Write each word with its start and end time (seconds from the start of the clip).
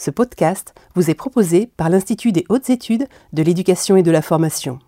Ce 0.00 0.10
podcast 0.10 0.72
vous 0.94 1.10
est 1.10 1.14
proposé 1.14 1.66
par 1.76 1.90
l'Institut 1.90 2.32
des 2.32 2.46
hautes 2.48 2.70
études 2.70 3.06
de 3.34 3.42
l'éducation 3.42 3.96
et 3.96 4.02
de 4.02 4.10
la 4.10 4.22
formation. 4.22 4.78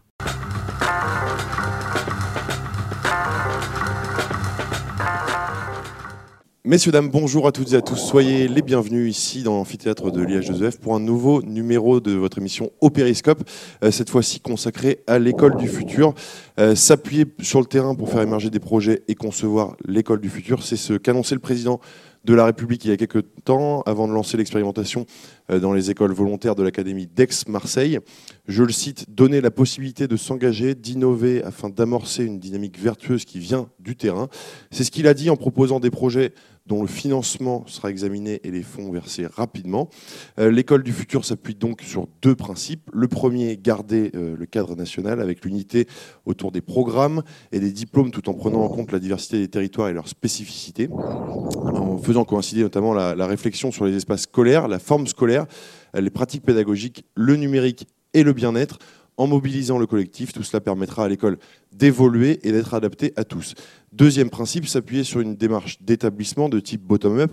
Messieurs, 6.65 6.93
dames, 6.93 7.11
bonjour 7.11 7.47
à 7.47 7.53
toutes 7.53 7.75
et 7.75 7.77
à 7.77 7.83
tous. 7.83 7.97
Soyez 7.97 8.49
les 8.49 8.63
bienvenus 8.63 9.11
ici 9.11 9.43
dans 9.43 9.57
l'amphithéâtre 9.57 10.11
de 10.11 10.23
l'IH2F 10.23 10.79
pour 10.79 10.95
un 10.95 11.01
nouveau 11.01 11.43
numéro 11.43 12.01
de 12.01 12.13
votre 12.13 12.39
émission 12.39 12.71
Au 12.81 12.89
Périscope, 12.89 13.43
euh, 13.85 13.91
cette 13.91 14.09
fois-ci 14.09 14.41
consacrée 14.41 15.01
à 15.07 15.19
l'école 15.19 15.57
du 15.57 15.69
futur. 15.69 16.15
Euh, 16.59 16.75
s'appuyer 16.75 17.27
sur 17.43 17.61
le 17.61 17.67
terrain 17.67 17.95
pour 17.95 18.09
faire 18.09 18.23
émerger 18.23 18.49
des 18.49 18.61
projets 18.61 19.03
et 19.09 19.15
concevoir 19.15 19.77
l'école 19.85 20.21
du 20.21 20.31
futur, 20.31 20.63
c'est 20.63 20.77
ce 20.77 20.95
qu'annonçait 20.95 21.35
le 21.35 21.41
président 21.41 21.81
de 22.25 22.35
la 22.35 22.45
République 22.45 22.85
il 22.85 22.91
y 22.91 22.95
a 22.95 22.97
quelques 22.97 23.25
temps, 23.45 23.83
avant 23.83 24.07
de 24.09 24.13
lancer 24.13 24.37
l'expérimentation 24.37 25.07
euh, 25.51 25.59
dans 25.59 25.73
les 25.73 25.91
écoles 25.91 26.13
volontaires 26.13 26.55
de 26.55 26.63
l'Académie 26.63 27.07
d'Aix-Marseille. 27.07 27.99
Je 28.49 28.65
le 28.65 28.73
cite, 28.73 29.07
donner 29.09 29.41
la 29.41 29.53
possibilité 29.53 30.09
de 30.09 30.17
s'engager, 30.17 30.75
d'innover 30.75 31.45
afin 31.45 31.69
d'amorcer 31.69 32.25
une 32.25 32.41
dynamique 32.41 32.77
vertueuse 32.77 33.25
qui 33.25 33.39
vient 33.39 33.69
du 33.79 33.95
terrain. 33.95 34.29
C'est 34.73 34.83
ce 34.83 34.91
qu'il 34.91 35.07
a 35.07 35.15
dit 35.15 35.31
en 35.31 35.37
proposant 35.37 35.79
des 35.79 35.93
projets 35.93 36.35
dont 36.67 36.83
le 36.83 36.89
financement 36.89 37.65
sera 37.69 37.91
examiné 37.91 38.41
et 38.43 38.51
les 38.51 38.63
fonds 38.63 38.91
versés 38.91 39.27
rapidement. 39.27 39.91
Euh, 40.41 40.51
l'école 40.51 40.83
du 40.83 40.93
futur 40.93 41.25
s'appuie 41.25 41.55
donc 41.55 41.83
sur 41.83 42.09
deux 42.21 42.35
principes. 42.35 42.91
Le 42.93 43.07
premier, 43.07 43.57
garder 43.57 44.11
euh, 44.17 44.37
le 44.37 44.47
cadre 44.47 44.75
national 44.75 45.21
avec 45.21 45.45
l'unité 45.45 45.87
autour 46.25 46.51
des 46.51 46.61
programmes 46.61 47.23
et 47.53 47.61
des 47.61 47.71
diplômes 47.71 48.11
tout 48.11 48.29
en 48.29 48.35
prenant 48.35 48.63
en 48.63 48.69
compte 48.69 48.91
la 48.91 48.99
diversité 48.99 49.39
des 49.39 49.49
territoires 49.49 49.89
et 49.89 49.93
leurs 49.93 50.09
spécificités, 50.09 50.89
en 50.91 51.99
faisant 51.99 52.25
coïncider 52.25 52.63
notamment 52.63 52.93
la, 52.93 53.15
la 53.15 53.27
réflexion 53.27 53.71
sur 53.71 53.85
les 53.85 53.95
espaces 53.95 54.23
scolaires, 54.23 54.67
la 54.67 54.81
forme 54.81 55.07
scolaire, 55.07 55.47
les 55.95 56.11
pratiques 56.11 56.45
pédagogiques, 56.45 57.05
le 57.15 57.37
numérique 57.37 57.87
et 58.15 58.23
le 58.23 58.33
bien-être 58.33 58.79
en 59.17 59.27
mobilisant 59.27 59.79
le 59.79 59.87
collectif. 59.87 60.33
Tout 60.33 60.43
cela 60.43 60.61
permettra 60.61 61.05
à 61.05 61.09
l'école 61.09 61.39
d'évoluer 61.73 62.41
et 62.43 62.53
d'être 62.53 62.75
adaptée 62.75 63.13
à 63.17 63.25
tous. 63.25 63.55
Deuxième 63.93 64.31
principe, 64.31 64.67
s'appuyer 64.67 65.05
sur 65.05 65.21
une 65.21 65.37
démarche 65.37 65.83
d'établissement 65.83 66.49
de 66.49 66.61
type 66.61 66.83
bottom-up 66.83 67.31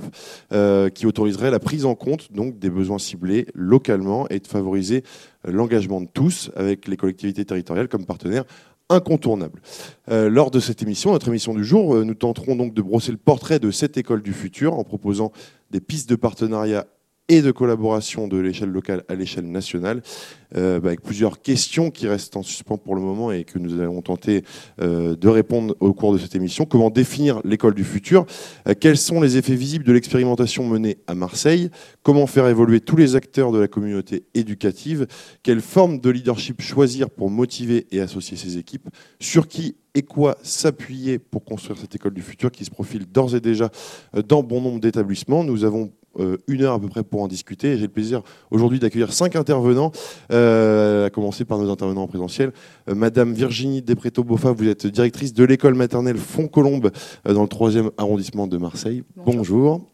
euh, 0.51 0.89
qui 0.89 1.05
autoriserait 1.05 1.51
la 1.51 1.59
prise 1.59 1.85
en 1.85 1.95
compte 1.95 2.31
donc, 2.33 2.59
des 2.59 2.69
besoins 2.69 2.99
ciblés 2.99 3.47
localement 3.53 4.27
et 4.29 4.39
de 4.39 4.47
favoriser 4.47 5.03
euh, 5.47 5.51
l'engagement 5.51 6.01
de 6.01 6.07
tous 6.13 6.51
avec 6.55 6.87
les 6.87 6.97
collectivités 6.97 7.45
territoriales 7.45 7.87
comme 7.87 8.05
partenaires 8.05 8.43
incontournables. 8.89 9.61
Euh, 10.09 10.29
lors 10.29 10.51
de 10.51 10.59
cette 10.59 10.81
émission, 10.81 11.11
notre 11.11 11.27
émission 11.27 11.53
du 11.53 11.63
jour, 11.63 12.03
nous 12.03 12.15
tenterons 12.15 12.55
donc 12.55 12.73
de 12.73 12.81
brosser 12.81 13.11
le 13.11 13.19
portrait 13.19 13.59
de 13.59 13.71
cette 13.71 13.97
école 13.97 14.23
du 14.23 14.33
futur 14.33 14.73
en 14.73 14.83
proposant 14.83 15.31
des 15.69 15.79
pistes 15.79 16.09
de 16.09 16.15
partenariat 16.15 16.87
et 17.29 17.41
de 17.41 17.51
collaboration 17.51 18.27
de 18.27 18.37
l'échelle 18.37 18.69
locale 18.69 19.03
à 19.07 19.15
l'échelle 19.15 19.49
nationale, 19.49 20.01
euh, 20.57 20.79
bah, 20.79 20.89
avec 20.89 21.01
plusieurs 21.01 21.41
questions 21.41 21.91
qui 21.91 22.07
restent 22.07 22.35
en 22.35 22.43
suspens 22.43 22.77
pour 22.77 22.95
le 22.95 23.01
moment 23.01 23.31
et 23.31 23.43
que 23.43 23.59
nous 23.59 23.79
allons 23.79 24.01
tenter 24.01 24.43
euh, 24.81 25.15
de 25.15 25.27
répondre 25.27 25.75
au 25.79 25.93
cours 25.93 26.11
de 26.11 26.17
cette 26.17 26.35
émission. 26.35 26.65
Comment 26.65 26.89
définir 26.89 27.39
l'école 27.45 27.75
du 27.75 27.83
futur? 27.83 28.25
Euh, 28.67 28.73
Quels 28.77 28.97
sont 28.97 29.21
les 29.21 29.37
effets 29.37 29.55
visibles 29.55 29.85
de 29.85 29.93
l'expérimentation 29.93 30.67
menée 30.67 30.97
à 31.05 31.13
Marseille? 31.13 31.69
Comment 32.01 32.25
faire 32.25 32.47
évoluer 32.47 32.81
tous 32.81 32.97
les 32.97 33.15
acteurs 33.15 33.51
de 33.51 33.59
la 33.59 33.67
communauté 33.67 34.23
éducative? 34.33 35.05
Quelle 35.43 35.61
forme 35.61 35.99
de 35.99 36.09
leadership 36.09 36.61
choisir 36.61 37.11
pour 37.11 37.29
motiver 37.29 37.85
et 37.91 38.01
associer 38.01 38.37
ces 38.37 38.57
équipes? 38.57 38.89
Sur 39.19 39.47
qui 39.47 39.75
et 39.99 40.01
quoi 40.01 40.37
s'appuyer 40.43 41.19
pour 41.19 41.43
construire 41.43 41.77
cette 41.77 41.93
école 41.93 42.13
du 42.13 42.21
futur 42.21 42.51
qui 42.51 42.63
se 42.63 42.71
profile 42.71 43.05
d'ores 43.05 43.35
et 43.35 43.41
déjà 43.41 43.69
dans 44.27 44.43
bon 44.43 44.61
nombre 44.61 44.79
d'établissements? 44.79 45.43
Nous 45.43 45.65
avons 45.65 45.91
euh, 46.19 46.37
une 46.47 46.63
heure 46.63 46.73
à 46.73 46.79
peu 46.79 46.87
près 46.87 47.03
pour 47.03 47.21
en 47.21 47.27
discuter. 47.27 47.75
J'ai 47.75 47.83
le 47.83 47.89
plaisir 47.89 48.21
aujourd'hui 48.49 48.79
d'accueillir 48.79 49.13
cinq 49.13 49.35
intervenants, 49.35 49.91
euh, 50.31 51.07
à 51.07 51.09
commencer 51.09 51.45
par 51.45 51.59
nos 51.59 51.69
intervenants 51.69 52.03
en 52.03 52.07
présentiel. 52.07 52.51
Euh, 52.89 52.95
Madame 52.95 53.33
Virginie 53.33 53.81
Despreto-Boffa, 53.81 54.53
vous 54.53 54.67
êtes 54.67 54.87
directrice 54.87 55.33
de 55.33 55.43
l'école 55.43 55.75
maternelle 55.75 56.17
Font-Colombe 56.17 56.91
dans 57.25 57.43
le 57.43 57.47
troisième 57.49 57.91
arrondissement 57.97 58.47
de 58.47 58.57
Marseille. 58.57 59.03
Bonjour. 59.17 59.88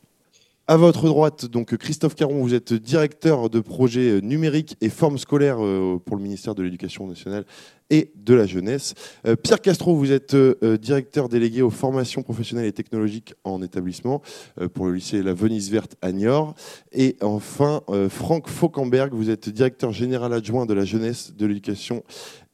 À 0.67 0.77
votre 0.77 1.05
droite, 1.05 1.45
donc 1.45 1.77
Christophe 1.77 2.15
Caron, 2.15 2.41
vous 2.41 2.55
êtes 2.55 2.73
directeur 2.73 3.51
de 3.51 3.59
projet 3.59 4.19
numérique 4.21 4.77
et 4.81 4.89
forme 4.89 5.19
scolaire 5.19 5.57
pour 5.57 6.17
le 6.17 6.23
ministère 6.23 6.55
de 6.55 6.63
l'Éducation 6.63 7.05
nationale 7.05 7.45
et 7.89 8.11
de 8.15 8.33
la 8.33 8.45
jeunesse. 8.45 8.95
Euh, 9.27 9.35
Pierre 9.35 9.61
Castro, 9.61 9.95
vous 9.95 10.11
êtes 10.11 10.33
euh, 10.33 10.77
directeur 10.77 11.29
délégué 11.29 11.61
aux 11.61 11.69
formations 11.69 12.23
professionnelles 12.23 12.65
et 12.65 12.73
technologiques 12.73 13.35
en 13.43 13.61
établissement 13.61 14.23
euh, 14.59 14.67
pour 14.67 14.87
le 14.87 14.93
lycée 14.93 15.21
La 15.21 15.33
Venise 15.33 15.69
Verte 15.69 15.95
à 16.01 16.11
Niort. 16.11 16.55
Et 16.91 17.15
enfin, 17.21 17.81
Franck 18.09 18.47
Fauquemberg, 18.47 19.13
vous 19.13 19.29
êtes 19.29 19.49
directeur 19.49 19.91
général 19.91 20.33
adjoint 20.33 20.65
de 20.65 20.73
la 20.73 20.85
jeunesse, 20.85 21.33
de 21.35 21.45
l'éducation 21.45 22.03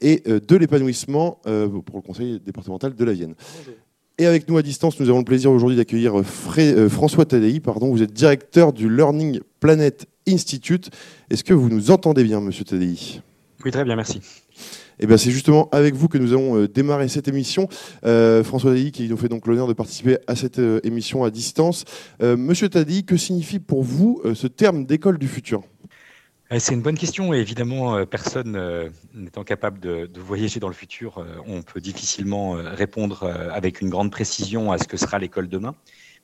et 0.01 0.23
de 0.25 0.55
l'épanouissement 0.55 1.39
pour 1.43 1.97
le 1.97 2.01
conseil 2.01 2.39
départemental 2.39 2.95
de 2.95 3.05
la 3.05 3.13
Vienne. 3.13 3.35
Et 4.21 4.27
avec 4.27 4.47
nous 4.47 4.55
à 4.55 4.61
distance, 4.61 4.99
nous 4.99 5.09
avons 5.09 5.17
le 5.17 5.25
plaisir 5.25 5.49
aujourd'hui 5.49 5.77
d'accueillir 5.77 6.21
François 6.23 7.25
Tadei. 7.25 7.59
Pardon, 7.59 7.89
vous 7.89 8.03
êtes 8.03 8.13
directeur 8.13 8.71
du 8.71 8.87
Learning 8.87 9.39
Planet 9.59 10.05
Institute. 10.27 10.91
Est-ce 11.31 11.43
que 11.43 11.55
vous 11.55 11.69
nous 11.69 11.89
entendez 11.89 12.23
bien, 12.23 12.39
monsieur 12.39 12.63
Tadei? 12.63 13.19
Oui, 13.65 13.71
très 13.71 13.83
bien, 13.83 13.95
merci. 13.95 14.17
Et 14.19 14.21
eh 14.99 15.07
bien, 15.07 15.17
c'est 15.17 15.31
justement 15.31 15.69
avec 15.71 15.95
vous 15.95 16.07
que 16.07 16.19
nous 16.19 16.33
allons 16.33 16.55
euh, 16.55 16.67
démarrer 16.67 17.07
cette 17.07 17.27
émission. 17.27 17.67
Euh, 18.05 18.43
François 18.43 18.73
Tadi 18.73 18.91
qui 18.91 19.09
nous 19.09 19.17
fait 19.17 19.27
donc 19.27 19.47
l'honneur 19.47 19.65
de 19.65 19.73
participer 19.73 20.19
à 20.27 20.35
cette 20.35 20.59
euh, 20.59 20.79
émission 20.83 21.23
à 21.23 21.31
distance. 21.31 21.83
Monsieur 22.21 22.69
Tadi, 22.69 23.03
que 23.03 23.17
signifie 23.17 23.57
pour 23.57 23.81
vous 23.81 24.21
ce 24.35 24.45
terme 24.45 24.85
d'école 24.85 25.17
du 25.17 25.27
futur? 25.27 25.63
C'est 26.59 26.73
une 26.73 26.81
bonne 26.81 26.97
question 26.97 27.34
et 27.34 27.38
évidemment, 27.38 28.06
personne 28.06 28.91
n'étant 29.13 29.44
capable 29.44 29.79
de, 29.79 30.09
voyager 30.19 30.59
dans 30.59 30.67
le 30.67 30.73
futur, 30.73 31.25
on 31.47 31.62
peut 31.62 31.79
difficilement 31.79 32.51
répondre 32.51 33.23
avec 33.51 33.81
une 33.81 33.89
grande 33.89 34.12
précision 34.12 34.72
à 34.72 34.78
ce 34.78 34.88
que 34.88 34.97
sera 34.97 35.17
l'école 35.19 35.47
demain. 35.47 35.75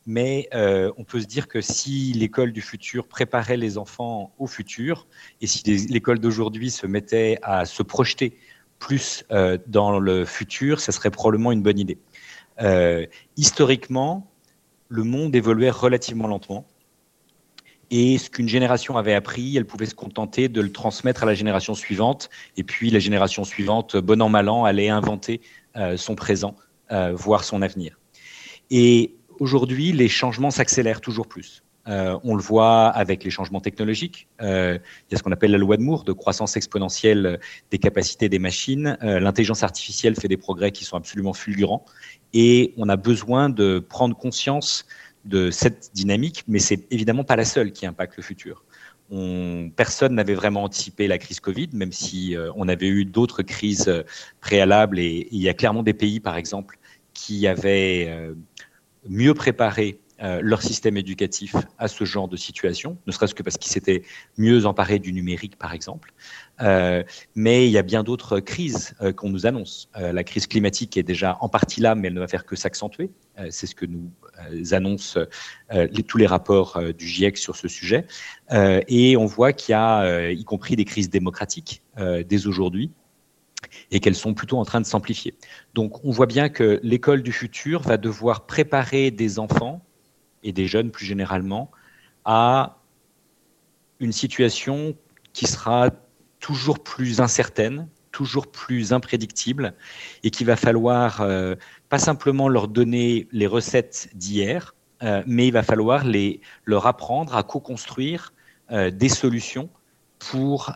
Mais 0.05 0.49
on 0.97 1.03
peut 1.03 1.21
se 1.21 1.27
dire 1.27 1.47
que 1.47 1.61
si 1.61 2.11
l'école 2.13 2.51
du 2.51 2.61
futur 2.61 3.07
préparait 3.07 3.57
les 3.57 3.77
enfants 3.77 4.33
au 4.37 4.47
futur 4.47 5.07
et 5.39 5.47
si 5.47 5.63
l'école 5.89 6.19
d'aujourd'hui 6.19 6.71
se 6.71 6.87
mettait 6.87 7.39
à 7.41 7.65
se 7.65 7.81
projeter 7.83 8.37
plus 8.79 9.25
euh, 9.31 9.57
dans 9.67 9.99
le 9.99 10.25
futur, 10.25 10.79
ça 10.79 10.91
serait 10.91 11.11
probablement 11.11 11.51
une 11.51 11.61
bonne 11.61 11.79
idée. 11.79 11.97
Euh, 12.61 13.05
historiquement, 13.35 14.29
le 14.89 15.03
monde 15.03 15.35
évoluait 15.35 15.69
relativement 15.69 16.27
lentement. 16.27 16.65
Et 17.89 18.17
ce 18.17 18.29
qu'une 18.29 18.49
génération 18.49 18.97
avait 18.97 19.13
appris, 19.13 19.55
elle 19.55 19.65
pouvait 19.65 19.85
se 19.85 19.95
contenter 19.95 20.49
de 20.49 20.61
le 20.61 20.71
transmettre 20.71 21.23
à 21.23 21.25
la 21.25 21.33
génération 21.33 21.73
suivante. 21.73 22.29
Et 22.57 22.63
puis 22.63 22.89
la 22.89 22.99
génération 22.99 23.43
suivante, 23.43 23.95
bon 23.95 24.21
an, 24.21 24.29
mal 24.29 24.49
an, 24.49 24.65
allait 24.65 24.89
inventer 24.89 25.41
euh, 25.75 25.97
son 25.97 26.15
présent, 26.15 26.55
voire 26.89 27.43
son 27.43 27.61
avenir. 27.61 27.99
Et 28.71 29.15
aujourd'hui, 29.39 29.91
les 29.91 30.07
changements 30.07 30.51
s'accélèrent 30.51 31.01
toujours 31.01 31.27
plus. 31.27 31.63
Euh, 31.87 32.17
on 32.23 32.35
le 32.35 32.41
voit 32.41 32.87
avec 32.87 33.23
les 33.23 33.29
changements 33.29 33.61
technologiques. 33.61 34.27
Euh, 34.41 34.77
il 35.09 35.13
y 35.13 35.15
a 35.15 35.17
ce 35.17 35.23
qu'on 35.23 35.31
appelle 35.31 35.51
la 35.51 35.57
loi 35.57 35.77
de 35.77 35.81
Moore, 35.81 36.03
de 36.03 36.11
croissance 36.11 36.57
exponentielle 36.57 37.39
des 37.71 37.77
capacités 37.77 38.29
des 38.29 38.39
machines. 38.39 38.97
Euh, 39.03 39.19
l'intelligence 39.19 39.63
artificielle 39.63 40.15
fait 40.15 40.27
des 40.27 40.37
progrès 40.37 40.71
qui 40.71 40.83
sont 40.83 40.97
absolument 40.97 41.33
fulgurants. 41.33 41.85
Et 42.33 42.73
on 42.77 42.89
a 42.89 42.97
besoin 42.97 43.49
de 43.49 43.79
prendre 43.79 44.17
conscience 44.17 44.85
de 45.27 45.51
cette 45.51 45.91
dynamique, 45.93 46.43
mais 46.47 46.59
c'est 46.59 46.87
évidemment 46.91 47.23
pas 47.23 47.35
la 47.35 47.45
seule 47.45 47.71
qui 47.71 47.85
impacte 47.85 48.17
le 48.17 48.23
futur. 48.23 48.63
personne 49.75 50.15
n'avait 50.15 50.33
vraiment 50.33 50.63
anticipé 50.63 51.07
la 51.07 51.17
crise 51.17 51.39
Covid, 51.39 51.69
même 51.73 51.91
si 51.91 52.35
on 52.55 52.67
avait 52.67 52.87
eu 52.87 53.05
d'autres 53.05 53.41
crises 53.41 54.03
préalables. 54.41 54.99
Et, 54.99 55.27
il 55.31 55.41
y 55.41 55.49
a 55.49 55.53
clairement 55.53 55.83
des 55.83 55.93
pays, 55.93 56.19
par 56.19 56.35
exemple, 56.37 56.77
qui 57.13 57.47
avaient 57.47 58.33
mieux 59.07 59.33
préparé 59.33 59.99
euh, 60.21 60.39
leur 60.41 60.63
système 60.63 60.97
éducatif 60.97 61.55
à 61.77 61.87
ce 61.87 62.03
genre 62.03 62.27
de 62.27 62.37
situation, 62.37 62.97
ne 63.05 63.11
serait-ce 63.11 63.35
que 63.35 63.43
parce 63.43 63.57
qu'ils 63.57 63.71
s'étaient 63.71 64.01
mieux 64.37 64.65
emparés 64.65 64.97
du 64.97 65.13
numérique, 65.13 65.57
par 65.57 65.73
exemple. 65.73 66.11
Euh, 66.61 67.03
mais 67.35 67.67
il 67.67 67.71
y 67.71 67.77
a 67.77 67.83
bien 67.83 68.03
d'autres 68.03 68.39
crises 68.39 68.95
euh, 69.01 69.13
qu'on 69.13 69.29
nous 69.29 69.45
annonce. 69.45 69.89
la 69.95 70.23
crise 70.23 70.47
climatique 70.47 70.97
est 70.97 71.03
déjà 71.03 71.37
en 71.41 71.49
partie 71.49 71.81
là, 71.81 71.93
mais 71.93 72.07
elle 72.07 72.15
ne 72.15 72.19
va 72.19 72.27
faire 72.27 72.45
que 72.45 72.55
s'accentuer. 72.55 73.11
C'est 73.51 73.67
ce 73.67 73.75
que 73.75 73.85
nous 73.85 74.09
annoncent 74.71 75.19
tous 76.07 76.17
les 76.17 76.25
rapports 76.25 76.81
du 76.97 77.07
GIEC 77.07 77.37
sur 77.37 77.55
ce 77.55 77.67
sujet. 77.67 78.05
et 78.51 79.15
on 79.17 79.25
voit 79.25 79.53
qu'il 79.53 79.73
y 79.73 79.75
a, 79.75 80.31
y 80.31 80.43
compris 80.43 80.75
des 80.75 80.85
crises 80.85 81.09
démocratiques 81.09 81.83
dès 81.97 82.47
aujourd'hui, 82.47 82.91
et 83.91 83.99
qu'elles 83.99 84.15
sont 84.15 84.33
plutôt 84.33 84.57
en 84.57 84.65
train 84.65 84.81
de 84.81 84.85
s'amplifier. 84.85 85.35
Donc 85.75 86.03
on 86.03 86.11
voit 86.11 86.25
bien 86.25 86.49
que 86.49 86.79
l'école 86.81 87.21
du 87.21 87.31
futur 87.31 87.81
va 87.81 87.97
devoir 87.97 88.45
préparer 88.45 89.11
des 89.11 89.39
enfants 89.39 89.83
et 90.43 90.51
des 90.51 90.67
jeunes 90.67 90.91
plus 90.91 91.05
généralement 91.05 91.71
à 92.25 92.77
une 93.99 94.11
situation 94.11 94.95
qui 95.33 95.47
sera 95.47 95.91
toujours 96.39 96.79
plus 96.79 97.21
incertaine, 97.21 97.87
toujours 98.11 98.47
plus 98.47 98.93
imprédictible, 98.93 99.73
et 100.23 100.29
qu'il 100.29 100.45
va 100.45 100.55
falloir 100.55 101.21
euh, 101.21 101.55
pas 101.89 101.99
simplement 101.99 102.49
leur 102.49 102.67
donner 102.67 103.27
les 103.31 103.47
recettes 103.47 104.09
d'hier, 104.13 104.75
euh, 105.03 105.23
mais 105.25 105.47
il 105.47 105.53
va 105.53 105.63
falloir 105.63 106.03
les, 106.03 106.41
leur 106.65 106.87
apprendre 106.87 107.35
à 107.35 107.43
co-construire 107.43 108.33
des 108.69 109.07
solutions 109.07 109.69
pour 110.19 110.73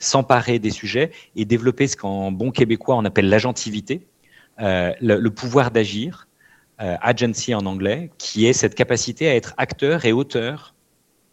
s'emparer 0.00 0.58
des 0.58 0.70
sujets 0.70 1.12
et 1.36 1.44
développer 1.44 1.86
ce 1.86 1.96
qu'en 1.96 2.32
bon 2.32 2.50
québécois 2.50 2.96
on 2.96 3.04
appelle 3.04 3.28
l'agentivité, 3.28 4.04
le, 4.58 5.28
pouvoir 5.28 5.70
d'agir, 5.70 6.27
agency 6.78 7.54
en 7.54 7.66
anglais, 7.66 8.10
qui 8.18 8.46
est 8.46 8.52
cette 8.52 8.74
capacité 8.74 9.28
à 9.28 9.34
être 9.34 9.54
acteur 9.56 10.04
et 10.04 10.12
auteur 10.12 10.74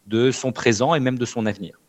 de 0.08 0.32
son 0.32 0.52
présent 0.52 0.96
et 0.96 1.00
même 1.00 1.18
de 1.18 1.26
son 1.26 1.46
avenir. 1.46 1.80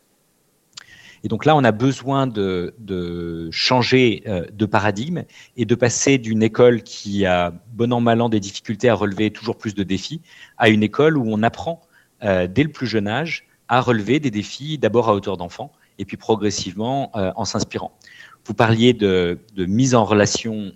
Et 1.23 1.27
donc 1.27 1.45
là, 1.45 1.55
on 1.55 1.63
a 1.63 1.71
besoin 1.71 2.27
de, 2.27 3.49
changer 3.51 4.23
euh, 4.27 4.45
de 4.51 4.65
paradigme 4.65 5.23
et 5.55 5.65
de 5.65 5.75
passer 5.75 6.17
d'une 6.17 6.43
école 6.43 6.83
qui 6.83 7.25
a 7.25 7.53
bon 7.73 7.91
an 7.93 8.01
mal 8.01 8.21
an 8.21 8.29
des 8.29 8.39
difficultés 8.39 8.89
à 8.89 8.93
relever 8.93 9.31
toujours 9.31 9.57
plus 9.57 9.73
de 9.73 9.83
défis 9.83 10.21
à 10.57 10.69
une 10.69 10.83
école 10.83 11.17
où 11.17 11.25
on 11.27 11.43
apprend 11.43 11.81
euh, 12.23 12.47
dès 12.47 12.63
le 12.63 12.71
plus 12.71 12.87
jeune 12.87 13.07
âge 13.07 13.45
à 13.67 13.81
relever 13.81 14.19
des 14.19 14.31
défis 14.31 14.77
d'abord 14.77 15.09
à 15.09 15.13
hauteur 15.13 15.37
d'enfant 15.37 15.71
et 15.99 16.05
puis 16.05 16.17
progressivement 16.17 17.11
euh, 17.15 17.31
en 17.35 17.45
s'inspirant. 17.45 17.91
Vous 18.47 18.53
parliez 18.53 18.93
de, 18.93 19.37
mise 19.57 19.93
en 19.93 20.05
relation 20.05 20.71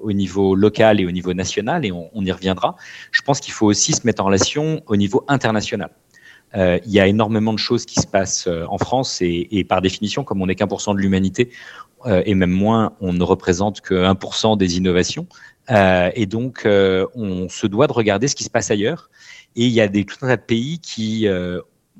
au 0.00 0.12
niveau 0.12 0.54
local 0.54 1.00
et 1.00 1.06
au 1.06 1.10
niveau 1.10 1.32
national, 1.32 1.84
et 1.84 1.90
on 1.92 2.24
y 2.24 2.30
reviendra. 2.30 2.76
Je 3.10 3.22
pense 3.22 3.40
qu'il 3.40 3.52
faut 3.54 3.66
aussi 3.66 3.92
se 3.92 4.06
mettre 4.06 4.22
en 4.22 4.26
relation 4.26 4.82
au 4.86 4.96
niveau 4.96 5.24
international. 5.26 5.90
Euh, 6.54 6.78
il 6.86 6.92
y 6.92 7.00
a 7.00 7.06
énormément 7.06 7.52
de 7.52 7.58
choses 7.58 7.84
qui 7.86 8.00
se 8.00 8.06
passent 8.06 8.46
euh, 8.46 8.64
en 8.68 8.78
France 8.78 9.18
et, 9.20 9.64
par 9.68 9.82
définition, 9.82 10.24
comme 10.24 10.40
on 10.40 10.46
n'est 10.46 10.54
qu'un 10.54 10.66
pour 10.66 10.80
cent 10.80 10.94
de 10.94 11.00
l'humanité, 11.00 11.50
euh, 12.06 12.22
et 12.24 12.34
même 12.34 12.50
moins, 12.50 12.94
on 13.00 13.12
ne 13.12 13.22
représente 13.22 13.80
que 13.80 13.94
1% 13.94 14.56
des 14.56 14.76
innovations. 14.76 15.26
et 15.68 16.26
donc, 16.26 16.62
on 16.66 17.48
se 17.48 17.66
doit 17.66 17.86
de 17.88 17.92
regarder 17.92 18.28
ce 18.28 18.36
qui 18.36 18.44
se 18.44 18.50
passe 18.50 18.70
ailleurs. 18.70 19.10
Et 19.56 19.66
il 19.66 19.72
y 19.72 19.80
a 19.80 19.88
des, 19.88 20.04
tout 20.04 20.16
un 20.22 20.28
tas 20.28 20.36
de 20.36 20.42
pays 20.42 20.78
qui 20.78 21.26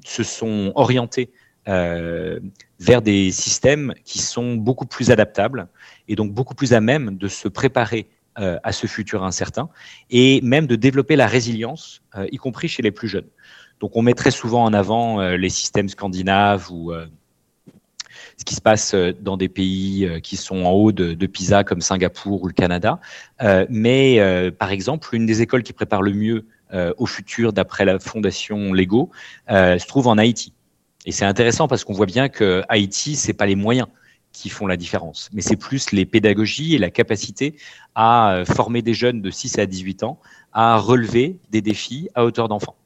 se 0.04 0.22
sont 0.22 0.72
orientés 0.76 1.30
vers 1.66 3.02
des 3.02 3.32
systèmes 3.32 3.94
qui 4.04 4.20
sont 4.20 4.54
beaucoup 4.54 4.86
plus 4.86 5.10
adaptables 5.10 5.68
et 6.08 6.14
donc 6.14 6.32
beaucoup 6.32 6.54
plus 6.54 6.72
à 6.72 6.80
même 6.80 7.16
de 7.18 7.28
se 7.28 7.48
préparer 7.48 8.08
à 8.36 8.70
ce 8.72 8.86
futur 8.86 9.24
incertain 9.24 9.68
et 10.10 10.40
même 10.42 10.66
de 10.66 10.76
développer 10.76 11.16
la 11.16 11.26
résilience, 11.26 12.02
y 12.30 12.36
compris 12.36 12.68
chez 12.68 12.82
les 12.82 12.92
plus 12.92 13.08
jeunes. 13.08 13.28
Donc 13.80 13.96
on 13.96 14.02
met 14.02 14.14
très 14.14 14.30
souvent 14.30 14.64
en 14.64 14.72
avant 14.72 15.20
euh, 15.20 15.36
les 15.36 15.50
systèmes 15.50 15.88
scandinaves 15.88 16.70
ou 16.70 16.92
euh, 16.92 17.06
ce 18.38 18.44
qui 18.44 18.54
se 18.54 18.60
passe 18.60 18.94
euh, 18.94 19.12
dans 19.20 19.36
des 19.36 19.48
pays 19.48 20.08
qui 20.22 20.36
sont 20.36 20.64
en 20.64 20.70
haut 20.70 20.92
de, 20.92 21.14
de 21.14 21.26
Pisa 21.26 21.64
comme 21.64 21.80
Singapour 21.80 22.42
ou 22.42 22.48
le 22.48 22.54
Canada. 22.54 23.00
mais 23.68 24.20
par 24.58 24.70
exemple, 24.70 25.14
une 25.14 25.26
des 25.26 25.42
écoles 25.42 25.62
qui 25.62 25.72
prépare 25.72 26.02
le 26.02 26.12
mieux 26.12 26.46
au 26.96 27.06
futur, 27.06 27.52
d'après 27.52 27.84
la 27.84 27.98
fondation 27.98 28.72
Lego, 28.72 29.10
se 29.48 29.86
trouve 29.86 30.08
en 30.08 30.18
Haïti. 30.18 30.52
Et 31.06 31.12
c'est 31.12 31.24
intéressant 31.24 31.68
parce 31.68 31.84
qu'on 31.84 31.94
voit 31.94 32.06
bien 32.06 32.28
que 32.28 32.62
Haïti, 32.68 33.16
c'est 33.16 33.32
pas 33.32 33.46
les 33.46 33.56
moyens 33.56 33.88
qui 34.32 34.50
font 34.50 34.66
la 34.66 34.76
différence, 34.76 35.30
mais 35.32 35.40
c'est 35.40 35.56
plus 35.56 35.92
les 35.92 36.04
pédagogies 36.04 36.74
et 36.74 36.78
la 36.78 36.90
capacité 36.90 37.56
à 37.94 38.42
former 38.44 38.82
des 38.82 38.92
jeunes 38.92 39.22
de 39.22 39.30
6 39.30 39.58
à 39.58 39.64
18 39.64 40.02
ans 40.02 40.20
à 40.52 40.76
relever 40.76 41.38
des 41.50 41.62
défis 41.62 42.10
à 42.14 42.24
hauteur 42.24 42.48
d'enfants. 42.48 42.76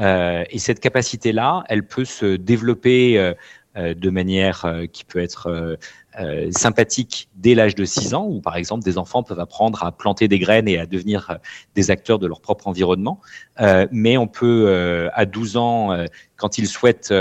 Euh, 0.00 0.44
et 0.50 0.58
cette 0.58 0.80
capacité-là, 0.80 1.64
elle 1.68 1.86
peut 1.86 2.04
se 2.04 2.36
développer 2.36 3.18
euh, 3.18 3.30
euh, 3.30 3.34
de 3.76 4.10
manière 4.10 4.66
qui 4.92 5.04
peut 5.04 5.18
être 5.18 5.78
sympathique 6.50 7.28
dès 7.36 7.54
l'âge 7.54 7.74
de 7.74 7.84
6 7.84 8.14
ans, 8.14 8.26
où 8.26 8.40
par 8.40 8.56
exemple 8.56 8.84
des 8.84 8.98
enfants 8.98 9.22
peuvent 9.22 9.40
apprendre 9.40 9.82
à 9.84 9.92
planter 9.92 10.28
des 10.28 10.38
graines 10.38 10.68
et 10.68 10.78
à 10.78 10.86
devenir 10.86 11.38
des 11.74 11.90
acteurs 11.90 12.18
de 12.18 12.26
leur 12.26 12.40
propre 12.40 12.68
environnement. 12.68 13.20
mais 13.90 14.16
on 14.18 14.26
peut, 14.26 15.10
à 15.14 15.24
12 15.24 15.56
ans, 15.56 16.06
quand 16.36 16.58
ils 16.58 16.68
souhaitent 16.68 17.14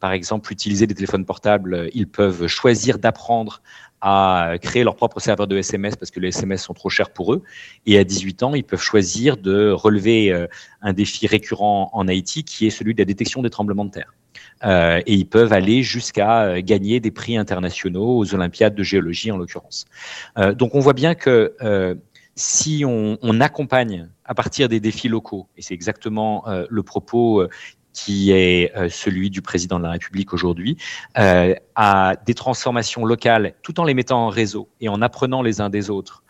par 0.00 0.12
exemple 0.12 0.52
utiliser 0.52 0.86
des 0.86 0.94
téléphones 0.94 1.24
portables, 1.24 1.88
ils 1.94 2.08
peuvent 2.08 2.46
choisir 2.46 2.98
d'apprendre 2.98 3.62
à 4.00 4.54
créer 4.60 4.84
leur 4.84 4.96
propre 4.96 5.20
serveur 5.20 5.46
de 5.46 5.56
SMS 5.56 5.96
parce 5.96 6.10
que 6.10 6.20
les 6.20 6.28
SMS 6.28 6.62
sont 6.62 6.74
trop 6.74 6.90
chers 6.90 7.10
pour 7.10 7.32
eux. 7.32 7.42
Et 7.86 7.98
à 7.98 8.04
18 8.04 8.42
ans, 8.42 8.54
ils 8.54 8.64
peuvent 8.64 8.80
choisir 8.80 9.36
de 9.36 9.70
relever 9.70 10.32
euh, 10.32 10.46
un 10.82 10.92
défi 10.92 11.26
récurrent 11.26 11.90
en 11.92 12.06
Haïti 12.08 12.44
qui 12.44 12.66
est 12.66 12.70
celui 12.70 12.94
de 12.94 13.00
la 13.00 13.04
détection 13.04 13.42
des 13.42 13.50
tremblements 13.50 13.84
de 13.84 13.90
terre. 13.90 14.14
Euh, 14.64 15.00
et 15.06 15.14
ils 15.14 15.28
peuvent 15.28 15.52
aller 15.52 15.82
jusqu'à 15.82 16.42
euh, 16.42 16.60
gagner 16.62 17.00
des 17.00 17.10
prix 17.10 17.36
internationaux 17.36 18.18
aux 18.18 18.34
Olympiades 18.34 18.74
de 18.74 18.82
géologie 18.82 19.30
en 19.30 19.36
l'occurrence. 19.36 19.84
Euh, 20.38 20.54
donc 20.54 20.74
on 20.74 20.80
voit 20.80 20.94
bien 20.94 21.14
que 21.14 21.54
si 22.34 22.84
on, 22.86 23.40
accompagne 23.40 24.08
à 24.26 24.34
partir 24.34 24.68
des 24.68 24.78
défis 24.78 25.08
locaux, 25.08 25.48
et 25.56 25.62
c'est 25.62 25.72
exactement 25.72 26.44
le 26.68 26.82
propos 26.82 27.46
qui 27.94 28.30
est 28.30 28.70
celui 28.90 29.30
du 29.30 29.40
président 29.40 29.78
de 29.78 29.84
la 29.84 29.92
République 29.92 30.34
aujourd'hui, 30.34 30.76
à 31.14 32.14
des 32.26 32.34
transformations 32.34 33.06
locales 33.06 33.54
tout 33.62 33.80
en 33.80 33.84
les 33.84 33.94
mettant 33.94 34.26
en 34.26 34.28
réseau 34.28 34.68
et 34.82 34.90
en 34.90 35.00
apprenant 35.00 35.40
les 35.40 35.62
uns 35.62 35.70
des 35.70 35.88
autres, 35.88 36.24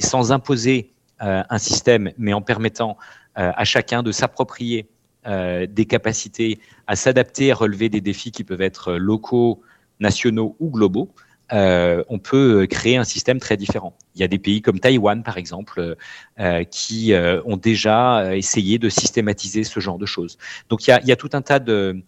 sans 0.00 0.32
imposer 0.32 0.92
un 1.20 1.58
système, 1.58 2.10
mais 2.18 2.32
en 2.32 2.42
permettant 2.42 2.96
à 3.36 3.64
chacun 3.64 4.02
de 4.02 4.10
s'approprier 4.10 4.88
des 5.24 5.84
capacités 5.86 6.58
à 6.86 6.96
s'adapter, 6.96 7.52
à 7.52 7.54
relever 7.54 7.88
des 7.88 8.00
défis 8.00 8.32
qui 8.32 8.44
peuvent 8.44 8.62
être 8.62 8.94
locaux, 8.94 9.62
nationaux 10.00 10.56
ou 10.60 10.70
globaux. 10.70 11.10
Euh, 11.52 12.02
on 12.08 12.18
peut 12.18 12.66
créer 12.66 12.96
un 12.96 13.04
système 13.04 13.38
très 13.38 13.56
différent. 13.56 13.94
Il 14.14 14.20
y 14.20 14.24
a 14.24 14.28
des 14.28 14.38
pays 14.38 14.62
comme 14.62 14.80
Taïwan, 14.80 15.22
par 15.22 15.36
exemple, 15.36 15.96
euh, 16.38 16.64
qui 16.64 17.12
euh, 17.12 17.42
ont 17.44 17.56
déjà 17.56 18.34
essayé 18.36 18.78
de 18.78 18.88
systématiser 18.88 19.64
ce 19.64 19.80
genre 19.80 19.98
de 19.98 20.06
choses. 20.06 20.38
Donc 20.68 20.86
il 20.86 20.90
y 21.04 21.12
a, 21.12 21.16
tout 21.16 21.30
un 21.34 21.42
tas 21.42 21.58
de, 21.58 22.02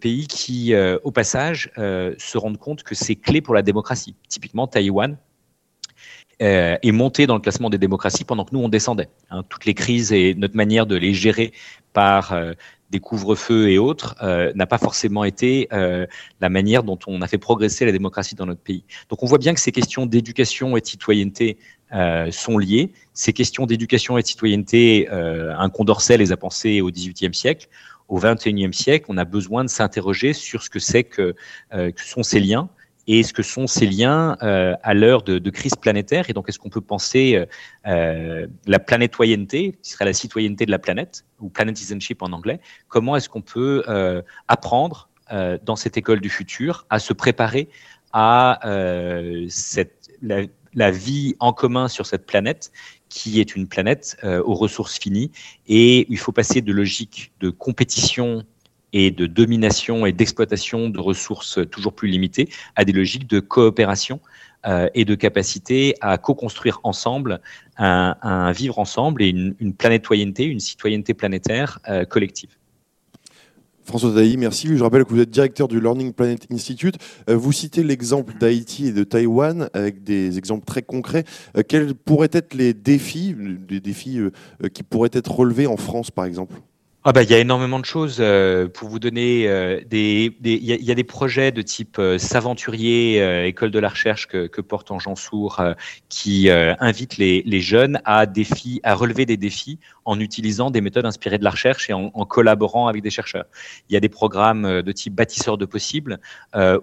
pays 0.00 0.26
qui, 0.26 0.74
au 1.02 1.10
passage, 1.10 1.70
se 1.76 2.38
rendent 2.38 2.58
compte 2.58 2.82
que 2.82 2.94
c'est 2.94 3.16
clé 3.16 3.40
pour 3.40 3.54
la 3.54 3.62
démocratie. 3.62 4.14
Typiquement, 4.28 4.66
Taïwan 4.66 5.16
est 6.44 6.92
monté 6.92 7.26
dans 7.26 7.34
le 7.34 7.40
classement 7.40 7.70
des 7.70 7.78
démocraties 7.78 8.24
pendant 8.24 8.44
que 8.44 8.50
nous, 8.52 8.60
on 8.60 8.68
descendait. 8.68 9.08
Hein. 9.30 9.42
toutes 9.48 9.64
les 9.64 9.74
crises 9.74 10.12
et 10.12 10.34
notre 10.34 10.56
manière 10.56 10.86
de 10.86 10.96
les 10.96 11.14
gérer 11.14 11.52
par 11.92 12.34
des 12.94 13.00
couvre-feux 13.00 13.70
et 13.70 13.78
autres 13.78 14.14
euh, 14.22 14.52
n'a 14.54 14.66
pas 14.66 14.78
forcément 14.78 15.24
été 15.24 15.66
euh, 15.72 16.06
la 16.40 16.48
manière 16.48 16.84
dont 16.84 16.98
on 17.08 17.22
a 17.22 17.26
fait 17.26 17.38
progresser 17.38 17.84
la 17.84 17.90
démocratie 17.90 18.36
dans 18.36 18.46
notre 18.46 18.60
pays. 18.60 18.84
Donc 19.08 19.24
on 19.24 19.26
voit 19.26 19.38
bien 19.38 19.52
que 19.52 19.58
ces 19.58 19.72
questions 19.72 20.06
d'éducation 20.06 20.76
et 20.76 20.80
de 20.80 20.86
citoyenneté 20.86 21.58
euh, 21.92 22.30
sont 22.30 22.56
liées. 22.56 22.92
Ces 23.12 23.32
questions 23.32 23.66
d'éducation 23.66 24.16
et 24.16 24.22
de 24.22 24.26
citoyenneté, 24.28 25.08
un 25.10 25.70
Condorcet 25.70 26.16
les 26.16 26.30
a 26.30 26.36
pensées 26.36 26.80
au 26.80 26.90
XVIIIe 26.90 27.34
siècle. 27.34 27.66
Au 28.08 28.20
XXIe 28.20 28.72
siècle, 28.72 29.06
on 29.08 29.16
a 29.16 29.24
besoin 29.24 29.64
de 29.64 29.70
s'interroger 29.70 30.32
sur 30.32 30.62
ce 30.62 30.70
que 30.70 30.78
c'est 30.78 31.04
que, 31.04 31.34
que 31.72 32.04
sont 32.04 32.22
ces 32.22 32.38
liens 32.38 32.68
et 33.06 33.22
ce 33.22 33.32
que 33.32 33.42
sont 33.42 33.66
ces 33.66 33.86
liens 33.86 34.36
euh, 34.42 34.74
à 34.82 34.94
l'heure 34.94 35.22
de, 35.22 35.50
crise 35.50 35.74
planétaire. 35.76 36.30
Et 36.30 36.32
donc, 36.32 36.48
est-ce 36.48 36.58
qu'on 36.58 36.70
peut 36.70 36.80
penser 36.80 37.36
euh, 37.36 37.46
euh, 37.86 38.46
la 38.66 38.78
planétoyenneté, 38.78 39.78
qui 39.82 39.90
serait 39.90 40.04
la 40.04 40.12
citoyenneté 40.12 40.66
de 40.66 40.70
la 40.70 40.78
planète, 40.78 41.24
ou 41.40 41.48
planetizenship 41.48 42.22
en 42.22 42.32
anglais, 42.32 42.60
comment 42.88 43.16
est-ce 43.16 43.28
qu'on 43.28 43.42
peut 43.42 43.84
apprendre 44.48 45.08
dans 45.30 45.76
cette 45.76 45.96
école 45.96 46.20
du 46.20 46.30
futur 46.30 46.86
à 46.90 46.98
se 46.98 47.12
préparer 47.12 47.68
à 48.12 48.60
cette, 49.48 50.10
la, 50.22 50.42
la, 50.74 50.90
vie 50.90 51.34
en 51.40 51.52
commun 51.52 51.88
sur 51.88 52.06
cette 52.06 52.24
planète 52.24 52.72
qui 53.08 53.40
est 53.40 53.56
une 53.56 53.66
planète 53.66 54.16
aux 54.22 54.54
ressources 54.54 54.98
finies 54.98 55.32
et 55.66 56.06
il 56.08 56.18
faut 56.18 56.32
passer 56.32 56.62
de 56.62 56.72
logique 56.72 57.32
de 57.40 57.50
compétition 57.50 58.44
et 58.94 59.10
de 59.10 59.26
domination 59.26 60.06
et 60.06 60.12
d'exploitation 60.12 60.88
de 60.88 61.00
ressources 61.00 61.58
toujours 61.70 61.92
plus 61.92 62.08
limitées 62.08 62.48
à 62.76 62.86
des 62.86 62.92
logiques 62.92 63.28
de 63.28 63.40
coopération 63.40 64.20
euh, 64.66 64.88
et 64.94 65.04
de 65.04 65.14
capacité 65.14 65.94
à 66.00 66.16
co-construire 66.16 66.80
ensemble 66.84 67.40
un, 67.76 68.52
vivre 68.52 68.78
ensemble 68.78 69.22
et 69.22 69.28
une, 69.28 69.54
une 69.58 69.74
planétoyenneté, 69.74 70.44
une 70.44 70.60
citoyenneté 70.60 71.12
planétaire 71.12 71.80
euh, 71.88 72.04
collective. 72.04 72.50
François 73.82 74.12
Daï, 74.12 74.38
merci. 74.38 74.74
Je 74.74 74.82
rappelle 74.82 75.04
que 75.04 75.10
vous 75.10 75.20
êtes 75.20 75.28
directeur 75.28 75.68
du 75.68 75.78
Learning 75.78 76.14
Planet 76.14 76.46
Institute. 76.50 76.96
Euh, 77.28 77.36
vous 77.36 77.52
citez 77.52 77.82
l'exemple 77.82 78.32
d'Haïti 78.38 78.86
et 78.86 78.92
de 78.92 79.04
Taïwan 79.04 79.68
avec 79.74 80.04
des 80.04 80.38
exemples 80.38 80.64
très 80.64 80.82
concrets. 80.82 81.24
Quels 81.68 81.94
pourraient 81.94 82.30
être 82.32 82.54
les 82.54 82.72
défis, 82.72 83.34
des 83.36 83.80
défis 83.80 84.20
qui 84.72 84.82
pourraient 84.84 85.10
être 85.12 85.32
relevés 85.32 85.66
en 85.66 85.76
France, 85.76 86.10
par 86.10 86.24
exemple? 86.24 86.54
Ah 87.06 87.12
bah, 87.12 87.22
il 87.22 87.30
y 87.30 87.34
a 87.34 87.38
énormément 87.38 87.78
de 87.78 87.84
choses 87.84 88.16
euh, 88.20 88.66
pour 88.66 88.88
vous 88.88 88.98
donner 88.98 89.46
euh, 89.46 89.78
des. 89.84 90.34
Il 90.42 90.64
y, 90.64 90.90
a 90.90 90.94
des 90.94 91.04
projets 91.04 91.52
de 91.52 91.60
type 91.60 91.98
euh, 91.98 92.16
Saventurier, 92.16 93.46
école 93.46 93.70
de 93.70 93.78
la 93.78 93.90
recherche 93.90 94.26
que, 94.26 94.46
que 94.46 94.62
porte 94.62 94.90
en 94.90 94.98
Jean 94.98 95.14
Sour, 95.14 95.62
qui 96.08 96.48
invite 96.50 97.18
les, 97.18 97.42
les, 97.44 97.60
jeunes 97.60 98.00
à 98.06 98.24
défi, 98.24 98.80
à 98.84 98.94
relever 98.94 99.26
des 99.26 99.36
défis 99.36 99.78
en 100.06 100.18
utilisant 100.18 100.70
des 100.70 100.80
méthodes 100.80 101.04
inspirées 101.04 101.36
de 101.36 101.44
la 101.44 101.50
recherche 101.50 101.90
et 101.90 101.92
en, 101.92 102.10
en 102.14 102.24
collaborant 102.24 102.88
avec 102.88 103.02
des 103.02 103.10
chercheurs. 103.10 103.44
Il 103.90 103.92
y 103.92 103.96
a 103.98 104.00
des 104.00 104.08
programmes 104.08 104.80
de 104.80 104.92
type 104.92 105.14
bâtisseur 105.14 105.58
de 105.58 105.66
possibles 105.66 106.20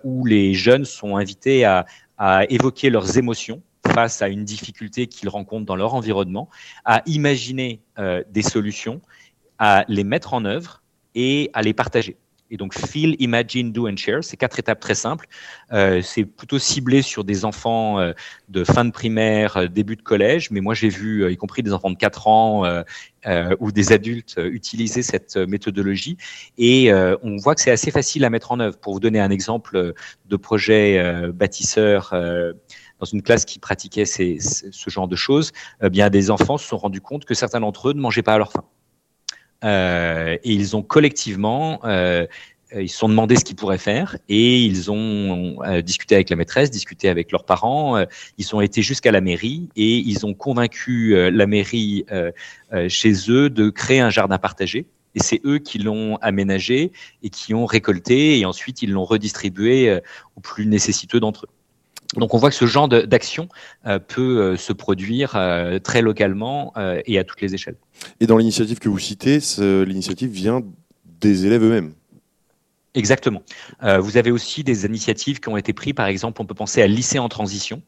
où 0.03 0.25
les 0.27 0.53
jeunes 0.53 0.85
sont 0.85 1.17
invités 1.17 1.65
à, 1.65 1.87
à 2.19 2.45
évoquer 2.51 2.91
leurs 2.91 3.17
émotions 3.17 3.63
face 3.91 4.21
à 4.21 4.27
une 4.27 4.45
difficulté 4.45 5.07
qu'ils 5.07 5.29
rencontrent 5.29 5.65
dans 5.65 5.75
leur 5.75 5.95
environnement, 5.95 6.47
à 6.85 7.01
imaginer 7.07 7.81
des 8.29 8.43
solutions 8.43 9.01
à 9.61 9.85
les 9.87 10.03
mettre 10.03 10.33
en 10.33 10.43
œuvre 10.43 10.81
et 11.13 11.51
à 11.53 11.61
les 11.61 11.73
partager. 11.73 12.17
Et 12.49 12.57
donc, 12.57 12.73
feel, 12.73 13.15
imagine, 13.19 13.71
do 13.71 13.87
and 13.87 13.95
share, 13.95 14.23
c'est 14.23 14.35
quatre 14.35 14.59
étapes 14.59 14.81
très 14.81 14.95
simples. 14.95 15.27
Euh, 15.71 16.01
c'est 16.01 16.25
plutôt 16.25 16.59
ciblé 16.59 17.01
sur 17.03 17.23
des 17.23 17.45
enfants 17.45 17.99
euh, 17.99 18.11
de 18.49 18.65
fin 18.65 18.83
de 18.83 18.91
primaire, 18.91 19.55
euh, 19.55 19.67
début 19.67 19.95
de 19.95 20.01
collège, 20.01 20.49
mais 20.51 20.61
moi 20.61 20.73
j'ai 20.73 20.89
vu, 20.89 21.31
y 21.31 21.37
compris 21.37 21.63
des 21.63 21.71
enfants 21.73 21.91
de 21.91 21.95
4 21.95 22.27
ans 22.27 22.83
ou 23.59 23.71
des 23.71 23.91
adultes, 23.93 24.35
utiliser 24.43 25.03
cette 25.03 25.37
méthodologie. 25.37 26.17
Et 26.57 26.91
on 26.91 27.37
voit 27.37 27.53
que 27.53 27.61
c'est 27.61 27.71
assez 27.71 27.91
facile 27.91 28.25
à 28.25 28.31
mettre 28.31 28.51
en 28.51 28.59
œuvre. 28.59 28.77
Pour 28.77 28.93
vous 28.93 28.99
donner 28.99 29.19
un 29.19 29.29
exemple 29.29 29.93
de 30.25 30.35
projet 30.35 31.31
bâtisseur 31.31 32.09
dans 32.11 33.05
une 33.05 33.21
classe 33.21 33.45
qui 33.45 33.59
pratiquait 33.59 34.05
ce 34.05 34.89
genre 34.89 35.07
de 35.07 35.15
choses, 35.15 35.51
bien 35.91 36.09
des 36.09 36.31
enfants 36.31 36.57
se 36.57 36.67
sont 36.67 36.77
rendus 36.77 37.01
compte 37.01 37.25
que 37.25 37.35
certains 37.35 37.59
d'entre 37.59 37.89
eux 37.89 37.93
ne 37.93 38.01
mangeaient 38.01 38.23
pas 38.23 38.33
à 38.33 38.37
leur 38.39 38.51
faim. 38.51 38.65
Euh, 39.63 40.37
et 40.43 40.53
ils 40.53 40.75
ont 40.75 40.81
collectivement, 40.81 41.79
euh, 41.83 42.25
ils 42.73 42.89
se 42.89 42.97
sont 42.97 43.09
demandé 43.09 43.35
ce 43.35 43.43
qu'ils 43.43 43.55
pourraient 43.55 43.77
faire 43.77 44.17
et 44.29 44.61
ils 44.61 44.89
ont 44.89 45.61
euh, 45.63 45.81
discuté 45.81 46.15
avec 46.15 46.29
la 46.29 46.35
maîtresse, 46.35 46.71
discuté 46.71 47.09
avec 47.09 47.31
leurs 47.31 47.43
parents. 47.43 48.03
ils 48.37 48.55
ont 48.55 48.61
été 48.61 48.81
jusqu'à 48.81 49.11
la 49.11 49.21
mairie 49.21 49.69
et 49.75 49.97
ils 49.97 50.25
ont 50.25 50.33
convaincu 50.33 51.15
la 51.31 51.47
mairie 51.47 52.05
chez 52.87 53.13
eux 53.29 53.49
de 53.49 53.69
créer 53.69 53.99
un 53.99 54.09
jardin 54.09 54.37
partagé. 54.37 54.85
Et 55.13 55.19
c'est 55.19 55.41
eux 55.43 55.59
qui 55.59 55.77
l'ont 55.77 56.15
aménagé 56.21 56.93
et 57.21 57.29
qui 57.29 57.53
ont 57.53 57.65
récolté 57.65 58.39
et 58.39 58.45
ensuite 58.45 58.81
ils 58.81 58.91
l'ont 58.91 59.03
redistribué 59.03 59.99
aux 60.37 60.41
plus 60.41 60.65
nécessiteux 60.65 61.19
d'entre 61.19 61.45
eux. 61.45 61.60
Donc 62.17 62.33
on 62.33 62.37
voit 62.37 62.49
que 62.49 62.55
ce 62.55 62.65
genre 62.65 62.89
d'action 62.89 63.47
euh, 63.85 63.99
peut 63.99 64.39
euh, 64.39 64.57
se 64.57 64.73
produire 64.73 65.35
euh, 65.35 65.79
très 65.79 66.01
localement 66.01 66.73
et 67.05 67.17
à 67.17 67.23
toutes 67.23 67.41
les 67.41 67.53
échelles. 67.53 67.75
Et 68.19 68.27
dans 68.27 68.37
l'initiative 68.37 68.79
que 68.79 68.89
vous 68.89 68.99
citez, 68.99 69.39
l'initiative 69.59 70.29
vient 70.29 70.61
des 71.19 71.45
élèves 71.45 71.63
eux-mêmes 71.63 71.93
Exactement. 72.93 73.41
vous 73.99 74.17
avez 74.17 74.31
aussi 74.31 74.65
des 74.65 74.85
initiatives 74.85 75.39
qui 75.39 75.47
ont 75.47 75.55
été 75.55 75.71
prises, 75.71 75.93
par 75.93 76.07
exemple, 76.07 76.41
on 76.41 76.45
peut 76.45 76.53
penser 76.53 76.81
à 76.81 76.87
lycée 76.87 77.19
en 77.19 77.29
transition. 77.29 77.81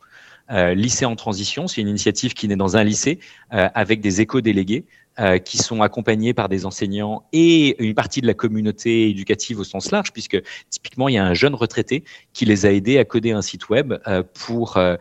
lycée 0.50 1.04
en 1.04 1.16
transition, 1.16 1.68
c'est 1.68 1.82
une 1.82 1.90
initiative 1.90 2.34
qui 2.34 2.48
naît 2.48 2.56
dans 2.56 2.78
un 2.78 2.84
lycée 2.84 3.20
avec 3.50 4.00
des 4.00 4.22
éco-délégués 4.22 4.86
euh, 5.20 5.38
qui 5.38 5.58
sont 5.58 5.82
accompagnés 5.82 6.34
par 6.34 6.50
des 6.50 6.66
enseignants 6.66 7.24
et 7.34 7.82
une 7.84 7.94
partie 7.94 8.20
de 8.20 8.26
la 8.26 8.34
communauté 8.34 9.10
éducative 9.10 9.60
au 9.60 9.64
sens 9.64 9.92
large, 9.92 10.12
puisque 10.12 10.42
typiquement 10.72 11.08
il 11.08 11.14
y 11.14 11.18
a 11.18 11.26
un 11.26 11.36
jeune 11.36 11.54
retraité 11.54 12.04
qui 12.34 12.46
les 12.46 12.66
a 12.66 12.72
aidés 12.72 12.98
à 12.98 13.06
coder 13.06 13.32
un 13.32 13.44
site 13.44 13.70
web 13.70 13.94
euh, 14.08 14.24
pour 14.34 14.78
euh, 14.78 14.96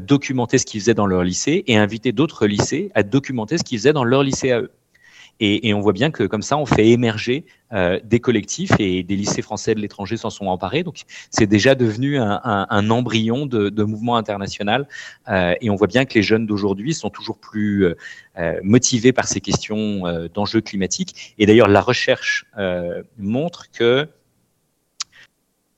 documenter 0.00 0.56
ce 0.56 0.64
qu'ils 0.64 0.80
faisaient 0.80 0.94
dans 0.94 1.06
leur 1.06 1.22
lycée 1.22 1.64
et 1.66 1.76
inviter 1.76 2.12
d'autres 2.12 2.46
lycées 2.46 2.90
à 2.94 3.02
documenter 3.02 3.58
ce 3.58 3.62
qu'ils 3.62 3.78
faisaient 3.78 3.92
dans 3.92 4.04
leur 4.04 4.22
lycée 4.22 4.52
à 4.52 4.62
eux. 4.62 4.70
Et, 5.40 5.72
on 5.72 5.80
voit 5.80 5.92
bien 5.92 6.10
que 6.10 6.24
comme 6.24 6.42
ça, 6.42 6.56
on 6.56 6.66
fait 6.66 6.88
émerger 6.88 7.44
euh, 7.72 8.00
des 8.02 8.18
collectifs 8.18 8.72
et 8.78 9.02
des 9.02 9.14
lycées 9.14 9.42
français 9.42 9.74
de 9.74 9.80
l'étranger 9.80 10.16
s'en 10.16 10.30
sont 10.30 10.46
emparés. 10.46 10.82
Donc, 10.82 11.02
c'est 11.30 11.46
déjà 11.46 11.74
devenu 11.74 12.18
un, 12.18 12.90
embryon 12.90 13.46
de, 13.46 13.82
mouvement 13.84 14.16
international. 14.16 14.88
Euh, 15.28 15.54
et 15.60 15.70
on 15.70 15.76
voit 15.76 15.86
bien 15.86 16.04
que 16.04 16.14
les 16.14 16.22
jeunes 16.22 16.46
d'aujourd'hui 16.46 16.92
sont 16.92 17.10
toujours 17.10 17.38
plus 17.38 17.84
euh, 17.84 18.60
motivés 18.62 19.12
par 19.12 19.28
ces 19.28 19.40
questions 19.40 20.02
d'enjeux 20.34 20.60
climatiques. 20.60 21.34
Et 21.38 21.46
d'ailleurs, 21.46 21.68
la 21.68 21.80
recherche 21.80 22.46
montre 23.18 23.70
que 23.70 24.08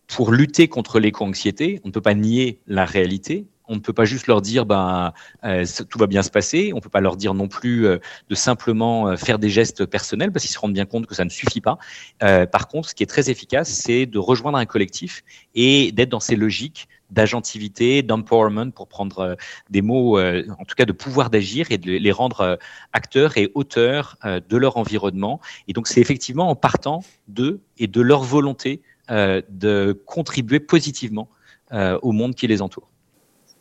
pour 0.06 0.32
lutter 0.32 0.66
contre 0.68 0.98
l'éco-anxiété, 0.98 1.80
on 1.84 1.88
ne 1.88 1.92
peut 1.92 2.00
pas 2.00 2.14
nier 2.14 2.58
la 2.66 2.84
réalité, 2.84 3.46
on 3.70 3.76
ne 3.76 3.80
peut 3.80 3.92
pas 3.92 4.04
juste 4.04 4.26
leur 4.26 4.42
dire 4.42 4.66
ben 4.66 5.12
euh, 5.44 5.64
tout 5.88 5.98
va 5.98 6.08
bien 6.08 6.22
se 6.22 6.30
passer. 6.30 6.72
On 6.74 6.76
ne 6.76 6.80
peut 6.80 6.90
pas 6.90 7.00
leur 7.00 7.16
dire 7.16 7.34
non 7.34 7.48
plus 7.48 7.86
euh, 7.86 7.98
de 8.28 8.34
simplement 8.34 9.08
euh, 9.08 9.16
faire 9.16 9.38
des 9.38 9.48
gestes 9.48 9.86
personnels 9.86 10.32
parce 10.32 10.44
qu'ils 10.44 10.52
se 10.52 10.58
rendent 10.58 10.74
bien 10.74 10.86
compte 10.86 11.06
que 11.06 11.14
ça 11.14 11.24
ne 11.24 11.30
suffit 11.30 11.60
pas. 11.60 11.78
par 12.18 12.66
contre, 12.68 12.88
ce 12.90 12.94
qui 12.94 13.04
est 13.04 13.06
très 13.06 13.30
efficace, 13.30 13.68
c'est 13.68 14.06
de 14.06 14.18
rejoindre 14.18 14.58
un 14.58 14.66
collectif 14.66 15.22
et 15.54 15.92
d'être 15.92 16.08
dans 16.08 16.20
ces 16.20 16.36
logiques 16.36 16.88
d'agentivité, 17.10 18.02
d'empowerment, 18.02 18.70
pour 18.72 18.88
prendre 18.88 19.36
des 19.68 19.82
mots, 19.82 20.18
en 20.18 20.64
tout 20.66 20.74
cas 20.76 20.84
de 20.84 20.92
pouvoir 20.92 21.30
d'agir 21.30 21.70
et 21.70 21.78
de 21.78 21.90
les 21.90 22.12
rendre 22.12 22.58
acteurs 22.92 23.36
et 23.36 23.50
auteurs 23.54 24.16
de 24.24 24.56
leur 24.56 24.76
environnement. 24.76 25.40
Et 25.68 25.72
donc, 25.72 25.88
c'est 25.88 26.00
effectivement 26.00 26.50
en 26.50 26.56
partant 26.56 27.04
d'eux 27.28 27.60
et 27.78 27.86
de 27.86 28.00
leur 28.00 28.22
volonté 28.22 28.82
de 29.08 30.00
contribuer 30.06 30.60
positivement 30.60 31.28
au 31.72 32.12
monde 32.12 32.34
qui 32.34 32.46
les 32.46 32.62
entoure. 32.62 32.89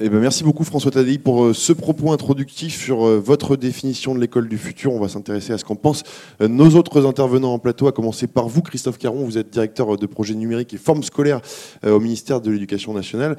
Eh 0.01 0.07
ben, 0.07 0.21
merci 0.21 0.45
beaucoup 0.45 0.63
François 0.63 0.91
Tadei 0.91 1.17
pour 1.17 1.43
euh, 1.43 1.53
ce 1.53 1.73
propos 1.73 2.13
introductif 2.13 2.73
sur 2.73 3.05
euh, 3.05 3.19
votre 3.19 3.57
définition 3.57 4.15
de 4.15 4.21
l'école 4.21 4.47
du 4.47 4.57
futur. 4.57 4.93
On 4.93 4.99
va 5.01 5.09
s'intéresser 5.09 5.51
à 5.51 5.57
ce 5.57 5.65
qu'en 5.65 5.75
pensent 5.75 6.03
euh, 6.39 6.47
nos 6.47 6.77
autres 6.77 7.05
intervenants 7.05 7.53
en 7.53 7.59
plateau, 7.59 7.85
à 7.85 7.91
commencer 7.91 8.27
par 8.27 8.47
vous 8.47 8.61
Christophe 8.61 8.97
Caron, 8.97 9.25
vous 9.25 9.37
êtes 9.37 9.49
directeur 9.49 9.97
de 9.97 10.05
projet 10.05 10.35
numérique 10.35 10.73
et 10.73 10.77
forme 10.77 11.03
scolaire 11.03 11.41
au 11.85 11.99
ministère 11.99 12.39
de 12.39 12.49
l'Éducation 12.49 12.93
nationale. 12.93 13.35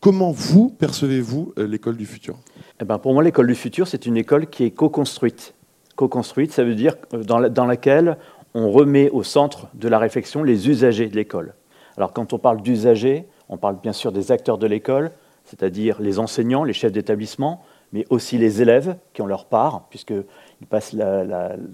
Comment 0.00 0.30
vous 0.30 0.70
percevez-vous 0.70 1.54
l'école 1.56 1.96
du 1.96 2.06
futur? 2.06 2.36
Eh 2.80 2.84
ben, 2.84 2.98
Pour 2.98 3.12
moi, 3.12 3.24
l'école 3.24 3.48
du 3.48 3.56
futur, 3.56 3.88
c'est 3.88 4.06
une 4.06 4.16
école 4.16 4.46
qui 4.46 4.62
est 4.62 4.70
co-construite. 4.70 5.54
Co-construite, 5.96 6.52
ça 6.52 6.62
veut 6.62 6.76
dire 6.76 6.94
dans 7.12 7.66
laquelle 7.66 8.16
on 8.54 8.70
remet 8.70 9.10
au 9.10 9.24
centre 9.24 9.66
de 9.74 9.88
la 9.88 9.98
réflexion 9.98 10.44
les 10.44 10.68
usagers 10.68 11.08
de 11.08 11.16
l'école. 11.16 11.54
Alors 11.96 12.12
quand 12.12 12.32
on 12.32 12.38
parle 12.38 12.62
d'usagers, 12.62 13.24
on 13.48 13.56
parle 13.56 13.80
bien 13.82 13.92
sûr 13.92 14.12
des 14.12 14.30
acteurs 14.30 14.58
de 14.58 14.66
l'école, 14.66 15.10
c'est-à-dire 15.56 16.00
les 16.00 16.18
enseignants, 16.18 16.64
les 16.64 16.72
chefs 16.72 16.92
d'établissement, 16.92 17.62
mais 17.92 18.04
aussi 18.10 18.38
les 18.38 18.60
élèves 18.60 18.96
qui 19.12 19.22
ont 19.22 19.26
leur 19.26 19.46
part, 19.46 19.86
puisqu'ils 19.88 20.66
passent 20.68 20.96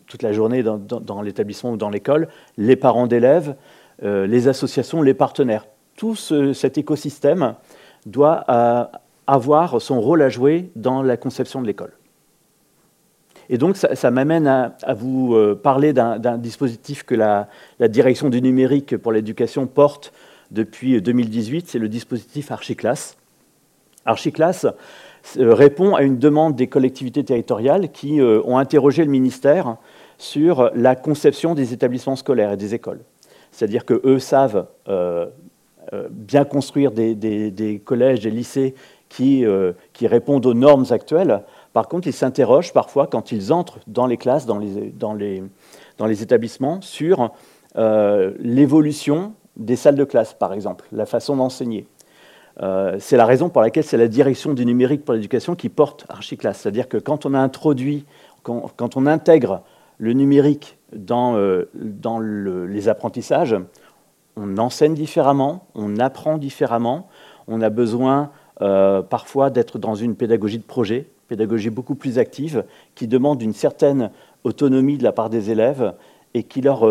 toute 0.06 0.22
la 0.22 0.32
journée 0.32 0.62
dans, 0.62 1.22
l'établissement 1.22 1.72
ou 1.72 1.76
dans 1.78 1.88
l'école, 1.88 2.28
les 2.58 2.76
parents 2.76 3.06
d'élèves, 3.06 3.54
euh, 4.02 4.26
les 4.26 4.48
associations, 4.48 5.00
les 5.00 5.14
partenaires. 5.14 5.66
Tout 5.96 6.14
cet 6.14 6.76
écosystème 6.76 7.54
doit 8.04 8.44
euh, 8.50 8.84
avoir 9.26 9.80
son 9.80 10.00
rôle 10.00 10.22
à 10.22 10.28
jouer 10.28 10.70
dans 10.76 11.02
la 11.02 11.16
conception 11.16 11.62
de 11.62 11.66
l'école. 11.66 11.92
Et 13.48 13.58
donc, 13.58 13.76
ça, 13.76 14.10
m'amène 14.10 14.46
à, 14.46 14.94
vous 14.94 15.34
euh, 15.34 15.58
parler 15.60 15.92
d'un 15.92 16.38
dispositif 16.38 17.02
que 17.02 17.14
la, 17.14 17.48
la, 17.78 17.88
direction 17.88 18.28
du 18.28 18.40
numérique 18.40 18.96
pour 18.96 19.10
l'éducation 19.10 19.66
porte 19.66 20.12
depuis 20.50 21.00
2018, 21.00 21.68
c'est 21.68 21.78
le 21.78 21.88
dispositif 21.88 22.52
Archiclass. 22.52 23.16
Archiclass 24.04 24.66
euh, 25.36 25.54
répond 25.54 25.94
à 25.94 26.02
une 26.02 26.18
demande 26.18 26.56
des 26.56 26.66
collectivités 26.66 27.24
territoriales 27.24 27.90
qui 27.90 28.20
euh, 28.20 28.40
ont 28.44 28.58
interrogé 28.58 29.04
le 29.04 29.10
ministère 29.10 29.76
sur 30.18 30.70
la 30.74 30.96
conception 30.96 31.54
des 31.54 31.72
établissements 31.72 32.16
scolaires 32.16 32.52
et 32.52 32.56
des 32.56 32.74
écoles. 32.74 33.00
C'est-à-dire 33.52 33.84
qu'eux 33.84 34.18
savent 34.18 34.66
euh, 34.88 35.26
bien 36.10 36.44
construire 36.44 36.92
des, 36.92 37.82
collèges, 37.84 38.20
des 38.20 38.30
lycées 38.30 38.74
qui, 39.08 39.44
répondent 40.02 40.46
aux 40.46 40.54
normes 40.54 40.84
actuelles. 40.90 41.42
Par 41.72 41.88
contre, 41.88 42.06
ils 42.06 42.12
s'interrogent 42.12 42.72
parfois 42.72 43.06
quand 43.06 43.32
ils 43.32 43.52
entrent 43.52 43.80
dans 43.86 44.06
les 44.06 44.18
classes, 44.18 44.46
dans 44.46 44.58
les 44.58 45.42
établissements, 46.22 46.80
sur 46.80 47.32
l'évolution 47.74 49.32
des 49.56 49.76
salles 49.76 49.96
de 49.96 50.04
classe, 50.04 50.34
par 50.34 50.52
exemple, 50.52 50.86
la 50.92 51.06
façon 51.06 51.36
d'enseigner. 51.36 51.86
Euh, 52.62 52.96
c'est 52.98 53.16
la 53.16 53.24
raison 53.24 53.48
pour 53.48 53.62
laquelle 53.62 53.84
c'est 53.84 53.96
la 53.96 54.08
direction 54.08 54.52
du 54.52 54.66
numérique 54.66 55.04
pour 55.04 55.14
l'éducation 55.14 55.54
qui 55.54 55.68
porte 55.68 56.04
Archiclass. 56.08 56.54
C'est-à-dire 56.54 56.88
que 56.88 56.98
quand 56.98 57.24
on 57.24 57.34
introduit, 57.34 58.04
on 58.46 59.06
intègre 59.06 59.62
le 59.98 60.12
numérique 60.12 60.78
dans, 60.94 61.36
euh, 61.36 61.68
les 62.68 62.88
apprentissages, 62.88 63.56
on 64.36 64.58
enseigne 64.58 64.94
différemment, 64.94 65.66
on 65.74 65.98
apprend 65.98 66.38
différemment, 66.38 67.08
on 67.48 67.60
a 67.62 67.70
besoin 67.70 68.30
euh, 68.62 69.02
parfois 69.02 69.50
d'être 69.50 69.78
dans 69.78 69.94
une 69.94 70.14
pédagogie 70.14 70.58
de 70.58 70.64
projet, 70.64 71.06
pédagogie 71.28 71.70
beaucoup 71.70 71.94
plus 71.94 72.18
active, 72.18 72.64
qui 72.94 73.06
demande 73.06 73.40
une 73.42 73.54
certaine 73.54 74.10
autonomie 74.44 74.98
de 74.98 75.04
la 75.04 75.12
part 75.12 75.30
des 75.30 75.50
élèves 75.50 75.94
et 76.34 76.44
qui 76.44 76.60
leur 76.60 76.82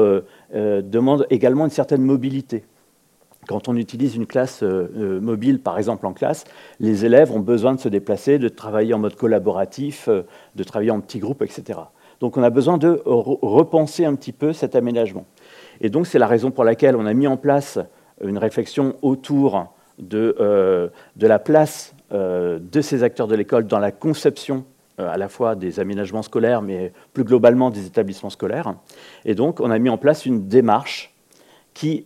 demande 0.51 1.25
également 1.29 1.63
une 1.63 1.71
certaine 1.71 2.01
mobilité. 2.01 2.65
Quand 3.49 3.67
on 3.67 3.75
utilise 3.77 4.15
une 4.15 4.27
classe 4.27 4.61
euh, 4.61 4.91
euh, 4.95 5.19
mobile, 5.19 5.59
par 5.59 5.79
exemple 5.79 6.05
en 6.05 6.13
classe, 6.13 6.43
les 6.79 7.03
élèves 7.03 7.31
ont 7.31 7.39
besoin 7.39 7.73
de 7.73 7.79
se 7.79 7.89
déplacer, 7.89 8.37
de 8.37 8.47
travailler 8.47 8.93
en 8.93 8.99
mode 8.99 9.15
collaboratif, 9.15 10.07
euh, 10.07 10.21
de 10.55 10.63
travailler 10.63 10.91
en 10.91 11.01
petits 11.01 11.17
groupes, 11.17 11.41
etc. 11.41 11.79
Donc 12.19 12.37
on 12.37 12.43
a 12.43 12.51
besoin 12.51 12.77
de 12.77 13.01
repenser 13.05 14.05
un 14.05 14.13
petit 14.13 14.33
peu 14.33 14.53
cet 14.53 14.75
aménagement. 14.75 15.25
Et 15.81 15.89
donc 15.89 16.05
c'est 16.05 16.19
la 16.19 16.27
raison 16.27 16.51
pour 16.51 16.63
laquelle 16.63 16.95
on 16.95 17.07
a 17.07 17.13
mis 17.15 17.25
en 17.25 17.37
place 17.37 17.79
une 18.23 18.37
réflexion 18.37 18.97
autour 19.01 19.73
de, 19.97 20.35
de 21.15 21.27
la 21.27 21.39
place 21.39 21.95
de 22.11 22.81
ces 22.81 23.03
acteurs 23.03 23.27
de 23.27 23.35
l'école 23.35 23.65
dans 23.65 23.79
la 23.79 23.91
conception 23.91 24.65
à 24.97 25.17
la 25.17 25.29
fois 25.29 25.55
des 25.55 25.79
aménagements 25.79 26.23
scolaires, 26.23 26.61
mais 26.61 26.91
plus 27.13 27.23
globalement 27.23 27.69
des 27.69 27.85
établissements 27.85 28.29
scolaires. 28.29 28.75
Et 29.23 29.33
donc 29.33 29.61
on 29.61 29.71
a 29.71 29.79
mis 29.79 29.89
en 29.89 29.97
place 29.97 30.25
une 30.25 30.49
démarche 30.49 31.15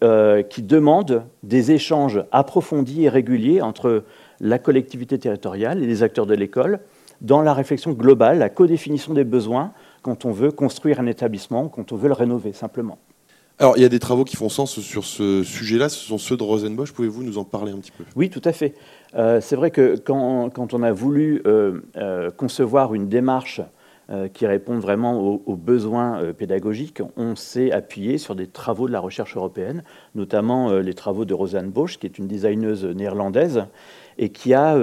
euh, 0.03 0.43
qui, 0.43 0.61
demande 0.61 1.23
des 1.41 1.71
échanges 1.71 2.23
approfondis 2.31 3.05
et 3.05 3.09
réguliers 3.09 3.61
entre 3.61 4.03
la 4.39 4.59
collectivité 4.59 5.17
territoriale 5.17 5.81
et 5.81 5.87
les 5.87 6.03
acteurs 6.03 6.25
de 6.25 6.35
l'école 6.35 6.79
dans 7.21 7.41
la 7.41 7.53
réflexion 7.53 7.91
globale, 7.91 8.39
la 8.39 8.49
codéfinition 8.49 9.13
des 9.13 9.23
besoins 9.23 9.71
quand 10.01 10.25
on 10.25 10.31
veut 10.31 10.51
construire 10.51 10.99
un 10.99 11.07
établissement, 11.07 11.69
quand 11.69 11.91
on 11.91 11.95
veut 11.95 12.09
le 12.09 12.13
rénover 12.13 12.53
simplement. 12.53 12.99
Alors, 13.59 13.77
il 13.77 13.83
y 13.83 13.85
a 13.85 13.89
des 13.89 13.99
travaux 13.99 14.23
qui 14.23 14.35
font 14.35 14.49
sens 14.49 14.79
sur 14.79 15.05
ce 15.05 15.43
sujet-là. 15.43 15.87
Ce 15.87 15.99
sont 15.99 16.17
ceux 16.17 16.35
de 16.35 16.43
Rosenbosch. 16.43 16.91
Pouvez-vous 16.91 17.23
nous 17.23 17.37
en 17.37 17.43
parler 17.43 17.71
un 17.71 17.77
petit 17.77 17.91
peu? 17.91 18.03
Oui, 18.15 18.29
tout 18.29 18.41
à 18.43 18.51
fait. 18.51 18.73
Euh, 19.15 19.41
c'est 19.41 19.55
vrai 19.55 19.69
que 19.71 19.95
quand, 19.95 20.49
quand, 20.49 20.73
on 20.73 20.81
a 20.81 20.91
voulu 20.91 21.41
euh, 21.45 21.79
euh, 21.95 22.31
concevoir 22.31 22.93
une 22.93 23.07
démarche 23.07 23.61
qui 24.33 24.45
réponde 24.45 24.79
vraiment 24.79 25.19
aux, 25.19 25.55
besoins 25.55 26.33
pédagogiques, 26.33 27.01
on 27.15 27.35
s'est 27.35 27.71
appuyé 27.71 28.17
sur 28.17 28.35
des 28.35 28.47
travaux 28.47 28.87
de 28.87 28.91
la 28.91 28.99
recherche 28.99 29.37
européenne, 29.37 29.83
notamment 30.13 30.73
les 30.73 30.93
travaux 30.93 31.25
de 31.25 31.33
Rosanne 31.33 31.69
Bosch, 31.69 31.97
qui 31.97 32.05
est 32.05 32.17
une 32.17 32.27
designeuse 32.27 32.85
néerlandaise, 32.85 33.65
et 34.17 34.29
qui 34.29 34.53
a, 34.53 34.77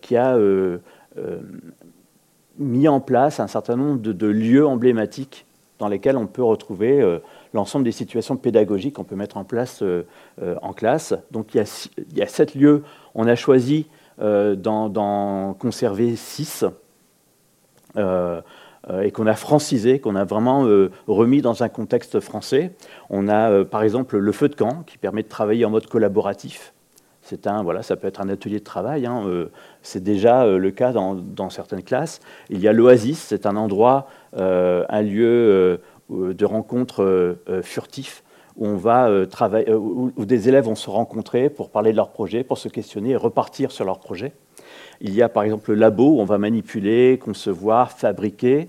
qui 0.00 0.16
a 0.16 0.38
mis 2.58 2.88
en 2.88 3.00
place 3.00 3.40
un 3.40 3.46
certain 3.46 3.76
nombre 3.76 4.00
de, 4.00 4.26
lieux 4.26 4.66
emblématiques 4.66 5.46
dans 5.78 5.88
lesquels 5.88 6.16
on 6.16 6.26
peut 6.26 6.42
retrouver 6.42 7.00
euh, 7.00 7.18
l'ensemble 7.54 7.84
des 7.84 7.92
situations 7.92 8.36
pédagogiques 8.36 8.96
qu'on 8.96 9.04
peut 9.04 9.16
mettre 9.16 9.36
en 9.36 9.44
place 9.44 9.82
euh, 9.82 10.06
euh, 10.42 10.56
en 10.60 10.72
classe. 10.72 11.14
Donc 11.30 11.54
il 11.54 11.58
y, 12.16 12.22
a, 12.22 12.26
sept 12.26 12.54
lieux. 12.54 12.82
On 13.14 13.26
a 13.26 13.36
choisi 13.36 13.86
d'en 14.20 15.54
conserver 15.60 16.16
six 16.16 16.64
et 17.96 19.10
qu'on 19.10 19.26
a 19.26 19.34
francisé, 19.34 19.98
qu'on 19.98 20.16
a 20.16 20.24
vraiment 20.24 20.66
remis 21.06 21.42
dans 21.42 21.62
un 21.62 21.68
contexte 21.68 22.20
français. 22.20 22.72
On 23.10 23.28
a 23.28 23.64
par 23.64 23.82
exemple 23.82 24.18
le 24.18 24.32
feu 24.32 24.48
de 24.48 24.54
camp 24.54 24.82
qui 24.86 24.98
permet 24.98 25.22
de 25.22 25.28
travailler 25.28 25.64
en 25.64 25.70
mode 25.70 25.86
collaboratif. 25.86 26.72
C'est 27.22 27.46
un, 27.46 27.62
voilà, 27.62 27.82
ça 27.82 27.96
peut 27.96 28.06
être 28.06 28.22
un 28.22 28.28
atelier 28.30 28.60
de 28.60 28.64
travail. 28.64 29.04
Hein, 29.04 29.24
c'est 29.82 30.02
déjà 30.02 30.46
le 30.46 30.70
cas 30.70 30.92
dans, 30.92 31.50
certaines 31.50 31.82
classes. 31.82 32.20
Il 32.50 32.60
y 32.60 32.68
a 32.68 32.72
l'Oasis, 32.72 33.18
c'est 33.18 33.46
un 33.46 33.56
endroit 33.56 34.08
euh, 34.36 34.84
un 34.90 35.02
lieu 35.02 35.80
euh, 36.10 36.34
de 36.34 36.44
rencontre 36.44 37.02
euh, 37.02 37.62
furtif 37.62 38.22
où, 38.56 38.66
on 38.66 38.76
va, 38.76 39.08
travailler, 39.30 39.72
où, 39.72 40.12
des 40.18 40.48
élèves 40.48 40.64
vont 40.64 40.74
se 40.74 40.90
rencontrer 40.90 41.48
pour 41.48 41.70
parler 41.70 41.92
de 41.92 41.96
leur 41.96 42.10
projet, 42.10 42.42
pour 42.42 42.58
se 42.58 42.68
questionner 42.68 43.10
et 43.10 43.16
repartir 43.16 43.70
sur 43.70 43.84
leur 43.84 44.00
projet. 44.00 44.32
Il 45.00 45.14
y 45.14 45.22
a 45.22 45.28
par 45.28 45.44
exemple 45.44 45.70
le 45.70 45.76
labo 45.76 46.16
où 46.16 46.20
on 46.20 46.24
va 46.24 46.38
manipuler, 46.38 47.18
concevoir, 47.18 47.92
fabriquer. 47.92 48.66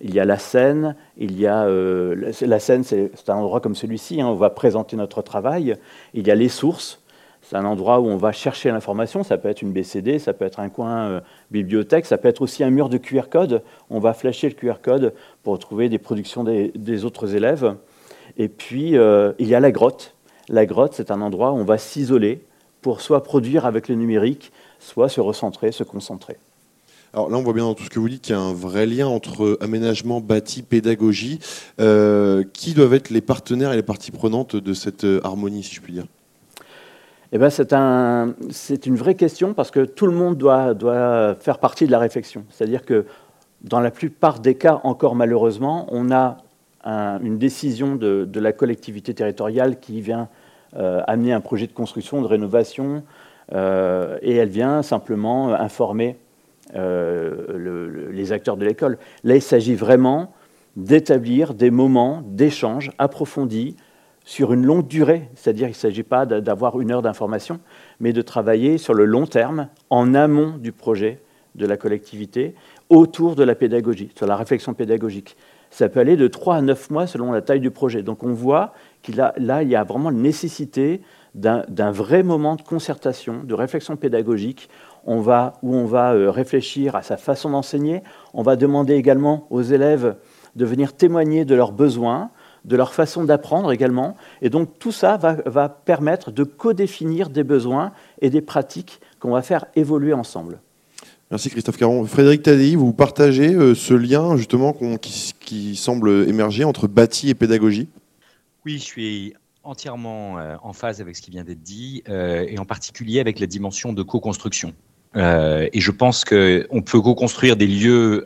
Il 0.00 0.14
y 0.14 0.20
a 0.20 0.24
la 0.24 0.38
scène, 0.38 0.96
il 1.16 1.38
y 1.38 1.46
a 1.46 1.64
la 1.66 2.58
scène, 2.58 2.82
c'est 2.82 3.10
un 3.28 3.34
endroit 3.34 3.60
comme 3.60 3.76
celui-ci, 3.76 4.20
hein, 4.20 4.26
on 4.26 4.34
va 4.34 4.50
présenter 4.50 4.96
notre 4.96 5.22
travail. 5.22 5.76
Il 6.12 6.26
y 6.26 6.30
a 6.32 6.34
les 6.34 6.48
sources, 6.48 7.02
c'est 7.42 7.56
un 7.56 7.64
endroit 7.64 8.00
où 8.00 8.06
on 8.06 8.16
va 8.16 8.32
chercher 8.32 8.70
l'information. 8.70 9.24
Ça 9.24 9.36
peut 9.36 9.48
être 9.48 9.62
une 9.62 9.72
BCD, 9.72 10.18
ça 10.18 10.32
peut 10.32 10.44
être 10.44 10.60
un 10.60 10.68
coin 10.68 11.08
euh, 11.08 11.20
bibliothèque, 11.50 12.06
ça 12.06 12.16
peut 12.16 12.28
être 12.28 12.40
aussi 12.40 12.62
un 12.62 12.70
mur 12.70 12.88
de 12.88 12.98
QR 12.98 13.28
code. 13.30 13.62
On 13.90 13.98
va 13.98 14.14
flasher 14.14 14.48
le 14.48 14.54
QR 14.54 14.80
code 14.80 15.12
pour 15.42 15.58
trouver 15.58 15.88
des 15.88 15.98
productions 15.98 16.44
des, 16.44 17.04
autres 17.04 17.34
élèves. 17.34 17.74
Et 18.38 18.48
puis, 18.48 18.96
euh, 18.96 19.32
il 19.38 19.48
y 19.48 19.54
a 19.54 19.60
la 19.60 19.72
grotte. 19.72 20.14
La 20.48 20.66
grotte, 20.66 20.94
c'est 20.94 21.10
un 21.10 21.20
endroit 21.20 21.52
où 21.52 21.56
on 21.56 21.64
va 21.64 21.78
s'isoler 21.78 22.42
pour 22.80 23.00
soit 23.00 23.22
produire 23.22 23.66
avec 23.66 23.88
le 23.88 23.96
numérique, 23.96 24.52
soit 24.82 25.08
se 25.08 25.20
recentrer, 25.20 25.72
se 25.72 25.84
concentrer. 25.84 26.36
Alors 27.14 27.28
là, 27.28 27.36
on 27.36 27.42
voit 27.42 27.52
bien 27.52 27.64
dans 27.64 27.74
tout 27.74 27.84
ce 27.84 27.90
que 27.90 27.98
vous 27.98 28.08
dites 28.08 28.22
qu'il 28.22 28.34
y 28.34 28.38
a 28.38 28.40
un 28.40 28.54
vrai 28.54 28.86
lien 28.86 29.06
entre 29.06 29.58
aménagement, 29.60 30.20
bâti, 30.20 30.62
pédagogie. 30.62 31.40
Euh, 31.78 32.42
qui 32.54 32.72
doivent 32.72 32.94
être 32.94 33.10
les 33.10 33.20
partenaires 33.20 33.72
et 33.72 33.76
les 33.76 33.82
parties 33.82 34.10
prenantes 34.10 34.56
de 34.56 34.72
cette 34.72 35.06
harmonie, 35.22 35.62
si 35.62 35.74
je 35.74 35.80
puis 35.82 35.92
dire? 35.92 36.06
Eh 37.32 37.38
ben, 37.38 37.48
c'est 37.48 37.72
un, 37.72 38.34
une 38.84 38.96
vraie 38.96 39.14
question 39.14 39.54
parce 39.54 39.70
que 39.70 39.84
tout 39.84 40.06
le 40.06 40.12
monde 40.12 40.36
doit, 40.36 40.74
doit 40.74 41.34
faire 41.34 41.58
partie 41.58 41.86
de 41.86 41.90
la 41.90 41.98
réflexion. 41.98 42.44
C'est-à-dire 42.50 42.84
que 42.84 43.06
dans 43.62 43.80
la 43.80 43.90
plupart 43.90 44.40
des 44.40 44.54
cas, 44.54 44.80
encore 44.84 45.14
malheureusement, 45.14 45.86
on 45.90 46.10
a 46.10 46.38
une 46.84 47.38
décision 47.38 47.94
de, 47.94 48.24
de, 48.24 48.40
la 48.40 48.52
collectivité 48.52 49.14
territoriale 49.14 49.78
qui 49.78 50.00
vient 50.00 50.28
euh, 50.76 51.00
amener 51.06 51.32
un 51.32 51.40
projet 51.40 51.68
de 51.68 51.72
construction, 51.72 52.20
de 52.22 52.26
rénovation, 52.26 53.04
euh, 53.52 54.18
et 54.22 54.36
elle 54.36 54.48
vient 54.48 54.82
simplement 54.82 55.52
informer 55.54 56.16
euh, 56.74 58.08
les 58.12 58.32
acteurs 58.32 58.56
de 58.56 58.64
l'école. 58.64 58.98
Là, 59.24 59.34
il 59.36 59.42
s'agit 59.42 59.74
vraiment 59.74 60.32
d'établir 60.76 61.54
des 61.54 61.70
moments 61.70 62.22
d'échange 62.26 62.92
approfondis 62.98 63.76
sur 64.24 64.52
une 64.52 64.64
longue 64.64 64.86
durée, 64.86 65.28
c'est-à-dire 65.34 65.66
qu'il 65.66 65.76
ne 65.76 65.80
s'agit 65.80 66.02
pas 66.02 66.24
d'avoir 66.26 66.80
une 66.80 66.92
heure 66.92 67.02
d'information, 67.02 67.60
mais 68.00 68.12
de 68.12 68.22
travailler 68.22 68.78
sur 68.78 68.94
le 68.94 69.04
long 69.04 69.26
terme, 69.26 69.68
en 69.90 70.14
amont 70.14 70.56
du 70.56 70.72
projet 70.72 71.20
de 71.54 71.66
la 71.66 71.76
collectivité, 71.76 72.54
autour 72.88 73.34
de 73.34 73.42
la 73.42 73.54
pédagogie, 73.54 74.10
sur 74.16 74.26
la 74.26 74.36
réflexion 74.36 74.72
pédagogique. 74.74 75.36
Ça 75.70 75.88
peut 75.88 76.00
aller 76.00 76.16
de 76.16 76.28
3 76.28 76.56
à 76.56 76.62
9 76.62 76.90
mois 76.90 77.06
selon 77.06 77.32
la 77.32 77.40
taille 77.42 77.60
du 77.60 77.70
projet. 77.70 78.02
Donc 78.02 78.22
on 78.22 78.32
voit 78.32 78.72
qu'il 79.02 79.22
il 79.38 79.68
y 79.68 79.76
a 79.76 79.84
vraiment 79.84 80.10
la 80.10 80.16
nécessité 80.16 81.00
d'un 81.34 81.90
vrai 81.90 82.22
moment 82.22 82.56
de 82.56 82.62
concertation, 82.62 83.42
de 83.44 83.54
réflexion 83.54 83.96
pédagogique, 83.96 84.68
on 85.04 85.20
va, 85.20 85.54
où 85.62 85.74
on 85.74 85.86
va 85.86 86.14
euh, 86.14 86.30
réfléchir 86.30 86.94
à 86.94 87.02
sa 87.02 87.16
façon 87.16 87.50
d'enseigner. 87.50 88.02
On 88.34 88.42
va 88.42 88.56
demander 88.56 88.94
également 88.94 89.46
aux 89.50 89.62
élèves 89.62 90.16
de 90.54 90.64
venir 90.64 90.92
témoigner 90.92 91.44
de 91.44 91.54
leurs 91.54 91.72
besoins, 91.72 92.30
de 92.64 92.76
leur 92.76 92.94
façon 92.94 93.24
d'apprendre 93.24 93.72
également. 93.72 94.16
Et 94.42 94.50
donc 94.50 94.78
tout 94.78 94.92
ça 94.92 95.16
va, 95.16 95.68
permettre 95.68 96.30
de 96.30 96.44
codéfinir 96.44 97.30
des 97.30 97.44
besoins 97.44 97.92
et 98.20 98.30
des 98.30 98.42
pratiques 98.42 99.00
qu'on 99.18 99.32
va 99.32 99.42
faire 99.42 99.66
évoluer 99.74 100.12
ensemble. 100.12 100.60
Merci 101.30 101.48
Christophe 101.48 101.78
Caron. 101.78 102.04
Frédéric 102.04 102.42
Tadei, 102.42 102.76
vous 102.76 102.92
partagez 102.92 103.54
euh, 103.54 103.74
ce 103.74 103.94
lien 103.94 104.36
justement 104.36 104.74
qui, 105.00 105.76
semble 105.76 106.28
émerger 106.28 106.64
entre 106.64 106.86
bâti 106.86 107.30
et 107.30 107.34
pédagogie? 107.34 107.88
Oui, 108.64 108.78
je 108.78 108.84
suis 108.84 109.34
entièrement 109.64 110.38
euh, 110.38 110.56
en 110.62 110.72
phase 110.72 111.00
avec 111.00 111.16
ce 111.16 111.22
qui 111.22 111.30
vient 111.30 111.44
d'être 111.44 111.62
dit, 111.62 112.02
euh, 112.08 112.44
et 112.48 112.58
en 112.58 112.64
particulier 112.64 113.20
avec 113.20 113.38
la 113.38 113.46
dimension 113.46 113.92
de 113.92 114.02
co-construction. 114.02 114.74
Euh, 115.14 115.68
et 115.72 115.80
je 115.80 115.90
pense 115.90 116.24
qu'on 116.24 116.82
peut 116.82 117.00
co-construire 117.00 117.56
des 117.56 117.66
lieux 117.66 118.24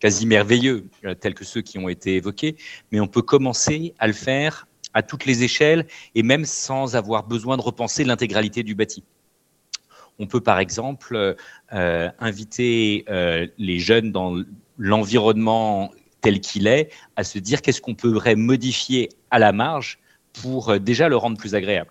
quasi 0.00 0.26
merveilleux, 0.26 0.86
tels 1.20 1.34
que 1.34 1.44
ceux 1.44 1.60
qui 1.60 1.78
ont 1.78 1.88
été 1.88 2.16
évoqués, 2.16 2.56
mais 2.92 3.00
on 3.00 3.06
peut 3.06 3.22
commencer 3.22 3.94
à 3.98 4.06
le 4.06 4.14
faire 4.14 4.66
à 4.94 5.02
toutes 5.02 5.26
les 5.26 5.42
échelles 5.42 5.86
et 6.14 6.22
même 6.22 6.44
sans 6.44 6.96
avoir 6.96 7.24
besoin 7.24 7.56
de 7.56 7.62
repenser 7.62 8.04
l'intégralité 8.04 8.62
du 8.62 8.74
bâti. 8.74 9.04
On 10.18 10.26
peut 10.26 10.40
par 10.40 10.60
exemple 10.60 11.36
inviter 11.70 13.04
les 13.58 13.78
jeunes 13.78 14.10
dans 14.10 14.42
l'environnement 14.78 15.92
tel 16.22 16.40
qu'il 16.40 16.66
est 16.66 16.90
à 17.16 17.24
se 17.24 17.38
dire 17.38 17.60
qu'est-ce 17.60 17.82
qu'on 17.82 17.94
pourrait 17.94 18.36
modifier 18.36 19.10
à 19.30 19.38
la 19.38 19.52
marge 19.52 19.98
pour 20.42 20.78
déjà 20.80 21.08
le 21.08 21.16
rendre 21.16 21.36
plus 21.36 21.54
agréable. 21.54 21.90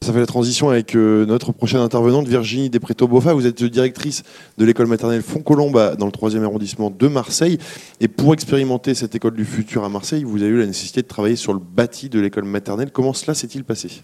Ça 0.00 0.12
fait 0.12 0.20
la 0.20 0.26
transition 0.26 0.70
avec 0.70 0.94
euh, 0.94 1.26
notre 1.26 1.50
prochaine 1.50 1.80
intervenante, 1.80 2.28
Virginie 2.28 2.70
Despreto-Boffa. 2.70 3.32
Vous 3.32 3.46
êtes 3.46 3.62
directrice 3.64 4.22
de 4.56 4.64
l'école 4.64 4.86
maternelle 4.86 5.22
Font-Colombe 5.22 5.96
dans 5.98 6.06
le 6.06 6.12
3e 6.12 6.44
arrondissement 6.44 6.90
de 6.90 7.08
Marseille. 7.08 7.58
Et 8.00 8.06
pour 8.06 8.32
expérimenter 8.32 8.94
cette 8.94 9.16
école 9.16 9.34
du 9.34 9.44
futur 9.44 9.84
à 9.84 9.88
Marseille, 9.88 10.22
vous 10.22 10.40
avez 10.42 10.52
eu 10.52 10.58
la 10.58 10.66
nécessité 10.66 11.02
de 11.02 11.08
travailler 11.08 11.34
sur 11.34 11.52
le 11.52 11.58
bâti 11.58 12.08
de 12.08 12.20
l'école 12.20 12.44
maternelle. 12.44 12.92
Comment 12.92 13.12
cela 13.12 13.34
s'est-il 13.34 13.64
passé? 13.64 14.02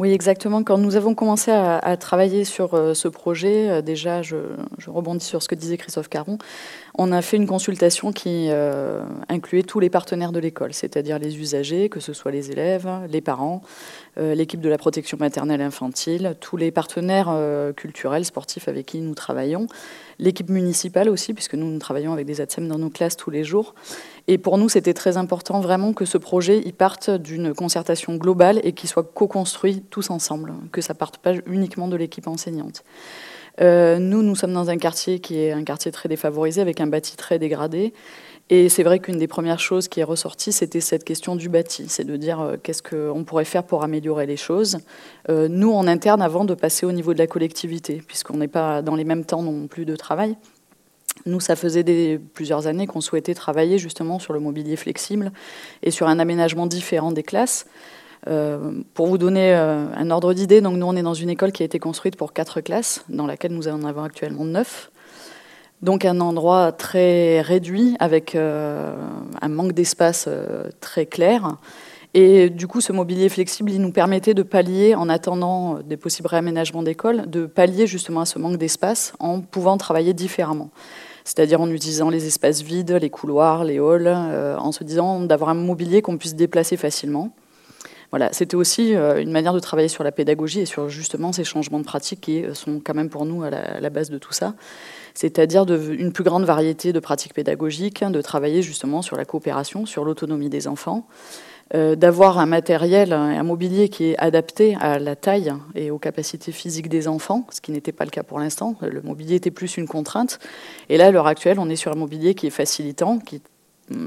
Oui, 0.00 0.10
exactement. 0.10 0.64
Quand 0.64 0.76
nous 0.76 0.96
avons 0.96 1.14
commencé 1.14 1.52
à, 1.52 1.96
travailler 1.96 2.44
sur 2.44 2.74
euh, 2.74 2.94
ce 2.94 3.06
projet, 3.06 3.70
euh, 3.70 3.80
déjà, 3.82 4.22
je, 4.22 4.36
rebondis 4.88 5.24
sur 5.24 5.40
ce 5.40 5.46
que 5.46 5.54
disait 5.54 5.76
Christophe 5.76 6.08
Caron, 6.08 6.38
on 6.96 7.12
a 7.12 7.22
fait 7.22 7.36
une 7.36 7.46
consultation 7.46 8.12
qui 8.12 8.48
euh, 8.50 9.02
incluait 9.28 9.62
tous 9.62 9.80
les 9.80 9.90
partenaires 9.90 10.32
de 10.32 10.38
l'école, 10.38 10.72
c'est-à-dire 10.72 11.18
les 11.18 11.38
usagers, 11.38 11.88
que 11.88 12.00
ce 12.00 12.12
soit 12.12 12.30
les 12.30 12.50
élèves, 12.50 12.88
les 13.08 13.20
parents, 13.20 13.62
l'équipe 14.16 14.60
de 14.60 14.68
la 14.68 14.78
protection 14.78 15.16
maternelle 15.18 15.60
et 15.60 15.64
infantile, 15.64 16.36
tous 16.40 16.56
les 16.56 16.70
partenaires 16.70 17.36
culturels, 17.74 18.24
sportifs 18.24 18.68
avec 18.68 18.86
qui 18.86 19.00
nous 19.00 19.14
travaillons, 19.14 19.66
l'équipe 20.20 20.50
municipale 20.50 21.08
aussi, 21.08 21.34
puisque 21.34 21.54
nous, 21.54 21.68
nous 21.68 21.78
travaillons 21.80 22.12
avec 22.12 22.26
des 22.26 22.40
ATSEM 22.40 22.68
dans 22.68 22.78
nos 22.78 22.90
classes 22.90 23.16
tous 23.16 23.30
les 23.30 23.42
jours. 23.42 23.74
Et 24.26 24.38
pour 24.38 24.58
nous, 24.58 24.68
c'était 24.68 24.94
très 24.94 25.16
important 25.16 25.60
vraiment 25.60 25.92
que 25.92 26.04
ce 26.04 26.18
projet 26.18 26.62
il 26.64 26.72
parte 26.72 27.10
d'une 27.10 27.54
concertation 27.54 28.16
globale 28.16 28.60
et 28.64 28.72
qu'il 28.72 28.88
soit 28.88 29.02
co-construit 29.02 29.82
tous 29.90 30.10
ensemble, 30.10 30.54
que 30.72 30.80
ça 30.80 30.94
parte 30.94 31.18
pas 31.18 31.32
uniquement 31.46 31.88
de 31.88 31.96
l'équipe 31.96 32.26
enseignante. 32.26 32.84
Euh, 33.60 33.98
nous, 33.98 34.22
nous 34.22 34.34
sommes 34.34 34.52
dans 34.52 34.70
un 34.70 34.78
quartier 34.78 35.20
qui 35.20 35.38
est 35.38 35.52
un 35.52 35.64
quartier 35.64 35.92
très 35.92 36.08
défavorisé, 36.08 36.60
avec 36.60 36.80
un 36.80 36.86
bâti 36.86 37.16
très 37.16 37.38
dégradé. 37.38 37.92
Et 38.50 38.68
c'est 38.68 38.82
vrai 38.82 38.98
qu'une 38.98 39.16
des 39.16 39.26
premières 39.26 39.58
choses 39.58 39.88
qui 39.88 40.00
est 40.00 40.04
ressortie, 40.04 40.52
c'était 40.52 40.80
cette 40.80 41.04
question 41.04 41.34
du 41.34 41.48
bâti. 41.48 41.86
C'est 41.88 42.04
de 42.04 42.16
dire 42.16 42.40
euh, 42.40 42.56
qu'est-ce 42.62 42.82
qu'on 42.82 43.24
pourrait 43.24 43.46
faire 43.46 43.64
pour 43.64 43.82
améliorer 43.84 44.26
les 44.26 44.36
choses. 44.36 44.78
Euh, 45.30 45.48
nous, 45.48 45.72
en 45.72 45.86
interne, 45.86 46.20
avant 46.20 46.44
de 46.44 46.54
passer 46.54 46.84
au 46.84 46.92
niveau 46.92 47.14
de 47.14 47.18
la 47.18 47.26
collectivité, 47.26 48.02
puisqu'on 48.06 48.36
n'est 48.36 48.48
pas 48.48 48.82
dans 48.82 48.96
les 48.96 49.04
mêmes 49.04 49.24
temps 49.24 49.42
non 49.42 49.66
plus 49.66 49.86
de 49.86 49.96
travail. 49.96 50.36
Nous, 51.26 51.40
ça 51.40 51.56
faisait 51.56 51.84
des, 51.84 52.20
plusieurs 52.34 52.66
années 52.66 52.86
qu'on 52.86 53.00
souhaitait 53.00 53.34
travailler 53.34 53.78
justement 53.78 54.18
sur 54.18 54.34
le 54.34 54.40
mobilier 54.40 54.76
flexible 54.76 55.32
et 55.82 55.90
sur 55.90 56.08
un 56.08 56.18
aménagement 56.18 56.66
différent 56.66 57.12
des 57.12 57.22
classes. 57.22 57.66
Euh, 58.26 58.72
pour 58.94 59.06
vous 59.06 59.18
donner 59.18 59.54
euh, 59.54 59.86
un 59.94 60.10
ordre 60.10 60.32
d'idée, 60.32 60.60
donc 60.60 60.76
nous 60.78 60.86
on 60.86 60.96
est 60.96 61.02
dans 61.02 61.14
une 61.14 61.28
école 61.28 61.52
qui 61.52 61.62
a 61.62 61.66
été 61.66 61.78
construite 61.78 62.16
pour 62.16 62.32
quatre 62.32 62.60
classes, 62.60 63.04
dans 63.08 63.26
laquelle 63.26 63.52
nous 63.52 63.68
en 63.68 63.84
avons 63.84 64.02
actuellement 64.02 64.44
neuf. 64.44 64.90
Donc 65.82 66.06
un 66.06 66.20
endroit 66.20 66.72
très 66.72 67.42
réduit 67.42 67.96
avec 68.00 68.34
euh, 68.34 68.96
un 69.42 69.48
manque 69.48 69.72
d'espace 69.72 70.28
très 70.80 71.04
clair. 71.04 71.56
Et 72.14 72.48
du 72.48 72.68
coup, 72.68 72.80
ce 72.80 72.92
mobilier 72.92 73.28
flexible, 73.28 73.72
il 73.72 73.80
nous 73.80 73.90
permettait 73.90 74.34
de 74.34 74.44
pallier, 74.44 74.94
en 74.94 75.08
attendant 75.08 75.80
des 75.80 75.96
possibles 75.96 76.28
réaménagements 76.28 76.84
d'école, 76.84 77.28
de 77.28 77.44
pallier 77.44 77.88
justement 77.88 78.20
à 78.20 78.24
ce 78.24 78.38
manque 78.38 78.56
d'espace 78.56 79.12
en 79.18 79.40
pouvant 79.40 79.76
travailler 79.76 80.14
différemment. 80.14 80.70
C'est-à-dire 81.24 81.60
en 81.60 81.68
utilisant 81.68 82.10
les 82.10 82.26
espaces 82.26 82.62
vides, 82.62 82.92
les 82.92 83.10
couloirs, 83.10 83.64
les 83.64 83.80
halls, 83.80 84.06
en 84.06 84.70
se 84.70 84.84
disant 84.84 85.20
d'avoir 85.20 85.50
un 85.50 85.54
mobilier 85.54 86.02
qu'on 86.02 86.16
puisse 86.16 86.36
déplacer 86.36 86.76
facilement. 86.76 87.32
Voilà, 88.14 88.32
c'était 88.32 88.54
aussi 88.54 88.94
euh, 88.94 89.20
une 89.20 89.32
manière 89.32 89.52
de 89.54 89.58
travailler 89.58 89.88
sur 89.88 90.04
la 90.04 90.12
pédagogie 90.12 90.60
et 90.60 90.66
sur 90.66 90.88
justement 90.88 91.32
ces 91.32 91.42
changements 91.42 91.80
de 91.80 91.84
pratique 91.84 92.20
qui 92.20 92.44
euh, 92.44 92.54
sont 92.54 92.78
quand 92.78 92.94
même 92.94 93.08
pour 93.08 93.26
nous 93.26 93.42
à 93.42 93.50
la, 93.50 93.90
base 93.90 94.08
de 94.08 94.18
tout 94.18 94.32
ça. 94.32 94.54
C'est-à-dire 95.14 95.66
une 95.68 96.12
plus 96.12 96.22
grande 96.22 96.44
variété 96.44 96.92
de 96.92 97.00
pratiques 97.00 97.34
pédagogiques, 97.34 98.04
de 98.04 98.20
travailler 98.22 98.62
justement 98.62 99.02
sur 99.02 99.16
la 99.16 99.24
coopération, 99.24 99.84
sur 99.84 100.04
l'autonomie 100.04 100.48
des 100.48 100.68
enfants, 100.68 101.08
euh, 101.74 101.96
d'avoir 101.96 102.38
un 102.38 102.46
matériel, 102.46 103.12
un 103.12 103.42
mobilier 103.42 103.88
qui 103.88 104.10
est 104.10 104.16
adapté 104.18 104.76
à 104.80 105.00
la 105.00 105.16
taille 105.16 105.52
et 105.74 105.90
aux 105.90 105.98
capacités 105.98 106.52
physiques 106.52 106.88
des 106.88 107.08
enfants, 107.08 107.48
ce 107.50 107.60
qui 107.60 107.72
n'était 107.72 107.90
pas 107.90 108.04
le 108.04 108.10
cas 108.10 108.22
pour 108.22 108.38
l'instant. 108.38 108.76
Le 108.80 109.02
mobilier 109.02 109.34
était 109.34 109.50
plus 109.50 109.76
une 109.76 109.88
contrainte. 109.88 110.38
Et 110.88 110.98
là, 110.98 111.06
à 111.06 111.10
l'heure 111.10 111.26
actuelle, 111.26 111.58
on 111.58 111.68
est 111.68 111.74
sur 111.74 111.90
un 111.90 111.96
mobilier 111.96 112.36
qui 112.36 112.46
est 112.46 112.50
facilitant, 112.50 113.18
qui 113.18 113.42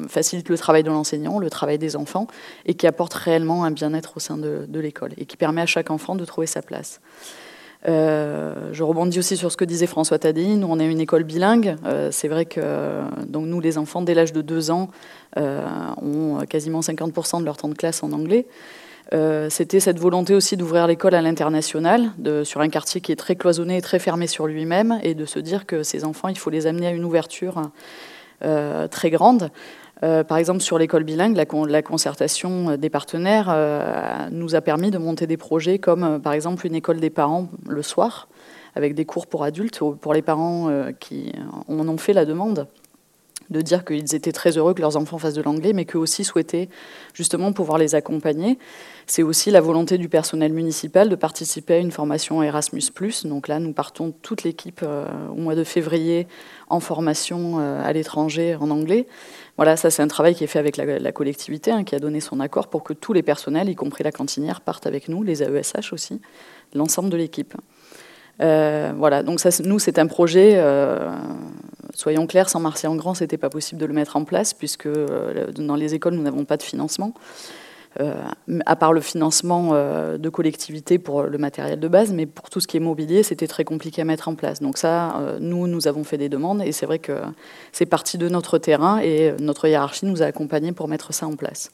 facilite 0.07 0.49
le 0.49 0.57
travail 0.57 0.83
de 0.83 0.89
l'enseignant, 0.89 1.39
le 1.39 1.49
travail 1.49 1.77
des 1.77 1.95
enfants, 1.95 2.27
et 2.65 2.73
qui 2.73 2.87
apporte 2.87 3.13
réellement 3.13 3.63
un 3.63 3.71
bien-être 3.71 4.13
au 4.17 4.19
sein 4.19 4.37
de, 4.37 4.79
l'école, 4.79 5.11
et 5.17 5.25
qui 5.25 5.37
permet 5.37 5.61
à 5.61 5.65
chaque 5.65 5.91
enfant 5.91 6.15
de 6.15 6.25
trouver 6.25 6.47
sa 6.47 6.61
place. 6.61 6.99
Euh, 7.87 8.69
je 8.73 8.83
rebondis 8.83 9.19
aussi 9.19 9.37
sur 9.37 9.51
ce 9.51 9.57
que 9.57 9.65
disait 9.65 9.87
François 9.87 10.19
Tadi. 10.19 10.57
Nous, 10.57 10.67
on 10.69 10.79
est 10.79 10.89
une 10.89 10.99
école 10.99 11.23
bilingue. 11.23 11.75
Euh, 11.85 12.09
c'est 12.11 12.27
vrai 12.27 12.45
que 12.45 13.01
donc 13.27 13.45
nous, 13.45 13.59
les 13.59 13.77
enfants, 13.77 14.01
dès 14.01 14.13
l'âge 14.13 14.33
de 14.33 14.41
2 14.41 14.71
ans, 14.71 14.89
euh, 15.37 15.63
ont 16.01 16.39
quasiment 16.49 16.81
50% 16.81 17.39
de 17.39 17.45
leur 17.45 17.57
temps 17.57 17.69
de 17.69 17.75
classe 17.75 18.03
en 18.03 18.11
anglais. 18.11 18.45
C'était 19.49 19.79
cette 19.79 19.99
volonté 19.99 20.35
aussi 20.35 20.57
d'ouvrir 20.57 20.85
l'école 20.85 21.15
à 21.15 21.21
l'international, 21.21 22.11
sur 22.43 22.59
un 22.59 22.67
quartier 22.67 22.99
qui 22.99 23.13
est 23.13 23.15
très 23.15 23.37
cloisonné 23.37 23.77
et 23.77 23.81
très 23.81 23.99
fermé 23.99 24.27
sur 24.27 24.47
lui-même, 24.47 24.99
et 25.01 25.13
de 25.13 25.25
se 25.25 25.39
dire 25.39 25.65
que 25.65 25.81
ces 25.81 26.03
enfants, 26.03 26.27
il 26.27 26.37
faut 26.37 26.49
les 26.49 26.67
amener 26.67 26.87
à 26.87 26.91
une 26.91 27.05
ouverture 27.05 27.71
très 28.41 29.09
grande. 29.09 29.51
Euh, 30.03 30.23
par 30.23 30.37
exemple, 30.37 30.61
sur 30.61 30.77
l'école 30.77 31.03
bilingue, 31.03 31.35
la, 31.35 31.81
concertation 31.81 32.71
euh, 32.71 32.77
des 32.77 32.89
partenaires 32.89 33.55
nous 34.31 34.55
a 34.55 34.61
permis 34.61 34.91
de 34.91 34.97
monter 34.97 35.27
des 35.27 35.37
projets 35.37 35.79
comme, 35.79 36.21
par 36.21 36.33
exemple, 36.33 36.65
une 36.67 36.75
école 36.75 36.99
des 36.99 37.09
parents 37.09 37.49
le 37.67 37.81
soir, 37.81 38.27
avec 38.75 38.93
des 38.93 39.05
cours 39.05 39.27
pour 39.27 39.43
adultes, 39.43 39.79
pour 40.01 40.13
les 40.13 40.21
parents 40.21 40.69
qui 40.99 41.33
en 41.67 41.87
ont 41.87 41.97
fait 41.97 42.13
la 42.13 42.25
demande 42.25 42.67
de 43.49 43.61
dire 43.61 43.85
qu'ils 43.85 44.15
étaient 44.15 44.31
très 44.31 44.57
heureux 44.57 44.73
que 44.73 44.81
leurs 44.81 44.97
enfants 44.97 45.17
fassent 45.17 45.33
de 45.33 45.41
l'anglais, 45.41 45.73
mais 45.73 45.85
qu'eux 45.85 45.99
aussi 45.99 46.23
souhaitaient 46.23 46.69
justement 47.13 47.53
pouvoir 47.53 47.77
les 47.77 47.95
accompagner. 47.95 48.57
C'est 49.05 49.23
aussi 49.23 49.51
la 49.51 49.61
volonté 49.61 49.97
du 49.97 50.09
personnel 50.09 50.51
municipal 50.51 51.07
de 51.07 51.15
participer 51.15 51.75
à 51.75 51.77
une 51.77 51.91
formation 51.91 52.43
Erasmus. 52.43 52.83
Donc 53.23 53.47
là, 53.47 53.59
nous 53.59 53.71
partons 53.71 54.13
toute 54.21 54.43
l'équipe 54.43 54.81
euh, 54.83 55.05
au 55.29 55.35
mois 55.35 55.55
de 55.55 55.63
février 55.63 56.27
en 56.69 56.79
formation 56.79 57.59
euh, 57.59 57.81
à 57.83 57.93
l'étranger 57.93 58.57
en 58.59 58.69
anglais. 58.69 59.07
Voilà, 59.55 59.77
ça 59.77 59.89
c'est 59.89 60.01
un 60.01 60.07
travail 60.07 60.35
qui 60.35 60.43
est 60.43 60.47
fait 60.47 60.59
avec 60.59 60.77
la, 60.77 61.11
collectivité, 61.11 61.71
hein, 61.71 61.83
qui 61.83 61.95
a 61.95 61.99
donné 61.99 62.19
son 62.19 62.39
accord 62.39 62.67
pour 62.67 62.83
que 62.83 62.93
tous 62.93 63.13
les 63.13 63.23
personnels, 63.23 63.69
y 63.69 63.75
compris 63.75 64.03
la 64.03 64.11
cantinière, 64.11 64.61
partent 64.61 64.85
avec 64.85 65.07
nous, 65.09 65.23
les 65.23 65.41
AESH 65.41 65.93
aussi, 65.93 66.21
l'ensemble 66.75 67.09
de 67.09 67.17
l'équipe. 67.17 67.55
Euh, 68.39 68.91
voilà, 68.95 69.23
donc 69.23 69.39
ça, 69.39 69.49
nous, 69.63 69.79
c'est 69.79 69.97
un 69.97 70.05
projet, 70.05 70.61
soyons 71.97 72.27
clairs, 72.27 72.49
sans 72.49 72.59
Marseille 72.59 72.89
en 72.89 72.95
grand, 72.95 73.13
c'était 73.13 73.37
pas 73.37 73.49
possible 73.49 73.81
de 73.81 73.85
le 73.85 73.93
mettre 73.93 74.15
en 74.15 74.23
place, 74.23 74.53
puisque 74.53 74.85
euh, 74.85 75.51
dans 75.51 75.75
les 75.75 75.93
écoles, 75.95 76.13
nous 76.13 76.21
n'avons 76.21 76.45
pas 76.45 76.55
de 76.55 76.63
financement, 76.63 77.13
à 78.67 78.75
part 78.75 78.93
le 78.93 79.01
financement 79.01 79.71
de 79.73 80.29
collectivités 80.29 80.99
pour 80.99 81.23
le 81.23 81.37
matériel 81.39 81.79
de 81.79 81.87
base, 81.87 82.13
mais 82.13 82.27
pour 82.27 82.51
tout 82.51 82.59
ce 82.59 82.67
qui 82.67 82.77
est 82.77 82.79
mobilier, 82.79 83.23
c'était 83.23 83.47
très 83.47 83.63
compliqué 83.63 84.03
à 84.03 84.05
mettre 84.05 84.27
en 84.27 84.35
place. 84.35 84.61
Donc 84.61 84.77
ça, 84.77 85.19
nous, 85.39 85.65
nous 85.65 85.87
avons 85.87 86.03
fait 86.03 86.19
des 86.19 86.29
demandes, 86.29 86.61
et 86.61 86.71
c'est 86.73 86.85
vrai 86.85 86.99
que 86.99 87.13
c'est 87.71 87.87
parti 87.87 88.19
de 88.19 88.29
notre 88.29 88.59
terrain, 88.59 88.99
et 88.99 89.33
notre 89.39 89.67
hiérarchie 89.67 90.05
nous 90.05 90.21
a 90.21 90.27
accompagnés 90.27 90.73
pour 90.73 90.87
mettre 90.87 91.11
ça 91.11 91.25
en 91.25 91.35
place. 91.35 91.71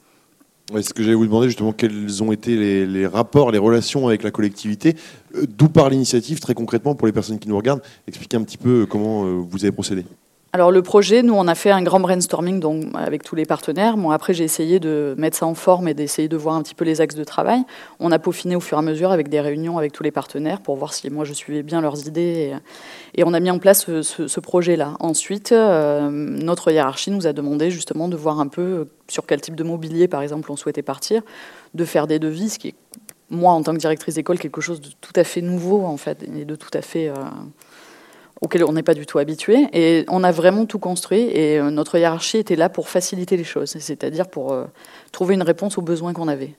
Ce 0.71 0.93
que 0.93 1.03
j'allais 1.03 1.15
vous 1.15 1.25
demander 1.25 1.47
justement, 1.47 1.73
quels 1.73 2.23
ont 2.23 2.31
été 2.31 2.85
les, 2.85 3.05
rapports, 3.05 3.51
les 3.51 3.57
relations 3.57 4.07
avec 4.07 4.23
la 4.23 4.31
collectivité, 4.31 4.95
euh, 5.35 5.45
d'où 5.45 5.67
part 5.67 5.89
l'initiative 5.89 6.39
très 6.39 6.53
concrètement 6.53 6.95
pour 6.95 7.05
les 7.05 7.13
personnes 7.13 7.37
qui 7.37 7.49
nous 7.49 7.57
regardent. 7.57 7.81
Expliquez 8.07 8.37
un 8.37 8.43
petit 8.43 8.57
peu 8.57 8.85
comment 8.85 9.25
euh, 9.25 9.33
vous 9.33 9.65
avez 9.65 9.73
procédé. 9.73 10.05
Alors 10.55 10.71
le 10.71 10.83
projet, 10.83 11.23
nous 11.23 11.33
on 11.33 11.47
a 11.47 11.55
fait 11.55 11.71
un 11.71 11.81
grand 11.81 11.99
brainstorming 11.99 12.59
donc, 12.59 12.85
avec 12.93 13.23
tous 13.23 13.33
les 13.33 13.43
partenaires. 13.43 13.97
Bon, 13.97 14.11
après 14.11 14.35
j'ai 14.35 14.43
essayé 14.43 14.79
de 14.79 15.15
mettre 15.17 15.35
ça 15.35 15.47
en 15.47 15.55
forme 15.55 15.87
et 15.87 15.95
d'essayer 15.95 16.27
de 16.27 16.37
voir 16.37 16.53
un 16.53 16.61
petit 16.61 16.75
peu 16.75 16.85
les 16.85 17.01
axes 17.01 17.15
de 17.15 17.23
travail. 17.23 17.63
On 17.99 18.11
a 18.11 18.19
peaufiné 18.19 18.55
au 18.55 18.59
fur 18.59 18.77
et 18.77 18.79
à 18.79 18.83
mesure 18.83 19.11
avec 19.11 19.29
des 19.29 19.41
réunions 19.41 19.79
avec 19.79 19.93
tous 19.93 20.03
les 20.03 20.11
partenaires 20.11 20.61
pour 20.61 20.75
voir 20.75 20.93
si 20.93 21.09
moi 21.09 21.25
je 21.25 21.33
suivais 21.33 21.63
bien 21.63 21.81
leurs 21.81 22.07
idées. 22.07 22.53
Et, 23.15 23.23
on 23.23 23.33
a 23.33 23.39
mis 23.39 23.49
en 23.49 23.57
place 23.57 23.85
ce, 24.03 24.39
projet-là. 24.39 24.93
Ensuite, 24.99 25.53
euh, 25.53 26.07
notre 26.11 26.69
hiérarchie 26.69 27.09
nous 27.09 27.25
a 27.25 27.33
demandé 27.33 27.71
justement 27.71 28.07
de 28.07 28.15
voir 28.15 28.39
un 28.39 28.47
peu 28.47 28.87
sur 29.07 29.25
quel 29.25 29.41
type 29.41 29.55
de 29.55 29.63
mobilier 29.63 30.07
par 30.07 30.21
exemple 30.21 30.51
on 30.51 30.55
souhaitait 30.55 30.83
partir, 30.83 31.23
de 31.73 31.83
faire 31.83 32.05
des 32.05 32.19
devis, 32.19 32.49
ce 32.49 32.59
qui 32.59 32.67
est 32.67 32.75
moi 33.31 33.53
en 33.53 33.63
tant 33.63 33.73
que 33.73 33.79
directrice 33.79 34.13
d'école 34.13 34.37
quelque 34.37 34.61
chose 34.61 34.81
de 34.81 34.89
tout 35.01 35.13
à 35.15 35.23
fait 35.23 35.41
nouveau 35.41 35.83
en 35.83 35.97
fait 35.97 36.21
et 36.21 36.45
de 36.45 36.55
tout 36.55 36.69
à 36.75 36.83
fait... 36.83 37.09
Euh, 37.09 37.15
auquel 38.43 38.65
on 38.65 38.73
n'est 38.73 38.83
pas 38.83 38.93
du 38.93 39.05
tout 39.05 39.19
habitué. 39.19 39.67
Et 39.71 40.05
on 40.09 40.23
a 40.23 40.31
vraiment 40.31 40.65
tout 40.65 40.77
construit 40.77 41.21
et 41.21 41.57
euh, 41.57 41.71
notre 41.71 41.97
hiérarchie 41.97 42.37
était 42.37 42.57
là 42.57 42.69
pour 42.69 42.89
faciliter 42.89 43.37
les 43.37 43.45
choses, 43.45 43.75
c'est-à-dire 43.79 44.27
pour 44.27 44.51
euh, 44.51 44.65
trouver 45.11 45.33
une 45.33 45.41
réponse 45.41 45.77
aux 45.77 45.81
besoins 45.81 46.13
qu'on 46.13 46.27
avait. 46.27 46.55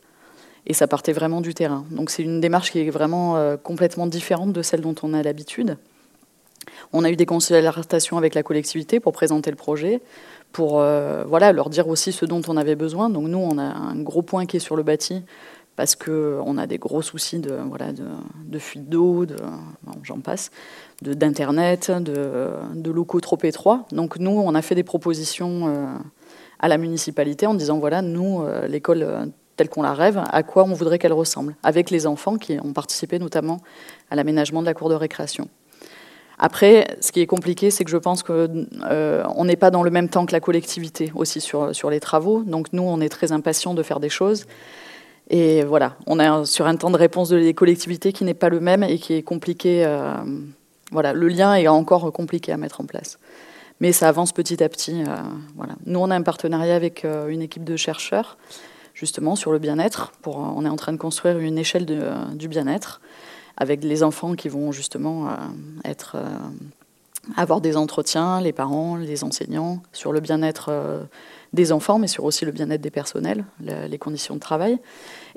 Et 0.66 0.72
ça 0.72 0.86
partait 0.88 1.12
vraiment 1.12 1.42
du 1.42 1.52
terrain. 1.52 1.84
Donc 1.90 2.08
c'est 2.08 2.22
une 2.22 2.40
démarche 2.40 2.72
qui 2.72 2.80
est 2.80 2.90
vraiment 2.90 3.36
euh, 3.36 3.56
complètement 3.56 4.06
différente 4.06 4.52
de 4.52 4.62
celle 4.62 4.80
dont 4.80 4.94
on 5.02 5.12
a 5.12 5.22
l'habitude. 5.22 5.76
On 6.94 7.04
a 7.04 7.10
eu 7.10 7.16
des 7.16 7.26
consultations 7.26 8.16
avec 8.16 8.34
la 8.34 8.42
collectivité 8.42 8.98
pour 8.98 9.12
présenter 9.12 9.50
le 9.50 9.56
projet, 9.56 10.00
pour 10.52 10.74
voilà, 11.26 11.52
leur 11.52 11.68
dire 11.68 11.88
aussi 11.88 12.12
ce 12.12 12.24
dont 12.24 12.40
on 12.48 12.56
avait 12.56 12.76
besoin. 12.76 13.10
Donc 13.10 13.28
nous, 13.28 13.38
on 13.38 13.58
a 13.58 13.64
un 13.64 13.96
gros 13.96 14.22
point 14.22 14.46
qui 14.46 14.56
est 14.56 14.60
sur 14.60 14.76
le 14.76 14.82
bâti, 14.82 15.22
parce 15.76 15.96
qu'on 15.96 16.56
a 16.56 16.66
des 16.66 16.78
gros 16.78 17.02
soucis 17.02 17.38
de, 17.38 17.54
voilà, 17.68 17.92
de, 17.92 18.58
fuite 18.58 18.88
d'eau, 18.88 19.26
j'en 20.02 20.20
passe, 20.20 20.50
d'Internet, 21.12 21.90
de, 21.90 22.90
locaux 22.90 23.20
trop 23.20 23.38
étroits. 23.42 23.86
Donc 23.92 24.18
nous, 24.18 24.30
on 24.30 24.54
a 24.54 24.62
fait 24.62 24.74
des 24.74 24.82
propositions 24.82 25.68
euh, 25.68 25.86
à 26.58 26.68
la 26.68 26.78
municipalité 26.78 27.46
en 27.46 27.54
disant, 27.54 27.78
voilà, 27.78 28.02
nous, 28.02 28.42
euh, 28.42 28.66
l'école 28.66 29.02
euh, 29.02 29.26
telle 29.56 29.68
qu'on 29.68 29.82
la 29.82 29.94
rêve, 29.94 30.22
à 30.30 30.42
quoi 30.42 30.64
on 30.64 30.72
voudrait 30.72 30.98
qu'elle 30.98 31.12
ressemble, 31.12 31.56
avec 31.62 31.90
les 31.90 32.06
enfants 32.06 32.36
qui 32.36 32.58
ont 32.62 32.72
participé 32.72 33.18
notamment 33.18 33.60
à 34.10 34.16
l'aménagement 34.16 34.60
de 34.60 34.66
la 34.66 34.74
cour 34.74 34.88
de 34.88 34.94
récréation. 34.94 35.48
Après, 36.38 36.96
ce 37.00 37.12
qui 37.12 37.20
est 37.20 37.26
compliqué, 37.26 37.70
c'est 37.70 37.84
que 37.84 37.90
je 37.90 37.96
pense 37.96 38.24
qu'on 38.24 39.44
n'est 39.44 39.56
pas 39.56 39.70
dans 39.70 39.84
le 39.84 39.90
même 39.90 40.08
temps 40.08 40.26
que 40.26 40.32
la 40.32 40.40
collectivité 40.40 41.12
aussi 41.14 41.40
sur, 41.40 41.74
sur 41.74 41.90
les 41.90 42.00
travaux. 42.00 42.42
Donc 42.42 42.72
nous, 42.72 42.82
on 42.82 43.00
est 43.00 43.08
très 43.08 43.30
impatients 43.30 43.72
de 43.72 43.84
faire 43.84 44.00
des 44.00 44.08
choses. 44.08 44.46
Et 45.30 45.62
voilà, 45.62 45.96
on 46.06 46.20
est 46.20 46.44
sur 46.44 46.66
un 46.66 46.76
temps 46.76 46.90
de 46.90 46.96
réponse 46.96 47.28
de 47.30 47.36
les 47.36 47.54
collectivités 47.54 48.12
qui 48.12 48.24
n'est 48.24 48.34
pas 48.34 48.48
le 48.48 48.60
même 48.60 48.82
et 48.82 48.98
qui 48.98 49.14
est 49.14 49.22
compliqué. 49.22 49.84
Euh, 49.86 50.14
voilà, 50.94 51.12
le 51.12 51.28
lien 51.28 51.54
est 51.54 51.68
encore 51.68 52.10
compliqué 52.12 52.52
à 52.52 52.56
mettre 52.56 52.80
en 52.80 52.84
place. 52.84 53.18
Mais 53.80 53.92
ça 53.92 54.08
avance 54.08 54.32
petit 54.32 54.62
à 54.62 54.68
petit. 54.68 55.02
Euh, 55.02 55.16
voilà. 55.56 55.74
Nous, 55.84 55.98
on 55.98 56.10
a 56.10 56.14
un 56.14 56.22
partenariat 56.22 56.76
avec 56.76 57.04
euh, 57.04 57.26
une 57.28 57.42
équipe 57.42 57.64
de 57.64 57.76
chercheurs, 57.76 58.38
justement, 58.94 59.34
sur 59.34 59.52
le 59.52 59.58
bien-être. 59.58 60.12
Pour, 60.22 60.38
on 60.38 60.64
est 60.64 60.68
en 60.68 60.76
train 60.76 60.92
de 60.92 60.98
construire 60.98 61.38
une 61.38 61.58
échelle 61.58 61.84
du 62.34 62.48
bien-être 62.48 63.00
avec 63.56 63.82
les 63.82 64.02
enfants 64.02 64.34
qui 64.34 64.48
vont 64.48 64.72
justement 64.72 65.28
avoir 67.36 67.60
des 67.60 67.76
entretiens, 67.76 68.40
les 68.40 68.52
parents, 68.52 68.96
les 68.96 69.22
enseignants, 69.22 69.80
sur 69.92 70.12
le 70.12 70.20
bien-être 70.20 70.72
des 71.52 71.70
enfants, 71.70 71.98
mais 71.98 72.08
sur 72.08 72.24
aussi 72.24 72.44
le 72.44 72.52
bien-être 72.52 72.80
des 72.80 72.90
personnels, 72.90 73.44
les 73.60 73.98
conditions 73.98 74.34
de 74.34 74.40
travail. 74.40 74.78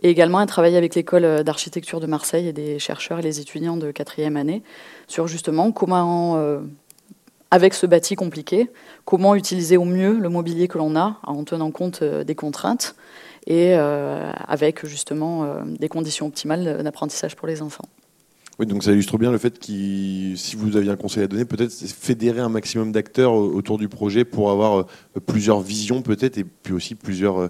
Et 0.03 0.09
également 0.09 0.39
un 0.39 0.45
travail 0.45 0.75
avec 0.75 0.95
l'école 0.95 1.43
d'architecture 1.43 1.99
de 1.99 2.07
Marseille 2.07 2.47
et 2.47 2.53
des 2.53 2.79
chercheurs 2.79 3.19
et 3.19 3.21
les 3.21 3.39
étudiants 3.39 3.77
de 3.77 3.91
quatrième 3.91 4.37
année 4.37 4.61
sur 5.07 5.27
justement 5.27 5.71
comment, 5.71 6.37
euh, 6.37 6.59
avec 7.49 7.73
ce 7.73 7.85
bâti 7.85 8.15
compliqué, 8.15 8.69
comment 9.05 9.33
utiliser 9.35 9.77
au 9.77 9.85
mieux 9.85 10.13
le 10.19 10.29
mobilier 10.29 10.67
que 10.67 10.77
l'on 10.77 10.95
a 10.95 11.17
en 11.23 11.43
tenant 11.43 11.71
compte 11.71 12.01
euh, 12.03 12.23
des 12.23 12.35
contraintes 12.35 12.95
et 13.47 13.75
euh, 13.75 14.31
avec 14.47 14.85
justement 14.85 15.47
des 15.65 15.87
conditions 15.87 16.27
optimales 16.27 16.83
d'apprentissage 16.83 17.35
pour 17.37 17.47
les 17.47 17.61
enfants. 17.61 17.85
Oui, 18.59 18.65
donc 18.65 18.83
ça 18.83 18.91
illustre 18.91 19.19
bien 19.19 19.31
le 19.31 19.37
fait 19.37 19.59
que 19.59 19.65
si 19.65 20.55
vous 20.55 20.77
aviez 20.77 20.89
un 20.89 20.95
conseil 20.95 21.23
à 21.23 21.27
donner, 21.27 21.45
peut-être 21.45 21.71
fédérer 21.71 22.39
un 22.39 22.49
maximum 22.49 22.91
d'acteurs 22.91 23.33
autour 23.33 23.77
du 23.77 23.87
projet 23.87 24.25
pour 24.25 24.49
avoir 24.49 24.79
euh, 24.79 25.19
plusieurs 25.27 25.61
visions 25.61 26.01
peut-être 26.01 26.39
et 26.39 26.43
puis 26.43 26.73
aussi 26.73 26.95
plusieurs 26.95 27.39
euh, 27.39 27.49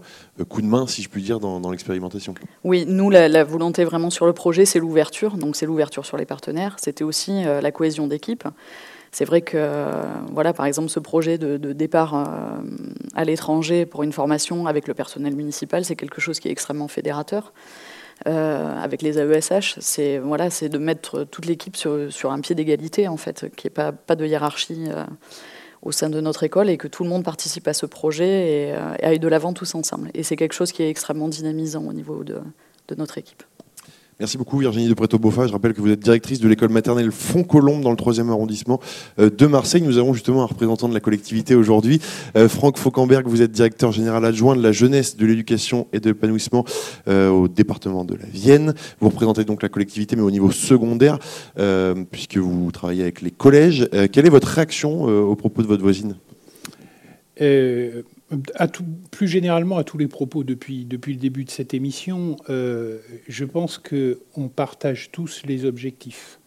coups 0.50 0.66
de 0.66 0.70
main, 0.70 0.86
si 0.86 1.02
je 1.02 1.08
puis 1.08 1.22
dire, 1.22 1.40
dans, 1.40 1.72
l'expérimentation. 1.72 2.34
Oui, 2.66 2.84
nous, 2.86 3.10
la, 3.10 3.44
volonté 3.46 3.86
vraiment 3.86 4.10
sur 4.10 4.26
le 4.26 4.34
projet, 4.34 4.66
c'est 4.66 4.80
l'ouverture. 4.80 5.38
Donc 5.38 5.56
c'est 5.56 5.66
l'ouverture 5.66 6.06
sur 6.06 6.18
les 6.18 6.26
partenaires. 6.26 6.76
C'était 6.78 7.06
aussi 7.06 7.46
euh, 7.46 7.62
la 7.62 7.72
cohésion 7.72 8.08
d'équipe. 8.08 8.44
C'est 9.14 9.24
vrai 9.24 9.42
que, 9.42 9.90
voilà, 10.34 10.52
par 10.52 10.66
exemple, 10.66 10.90
ce 10.90 11.00
projet 11.00 11.38
de, 11.38 11.72
départ 11.72 12.14
à 13.16 13.24
l'étranger 13.24 13.86
pour 13.86 14.04
une 14.04 14.12
formation 14.12 14.68
avec 14.68 14.86
le 14.88 14.94
personnel 14.94 15.34
municipal, 15.34 15.86
c'est 15.86 15.96
quelque 15.96 16.20
chose 16.20 16.42
qui 16.42 16.50
est 16.50 16.52
extrêmement 16.52 16.90
fédérateur. 16.90 17.54
Avec 18.26 19.02
les 19.02 19.20
AESH, 19.20 19.76
c'est 19.80 20.18
voilà, 20.18 20.50
c'est 20.50 20.70
de 20.70 20.78
mettre 20.78 21.24
toute 21.24 21.46
l'équipe 21.46 21.78
sur, 21.78 22.32
un 22.32 22.42
pied 22.42 22.56
d'égalité 22.56 23.08
en 23.08 23.18
fait, 23.18 23.44
n'y 23.44 23.50
ait 23.66 23.70
pas, 23.70 23.92
pas 23.92 24.16
de 24.16 24.26
hiérarchie 24.26 24.90
au 25.82 25.92
sein 25.92 26.10
de 26.10 26.20
notre 26.20 26.44
école 26.44 26.70
et 26.70 26.78
que 26.78 26.88
tout 26.88 27.04
le 27.04 27.10
monde 27.10 27.24
participe 27.24 27.68
à 27.68 27.74
ce 27.74 27.86
projet 27.86 28.70
et, 28.70 28.74
aille 29.04 29.20
de 29.20 29.28
l'avant 29.28 29.54
tous 29.54 29.76
ensemble. 29.76 30.10
Et 30.14 30.24
c'est 30.24 30.36
quelque 30.36 30.54
chose 30.54 30.72
qui 30.72 30.84
est 30.84 30.90
extrêmement 30.90 31.28
dynamisant 31.28 31.84
au 31.86 31.94
niveau 31.94 32.24
de 32.24 32.42
notre 32.96 33.18
équipe. 33.18 33.44
Merci 34.20 34.40
beaucoup 34.40 34.58
Virginie 34.58 34.88
de 34.88 34.96
Préto-Boffa. 34.96 35.46
Je 35.46 35.52
rappelle 35.52 35.76
que 35.76 35.82
vous 35.82 35.92
êtes 35.92 36.00
directrice 36.00 36.40
de 36.40 36.48
l'école 36.48 36.70
maternelle 36.70 37.12
Font-Colombe 37.12 37.84
dans 37.84 37.92
le 37.92 37.96
3e 37.96 38.32
arrondissement 38.32 38.80
euh, 39.20 39.30
de 39.30 39.46
Marseille. 39.46 39.84
Nous 39.84 40.00
avons 40.00 40.16
justement 40.16 40.42
un 40.42 40.48
représentant 40.48 40.90
de 40.90 40.96
la 40.96 41.00
collectivité 41.00 41.54
aujourd'hui. 41.54 42.02
Euh, 42.36 42.50
Franck 42.50 42.80
Fauquemberg, 42.80 43.28
vous 43.28 43.44
êtes 43.44 43.52
directeur 43.52 43.92
général 43.92 44.26
adjoint 44.26 44.56
de 44.56 44.64
la 44.64 44.72
jeunesse, 44.72 45.18
de 45.18 45.26
l'éducation 45.28 45.86
et 45.94 46.00
de 46.00 46.10
l'épanouissement 46.10 46.66
euh, 47.08 47.30
au 47.30 47.48
département 47.48 48.06
de 48.06 48.16
la 48.16 48.26
Vienne. 48.26 48.74
Vous 49.02 49.10
représentez 49.10 49.44
donc 49.44 49.62
la 49.62 49.70
collectivité 49.70 50.16
mais 50.16 50.24
au 50.24 50.32
niveau 50.32 50.50
secondaire 50.50 51.20
puisque 52.12 52.38
vous 52.38 52.72
travaillez 52.72 53.04
avec 53.04 53.22
les 53.22 53.32
collèges. 53.32 53.88
quelle 54.12 54.26
est 54.26 54.32
votre 54.32 54.48
réaction 54.48 55.04
au 55.04 55.36
propos 55.36 55.62
de 55.62 55.68
votre 55.68 55.84
voisine? 55.84 56.16
Plus 59.12 59.28
généralement 59.28 59.78
à 59.78 59.84
tous 59.84 59.98
les 59.98 60.08
propos 60.08 60.44
depuis, 60.44 60.86
depuis 60.86 61.14
le 61.14 61.20
début 61.20 61.46
de 61.46 61.50
cette 61.50 61.74
émission, 61.74 62.36
euh, 62.50 63.00
je 63.28 63.46
pense 63.46 63.78
qu'on 63.78 64.50
partage 64.50 65.12
tous 65.12 65.44
les 65.46 65.66
objectifs. 65.66 66.40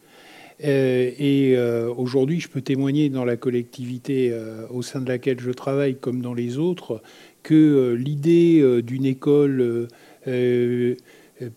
Euh, 0.62 1.10
et 1.18 1.54
euh, 1.56 1.90
aujourd'hui, 1.94 2.38
je 2.38 2.48
peux 2.48 2.60
témoigner 2.60 3.08
dans 3.08 3.24
la 3.24 3.36
collectivité 3.36 4.34
au 4.70 4.82
sein 4.82 5.00
de 5.00 5.08
laquelle 5.08 5.40
je 5.40 5.50
travaille, 5.50 5.96
comme 5.96 6.20
dans 6.20 6.34
les 6.34 6.58
autres, 6.58 7.02
que 7.42 7.94
l'idée 7.98 8.82
d'une 8.82 9.06
école 9.06 9.88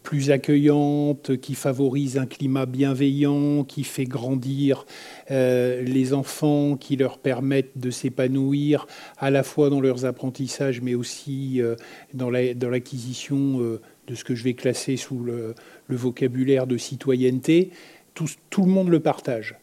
plus 0.03 0.31
accueillante, 0.31 1.37
qui 1.37 1.55
favorise 1.55 2.17
un 2.17 2.25
climat 2.25 2.65
bienveillant, 2.65 3.63
qui 3.63 3.83
fait 3.83 4.05
grandir 4.05 4.85
euh, 5.31 5.81
les 5.81 6.13
enfants, 6.13 6.77
qui 6.77 6.95
leur 6.95 7.17
permettent 7.17 7.77
de 7.77 7.89
s'épanouir 7.89 8.87
à 9.17 9.29
la 9.29 9.43
fois 9.43 9.69
dans 9.69 9.81
leurs 9.81 10.05
apprentissages, 10.05 10.81
mais 10.81 10.95
aussi 10.95 11.61
euh, 11.61 11.75
dans 12.13 12.29
l'acquisition 12.29 13.61
euh, 13.61 13.81
de 14.07 14.15
ce 14.15 14.23
que 14.23 14.35
je 14.35 14.43
vais 14.43 14.53
classer 14.53 14.97
sous 14.97 15.19
le, 15.19 15.55
vocabulaire 15.89 16.65
de 16.65 16.77
citoyenneté. 16.77 17.71
Tout 18.13 18.63
le 18.63 18.71
monde 18.71 18.89
le 18.89 18.99
partage. 18.99 19.55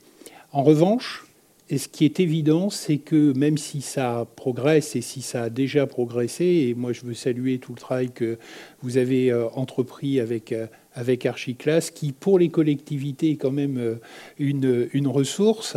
En 0.53 0.63
revanche, 0.63 1.25
et 1.71 1.79
ce 1.79 1.87
qui 1.87 2.05
est 2.05 2.19
évident, 2.19 2.69
c'est 2.69 2.99
que 2.99 3.33
même 3.39 3.57
si 3.57 3.81
ça 3.81 4.27
progresse 4.35 4.97
et 4.97 5.01
si 5.03 5.23
ça 5.23 5.45
a 5.45 5.51
déjà 5.51 5.87
progressé, 5.87 6.45
et 6.45 6.75
moi 6.75 6.93
je 6.93 7.03
veux 7.03 7.15
saluer 7.15 7.59
tout 7.59 7.73
le 7.73 7.79
travail 7.79 8.11
que 8.11 8.39
vous 8.83 8.99
avez 8.99 9.31
euh, 9.31 9.47
entrepris 9.55 10.19
avec, 10.19 10.51
euh, 10.51 10.67
avec 10.95 11.27
Archiclass, 11.27 11.93
qui 11.95 12.11
pour 12.11 12.41
les 12.41 12.49
collectivités 12.49 13.31
est 13.31 13.37
quand 13.37 13.53
même 13.53 13.79
euh, 13.79 13.95
une, 14.41 14.89
une 14.93 15.07
ressource, 15.07 15.77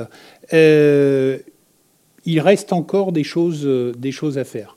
il 2.25 2.39
reste 2.39 2.73
encore 2.73 3.11
des 3.11 3.23
choses, 3.23 3.67
des 3.97 4.11
choses 4.13 4.37
à 4.37 4.45
faire. 4.45 4.75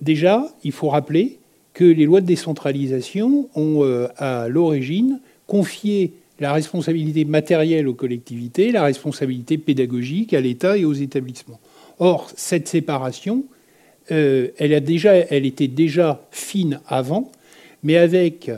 déjà, 0.00 0.52
il 0.64 0.72
faut 0.72 0.88
rappeler 0.88 1.38
que 1.74 1.84
les 1.84 2.04
lois 2.04 2.20
de 2.20 2.26
décentralisation 2.26 3.48
ont 3.54 4.08
à 4.16 4.48
l'origine 4.48 5.20
confié 5.46 6.14
la 6.40 6.54
responsabilité 6.54 7.24
matérielle 7.26 7.86
aux 7.86 7.94
collectivités, 7.94 8.72
la 8.72 8.82
responsabilité 8.82 9.58
pédagogique 9.58 10.32
à 10.34 10.40
l'État 10.40 10.76
et 10.76 10.86
aux 10.86 10.94
établissements. 10.94 11.60
Or, 11.98 12.30
cette 12.34 12.66
séparation, 12.66 13.44
euh, 14.10 14.48
elle, 14.56 14.72
a 14.72 14.80
déjà, 14.80 15.14
elle 15.14 15.44
était 15.44 15.68
déjà 15.68 16.26
fine 16.30 16.80
avant, 16.86 17.30
mais 17.82 17.96
avec 17.96 18.50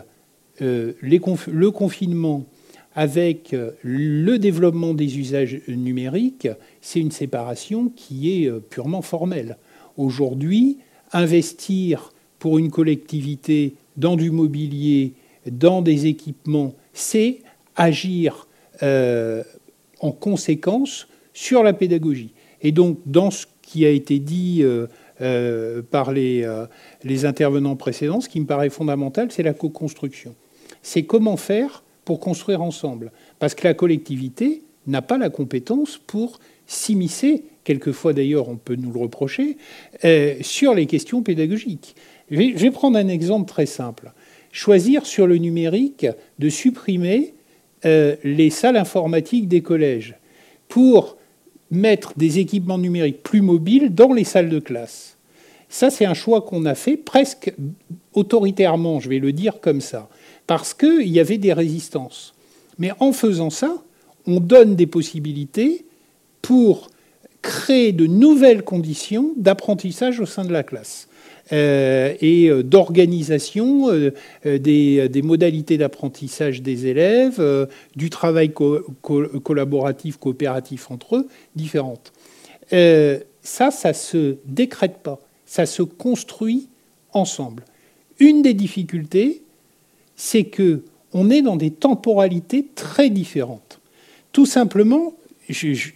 euh, 0.62 0.92
le 1.00 1.70
confinement, 1.70 2.46
avec 2.94 3.52
euh, 3.52 3.72
le 3.82 4.38
développement 4.38 4.94
des 4.94 5.18
usages 5.18 5.60
numériques, 5.66 6.48
c'est 6.80 7.00
une 7.00 7.10
séparation 7.10 7.90
qui 7.94 8.44
est 8.44 8.50
purement 8.70 9.02
formelle. 9.02 9.56
Aujourd'hui, 9.96 10.78
investir 11.12 12.12
pour 12.38 12.58
une 12.58 12.70
collectivité 12.70 13.74
dans 13.96 14.16
du 14.16 14.30
mobilier, 14.30 15.14
dans 15.50 15.82
des 15.82 16.06
équipements, 16.06 16.74
c'est 16.92 17.40
agir 17.76 18.46
euh, 18.82 19.42
en 20.00 20.10
conséquence 20.10 21.06
sur 21.32 21.62
la 21.62 21.72
pédagogie. 21.72 22.32
Et 22.60 22.72
donc, 22.72 22.98
dans 23.06 23.30
ce 23.30 23.46
qui 23.62 23.86
a 23.86 23.90
été 23.90 24.18
dit 24.18 24.60
euh, 24.62 24.86
euh, 25.20 25.82
par 25.82 26.12
les, 26.12 26.48
les, 27.04 27.24
intervenants 27.24 27.76
précédents, 27.76 28.20
ce 28.20 28.28
qui 28.28 28.40
me 28.40 28.46
paraît 28.46 28.70
fondamental, 28.70 29.30
c'est 29.30 29.42
la 29.42 29.54
co-construction. 29.54 30.34
C'est 30.82 31.04
comment 31.04 31.36
faire 31.36 31.84
pour 32.04 32.18
construire 32.18 32.62
ensemble. 32.62 33.12
Parce 33.38 33.54
que 33.54 33.66
la 33.66 33.74
collectivité 33.74 34.62
n'a 34.88 35.02
pas 35.02 35.18
la 35.18 35.30
compétence 35.30 35.98
pour 36.04 36.40
s'immiscer, 36.66 37.44
quelquefois 37.62 38.12
d'ailleurs 38.12 38.48
on 38.48 38.56
peut 38.56 38.74
nous 38.74 38.92
le 38.92 38.98
reprocher, 38.98 39.56
sur 40.40 40.74
les 40.74 40.86
questions 40.86 41.22
pédagogiques. 41.22 41.94
je 42.30 42.36
vais 42.36 42.70
prendre 42.72 42.98
un 42.98 43.06
exemple 43.06 43.48
très 43.48 43.66
simple. 43.66 44.12
Choisir 44.50 45.06
sur 45.06 45.28
le 45.28 45.36
numérique 45.36 46.06
de 46.40 46.48
supprimer 46.48 47.34
euh, 47.84 48.16
les 48.24 48.50
salles 48.50 48.76
informatiques 48.76 49.48
des 49.48 49.62
collèges 49.62 50.16
pour 50.68 51.16
mettre 51.70 52.12
des 52.16 52.38
équipements 52.38 52.78
numériques 52.78 53.22
plus 53.22 53.40
mobiles 53.40 53.94
dans 53.94 54.12
les 54.12 54.24
salles 54.24 54.50
de 54.50 54.60
classe. 54.60 55.16
Ça, 55.68 55.90
c'est 55.90 56.04
un 56.04 56.14
choix 56.14 56.42
qu'on 56.42 56.66
a 56.66 56.74
fait 56.74 56.96
presque 56.98 57.54
autoritairement, 58.12 59.00
je 59.00 59.08
vais 59.08 59.18
le 59.18 59.32
dire 59.32 59.60
comme 59.60 59.80
ça, 59.80 60.08
parce 60.46 60.74
qu'il 60.74 61.08
y 61.08 61.18
avait 61.18 61.38
des 61.38 61.54
résistances. 61.54 62.34
Mais 62.78 62.90
en 63.00 63.12
faisant 63.12 63.50
ça, 63.50 63.82
on 64.26 64.38
donne 64.38 64.76
des 64.76 64.86
possibilités 64.86 65.86
pour 66.42 66.90
créer 67.40 67.92
de 67.92 68.06
nouvelles 68.06 68.62
conditions 68.62 69.32
d'apprentissage 69.36 70.20
au 70.20 70.26
sein 70.26 70.44
de 70.44 70.52
la 70.52 70.62
classe. 70.62 71.08
Euh, 71.52 72.14
et 72.22 72.48
euh, 72.48 72.62
d'organisation 72.62 73.90
euh, 73.90 74.10
des, 74.44 75.22
modalités 75.22 75.76
d'apprentissage 75.76 76.62
des 76.62 76.86
élèves, 76.86 77.68
du 77.94 78.08
travail 78.10 78.52
collaboratif, 78.52 80.16
coopératif 80.16 80.90
entre 80.90 81.16
eux, 81.16 81.28
différentes. 81.54 82.12
ça, 82.70 83.70
ça 83.70 83.92
se 83.92 84.36
décrète 84.46 84.98
pas, 85.02 85.20
ça 85.44 85.66
se 85.66 85.82
construit 85.82 86.68
ensemble. 87.12 87.64
Une 88.18 88.42
des 88.42 88.54
difficultés, 88.54 89.42
c'est 90.16 90.44
que 90.44 90.82
on 91.12 91.28
est 91.28 91.42
dans 91.42 91.56
des 91.56 91.70
temporalités 91.70 92.66
très 92.74 93.10
différentes. 93.10 93.80
Tout 94.32 94.46
simplement, 94.46 95.12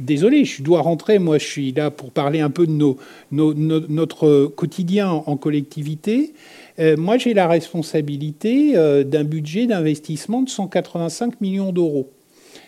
désolé, 0.01 0.45
je 0.45 0.63
dois 0.63 0.81
rentrer. 0.81 1.19
Moi, 1.19 1.39
je 1.39 1.47
suis 1.47 1.73
là 1.73 1.91
pour 1.91 2.11
parler 2.11 2.41
un 2.41 2.51
peu 2.51 2.67
de 2.67 2.97
notre 3.31 4.47
quotidien 4.47 5.11
en 5.11 5.37
collectivité. 5.37 6.33
Euh, 6.79 6.97
moi, 6.97 7.19
j'ai 7.19 7.35
la 7.35 7.49
responsabilité 7.49 8.77
euh, 8.77 9.05
d'un 9.05 9.25
budget 9.25 9.67
d'investissement 9.67 10.43
de 10.43 10.49
185 10.49 11.41
millions 11.41 11.73
d'euros. 11.73 12.11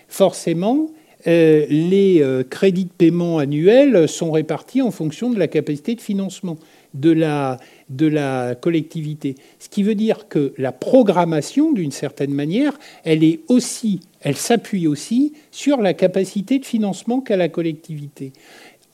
Forcément, 0.09 0.89
euh, 1.27 1.67
les 1.69 2.25
crédits 2.49 2.85
de 2.85 2.91
paiement 2.91 3.39
annuels 3.39 4.09
sont 4.09 4.31
répartis 4.31 4.83
en 4.83 4.91
fonction 4.91 5.31
de 5.31 5.39
la 5.39 5.49
capacité 5.49 5.95
de 5.95 6.01
financement 6.01 6.57
de 6.95 7.11
la 7.13 8.55
collectivité. 8.55 9.35
Ce 9.59 9.69
qui 9.69 9.83
veut 9.83 9.95
dire 9.95 10.29
que 10.29 10.55
la 10.57 10.73
programmation, 10.73 11.73
d'une 11.73 11.93
certaine 11.93 12.33
manière, 12.33 12.79
elle 13.05 13.25
est 13.25 13.41
aussi, 13.49 14.01
elle 14.21 14.37
s'appuie 14.37 14.87
aussi 14.87 15.33
sur 15.51 15.81
la 15.81 15.95
capacité 15.95 16.59
de 16.59 16.67
financement 16.67 17.21
qu'a 17.21 17.37
la 17.37 17.49
collectivité. 17.49 18.33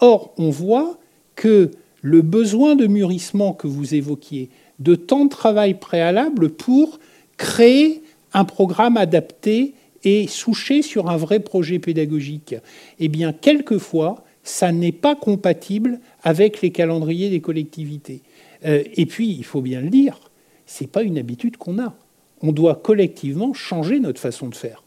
Or, 0.00 0.34
on 0.36 0.50
voit 0.50 0.98
que 1.34 1.70
le 2.02 2.22
besoin 2.22 2.76
de 2.76 2.86
mûrissement 2.86 3.52
que 3.52 3.66
vous 3.66 3.94
évoquiez, 3.94 4.50
de 4.78 4.94
temps 4.94 5.24
de 5.24 5.30
travail 5.30 5.74
préalable 5.74 6.50
pour 6.50 6.98
créer 7.36 8.02
un 8.32 8.44
programme 8.44 8.96
adapté 8.96 9.74
et 10.02 10.26
souché 10.26 10.82
sur 10.82 11.08
un 11.08 11.16
vrai 11.16 11.40
projet 11.40 11.78
pédagogique, 11.78 12.56
eh 12.98 13.08
bien, 13.08 13.32
quelquefois, 13.32 14.24
ça 14.42 14.72
n'est 14.72 14.92
pas 14.92 15.14
compatible 15.14 16.00
avec 16.22 16.60
les 16.60 16.70
calendriers 16.70 17.30
des 17.30 17.40
collectivités. 17.40 18.20
Euh, 18.66 18.82
et 18.94 19.06
puis, 19.06 19.30
il 19.30 19.44
faut 19.44 19.62
bien 19.62 19.80
le 19.80 19.88
dire, 19.88 20.20
ce 20.66 20.84
n'est 20.84 20.88
pas 20.88 21.02
une 21.02 21.16
habitude 21.16 21.56
qu'on 21.56 21.78
a. 21.78 21.94
On 22.42 22.52
doit 22.52 22.74
collectivement 22.74 23.54
changer 23.54 24.00
notre 24.00 24.20
façon 24.20 24.48
de 24.48 24.54
faire. 24.54 24.83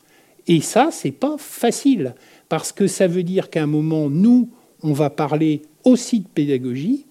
Et 0.47 0.61
ça, 0.61 0.89
c'est 0.91 1.11
pas 1.11 1.35
facile, 1.37 2.15
parce 2.49 2.71
que 2.71 2.87
ça 2.87 3.07
veut 3.07 3.23
dire 3.23 3.49
qu'à 3.49 3.63
un 3.63 3.67
moment, 3.67 4.09
nous, 4.09 4.49
on 4.81 4.93
va 4.93 5.09
parler 5.09 5.61
aussi 5.83 6.19
de 6.21 6.27
pédagogie, 6.27 7.05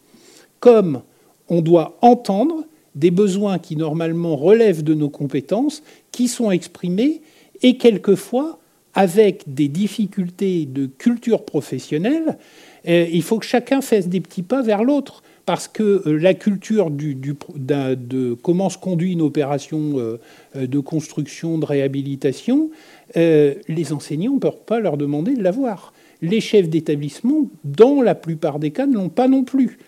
comme 0.60 1.02
on 1.48 1.60
doit 1.60 1.98
entendre 2.00 2.64
des 2.94 3.10
besoins 3.10 3.58
qui 3.58 3.76
normalement 3.76 4.36
relèvent 4.36 4.82
de 4.82 4.94
nos 4.94 5.10
compétences, 5.10 5.82
qui 6.12 6.28
sont 6.28 6.50
exprimés 6.50 7.20
et 7.62 7.76
quelquefois 7.76 8.58
avec 8.94 9.42
des 9.46 9.68
difficultés 9.68 10.64
de 10.64 10.86
culture 10.86 11.44
professionnelle, 11.44 12.38
il 12.86 13.22
faut 13.22 13.38
que 13.38 13.44
chacun 13.44 13.82
fasse 13.82 14.08
des 14.08 14.20
petits 14.20 14.42
pas 14.42 14.62
vers 14.62 14.82
l'autre 14.82 15.22
parce 15.44 15.68
que 15.68 16.02
euh, 16.06 16.18
la 16.18 16.34
culture 16.34 16.90
du, 16.90 17.14
de 17.14 18.34
comment 18.42 18.68
se 18.68 18.78
conduit 18.78 19.12
une 19.12 19.22
opération 19.22 19.94
euh, 19.96 20.18
de 20.54 20.78
construction, 20.80 21.58
de 21.58 21.64
réhabilitation, 21.64 22.70
euh, 23.16 23.54
les 23.68 23.92
enseignants 23.92 24.34
ne 24.34 24.38
peuvent 24.38 24.64
pas 24.66 24.80
leur 24.80 24.96
demander 24.96 25.34
de 25.34 25.42
l'avoir. 25.42 25.92
Les 26.22 26.40
chefs 26.40 26.68
d'établissement, 26.68 27.48
dans 27.64 28.02
la 28.02 28.14
plupart 28.14 28.58
des 28.58 28.70
cas, 28.70 28.86
ne 28.86 28.94
l'ont 28.94 29.08
pas 29.08 29.28
non 29.28 29.44
plus. 29.44 29.78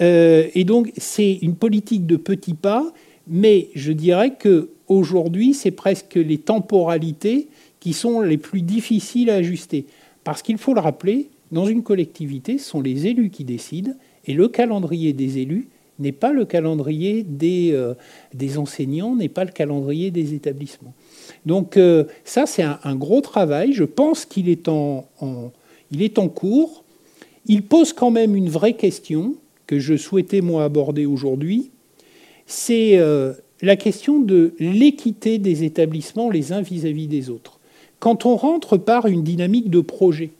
et 0.00 0.64
donc, 0.64 0.92
c'est 0.98 1.38
une 1.40 1.54
politique 1.54 2.06
de 2.06 2.16
petits 2.16 2.54
pas, 2.54 2.92
mais 3.26 3.68
je 3.74 3.92
dirais 3.92 4.34
que 4.38 4.70
aujourd'hui, 4.88 5.54
c'est 5.54 5.70
presque 5.70 6.16
les 6.16 6.38
temporalités 6.38 7.48
qui 7.80 7.92
sont 7.92 8.20
les 8.20 8.36
plus 8.36 8.62
difficiles 8.62 9.30
à 9.30 9.36
ajuster. 9.36 9.86
Parce 10.24 10.42
qu'il 10.42 10.58
faut 10.58 10.74
le 10.74 10.80
rappeler, 10.80 11.30
dans 11.52 11.66
une 11.66 11.82
collectivité, 11.82 12.58
ce 12.58 12.68
sont 12.68 12.80
les 12.80 13.06
élus 13.06 13.30
qui 13.30 13.44
décident, 13.44 13.92
et 14.26 14.34
le 14.34 14.48
calendrier 14.48 15.12
des 15.12 15.38
élus 15.38 15.68
n'est 15.98 16.12
pas 16.12 16.32
le 16.32 16.44
calendrier 16.44 17.22
des, 17.22 17.70
euh, 17.72 17.94
des 18.34 18.58
enseignants, 18.58 19.14
n'est 19.14 19.28
pas 19.28 19.44
le 19.44 19.52
calendrier 19.52 20.10
des 20.10 20.34
établissements. 20.34 20.94
Donc 21.46 21.76
euh, 21.76 22.04
ça, 22.24 22.44
c'est 22.44 22.62
un, 22.62 22.96
gros 22.96 23.20
travail. 23.20 23.72
Je 23.72 23.84
pense 23.84 24.26
qu'il 24.26 24.48
est 24.48 24.68
en, 24.68 25.06
cours. 26.34 26.84
Il 27.46 27.62
pose 27.62 27.92
quand 27.92 28.10
même 28.10 28.34
une 28.34 28.50
vraie 28.50 28.74
question 28.74 29.34
que 29.66 29.78
je 29.78 29.96
souhaitais 29.96 30.40
moi 30.40 30.64
aborder 30.64 31.06
aujourd'hui. 31.06 31.70
C'est 32.46 32.98
euh, 32.98 33.32
la 33.62 33.76
question 33.76 34.20
de 34.20 34.54
l'équité 34.58 35.38
des 35.38 35.64
établissements 35.64 36.30
les 36.30 36.52
uns 36.52 36.60
vis 36.60 36.84
à 36.84 36.90
-vis 36.90 37.08
des 37.08 37.30
autres. 37.30 37.60
Quand 38.00 38.26
on 38.26 38.36
rentre 38.36 38.76
par 38.76 39.06
une 39.06 39.22
dynamique 39.22 39.70
de 39.70 39.80
projet, 39.80 40.30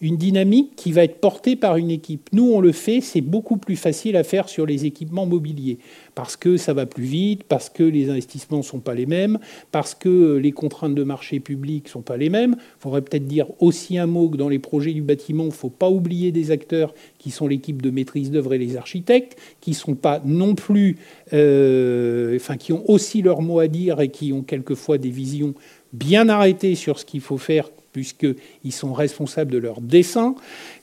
une 0.00 0.16
dynamique 0.16 0.76
qui 0.76 0.92
va 0.92 1.04
être 1.04 1.20
portée 1.20 1.56
par 1.56 1.76
une 1.76 1.90
équipe. 1.90 2.28
Nous, 2.32 2.50
on 2.52 2.60
le 2.60 2.72
fait, 2.72 3.00
c'est 3.00 3.20
beaucoup 3.20 3.56
plus 3.56 3.76
facile 3.76 4.16
à 4.16 4.22
faire 4.22 4.48
sur 4.48 4.64
les 4.64 4.84
équipements 4.84 5.26
mobiliers, 5.26 5.78
parce 6.14 6.36
que 6.36 6.56
ça 6.56 6.72
va 6.72 6.86
plus 6.86 7.04
vite, 7.04 7.42
parce 7.44 7.68
que 7.68 7.82
les 7.82 8.08
investissements 8.08 8.58
ne 8.58 8.62
sont 8.62 8.78
pas 8.78 8.94
les 8.94 9.06
mêmes, 9.06 9.38
parce 9.72 9.94
que 9.94 10.36
les 10.36 10.52
contraintes 10.52 10.94
de 10.94 11.02
marché 11.02 11.40
public 11.40 11.86
ne 11.86 11.90
sont 11.90 12.02
pas 12.02 12.16
les 12.16 12.30
mêmes. 12.30 12.56
Il 12.58 12.80
faudrait 12.80 13.02
peut-être 13.02 13.26
dire 13.26 13.46
aussi 13.58 13.98
un 13.98 14.06
mot 14.06 14.28
que 14.28 14.36
dans 14.36 14.48
les 14.48 14.60
projets 14.60 14.92
du 14.92 15.02
bâtiment, 15.02 15.44
il 15.44 15.48
ne 15.48 15.52
faut 15.52 15.70
pas 15.70 15.90
oublier 15.90 16.30
des 16.30 16.50
acteurs 16.50 16.94
qui 17.18 17.30
sont 17.30 17.48
l'équipe 17.48 17.82
de 17.82 17.90
maîtrise 17.90 18.30
d'œuvre 18.30 18.54
et 18.54 18.58
les 18.58 18.76
architectes, 18.76 19.36
qui 19.60 19.74
sont 19.74 19.96
pas 19.96 20.22
non 20.24 20.54
plus, 20.54 20.96
euh, 21.32 22.36
enfin, 22.36 22.56
qui 22.56 22.72
ont 22.72 22.88
aussi 22.88 23.22
leur 23.22 23.42
mot 23.42 23.58
à 23.58 23.66
dire 23.66 24.00
et 24.00 24.10
qui 24.10 24.32
ont 24.32 24.42
quelquefois 24.42 24.98
des 24.98 25.10
visions 25.10 25.54
bien 25.92 26.28
arrêtées 26.28 26.74
sur 26.74 26.98
ce 26.98 27.04
qu'il 27.04 27.20
faut 27.20 27.38
faire 27.38 27.70
puisqu'ils 27.92 28.72
sont 28.72 28.92
responsables 28.92 29.50
de 29.50 29.58
leur 29.58 29.80
dessin. 29.80 30.34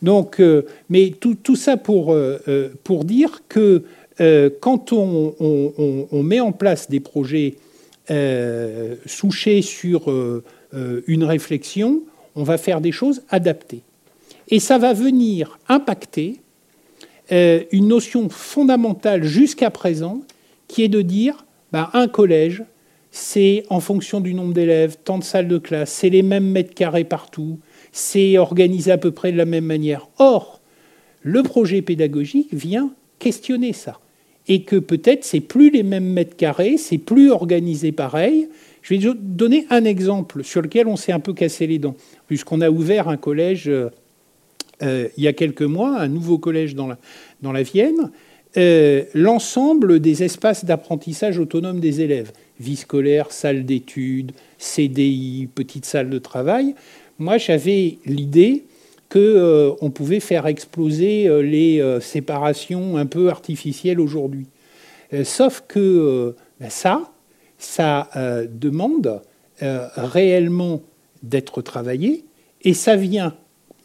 Donc, 0.01 0.39
euh, 0.39 0.63
mais 0.89 1.13
tout, 1.19 1.55
ça 1.55 1.77
pour, 1.77 2.13
euh, 2.13 2.39
euh, 2.47 2.69
pour 2.83 3.05
dire 3.05 3.41
que 3.47 3.83
quand 4.61 4.93
on, 4.93 6.23
met 6.23 6.39
en 6.39 6.53
place 6.53 6.89
des 6.89 7.01
projets 7.01 7.55
souchés 9.05 9.61
sur 9.61 10.09
une 10.71 11.23
réflexion, 11.25 12.01
on 12.37 12.43
va 12.43 12.57
faire 12.57 12.79
des 12.79 12.93
choses 12.93 13.23
adaptées. 13.29 13.81
Et 14.47 14.61
ça 14.61 14.77
va 14.77 14.93
venir 14.93 15.59
impacter 15.67 16.39
une 17.29 17.89
notion 17.89 18.29
fondamentale 18.29 19.25
jusqu'à 19.25 19.69
présent, 19.69 20.21
qui 20.69 20.83
est 20.83 20.87
de 20.87 21.01
dire 21.01 21.45
ben, 21.73 21.89
un 21.91 22.07
collège, 22.07 22.63
c'est 23.15 23.63
en 23.69 23.79
fonction 23.79 24.19
du 24.19 24.33
nombre 24.33 24.53
d'élèves, 24.53 24.97
tant 25.01 25.17
de 25.17 25.23
salles 25.23 25.47
de 25.47 25.57
classe, 25.57 25.89
c'est 25.89 26.09
les 26.09 26.21
mêmes 26.21 26.49
mètres 26.49 26.73
carrés 26.73 27.05
partout, 27.05 27.59
c'est 27.93 28.37
organisé 28.37 28.91
à 28.91 28.97
peu 28.97 29.11
près 29.11 29.31
de 29.31 29.37
la 29.37 29.45
même 29.45 29.63
manière. 29.63 30.09
Or, 30.19 30.59
le 31.21 31.41
projet 31.41 31.81
pédagogique 31.81 32.53
vient 32.53 32.91
questionner 33.17 33.71
ça. 33.71 34.01
Et 34.49 34.63
que 34.63 34.75
peut-être 34.75 35.23
c'est 35.23 35.39
plus 35.39 35.69
les 35.69 35.81
mêmes 35.81 36.11
mètres 36.11 36.35
carrés, 36.35 36.75
c'est 36.75 36.97
plus 36.97 37.31
organisé 37.31 37.93
pareil. 37.93 38.49
Je 38.81 38.95
vais 38.95 39.13
donner 39.17 39.65
un 39.69 39.85
exemple 39.85 40.43
sur 40.43 40.61
lequel 40.61 40.87
on 40.87 40.97
s'est 40.97 41.13
un 41.13 41.21
peu 41.21 41.31
cassé 41.31 41.67
les 41.67 41.79
dents, 41.79 41.95
puisqu'on 42.27 42.59
a 42.59 42.69
ouvert 42.69 43.07
un 43.07 43.17
collège 43.17 43.69
euh, 43.69 43.89
euh, 44.83 45.07
il 45.15 45.23
y 45.23 45.27
a 45.29 45.33
quelques 45.33 45.61
mois, 45.61 45.97
un 45.97 46.09
nouveau 46.09 46.37
collège 46.37 46.75
dans 46.75 46.87
la, 46.87 46.97
dans 47.41 47.53
la 47.53 47.63
Vienne, 47.63 48.11
euh, 48.57 49.03
l'ensemble 49.13 50.01
des 50.01 50.23
espaces 50.23 50.65
d'apprentissage 50.65 51.39
autonome 51.39 51.79
des 51.79 52.01
élèves, 52.01 52.33
vie 52.59 52.75
scolaire, 52.75 53.31
salle 53.31 53.65
d'études, 53.65 54.31
CDI, 54.57 55.47
petite 55.53 55.85
salle 55.85 56.09
de 56.09 56.19
travail. 56.19 56.75
Moi, 57.19 57.37
j'avais 57.37 57.97
l'idée 58.05 58.65
qu'on 59.09 59.19
euh, 59.19 59.89
pouvait 59.93 60.19
faire 60.19 60.47
exploser 60.47 61.27
euh, 61.27 61.41
les 61.41 61.99
séparations 62.01 62.97
un 62.97 63.05
peu 63.05 63.29
artificielles 63.29 63.99
aujourd'hui. 63.99 64.47
sauf 65.23 65.63
que 65.67 66.35
ben 66.59 66.69
ça, 66.69 67.11
ça 67.57 68.09
demande 68.49 69.21
réellement 69.61 70.81
d'être 71.23 71.61
travaillé 71.61 72.25
et 72.63 72.73
ça 72.73 72.95
vient 72.95 73.35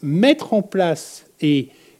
mettre 0.01 0.53
en 0.53 0.61
place 0.61 1.25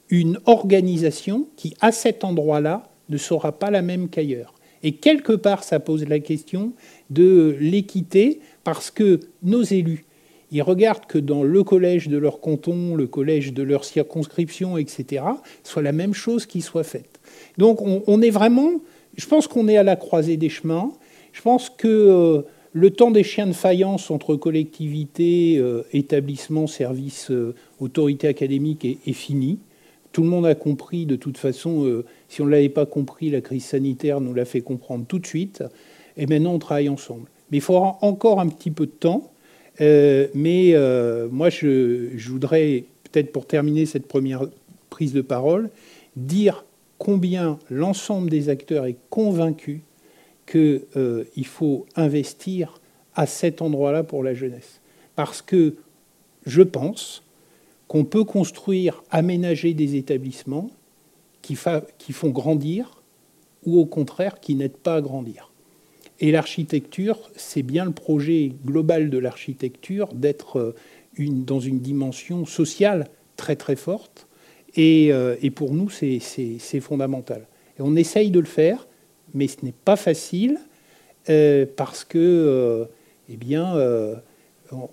une 0.09 0.39
organisation 0.45 1.47
qui, 1.55 1.75
à 1.79 1.91
cet 1.91 2.23
endroit-là, 2.23 2.89
ne 3.09 3.17
sera 3.17 3.51
pas 3.51 3.71
la 3.71 3.81
même 3.81 4.09
qu'ailleurs. 4.09 4.53
Et 4.83 4.93
quelque 4.93 5.33
part, 5.33 5.63
ça 5.63 5.79
pose 5.79 6.07
la 6.07 6.19
question 6.19 6.73
de 7.09 7.55
l'équité, 7.59 8.39
parce 8.63 8.91
que 8.91 9.19
nos 9.43 9.63
élus, 9.63 10.05
ils 10.51 10.61
regardent 10.61 11.05
que 11.05 11.17
dans 11.17 11.43
le 11.43 11.63
collège 11.63 12.09
de 12.09 12.17
leur 12.17 12.41
canton, 12.41 12.95
le 12.95 13.07
collège 13.07 13.53
de 13.53 13.63
leur 13.63 13.85
circonscription, 13.85 14.77
etc., 14.77 15.23
soit 15.63 15.81
la 15.81 15.93
même 15.93 16.13
chose 16.13 16.45
qui 16.45 16.61
soit 16.61 16.83
faite. 16.83 17.19
Donc 17.57 17.81
on, 17.81 18.21
est 18.21 18.29
vraiment, 18.29 18.71
je 19.15 19.25
pense 19.25 19.47
qu'on 19.47 19.67
est 19.69 19.77
à 19.77 19.83
la 19.83 19.95
croisée 19.95 20.37
des 20.37 20.49
chemins. 20.49 20.91
Je 21.31 21.41
pense 21.41 21.69
que 21.69 21.87
euh, 21.87 22.41
le 22.73 22.89
temps 22.89 23.11
des 23.11 23.23
chiens 23.23 23.47
de 23.47 23.53
faïence 23.53 24.11
entre 24.11 24.35
collectivités, 24.35 25.57
euh, 25.57 25.83
établissements, 25.93 26.67
services, 26.67 27.31
euh, 27.31 27.55
autorités 27.79 28.27
académiques 28.27 28.85
est, 28.85 29.13
fini. 29.13 29.59
Tout 30.11 30.23
le 30.23 30.27
monde 30.27 30.45
a 30.45 30.55
compris, 30.55 31.05
de 31.05 31.15
toute 31.15 31.37
façon, 31.37 32.03
si 32.31 32.41
on 32.41 32.45
ne 32.45 32.51
l'avait 32.51 32.69
pas 32.69 32.85
compris, 32.85 33.29
la 33.29 33.41
crise 33.41 33.65
sanitaire 33.65 34.21
nous 34.21 34.33
l'a 34.33 34.45
fait 34.45 34.61
comprendre 34.61 35.03
tout 35.05 35.19
de 35.19 35.27
suite. 35.27 35.65
Et 36.15 36.27
maintenant, 36.27 36.53
on 36.53 36.59
travaille 36.59 36.87
ensemble. 36.87 37.27
Mais 37.51 37.57
il 37.57 37.61
faudra 37.61 37.97
encore 37.99 38.39
un 38.39 38.47
petit 38.47 38.71
peu 38.71 38.85
de 38.85 38.91
temps. 38.91 39.33
Euh, 39.81 40.29
mais 40.33 40.71
euh, 40.73 41.27
moi, 41.29 41.49
je, 41.49 42.07
voudrais, 42.29 42.85
peut-être 43.03 43.33
pour 43.33 43.47
terminer 43.47 43.85
cette 43.85 44.07
première 44.07 44.45
prise 44.89 45.11
de 45.11 45.19
parole, 45.19 45.69
dire 46.15 46.63
combien 46.99 47.59
l'ensemble 47.69 48.29
des 48.29 48.47
acteurs 48.47 48.85
est 48.85 48.95
convaincu 49.09 49.81
qu'il 50.49 51.45
faut 51.45 51.85
investir 51.97 52.79
à 53.13 53.25
cet 53.25 53.61
endroit-là 53.61 54.03
pour 54.03 54.23
la 54.23 54.33
jeunesse. 54.33 54.79
Parce 55.17 55.41
que 55.41 55.75
je 56.45 56.61
pense 56.61 57.23
qu'on 57.89 58.05
peut 58.05 58.23
construire, 58.23 59.03
aménager 59.11 59.73
des 59.73 59.97
établissements 59.97 60.71
qui, 61.41 61.55
font 61.55 62.29
grandir 62.29 63.01
ou 63.65 63.79
au 63.79 63.85
contraire 63.85 64.39
qui 64.39 64.55
n'aident 64.55 64.77
pas 64.77 64.95
à 64.95 65.01
grandir. 65.01 65.51
Et 66.19 66.31
l'architecture, 66.31 67.31
c'est 67.35 67.63
bien 67.63 67.85
le 67.85 67.91
projet 67.91 68.53
global 68.65 69.09
de 69.09 69.17
l'architecture 69.17 70.13
d'être 70.13 70.59
euh, 70.59 70.75
dans 71.17 71.59
une 71.59 71.79
dimension 71.79 72.45
sociale 72.45 73.07
très 73.37 73.55
très 73.55 73.75
forte. 73.75 74.27
Et, 74.75 75.11
euh, 75.11 75.35
pour 75.55 75.73
nous, 75.73 75.89
c'est 75.89 76.79
fondamental. 76.79 77.47
Et 77.77 77.81
on 77.81 77.95
essaye 77.95 78.29
de 78.29 78.39
le 78.39 78.45
faire, 78.45 78.87
mais 79.33 79.47
ce 79.47 79.57
n'est 79.63 79.73
pas 79.73 79.95
facile 79.95 80.59
euh, 81.29 81.65
parce 81.75 82.03
que, 82.03 82.87
eh 83.29 83.37
bien, 83.37 83.75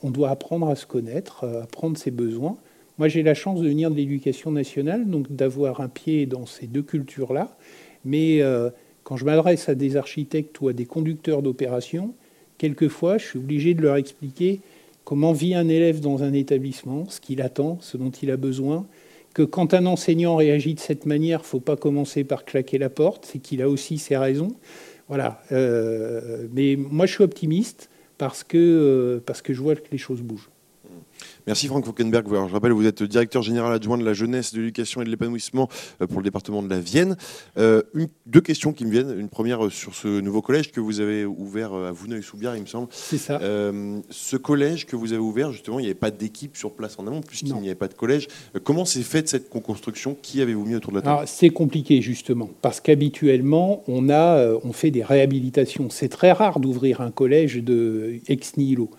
on 0.02 0.10
doit 0.10 0.30
apprendre 0.30 0.68
à 0.68 0.76
se 0.76 0.86
connaître, 0.86 1.44
apprendre 1.62 1.98
ses 1.98 2.10
besoins. 2.10 2.56
Moi, 2.98 3.06
j'ai 3.06 3.22
la 3.22 3.34
chance 3.34 3.60
de 3.60 3.68
venir 3.68 3.90
de 3.90 3.96
l'éducation 3.96 4.50
nationale, 4.50 5.08
donc 5.08 5.30
d'avoir 5.30 5.80
un 5.80 5.88
pied 5.88 6.26
dans 6.26 6.46
ces 6.46 6.66
deux 6.66 6.82
cultures-là. 6.82 7.56
Mais 8.04 8.42
euh, 8.42 8.70
quand 9.04 9.16
je 9.16 9.24
m'adresse 9.24 9.68
à 9.68 9.76
des 9.76 9.96
architectes 9.96 10.60
ou 10.60 10.68
à 10.68 10.72
des 10.72 10.84
conducteurs 10.84 11.42
d'opérations, 11.42 12.14
quelquefois, 12.58 13.18
je 13.18 13.26
suis 13.26 13.38
obligé 13.38 13.74
de 13.74 13.82
leur 13.82 13.96
expliquer 13.96 14.60
comment 15.04 15.32
vit 15.32 15.54
un 15.54 15.68
élève 15.68 16.00
dans 16.00 16.24
un 16.24 16.32
établissement, 16.32 17.08
ce 17.08 17.20
qu'il 17.20 17.40
attend, 17.40 17.78
ce 17.80 17.96
dont 17.96 18.10
il 18.10 18.32
a 18.32 18.36
besoin, 18.36 18.84
que 19.32 19.42
quand 19.42 19.74
un 19.74 19.86
enseignant 19.86 20.34
réagit 20.34 20.74
de 20.74 20.80
cette 20.80 21.06
manière, 21.06 21.38
il 21.38 21.42
ne 21.42 21.46
faut 21.46 21.60
pas 21.60 21.76
commencer 21.76 22.24
par 22.24 22.44
claquer 22.44 22.78
la 22.78 22.90
porte, 22.90 23.26
c'est 23.26 23.38
qu'il 23.38 23.62
a 23.62 23.68
aussi 23.68 23.98
ses 23.98 24.16
raisons. 24.16 24.56
Voilà. 25.06 25.40
Euh, 25.52 26.48
mais 26.52 26.76
moi, 26.76 27.06
je 27.06 27.14
suis 27.14 27.24
optimiste 27.24 27.90
parce 28.18 28.42
que, 28.42 28.58
euh, 28.58 29.22
parce 29.24 29.40
que 29.40 29.54
je 29.54 29.62
vois 29.62 29.76
que 29.76 29.86
les 29.92 29.98
choses 29.98 30.20
bougent. 30.20 30.50
Merci 31.46 31.66
Franck 31.66 31.84
Falkenberg. 31.84 32.26
je 32.28 32.52
rappelle, 32.52 32.72
vous 32.72 32.86
êtes 32.86 33.02
directeur 33.02 33.42
général 33.42 33.72
adjoint 33.72 33.98
de 33.98 34.04
la 34.04 34.12
jeunesse, 34.12 34.52
de 34.52 34.60
l'éducation 34.60 35.00
et 35.00 35.04
de 35.04 35.10
l'épanouissement 35.10 35.68
euh, 36.02 36.06
pour 36.06 36.18
le 36.18 36.24
département 36.24 36.62
de 36.62 36.68
la 36.68 36.80
Vienne. 36.80 37.16
Euh, 37.56 37.82
deux 38.26 38.40
questions 38.40 38.72
qui 38.72 38.84
me 38.84 38.90
viennent. 38.90 39.18
Une 39.18 39.28
première 39.28 39.64
euh, 39.64 39.70
sur 39.70 39.94
ce 39.94 40.20
nouveau 40.20 40.42
collège 40.42 40.72
que 40.72 40.80
vous 40.80 41.00
avez 41.00 41.24
ouvert 41.24 41.72
à 41.72 41.92
Vouneuil-sous-Biard, 41.92 42.56
il 42.56 42.62
me 42.62 42.66
semble. 42.66 42.88
C'est 42.90 43.18
ça. 43.18 43.40
ce 44.10 44.36
collège 44.36 44.86
que 44.86 44.96
vous 44.96 45.12
avez 45.12 45.22
ouvert, 45.22 45.52
justement, 45.52 45.78
il 45.78 45.82
n'y 45.82 45.88
avait 45.88 45.94
pas 45.94 46.10
d'équipe 46.10 46.56
sur 46.56 46.74
place 46.74 46.98
en 46.98 47.06
amont, 47.06 47.20
puisqu'il 47.20 47.54
n'y 47.54 47.68
avait 47.68 47.74
pas 47.74 47.88
de 47.88 47.94
collège. 47.94 48.28
comment 48.64 48.84
s'est 48.84 49.02
faite 49.02 49.28
cette 49.28 49.48
co-construction 49.48 50.16
Qui 50.20 50.42
avez-vous 50.42 50.64
mis 50.64 50.74
autour 50.74 50.92
de 50.92 50.98
la 50.98 51.02
table? 51.02 51.22
C'est 51.26 51.50
compliqué, 51.50 52.02
justement, 52.02 52.50
parce 52.62 52.80
qu'habituellement, 52.80 53.82
on, 53.88 54.10
a, 54.10 54.54
on 54.62 54.72
fait 54.72 54.90
des 54.90 55.02
réhabilitations. 55.02 55.90
C'est 55.90 56.08
très 56.08 56.32
rare 56.32 56.60
d'ouvrir 56.60 57.00
un 57.00 57.10
collège 57.10 57.56
de 57.56 58.20
ex 58.28 58.56
nihilo. 58.56 58.90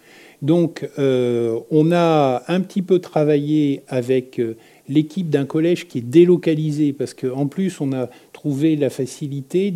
Donc, 0.41 0.89
euh, 0.97 1.59
on 1.69 1.91
a 1.91 2.43
un 2.47 2.61
petit 2.61 2.81
peu 2.81 2.99
travaillé 2.99 3.81
avec 3.89 4.39
euh, 4.39 4.55
l'équipe 4.87 5.29
d'un 5.29 5.45
collège 5.45 5.87
qui 5.87 5.97
est 5.97 6.09
délocalisé, 6.09 6.93
parce 6.93 7.13
qu'en 7.13 7.47
plus, 7.47 7.81
on 7.81 7.91
a 7.91 8.09
trouvé 8.31 8.77
la 8.77 8.89
facilité 8.89 9.69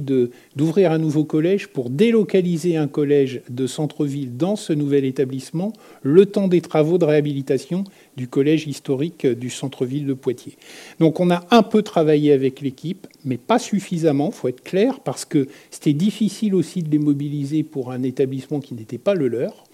d'ouvrir 0.56 0.94
un 0.94 0.98
nouveau 0.98 1.26
collège 1.26 1.68
pour 1.68 1.90
délocaliser 1.90 2.78
un 2.78 2.88
collège 2.88 3.42
de 3.50 3.68
centre-ville 3.68 4.38
dans 4.38 4.56
ce 4.56 4.72
nouvel 4.72 5.04
établissement, 5.04 5.74
le 6.02 6.26
temps 6.26 6.48
des 6.48 6.62
travaux 6.62 6.98
de 6.98 7.04
réhabilitation 7.04 7.84
du 8.16 8.30
collège 8.30 8.66
historique 8.66 9.28
du 9.28 9.50
centre-ville 9.50 10.06
de 10.06 10.14
Poitiers. 10.14 10.56
Donc, 11.02 11.20
on 11.20 11.30
a 11.30 11.46
un 11.52 11.64
peu 11.64 11.82
travaillé 11.82 12.32
avec 12.32 12.62
l'équipe, 12.62 13.06
mais 13.26 13.38
pas 13.38 13.60
suffisamment, 13.60 14.30
il 14.34 14.36
faut 14.36 14.48
être 14.48 14.64
clair, 14.64 15.02
parce 15.02 15.26
que 15.26 15.48
c'était 15.70 15.94
difficile 15.94 16.56
aussi 16.56 16.84
de 16.84 16.90
les 16.90 17.00
mobiliser 17.00 17.64
pour 17.64 17.92
un 17.92 18.02
établissement 18.04 18.62
qui 18.62 18.76
n'était 18.76 18.98
pas 18.98 19.14
le 19.14 19.28
leur. 19.28 19.66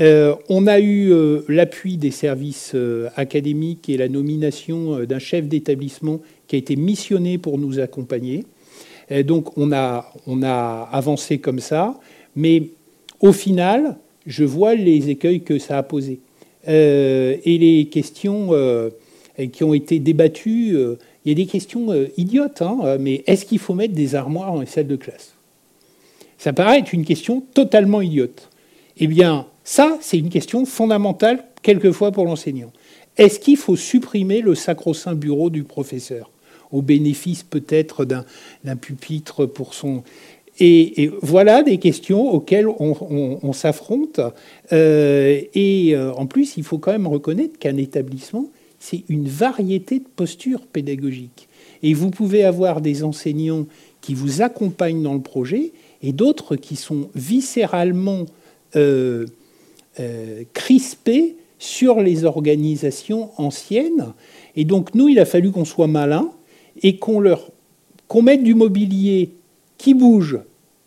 Euh, 0.00 0.34
on 0.48 0.66
a 0.66 0.78
eu 0.78 1.12
euh, 1.12 1.40
l'appui 1.48 1.96
des 1.96 2.12
services 2.12 2.72
euh, 2.74 3.08
académiques 3.16 3.88
et 3.88 3.96
la 3.96 4.08
nomination 4.08 5.04
d'un 5.04 5.18
chef 5.18 5.48
d'établissement 5.48 6.20
qui 6.46 6.56
a 6.56 6.58
été 6.58 6.76
missionné 6.76 7.36
pour 7.38 7.58
nous 7.58 7.80
accompagner. 7.80 8.44
donc 9.24 9.56
on 9.58 9.72
a, 9.72 10.12
on 10.26 10.42
a 10.42 10.88
avancé 10.92 11.38
comme 11.38 11.60
ça, 11.60 11.98
mais 12.36 12.70
au 13.20 13.32
final, 13.32 13.96
je 14.26 14.44
vois 14.44 14.74
les 14.74 15.10
écueils 15.10 15.42
que 15.42 15.58
ça 15.58 15.78
a 15.78 15.82
posés. 15.82 16.20
et 16.66 17.58
les 17.58 17.88
questions 17.90 18.50
qui 19.52 19.64
ont 19.64 19.74
été 19.74 19.98
débattues, 19.98 20.76
il 21.24 21.28
y 21.28 21.30
a 21.32 21.34
des 21.34 21.46
questions 21.46 21.88
idiotes, 22.16 22.62
hein, 22.62 22.96
mais 22.98 23.24
est-ce 23.26 23.44
qu'il 23.44 23.58
faut 23.58 23.74
mettre 23.74 23.94
des 23.94 24.14
armoires 24.14 24.54
dans 24.54 24.60
les 24.60 24.66
salles 24.66 24.86
de 24.86 24.96
classe? 24.96 25.34
Ça 26.38 26.52
paraît 26.52 26.78
être 26.78 26.92
une 26.92 27.04
question 27.04 27.42
totalement 27.52 28.00
idiote. 28.00 28.48
Eh 28.98 29.06
bien, 29.06 29.46
ça, 29.70 29.98
c'est 30.00 30.16
une 30.16 30.30
question 30.30 30.64
fondamentale, 30.64 31.44
quelquefois, 31.60 32.10
pour 32.10 32.24
l'enseignant. 32.24 32.72
Est-ce 33.18 33.38
qu'il 33.38 33.58
faut 33.58 33.76
supprimer 33.76 34.40
le 34.40 34.54
sacro-saint 34.54 35.14
bureau 35.14 35.50
du 35.50 35.62
professeur, 35.62 36.30
au 36.72 36.80
bénéfice 36.80 37.42
peut-être 37.42 38.06
d'un 38.06 38.76
pupitre 38.76 39.44
pour 39.44 39.74
son... 39.74 40.04
Et, 40.58 41.10
voilà 41.20 41.62
des 41.62 41.76
questions 41.76 42.32
auxquelles 42.32 42.66
on, 42.66 43.52
s'affronte. 43.52 44.22
Euh, 44.72 45.42
et 45.52 45.94
euh, 45.94 46.14
en 46.14 46.24
plus, 46.24 46.56
il 46.56 46.64
faut 46.64 46.78
quand 46.78 46.92
même 46.92 47.06
reconnaître 47.06 47.58
qu'un 47.58 47.76
établissement, 47.76 48.46
c'est 48.78 49.02
une 49.10 49.28
variété 49.28 49.98
de 49.98 50.08
postures 50.16 50.62
pédagogiques. 50.62 51.46
Et 51.82 51.92
vous 51.92 52.08
pouvez 52.08 52.42
avoir 52.42 52.80
des 52.80 53.04
enseignants 53.04 53.66
qui 54.00 54.14
vous 54.14 54.40
accompagnent 54.40 55.02
dans 55.02 55.14
le 55.14 55.20
projet 55.20 55.72
et 56.02 56.12
d'autres 56.12 56.56
qui 56.56 56.74
sont 56.74 57.10
viscéralement 57.14 58.24
euh, 58.74 59.26
euh, 60.00 60.44
crispés 60.52 61.36
sur 61.58 62.00
les 62.00 62.24
organisations 62.24 63.30
anciennes. 63.36 64.12
Et 64.56 64.64
donc, 64.64 64.94
nous, 64.94 65.08
il 65.08 65.18
a 65.18 65.24
fallu 65.24 65.50
qu'on 65.50 65.64
soit 65.64 65.88
malin 65.88 66.30
et 66.82 66.96
qu'on 66.96 67.20
leur 67.20 67.50
qu'on 68.06 68.22
mette 68.22 68.42
du 68.42 68.54
mobilier 68.54 69.30
qui 69.76 69.94
bouge, 69.94 70.38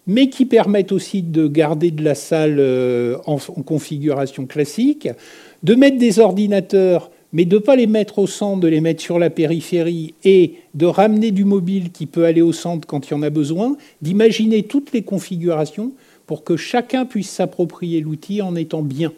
mais 0.07 0.29
qui 0.29 0.45
permette 0.45 0.91
aussi 0.91 1.21
de 1.21 1.47
garder 1.47 1.91
de 1.91 2.03
la 2.03 2.15
salle 2.15 2.57
euh, 2.59 3.17
en, 3.27 3.37
configuration 3.37 4.45
classique, 4.47 5.07
de 5.63 5.75
mettre 5.75 5.99
des 5.99 6.19
ordinateurs, 6.19 7.11
mais 7.31 7.45
de 7.45 7.55
ne 7.55 7.61
pas 7.61 7.75
les 7.75 7.87
mettre 7.87 8.19
au 8.19 8.27
centre, 8.27 8.59
de 8.59 8.67
les 8.67 8.81
mettre 8.81 9.01
sur 9.01 9.19
la 9.19 9.29
périphérie 9.29 10.15
et 10.23 10.55
de 10.73 10.85
ramener 10.85 11.31
du 11.31 11.45
mobile 11.45 11.91
qui 11.91 12.07
peut 12.07 12.25
aller 12.25 12.41
au 12.41 12.51
centre 12.51 12.87
quand 12.87 13.07
il 13.07 13.11
y 13.11 13.13
en 13.13 13.21
a 13.21 13.29
besoin, 13.29 13.77
d'imaginer 14.01 14.63
toutes 14.63 14.91
les 14.91 15.03
configurations 15.03 15.91
pour 16.25 16.43
que 16.43 16.57
chacun 16.57 17.05
puisse 17.05 17.29
s'approprier 17.29 18.01
l'outil 18.01 18.41
en 18.41 18.55
étant 18.55 18.81
bien. 18.81 19.11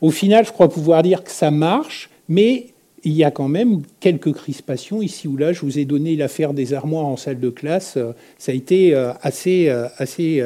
Au 0.00 0.10
final, 0.10 0.46
je 0.46 0.52
crois 0.52 0.68
pouvoir 0.68 1.02
dire 1.02 1.22
que 1.24 1.30
ça 1.30 1.50
marche, 1.50 2.10
mais 2.28 2.68
il 3.04 3.12
y 3.12 3.24
a 3.24 3.30
quand 3.30 3.48
même 3.48 3.82
quelques 4.00 4.32
crispations 4.32 5.02
ici 5.02 5.28
ou 5.28 5.36
là. 5.36 5.52
Je 5.52 5.60
vous 5.60 5.78
ai 5.78 5.84
donné 5.84 6.16
l'affaire 6.16 6.54
des 6.54 6.74
armoires 6.74 7.06
en 7.06 7.16
salle 7.16 7.40
de 7.40 7.50
classe. 7.50 7.98
Ça 8.38 8.52
a 8.52 8.54
été 8.54 8.94
euh, 8.94 9.12
assez, 9.22 9.68
euh, 9.68 9.88
assez 9.98 10.42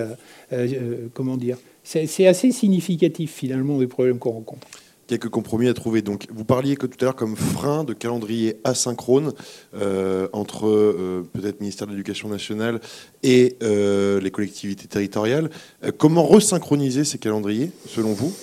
euh, 0.53 1.09
comment 1.13 1.37
dire, 1.37 1.59
c'est 1.83 2.27
assez 2.27 2.51
significatif 2.51 3.33
finalement 3.33 3.79
des 3.79 3.87
problèmes 3.87 4.19
qu'on 4.19 4.31
rencontre 4.31 4.67
quelques 5.07 5.29
compromis 5.29 5.69
à 5.69 5.75
trouver. 5.75 6.03
Donc, 6.03 6.27
vous 6.33 6.45
parliez 6.45 6.77
que 6.77 6.87
tout 6.87 6.97
à 7.01 7.05
l'heure 7.05 7.17
comme 7.17 7.37
frein 7.37 7.85
de 7.85 7.93
calendrier 7.93 8.57
asynchrone 8.65 9.33
euh, 9.75 10.29
entre 10.33 10.67
euh, 10.67 11.29
peut-être 11.33 11.61
ministère 11.61 11.87
de 11.87 11.93
l'Éducation 11.93 12.29
nationale 12.29 12.81
et 13.23 13.57
euh, 13.63 14.21
les 14.21 14.31
collectivités 14.31 14.87
territoriales. 14.87 15.51
comment 15.99 16.25
resynchroniser 16.25 17.05
ces 17.05 17.19
calendriers, 17.19 17.71
selon 17.87 18.13
vous, 18.13 18.35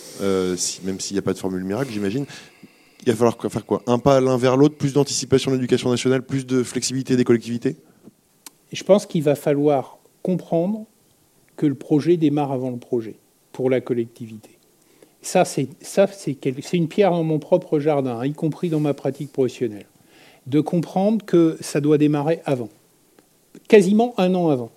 même 0.83 0.99
s'il 0.99 1.15
n'y 1.15 1.19
a 1.19 1.23
pas 1.23 1.33
de 1.33 1.39
formule 1.39 1.63
miracle, 1.63 1.91
j'imagine? 1.91 2.25
Il 3.05 3.11
va 3.11 3.15
falloir 3.15 3.51
faire 3.51 3.65
quoi? 3.65 3.81
Un 3.87 3.97
pas 3.97 4.21
l'un 4.21 4.37
vers 4.37 4.57
l'autre, 4.57 4.75
plus 4.75 4.93
d'anticipation 4.93 5.49
de 5.51 5.55
l'Éducation 5.55 5.89
nationale, 5.89 6.23
plus 6.23 6.45
de 6.45 6.61
flexibilité 6.61 7.15
des 7.15 7.23
collectivités? 7.23 7.77
Je 8.71 8.83
pense 8.83 9.05
qu'il 9.05 9.23
va 9.23 9.35
falloir 9.35 9.97
comprendre 10.21 10.85
que 11.57 11.65
le 11.65 11.75
projet 11.75 12.17
démarre 12.17 12.51
avant 12.51 12.69
le 12.69 12.77
projet 12.77 13.15
pour 13.51 13.69
la 13.69 13.81
collectivité. 13.81 14.60
Ça, 15.21 15.45
c'est 15.45 15.67
une 16.73 16.87
pierre 16.87 17.11
dans 17.11 17.23
mon 17.23 17.39
propre 17.39 17.79
jardin, 17.79 18.19
hein, 18.19 18.25
y 18.25 18.33
compris 18.33 18.69
dans 18.69 18.79
ma 18.79 18.93
pratique 18.93 19.31
professionnelle. 19.31 19.85
De 20.47 20.61
comprendre 20.61 21.23
que 21.23 21.57
ça 21.61 21.79
doit 21.79 21.99
démarrer 21.99 22.39
avant, 22.45 22.69
quasiment 23.67 24.15
un 24.17 24.33
an 24.33 24.49
avant. 24.49 24.71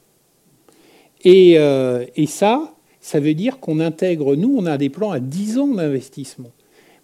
Et, 1.24 1.59
euh, 1.59 2.05
ça, 2.26 2.74
ça 3.01 3.20
veut 3.20 3.32
dire 3.32 3.59
qu'on 3.59 3.80
intègre, 3.80 4.36
nous, 4.36 4.55
on 4.57 4.66
a 4.66 4.76
des 4.76 4.90
plans 4.90 5.11
à 5.11 5.20
10 5.20 5.59
ans 5.59 5.68
d'investissement. 5.68 6.51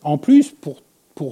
En 0.02 0.18
plus, 0.18 0.52
pour 0.52 0.82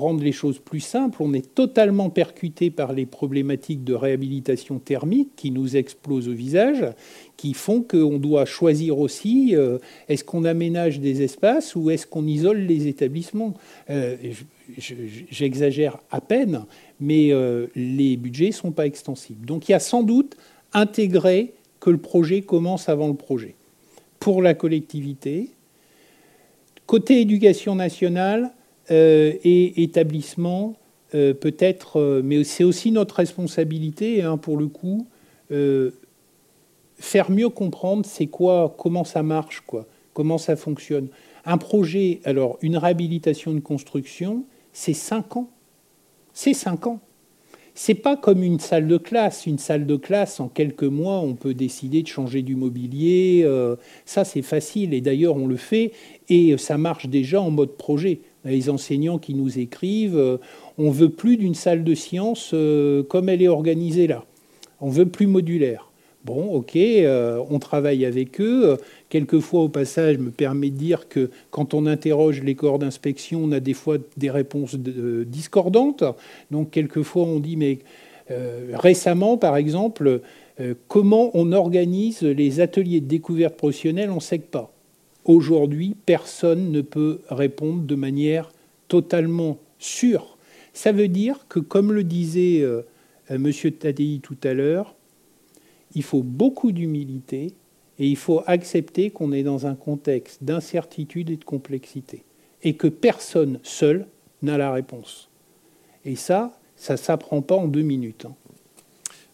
rendre 0.01 0.23
les 0.23 0.33
choses 0.33 0.59
plus 0.59 0.81
simples, 0.81 1.23
on 1.23 1.33
est 1.33 1.55
totalement 1.55 2.11
percuté 2.11 2.71
par 2.71 2.93
les 2.93 3.07
problématiques 3.07 3.85
de 3.85 3.95
réhabilitation 3.95 4.79
thermique 4.79 5.31
qui 5.37 5.51
nous 5.51 5.77
explosent 5.77 6.29
au 6.29 6.35
visage, 6.35 6.85
qui 7.39 7.55
font 7.55 7.83
qu'on 7.83 8.19
doit 8.19 8.45
choisir 8.45 8.99
aussi 8.99 9.55
euh, 9.55 9.79
est-ce 10.09 10.25
qu'on 10.25 10.45
aménage 10.45 10.99
des 10.99 11.23
espaces 11.23 11.77
ou 11.77 11.89
est-ce 11.89 12.07
qu'on 12.07 12.27
isole 12.27 12.59
les 12.59 12.89
établissements? 12.89 13.55
Euh, 13.89 14.17
j'exagère 14.77 15.99
à 16.11 16.21
peine, 16.21 16.65
mais 17.01 17.33
euh, 17.33 17.69
les 17.77 18.17
budgets 18.17 18.49
ne 18.49 18.53
sont 18.53 18.73
pas 18.73 18.87
extensibles. 18.87 19.47
Donc 19.47 19.69
il 19.69 19.73
y 19.73 19.75
a 19.75 19.79
sans 19.81 20.03
doute 20.03 20.37
intégré 20.73 21.55
que 21.79 21.91
le 21.91 21.99
projet 21.99 22.43
commence 22.43 22.89
avant 22.89 23.07
le 23.07 23.15
projet. 23.15 23.55
Pour 24.19 24.43
la 24.43 24.55
collectivité, 24.55 25.51
côté 26.87 27.21
éducation 27.21 27.75
nationale, 27.75 28.53
et 28.91 29.83
établissement, 29.83 30.75
peut-être, 31.11 32.23
mais 32.25 32.43
c'est 32.43 32.65
aussi 32.65 32.91
notre 32.91 33.17
responsabilité, 33.17 34.23
hein, 34.23 34.39
pour 34.39 34.57
le 34.57 34.67
coup, 34.67 35.07
faire 36.99 37.31
mieux 37.31 37.49
comprendre 37.49 38.05
c'est 38.07 38.27
quoi, 38.27 38.75
comment 38.79 39.05
ça 39.05 39.23
marche, 39.23 39.63
quoi, 39.67 39.87
comment 40.15 40.39
ça 40.39 40.57
fonctionne. 40.57 41.09
Un 41.45 41.59
projet, 41.59 42.21
alors 42.25 42.59
une 42.63 42.77
réhabilitation 42.77 43.55
de 43.55 43.61
construction, 43.61 44.45
c'est 44.73 44.95
cinq 44.95 45.37
ans. 45.37 45.49
C'est 46.33 46.55
cinq 46.55 46.87
ans. 46.87 47.01
C'est 47.75 47.95
pas 47.95 48.17
comme 48.17 48.43
une 48.43 48.59
salle 48.59 48.89
de 48.89 48.97
classe. 48.97 49.47
Une 49.47 49.59
salle 49.59 49.87
de 49.87 49.97
classe, 49.97 50.41
en 50.41 50.49
quelques 50.49 50.83
mois, 50.83 51.21
on 51.21 51.35
peut 51.35 51.55
décider 51.55 52.03
de 52.03 52.09
changer 52.09 52.43
du 52.43 52.57
mobilier. 52.57 53.49
ça, 54.05 54.25
c'est 54.25 54.43
facile. 54.43 54.95
Et 54.95 55.01
d'ailleurs, 55.01 55.37
on 55.37 55.47
le 55.47 55.57
fait. 55.57 55.93
Et 56.29 56.59
ça 56.59 56.77
marche 56.77 57.07
déjà 57.07 57.41
en 57.41 57.51
mode 57.51 57.77
projet 57.77 58.21
les 58.45 58.71
enseignants 58.71 59.19
qui 59.19 59.35
nous 59.35 59.59
écrivent, 59.59 60.17
euh, 60.17 60.39
on 60.77 60.91
veut 60.91 61.11
plus 61.11 61.37
d'une 61.37 61.55
salle 61.55 61.85
de 61.85 61.95
sciences 61.95 62.51
euh, 62.55 63.03
comme 63.03 63.29
elle 63.29 63.43
est 63.43 63.49
organisée 63.49 64.07
là. 64.07 64.25
On 64.81 64.91
veut 64.91 65.07
plus 65.07 65.27
modulaire. 65.27 65.88
Bon, 66.25 66.53
ok, 66.53 66.77
euh, 66.77 67.43
on 67.49 67.59
travaille 67.59 68.05
avec 68.05 68.41
eux. 68.41 68.77
Quelquefois, 69.09 69.63
au 69.63 69.69
passage, 69.69 70.19
me 70.19 70.31
permet 70.31 70.71
de 70.71 70.77
dire 70.77 71.09
que 71.09 71.31
quand 71.51 71.75
on 71.75 71.87
interroge 71.87 72.43
les 72.43 72.55
corps 72.55 72.79
d'inspection, 72.79 73.41
on 73.45 73.53
a 73.53 73.61
des 73.61 73.75
fois 73.75 73.99
des 74.17 74.31
réponses 74.31 74.75
discordantes. 74.75 76.05
Donc, 76.51 76.71
quelquefois, 76.71 77.25
on 77.25 77.39
dit, 77.39 77.57
mais 77.57 77.79
récemment, 78.75 79.39
par 79.39 79.57
exemple, 79.57 80.21
comment 80.87 81.31
on 81.33 81.53
organise 81.53 82.21
les 82.23 82.61
ateliers 82.61 83.01
de 83.01 83.07
découverte 83.07 83.57
professionnelle, 83.57 84.11
on 84.11 84.17
ne 84.17 84.21
sait 84.21 84.39
pas. 84.39 84.71
Aujourd'hui, 85.29 85.95
personne 86.07 86.73
ne 86.73 86.81
peut 86.81 87.21
répondre 87.29 87.83
de 87.83 87.95
manière 87.95 88.51
totalement 88.89 89.59
sûr. 89.79 90.39
Ça 90.73 90.91
veut 90.91 91.09
dire 91.09 91.47
que, 91.49 91.61
comme 91.61 91.93
le 91.93 92.03
disait 92.03 92.61
euh, 92.63 92.83
M. 93.29 93.53
Tadei 93.79 94.21
tout 94.23 94.39
à 94.43 94.55
l'heure, 94.55 94.95
il 95.95 96.03
faut 96.03 96.23
beaucoup 96.23 96.73
d'humilité 96.73 97.55
et 97.99 98.07
il 98.07 98.17
faut 98.17 98.43
accepter 98.47 99.11
qu'on 99.11 99.33
est 99.33 99.43
dans 99.43 99.67
un 99.67 99.75
contexte 99.75 100.45
d'incertitude 100.45 101.31
et 101.31 101.37
de 101.37 101.45
complexité 101.45 102.25
et 102.63 102.75
que 102.75 102.89
personne 102.89 103.61
seul 103.63 104.07
n'a 104.43 104.59
la 104.59 104.73
réponse. 104.73 105.29
Et 106.05 106.17
ça, 106.17 106.59
ça 106.77 106.95
ne 106.95 106.99
s'apprend 106.99 107.43
pas 107.43 107.57
en 107.57 107.67
deux 107.67 107.83
minutes. 107.83 108.27
Hein. 108.27 108.35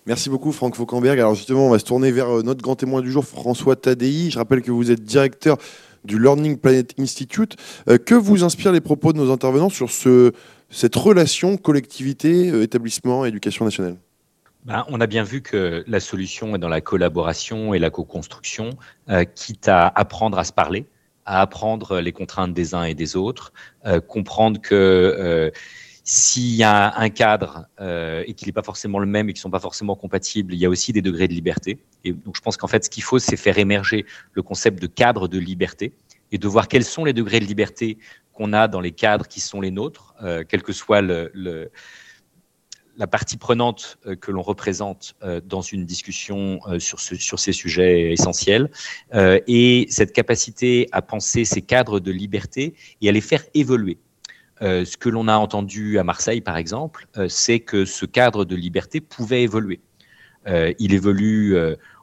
Merci 0.07 0.29
beaucoup 0.29 0.53
Franck 0.53 0.77
Fauquemberg. 0.77 1.19
Alors 1.19 1.35
justement, 1.35 1.67
on 1.67 1.71
va 1.71 1.79
se 1.79 1.85
tourner 1.85 2.11
vers 2.11 2.29
euh, 2.29 2.43
notre 2.43 2.63
grand 2.63 2.77
témoin 2.77 3.01
du 3.01 3.11
jour, 3.11 3.25
François 3.25 3.75
Tadei. 3.75 4.31
Je 4.31 4.39
rappelle 4.39 4.61
que 4.61 4.71
vous 4.71 4.91
êtes 4.91 5.03
directeur 5.03 5.57
du 6.05 6.19
Learning 6.19 6.59
Planet 6.59 6.93
Institute. 6.99 7.57
Euh, 7.89 7.97
que 7.97 8.15
vous 8.15 8.45
inspirent 8.45 8.73
les 8.73 8.83
propos 8.83 9.15
de 9.15 9.19
nos 9.19 9.33
intervenants 9.33 9.71
sur 9.71 9.91
ce, 9.91 10.33
cette 10.69 10.95
relation 10.95 11.57
collectivité, 11.57 12.51
euh, 12.51 12.67
nationale? 13.61 13.97
Ben, 14.65 14.85
on 14.89 15.01
a 15.01 15.07
bien 15.07 15.23
vu 15.23 15.43
que 15.43 15.85
la 15.87 16.01
solution 16.01 16.55
est 16.55 16.59
dans 16.59 16.69
la 16.69 16.81
collaboration 16.81 17.75
et 17.75 17.79
la 17.79 17.91
co-construction, 17.91 18.71
quitte 19.35 19.69
à 19.69 19.89
apprendre 19.89 20.39
à 20.39 20.45
se 20.45 20.53
parler, 20.53 20.87
à 21.27 21.41
apprendre 21.41 22.01
les 22.01 22.13
contraintes 22.13 22.55
des 22.55 22.75
uns 22.75 22.85
et 22.85 22.95
des 22.95 23.17
autres, 23.17 23.53
comprendre 24.09 24.61
que 24.61 25.53
s'il 26.05 26.55
y 26.55 26.63
a 26.63 26.99
un 26.99 27.09
cadre 27.09 27.67
euh, 27.81 28.23
et 28.27 28.35
qu'il 28.35 28.47
n'est 28.47 28.53
pas 28.53 28.63
forcément 28.63 28.99
le 28.99 29.07
même 29.07 29.31
et 29.31 29.33
qu'ils 29.33 29.41
ne 29.41 29.45
sont 29.45 29.51
pas 29.51 29.59
forcément 29.59 29.97
compatibles, 29.97 30.53
il 30.53 30.61
y 30.61 30.67
a 30.67 30.69
aussi 30.69 30.93
des 30.93 31.01
degrés 31.01 31.29
de 31.29 31.33
liberté. 31.33 31.79
Et 32.05 32.13
donc 32.13 32.37
je 32.37 32.43
pense 32.43 32.59
qu'en 32.59 32.67
fait, 32.67 32.85
ce 32.85 32.91
qu'il 32.91 33.03
faut, 33.03 33.19
c'est 33.19 33.39
faire 33.39 33.57
émerger 33.57 34.05
le 34.35 34.43
concept 34.43 34.81
de 34.83 34.87
cadre 34.87 35.29
de 35.29 35.39
liberté 35.39 35.95
et 36.31 36.37
de 36.37 36.47
voir 36.47 36.69
quels 36.69 36.85
sont 36.85 37.07
les 37.07 37.15
degrés 37.15 37.41
de 37.41 37.47
liberté 37.47 37.97
qu'on 38.35 38.53
a 38.53 38.69
dans 38.69 38.81
les 38.81 38.93
cadres 38.93 39.27
qui 39.27 39.41
sont 39.41 39.63
les 39.63 39.71
nôtres, 39.71 40.15
euh, 40.23 40.45
quelle 40.47 40.63
que 40.63 40.75
soit 40.75 41.01
le, 41.01 41.31
le, 41.33 41.71
la 42.97 43.07
partie 43.07 43.37
prenante 43.37 43.99
euh, 44.07 44.17
que 44.17 44.31
l'on 44.31 44.43
représente 44.43 45.15
euh, 45.23 45.41
dans 45.45 45.61
une 45.61 45.85
discussion 45.85 46.61
euh, 46.67 46.79
sur, 46.79 47.01
ce, 47.01 47.15
sur 47.17 47.39
ces 47.39 47.53
sujets 47.53 48.13
essentiels, 48.13 48.71
et 49.47 49.87
cette 49.91 50.13
capacité 50.13 50.89
à 50.93 51.03
penser 51.03 51.45
ces 51.45 51.63
cadres 51.63 52.01
de 52.01 52.11
liberté 52.11 52.75
et 53.01 53.09
à 53.09 53.13
les 53.13 53.21
faire 53.21 53.45
évoluer. 53.55 53.99
Ce 54.61 54.97
que 54.97 55.09
l'on 55.09 55.29
a 55.29 55.37
entendu 55.37 55.99
à 55.99 56.05
Marseille, 56.05 56.41
par 56.41 56.57
exemple, 56.57 57.07
c'est 57.29 57.61
que 57.61 57.85
ce 57.85 58.07
cadre 58.07 58.45
de 58.45 58.57
liberté 58.57 59.01
pouvait 59.01 59.43
évoluer. 59.43 59.81
Il 60.47 60.95
évolue 60.95 61.57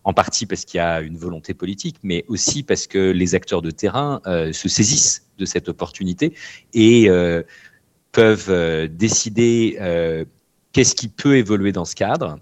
en 0.04 0.14
partie 0.14 0.46
parce 0.46 0.66
qu'il 0.66 0.78
y 0.78 0.82
a 0.82 1.02
une 1.02 1.18
volonté 1.18 1.54
politique, 1.54 1.98
mais 2.04 2.24
aussi 2.28 2.64
parce 2.64 2.88
que 2.88 3.12
les 3.12 3.36
acteurs 3.36 3.62
de 3.62 3.72
terrain 3.72 4.22
se 4.26 4.70
saisissent 4.70 5.28
de 5.38 5.46
cette 5.46 5.70
opportunité 5.70 6.34
et 6.74 7.10
peuvent 8.12 8.88
décider 8.88 9.78
qu'est-ce 10.74 10.96
qui 10.96 11.08
peut 11.08 11.38
évoluer 11.38 11.72
dans 11.72 11.86
ce 11.86 11.96
cadre? 11.96 12.40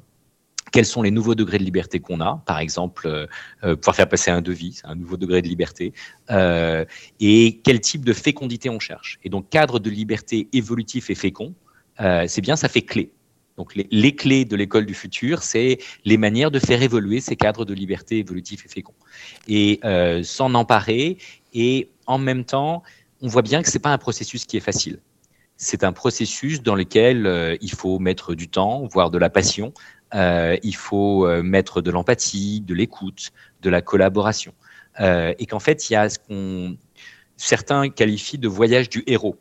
Quels 0.71 0.85
sont 0.85 1.01
les 1.01 1.11
nouveaux 1.11 1.35
degrés 1.35 1.57
de 1.57 1.63
liberté 1.63 1.99
qu'on 1.99 2.21
a, 2.21 2.43
par 2.45 2.59
exemple, 2.59 3.07
euh, 3.07 3.25
euh, 3.63 3.75
pouvoir 3.75 3.95
faire 3.95 4.09
passer 4.09 4.29
un 4.29 4.41
devis, 4.41 4.81
un 4.83 4.95
nouveau 4.95 5.17
degré 5.17 5.41
de 5.41 5.47
liberté, 5.47 5.93
euh, 6.29 6.85
et 7.19 7.59
quel 7.63 7.81
type 7.81 8.05
de 8.05 8.13
fécondité 8.13 8.69
on 8.69 8.79
cherche? 8.79 9.19
Et 9.23 9.29
donc, 9.29 9.49
cadre 9.49 9.79
de 9.79 9.89
liberté 9.89 10.47
évolutif 10.53 11.09
et 11.09 11.15
fécond, 11.15 11.53
c'est 12.27 12.39
bien, 12.39 12.55
ça 12.55 12.69
fait 12.69 12.83
clé. 12.83 13.11
Donc, 13.57 13.75
les, 13.75 14.15
clés 14.15 14.45
de 14.45 14.55
l'école 14.55 14.85
du 14.85 14.93
futur, 14.93 15.43
c'est 15.43 15.79
les 16.05 16.17
manières 16.17 16.49
de 16.49 16.59
faire 16.59 16.81
évoluer 16.81 17.19
ces 17.19 17.35
cadres 17.35 17.65
de 17.65 17.73
liberté 17.73 18.19
évolutif 18.19 18.65
et 18.65 18.69
fécond. 18.69 18.93
Et 19.49 19.81
s'en 20.23 20.53
emparer, 20.53 21.17
et 21.53 21.89
en 22.05 22.17
même 22.17 22.45
temps, 22.45 22.83
on 23.21 23.27
voit 23.27 23.41
bien 23.41 23.61
que 23.61 23.69
c'est 23.69 23.79
pas 23.79 23.91
un 23.91 23.97
processus 23.97 24.45
qui 24.45 24.55
est 24.55 24.61
facile 24.61 25.01
c'est 25.61 25.83
un 25.83 25.93
processus 25.93 26.63
dans 26.63 26.73
lequel 26.73 27.57
il 27.61 27.71
faut 27.71 27.99
mettre 27.99 28.33
du 28.33 28.47
temps, 28.47 28.87
voire 28.87 29.11
de 29.11 29.17
la 29.17 29.29
passion, 29.29 29.73
euh, 30.15 30.57
il 30.63 30.75
faut 30.75 31.27
euh, 31.27 31.43
mettre 31.43 31.81
de 31.81 31.91
l'empathie, 31.91 32.61
de 32.61 32.73
l'écoute, 32.73 33.31
de 33.61 33.69
la 33.69 33.81
collaboration. 33.81 34.53
Euh, 34.99 35.33
et 35.37 35.45
qu'en 35.45 35.59
fait, 35.59 35.89
il 35.89 35.93
y 35.93 35.95
a 35.95 36.09
ce 36.09 36.17
qu'on 36.19 36.77
certains 37.37 37.89
qualifient 37.89 38.37
de 38.37 38.47
voyage 38.47 38.89
du 38.89 39.03
héros. 39.07 39.37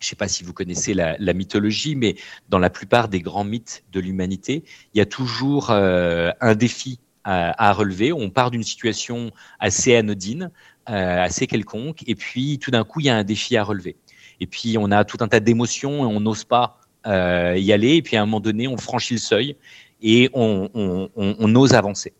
Je 0.00 0.06
ne 0.06 0.08
sais 0.10 0.16
pas 0.16 0.28
si 0.28 0.44
vous 0.44 0.52
connaissez 0.52 0.94
la, 0.94 1.32
mythologie, 1.32 1.96
mais 1.96 2.14
dans 2.48 2.60
la 2.60 2.70
plupart 2.70 3.08
des 3.08 3.20
grands 3.20 3.44
mythes 3.44 3.84
de 3.92 3.98
l'humanité, 3.98 4.62
il 4.94 4.98
y 4.98 5.00
a 5.00 5.06
toujours 5.06 5.70
euh, 5.70 6.30
un 6.40 6.54
défi 6.54 7.00
à, 7.24 7.72
relever. 7.74 8.10
On 8.10 8.30
part 8.30 8.50
d'une 8.50 8.62
situation 8.62 9.32
assez 9.58 9.94
anodine, 9.94 10.50
euh, 10.88 11.22
assez 11.22 11.46
quelconque, 11.46 12.02
et 12.06 12.14
puis 12.14 12.58
tout 12.58 12.70
d'un 12.70 12.84
coup, 12.84 13.00
il 13.00 13.06
y 13.06 13.10
a 13.10 13.16
un 13.16 13.24
défi 13.24 13.56
à 13.58 13.64
relever. 13.64 13.96
Et 14.40 14.46
puis, 14.46 14.76
on 14.78 14.90
a 14.90 15.04
tout 15.04 15.18
un 15.20 15.28
tas 15.28 15.40
d'émotions 15.40 16.04
et 16.04 16.14
on 16.14 16.20
n'ose 16.20 16.44
pas 16.44 16.80
euh, 17.06 17.56
y 17.56 17.72
aller. 17.72 17.96
Et 17.96 18.02
puis, 18.02 18.16
à 18.16 18.22
un 18.22 18.26
moment 18.26 18.40
donné, 18.40 18.68
on 18.68 18.76
franchit 18.76 19.14
le 19.14 19.20
seuil 19.20 19.56
et 20.02 20.30
on, 20.32 20.70
on, 20.74 21.08
on, 21.16 21.54
ose 21.56 21.74
avancer. 21.74 22.12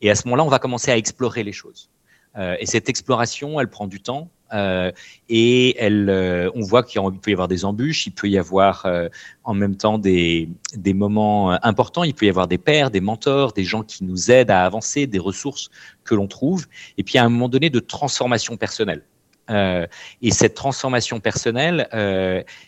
Et 0.00 0.10
à 0.10 0.14
ce 0.14 0.26
moment-là, 0.26 0.44
on 0.44 0.48
va 0.48 0.58
commencer 0.58 0.90
à 0.90 0.96
explorer 0.96 1.42
les 1.42 1.52
choses. 1.52 1.90
Euh, 2.36 2.56
et 2.60 2.66
cette 2.66 2.88
exploration, 2.88 3.60
elle 3.60 3.68
prend 3.68 3.86
du 3.86 4.00
temps. 4.00 4.30
Euh, 4.52 4.92
et 5.28 5.76
elle, 5.82 6.08
euh, 6.08 6.50
on 6.54 6.60
voit 6.60 6.82
qu'il 6.82 7.00
peut 7.20 7.30
y 7.30 7.34
avoir 7.34 7.48
des 7.48 7.64
embûches, 7.64 8.06
il 8.06 8.12
peut 8.12 8.28
y 8.28 8.38
avoir 8.38 8.86
euh, 8.86 9.08
en 9.44 9.54
même 9.54 9.76
temps 9.76 9.98
des, 9.98 10.48
des 10.76 10.94
moments 10.94 11.50
importants, 11.64 12.04
il 12.04 12.14
peut 12.14 12.26
y 12.26 12.28
avoir 12.28 12.46
des 12.46 12.58
pairs, 12.58 12.90
des 12.90 13.00
mentors, 13.00 13.52
des 13.52 13.64
gens 13.64 13.82
qui 13.82 14.04
nous 14.04 14.30
aident 14.30 14.52
à 14.52 14.64
avancer, 14.64 15.06
des 15.06 15.18
ressources 15.18 15.68
que 16.04 16.14
l'on 16.14 16.28
trouve, 16.28 16.66
et 16.96 17.02
puis 17.02 17.18
à 17.18 17.24
un 17.24 17.28
moment 17.28 17.48
donné 17.48 17.70
de 17.70 17.80
transformation 17.80 18.56
personnelle. 18.56 19.02
Et 19.48 20.30
cette 20.30 20.54
transformation 20.54 21.20
personnelle, 21.20 21.88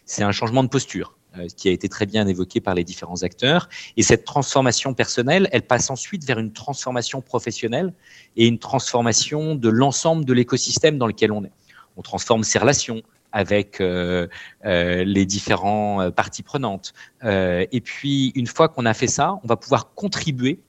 c'est 0.05 0.23
un 0.23 0.33
changement 0.33 0.63
de 0.63 0.69
posture. 0.69 1.19
Euh, 1.37 1.47
qui 1.57 1.69
a 1.69 1.73
été 1.73 1.91
très 1.91 2.07
bien 2.07 2.27
évoqué 2.27 2.59
par 2.61 2.75
les 2.75 2.85
différents 2.85 3.23
acteurs. 3.23 3.69
Et 3.99 4.03
cette 4.03 4.25
transformation 4.25 4.95
personnelle, 4.95 5.47
elle 5.53 5.63
passe 5.63 5.91
ensuite 5.91 6.25
vers 6.25 6.39
une 6.39 6.53
transformation 6.53 7.21
professionnelle 7.21 7.93
et 8.37 8.47
une 8.47 8.59
transformation 8.59 9.55
de 9.55 9.69
l'ensemble 9.69 10.25
de 10.25 10.33
l'écosystème 10.33 10.97
dans 10.97 11.07
lequel 11.07 11.33
on 11.33 11.45
est. 11.45 11.53
On 11.99 12.03
transforme 12.03 12.45
ses 12.45 12.59
relations 12.59 13.03
avec 13.33 13.81
euh, 13.83 14.27
euh, 14.65 15.05
les 15.05 15.27
différents 15.27 16.01
euh, 16.01 16.11
parties 16.11 16.43
prenantes. 16.43 16.95
Euh, 17.25 17.67
et 17.73 17.83
puis, 17.83 18.33
une 18.35 18.47
fois 18.47 18.69
qu'on 18.69 18.87
a 18.87 18.95
fait 18.95 19.07
ça, 19.07 19.39
on 19.45 19.47
va 19.47 19.57
pouvoir 19.57 19.93
contribuer 19.95 20.61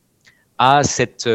à 0.58 0.84
cette 0.84 1.30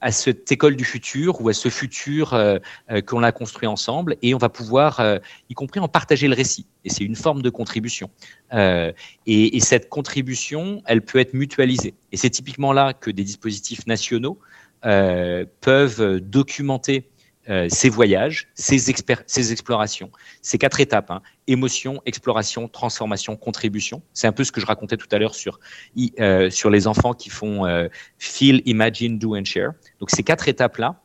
à 0.00 0.12
cette 0.12 0.50
école 0.50 0.76
du 0.76 0.84
futur 0.84 1.40
ou 1.40 1.48
à 1.48 1.52
ce 1.52 1.68
futur 1.68 2.32
euh, 2.32 2.58
euh, 2.90 3.00
qu'on 3.00 3.22
a 3.22 3.32
construit 3.32 3.66
ensemble 3.66 4.16
et 4.22 4.34
on 4.34 4.38
va 4.38 4.48
pouvoir, 4.48 5.00
euh, 5.00 5.18
y 5.48 5.54
compris 5.54 5.80
en 5.80 5.88
partager 5.88 6.28
le 6.28 6.34
récit. 6.34 6.66
Et 6.84 6.90
c'est 6.90 7.04
une 7.04 7.16
forme 7.16 7.42
de 7.42 7.50
contribution. 7.50 8.10
Et, 8.52 8.94
et, 9.26 9.60
cette 9.60 9.88
contribution, 9.88 10.82
elle 10.86 11.02
peut 11.02 11.18
être 11.18 11.34
mutualisée. 11.34 11.94
Et 12.12 12.16
c'est 12.16 12.30
typiquement 12.30 12.72
là 12.72 12.94
que 12.94 13.10
des 13.10 13.24
dispositifs 13.24 13.86
nationaux 13.86 14.38
peuvent 14.82 16.20
documenter 16.20 17.09
euh, 17.48 17.68
ces 17.70 17.88
voyages, 17.88 18.48
ces, 18.54 18.78
ces, 18.78 19.50
explorations, 19.52 20.10
ces 20.42 20.58
quatre 20.58 20.78
étapes, 20.78 21.10
hein, 21.10 21.22
émotion, 21.46 22.02
exploration, 22.04 22.68
transformation, 22.68 23.34
contribution. 23.34 24.02
C'est 24.12 24.26
un 24.26 24.32
peu 24.32 24.44
ce 24.44 24.52
que 24.52 24.60
je 24.60 24.66
racontais 24.66 24.98
tout 24.98 25.08
à 25.10 25.18
l'heure 25.18 25.34
sur, 25.34 25.58
euh, 26.20 26.50
sur 26.50 26.68
les 26.68 26.86
enfants 26.86 27.14
qui 27.14 27.30
font 27.30 27.64
euh, 27.64 27.88
feel, 28.18 28.60
imagine, 28.66 29.18
do 29.18 29.34
and 29.34 29.46
share. 29.46 29.70
Donc 30.00 30.10
ces 30.10 30.22
quatre 30.22 30.48
étapes-là, 30.48 31.00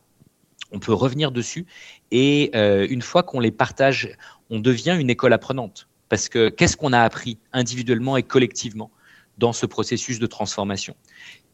on 0.72 0.78
peut 0.78 0.92
revenir 0.92 1.32
dessus 1.32 1.64
et 2.10 2.54
une 2.54 3.00
fois 3.00 3.22
qu'on 3.22 3.40
les 3.40 3.52
partage, 3.52 4.14
on 4.50 4.58
devient 4.58 4.96
une 4.98 5.08
école 5.08 5.32
apprenante. 5.32 5.88
Parce 6.10 6.28
que 6.28 6.50
qu'est-ce 6.50 6.76
qu'on 6.76 6.92
a 6.92 7.00
appris 7.00 7.38
individuellement 7.52 8.16
et 8.16 8.22
collectivement 8.22 8.90
dans 9.38 9.52
ce 9.52 9.64
processus 9.64 10.18
de 10.18 10.26
transformation? 10.26 10.96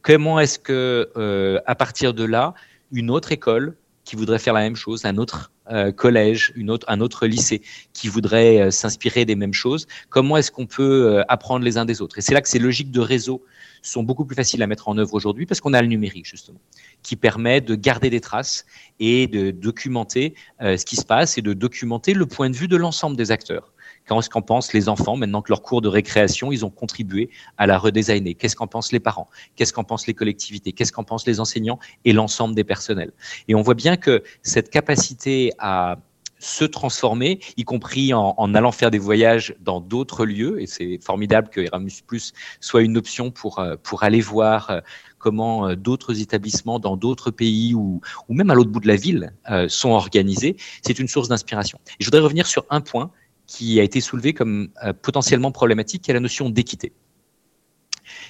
Comment 0.00 0.40
est-ce 0.40 0.58
que, 0.58 1.62
à 1.66 1.74
partir 1.74 2.14
de 2.14 2.24
là, 2.24 2.54
une 2.90 3.10
autre 3.10 3.32
école 3.32 3.76
qui 4.04 4.16
voudrait 4.16 4.38
faire 4.38 4.54
la 4.54 4.60
même 4.60 4.76
chose, 4.76 5.04
un 5.04 5.16
autre 5.16 5.52
euh, 5.70 5.92
collège, 5.92 6.52
un 6.88 7.00
autre 7.00 7.26
lycée 7.26 7.62
qui 7.92 8.08
voudrait 8.08 8.60
euh, 8.60 8.70
s'inspirer 8.70 9.24
des 9.24 9.36
mêmes 9.36 9.54
choses. 9.54 9.86
Comment 10.10 10.36
est-ce 10.36 10.50
qu'on 10.50 10.66
peut 10.66 11.06
euh, 11.06 11.22
apprendre 11.28 11.64
les 11.64 11.78
uns 11.78 11.84
des 11.84 12.02
autres? 12.02 12.18
Et 12.18 12.20
c'est 12.20 12.34
là 12.34 12.40
que 12.40 12.48
ces 12.48 12.58
logiques 12.58 12.90
de 12.90 13.00
réseau 13.00 13.44
sont 13.80 14.02
beaucoup 14.02 14.24
plus 14.24 14.34
faciles 14.34 14.62
à 14.62 14.66
mettre 14.66 14.88
en 14.88 14.98
œuvre 14.98 15.14
aujourd'hui 15.14 15.46
parce 15.46 15.60
qu'on 15.60 15.72
a 15.72 15.80
le 15.80 15.88
numérique 15.88 16.26
justement, 16.26 16.60
qui 17.02 17.16
permet 17.16 17.60
de 17.60 17.74
garder 17.74 18.10
des 18.10 18.20
traces 18.20 18.64
et 19.00 19.26
de 19.26 19.50
documenter 19.50 20.34
ce 20.60 20.84
qui 20.84 20.94
se 20.94 21.04
passe 21.04 21.36
et 21.36 21.42
de 21.42 21.52
documenter 21.52 22.14
le 22.14 22.26
point 22.26 22.48
de 22.48 22.54
vue 22.54 22.68
de 22.68 22.76
l'ensemble 22.76 23.16
des 23.16 23.32
acteurs. 23.32 23.72
Qu'est-ce 24.06 24.30
qu'en 24.30 24.42
pensent 24.42 24.72
les 24.72 24.88
enfants 24.88 25.16
maintenant 25.16 25.42
que 25.42 25.50
leur 25.50 25.62
cours 25.62 25.80
de 25.80 25.88
récréation, 25.88 26.52
ils 26.52 26.64
ont 26.64 26.70
contribué 26.70 27.30
à 27.58 27.66
la 27.66 27.78
redesigner 27.78 28.34
Qu'est-ce 28.34 28.56
qu'en 28.56 28.66
pensent 28.66 28.92
les 28.92 29.00
parents? 29.00 29.28
Qu'est-ce 29.56 29.72
qu'en 29.72 29.84
pensent 29.84 30.06
les 30.06 30.14
collectivités? 30.14 30.72
Qu'est-ce 30.72 30.92
qu'en 30.92 31.04
pensent 31.04 31.26
les 31.26 31.40
enseignants 31.40 31.78
et 32.04 32.12
l'ensemble 32.12 32.54
des 32.54 32.64
personnels? 32.64 33.12
Et 33.48 33.54
on 33.54 33.62
voit 33.62 33.74
bien 33.74 33.96
que 33.96 34.22
cette 34.42 34.70
capacité 34.70 35.52
à 35.58 35.98
se 36.42 36.64
transformer, 36.64 37.38
y 37.56 37.62
compris 37.64 38.12
en, 38.12 38.54
allant 38.54 38.72
faire 38.72 38.90
des 38.90 38.98
voyages 38.98 39.54
dans 39.60 39.80
d'autres 39.80 40.26
lieux. 40.26 40.60
Et 40.60 40.66
c'est 40.66 40.98
formidable 41.00 41.48
que 41.48 41.60
Erasmus 41.60 42.02
Plus 42.06 42.32
soit 42.60 42.82
une 42.82 42.96
option 42.96 43.30
pour, 43.30 43.60
euh, 43.60 43.76
pour 43.80 44.02
aller 44.02 44.20
voir 44.20 44.70
euh, 44.70 44.80
comment 45.18 45.68
euh, 45.68 45.76
d'autres 45.76 46.20
établissements 46.20 46.80
dans 46.80 46.96
d'autres 46.96 47.30
pays 47.30 47.74
ou, 47.74 48.00
ou 48.28 48.34
même 48.34 48.50
à 48.50 48.54
l'autre 48.54 48.70
bout 48.70 48.80
de 48.80 48.88
la 48.88 48.96
ville 48.96 49.32
sont 49.68 49.90
organisés. 49.90 50.56
C'est 50.84 50.98
une 50.98 51.08
source 51.08 51.28
d'inspiration. 51.28 51.78
Et 52.00 52.04
je 52.04 52.06
voudrais 52.06 52.20
revenir 52.20 52.46
sur 52.46 52.64
un 52.70 52.80
point 52.80 53.12
qui 53.52 53.80
a 53.80 53.82
été 53.82 54.00
soulevée 54.00 54.32
comme 54.32 54.70
potentiellement 55.02 55.52
problématique, 55.52 56.02
qui 56.02 56.10
est 56.10 56.14
la 56.14 56.20
notion 56.20 56.48
d'équité. 56.50 56.92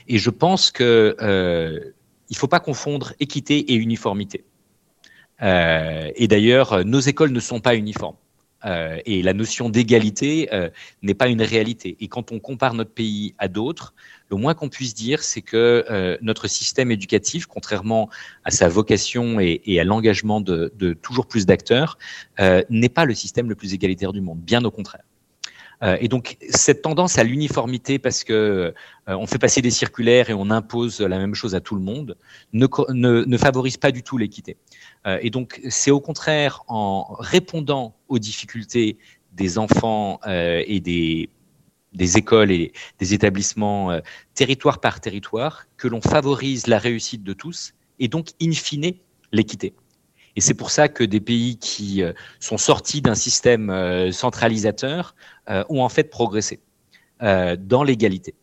Et 0.09 0.19
je 0.19 0.31
pense 0.31 0.71
que 0.71 1.17
il 2.29 2.35
ne 2.35 2.39
faut 2.39 2.49
pas 2.49 2.61
confondre 2.61 3.13
équité 3.21 3.73
et 3.73 3.75
uniformité. 3.75 4.45
et 5.41 6.27
d'ailleurs, 6.29 6.85
nos 6.85 7.01
écoles 7.01 7.33
ne 7.33 7.41
sont 7.41 7.61
pas 7.61 7.77
uniformes. 7.77 8.17
Euh, 8.65 8.99
et 9.07 9.23
la 9.23 9.33
notion 9.33 9.69
d'égalité 9.69 10.49
euh, 10.53 10.71
n'est 11.03 11.15
pas 11.15 11.29
une 11.29 11.43
réalité. 11.43 11.97
Et 12.01 12.09
quand 12.09 12.33
on 12.33 12.39
compare 12.39 12.75
notre 12.75 12.93
pays 12.93 13.35
à 13.39 13.49
d'autres, 13.49 13.95
le 14.31 14.37
moins 14.37 14.55
qu'on 14.55 14.69
puisse 14.69 14.95
dire, 14.95 15.23
c'est 15.23 15.43
que 15.43 15.85
euh, 15.91 16.17
notre 16.23 16.47
système 16.47 16.91
éducatif, 16.91 17.47
contrairement 17.47 18.09
à 18.45 18.51
sa 18.51 18.69
vocation 18.69 19.41
et, 19.41 19.81
à 19.81 19.85
l'engagement 19.85 20.41
de, 20.41 20.73
toujours 21.03 21.27
plus 21.27 21.47
d'acteurs, 21.47 21.99
n'est 22.71 22.89
pas 22.89 23.05
le 23.05 23.15
système 23.15 23.49
le 23.49 23.55
plus 23.55 23.75
égalitaire 23.75 24.13
du 24.13 24.21
monde, 24.21 24.39
bien 24.39 24.65
au 24.65 24.71
contraire. 24.71 25.03
Et 25.99 26.07
donc 26.07 26.37
cette 26.49 26.83
tendance 26.83 27.19
à 27.19 27.25
l'uniformité, 27.25 27.99
parce 27.99 28.23
que 28.23 28.73
on 29.09 29.27
fait 29.27 29.39
passer 29.39 29.63
des 29.63 29.71
circulaires 29.71 30.31
et 30.31 30.35
on 30.35 30.49
impose 30.51 31.01
la 31.01 31.19
même 31.19 31.35
chose 31.35 31.57
à 31.57 31.61
tout 31.61 31.75
le 31.75 31.81
monde, 31.81 32.17
ne, 32.53 32.69
ne, 32.91 33.25
ne 33.25 33.37
favorise 33.37 33.77
pas 33.79 33.91
du 33.91 34.05
tout 34.05 34.17
l'équité. 34.17 34.57
Euh, 35.07 35.19
et 35.21 35.31
donc, 35.31 35.61
c'est 35.69 35.91
au 35.91 36.01
contraire 36.01 36.63
en 36.69 37.17
répondant 37.19 37.95
aux 38.09 38.19
difficultés 38.19 38.99
des 39.33 39.59
enfants 39.59 40.21
euh, 40.27 40.63
et 40.67 40.81
des, 40.81 41.29
écoles 42.17 42.51
et 42.51 42.73
des 42.99 43.15
établissements 43.15 43.91
euh, 43.91 44.01
territoire 44.35 44.81
par 44.81 45.01
territoire 45.01 45.67
que 45.77 45.89
l'on 45.89 46.01
favorise 46.01 46.67
la 46.67 46.79
réussite 46.79 47.23
de 47.23 47.33
tous 47.33 47.75
et 47.99 48.09
donc, 48.09 48.29
in 48.41 48.53
fine, 48.53 48.95
l'équité. 49.33 49.75
Et 50.37 50.41
c'est 50.41 50.55
pour 50.55 50.71
ça 50.71 50.89
que 50.89 51.05
des 51.05 51.21
pays 51.21 51.59
qui 51.59 52.03
sont 52.41 52.57
sortis 52.57 53.03
d'un 53.03 53.15
système 53.15 54.11
centralisateur 54.13 55.15
ont 55.49 55.83
en 55.83 55.89
fait 55.89 56.05
progressé 56.05 56.61
dans 57.21 57.83
l'égalité. 57.85 58.35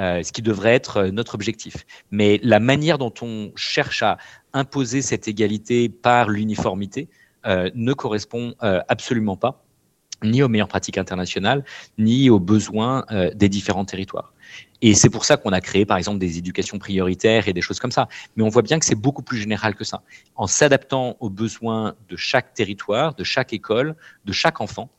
Euh, 0.00 0.22
ce 0.22 0.32
qui 0.32 0.40
devrait 0.40 0.74
être 0.74 0.96
euh, 0.96 1.10
notre 1.10 1.34
objectif. 1.34 1.84
Mais 2.10 2.40
la 2.42 2.58
manière 2.58 2.96
dont 2.96 3.12
on 3.20 3.52
cherche 3.54 4.02
à 4.02 4.16
imposer 4.54 5.02
cette 5.02 5.28
égalité 5.28 5.90
par 5.90 6.30
l'uniformité 6.30 7.10
euh, 7.44 7.70
ne 7.74 7.92
correspond 7.92 8.54
absolument 8.60 9.36
pas 9.36 9.62
ni 10.22 10.42
aux 10.42 10.48
meilleures 10.48 10.68
pratiques 10.68 10.98
internationales, 10.98 11.64
ni 11.98 12.30
aux 12.30 12.40
besoins 12.40 13.04
des 13.34 13.48
différents 13.48 13.84
territoires. 13.84 14.32
Et 14.82 14.94
c'est 14.94 15.10
pour 15.10 15.24
ça 15.24 15.36
qu'on 15.36 15.52
a 15.52 15.60
créé, 15.60 15.84
par 15.86 15.96
exemple, 15.96 16.18
des 16.18 16.38
éducations 16.38 16.78
prioritaires 16.78 17.48
et 17.48 17.52
des 17.52 17.60
choses 17.60 17.78
comme 17.78 17.92
ça. 17.92 18.08
Mais 18.36 18.42
on 18.42 18.48
voit 18.48 18.62
bien 18.62 18.78
que 18.78 18.84
c'est 18.84 18.94
beaucoup 18.94 19.22
plus 19.22 19.38
général 19.38 19.74
que 19.74 19.84
ça. 19.84 20.02
En 20.36 20.46
s'adaptant 20.46 21.16
aux 21.20 21.30
besoins 21.30 21.94
de 22.08 22.16
chaque 22.16 22.54
territoire, 22.54 23.14
de 23.14 23.24
chaque 23.24 23.52
école, 23.52 23.94
de 24.24 24.32
chaque 24.32 24.60
enfant, 24.60 24.90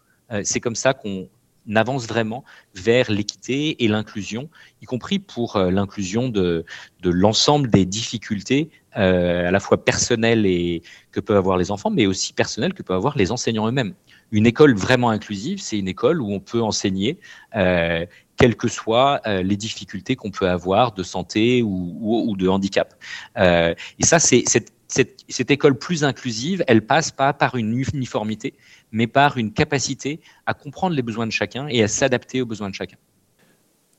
c'est 0.44 0.60
comme 0.60 0.76
ça 0.76 0.94
qu'on 0.94 1.28
avance 1.76 2.08
vraiment 2.08 2.44
vers 2.76 3.12
l'équité 3.12 3.84
et 3.84 3.88
l'inclusion, 3.88 4.50
y 4.82 4.86
compris 4.86 5.20
pour 5.20 5.56
euh, 5.56 5.72
l'inclusion 5.72 6.30
de, 6.30 6.66
l'ensemble 7.04 7.70
des 7.70 7.86
difficultés 7.86 8.70
euh, 8.98 9.48
à 9.48 9.52
la 9.52 9.60
fois 9.60 9.84
personnelles 9.84 10.46
et 10.46 10.82
que 11.12 11.20
peuvent 11.20 11.38
avoir 11.38 11.58
les 11.58 11.72
enfants, 11.72 11.92
mais 11.92 12.08
aussi 12.08 12.34
personnelles 12.34 12.74
que 12.74 12.84
peuvent 12.84 12.98
avoir 12.98 13.18
les 13.18 13.32
enseignants 13.32 13.68
eux-mêmes. 13.68 13.94
Une 14.32 14.46
école 14.46 14.76
vraiment 14.76 15.10
inclusive, 15.10 15.60
c'est 15.62 15.78
une 15.78 15.88
école 15.88 16.22
où 16.22 16.32
on 16.32 16.40
peut 16.40 16.62
enseigner, 16.62 17.20
euh, 17.56 18.06
quelles 18.38 18.56
que 18.56 18.68
soient 18.68 19.22
euh, 19.28 19.44
les 19.44 19.58
difficultés 19.58 20.16
qu'on 20.16 20.32
peut 20.32 20.50
avoir 20.50 20.94
de 20.94 21.04
santé 21.04 21.62
ou, 21.64 22.36
de 22.38 22.48
handicap. 22.48 22.96
Euh, 23.38 23.76
et 24.00 24.06
ça, 24.06 24.20
c'est 24.20 24.44
cette, 24.48 24.74
cette, 24.88 25.24
cette 25.28 25.52
école 25.52 25.78
plus 25.78 26.04
inclusive, 26.04 26.64
elle 26.68 26.86
passe 26.86 27.12
pas 27.12 27.34
par 27.34 27.56
une 27.56 27.78
uniformité, 27.94 28.54
mais 28.92 29.08
par 29.08 29.38
une 29.38 29.52
capacité 29.52 30.22
à 30.46 30.54
comprendre 30.54 30.96
les 30.96 31.02
besoins 31.02 31.28
de 31.28 31.32
chacun 31.32 31.68
et 31.68 31.84
à 31.84 31.88
s'adapter 31.88 32.42
aux 32.42 32.46
besoins 32.46 32.70
de 32.70 32.76
chacun. 32.76 32.98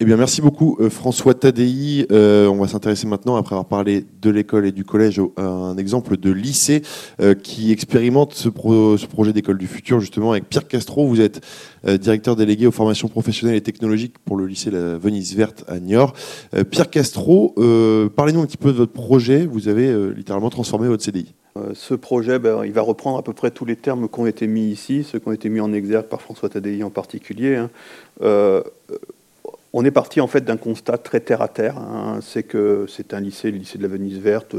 Eh 0.02 0.04
bien, 0.04 0.16
merci 0.16 0.42
beaucoup 0.42 0.76
euh, 0.80 0.90
François 0.90 1.32
Tadei. 1.32 2.08
Euh, 2.10 2.48
on 2.48 2.56
va 2.56 2.66
s'intéresser 2.66 3.06
maintenant, 3.06 3.36
après 3.36 3.54
avoir 3.54 3.68
parlé 3.68 4.04
de 4.20 4.30
l'école 4.30 4.66
et 4.66 4.72
du 4.72 4.84
collège, 4.84 5.20
à 5.36 5.44
un 5.44 5.76
exemple 5.76 6.16
de 6.16 6.32
lycée 6.32 6.82
euh, 7.20 7.34
qui 7.34 7.70
expérimente 7.70 8.34
ce, 8.34 8.48
projet 8.48 9.32
d'école 9.32 9.58
du 9.58 9.68
futur, 9.68 10.00
justement 10.00 10.32
avec 10.32 10.48
Pierre 10.48 10.66
Castro. 10.66 11.06
Vous 11.06 11.20
êtes 11.20 11.40
directeur 11.86 12.34
délégué 12.34 12.66
aux 12.66 12.72
formations 12.72 13.06
professionnelles 13.06 13.54
et 13.54 13.60
technologiques 13.60 14.18
pour 14.24 14.36
le 14.36 14.46
lycée 14.46 14.70
Venise 14.72 15.36
Verte 15.36 15.64
à 15.68 15.78
Niort. 15.78 16.14
Pierre 16.70 16.90
Castro, 16.90 17.54
parlez-nous 18.16 18.40
un 18.40 18.46
petit 18.46 18.56
peu 18.56 18.72
de 18.72 18.78
votre 18.78 18.92
projet. 18.92 19.46
Vous 19.46 19.68
avez 19.68 20.12
littéralement 20.14 20.50
transformé 20.50 20.88
votre 20.88 21.04
CDI. 21.04 21.32
Ce 21.74 21.94
projet, 21.94 22.38
ben, 22.38 22.64
il 22.64 22.72
va 22.72 22.82
reprendre 22.82 23.18
à 23.18 23.22
peu 23.22 23.32
près 23.32 23.50
tous 23.50 23.64
les 23.64 23.76
termes 23.76 24.08
qui 24.08 24.20
ont 24.20 24.26
été 24.26 24.46
mis 24.46 24.70
ici, 24.70 25.04
ceux 25.04 25.18
qui 25.18 25.28
ont 25.28 25.32
été 25.32 25.48
mis 25.48 25.60
en 25.60 25.72
exergue 25.72 26.06
par 26.06 26.22
François 26.22 26.48
Tadei 26.48 26.82
en 26.82 26.90
particulier. 26.90 27.56
Hein. 27.56 27.70
On 29.74 29.84
est 29.84 29.90
parti 29.90 30.20
en 30.20 30.26
fait 30.26 30.42
d'un 30.42 30.58
constat 30.58 30.98
très 30.98 31.20
terre 31.20 31.40
à 31.40 31.48
terre. 31.48 31.78
Hein. 31.78 32.20
C'est 32.22 32.42
que 32.42 32.86
c'est 32.88 33.14
un 33.14 33.20
lycée, 33.20 33.50
le 33.50 33.58
lycée 33.58 33.78
de 33.78 33.82
la 33.82 33.88
Venise 33.88 34.18
Verte, 34.18 34.54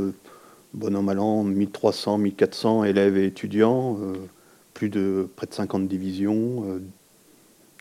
bon 0.74 0.96
an 0.96 1.04
mal 1.04 1.20
an, 1.20 1.44
1300, 1.44 2.18
1400 2.18 2.84
élèves 2.86 3.18
et 3.18 3.26
étudiants, 3.26 3.98
euh, 4.02 4.14
plus 4.74 4.90
de 4.90 5.30
près 5.36 5.46
de 5.46 5.54
50 5.54 5.88
divisions, 5.88 6.82